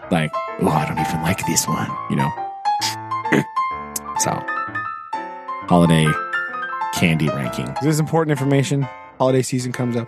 like, 0.09 0.31
oh, 0.61 0.69
I 0.69 0.85
don't 0.85 0.99
even 0.99 1.21
like 1.21 1.45
this 1.45 1.67
one, 1.67 1.89
you 2.09 2.15
know. 2.15 2.31
so, 4.19 4.31
holiday 5.67 6.07
candy 6.93 7.27
ranking. 7.29 7.65
This 7.81 7.85
is 7.85 7.99
important 7.99 8.31
information. 8.31 8.87
Holiday 9.17 9.41
season 9.41 9.71
comes 9.71 9.95
up. 9.95 10.07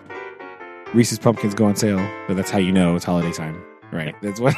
Reese's 0.93 1.19
pumpkins 1.19 1.53
go 1.53 1.65
on 1.65 1.75
sale, 1.75 1.99
so 2.27 2.33
that's 2.33 2.51
how 2.51 2.59
you 2.59 2.71
know 2.71 2.95
it's 2.95 3.05
holiday 3.05 3.31
time, 3.31 3.63
right? 3.93 4.15
That's 4.21 4.39
what. 4.39 4.55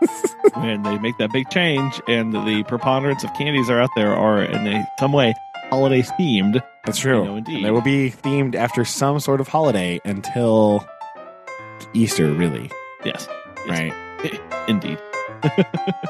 and 0.56 0.84
they 0.84 0.98
make 0.98 1.16
that 1.18 1.32
big 1.32 1.48
change, 1.50 2.00
and 2.08 2.32
the 2.32 2.64
preponderance 2.68 3.24
of 3.24 3.32
candies 3.34 3.70
are 3.70 3.80
out 3.80 3.90
there 3.96 4.14
are 4.14 4.42
in 4.42 4.66
a, 4.66 4.86
some 4.98 5.12
way 5.12 5.34
holiday 5.70 6.02
themed. 6.02 6.62
That's 6.84 6.98
true. 6.98 7.20
You 7.20 7.24
know, 7.24 7.36
indeed. 7.36 7.56
And 7.56 7.64
they 7.64 7.70
will 7.70 7.80
be 7.80 8.10
themed 8.10 8.54
after 8.54 8.84
some 8.84 9.20
sort 9.20 9.40
of 9.40 9.48
holiday 9.48 10.00
until 10.04 10.86
Easter, 11.94 12.30
really, 12.32 12.70
Yes, 13.04 13.28
right? 13.68 13.92
indeed. 14.68 14.98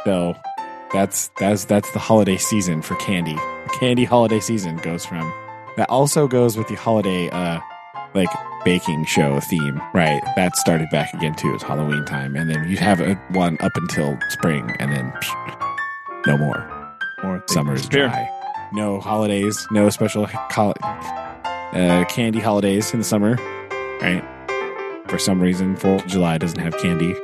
So 0.05 0.35
that's 0.93 1.31
that's 1.39 1.65
that's 1.65 1.91
the 1.93 1.99
holiday 1.99 2.37
season 2.37 2.83
for 2.83 2.97
candy. 2.97 3.35
The 3.35 3.77
candy 3.79 4.05
holiday 4.05 4.41
season 4.41 4.77
goes 4.79 5.07
from 5.07 5.33
that 5.77 5.89
also 5.89 6.27
goes 6.27 6.59
with 6.59 6.69
the 6.69 6.75
holiday 6.75 7.31
uh 7.31 7.61
like 8.15 8.29
baking 8.65 9.05
show 9.07 9.41
theme, 9.41 9.81
right? 9.95 10.23
That 10.37 10.57
started 10.57 10.89
back 10.91 11.13
again 11.15 11.35
too. 11.35 11.53
It's 11.55 11.63
Halloween 11.63 12.05
time, 12.05 12.37
and 12.37 12.49
then 12.51 12.69
you 12.69 12.77
have 12.77 13.01
a 13.01 13.15
one 13.31 13.57
up 13.61 13.77
until 13.77 14.19
spring, 14.31 14.75
and 14.79 14.93
then 14.93 15.11
psh, 15.13 16.27
no 16.27 16.37
more. 16.39 16.69
Or 17.25 17.39
they 17.47 17.55
Summer 17.55 17.75
is 17.75 17.89
dry. 17.89 18.29
No 18.73 19.01
holidays, 19.01 19.67
no 19.71 19.89
special 19.91 20.27
hol- 20.27 20.75
uh, 20.83 22.05
candy 22.09 22.41
holidays 22.41 22.93
in 22.93 22.99
the 23.01 23.05
summer, 23.05 23.37
right? 24.01 24.25
For 25.09 25.19
some 25.19 25.41
reason, 25.41 25.77
Fourth 25.77 26.05
of 26.05 26.09
July 26.11 26.39
doesn't 26.39 26.59
have 26.61 26.77
candy. 26.79 27.15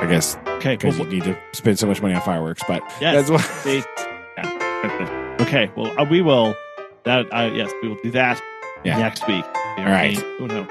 I 0.00 0.06
guess 0.08 0.36
Okay, 0.58 0.76
because 0.76 0.98
well, 0.98 1.06
you 1.08 1.14
need 1.20 1.24
to 1.24 1.36
spend 1.52 1.78
so 1.78 1.86
much 1.86 2.00
money 2.02 2.14
on 2.14 2.20
fireworks. 2.22 2.62
But 2.66 2.82
Yes. 3.00 3.14
that's 3.28 3.30
what. 3.30 3.40
See? 3.62 3.82
Yeah. 4.36 5.36
Okay, 5.40 5.70
well, 5.76 5.92
uh, 6.00 6.04
we 6.04 6.20
will. 6.22 6.54
That 7.08 7.26
uh, 7.32 7.50
yes, 7.54 7.72
we 7.82 7.88
will 7.88 7.96
do 8.02 8.10
that 8.10 8.38
Yeah. 8.84 8.98
next 8.98 9.26
week. 9.26 9.44
All 9.78 9.84
right. 9.86 10.22
Oh 10.40 10.46
no. 10.46 10.66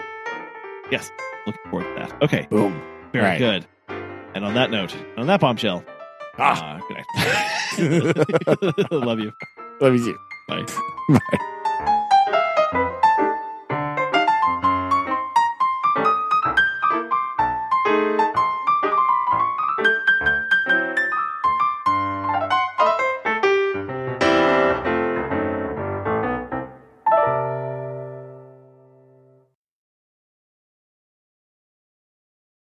Yes, 0.91 1.11
looking 1.47 1.61
forward 1.71 1.85
to 1.95 1.99
that. 1.99 2.21
Okay, 2.23 2.45
Boom. 2.51 2.79
very 3.11 3.25
Right. 3.25 3.39
good. 3.39 3.65
And 4.35 4.45
on 4.45 4.53
that 4.53 4.69
note, 4.69 4.95
on 5.17 5.25
that 5.27 5.39
bombshell, 5.39 5.83
Ah. 6.37 6.77
uh, 6.77 6.79
good 6.87 6.97
night. 6.97 8.91
Love 8.91 9.19
you. 9.19 9.33
Love 9.81 9.95
you. 9.95 10.15
Bye. 10.47 10.63
Bye. 11.09 11.53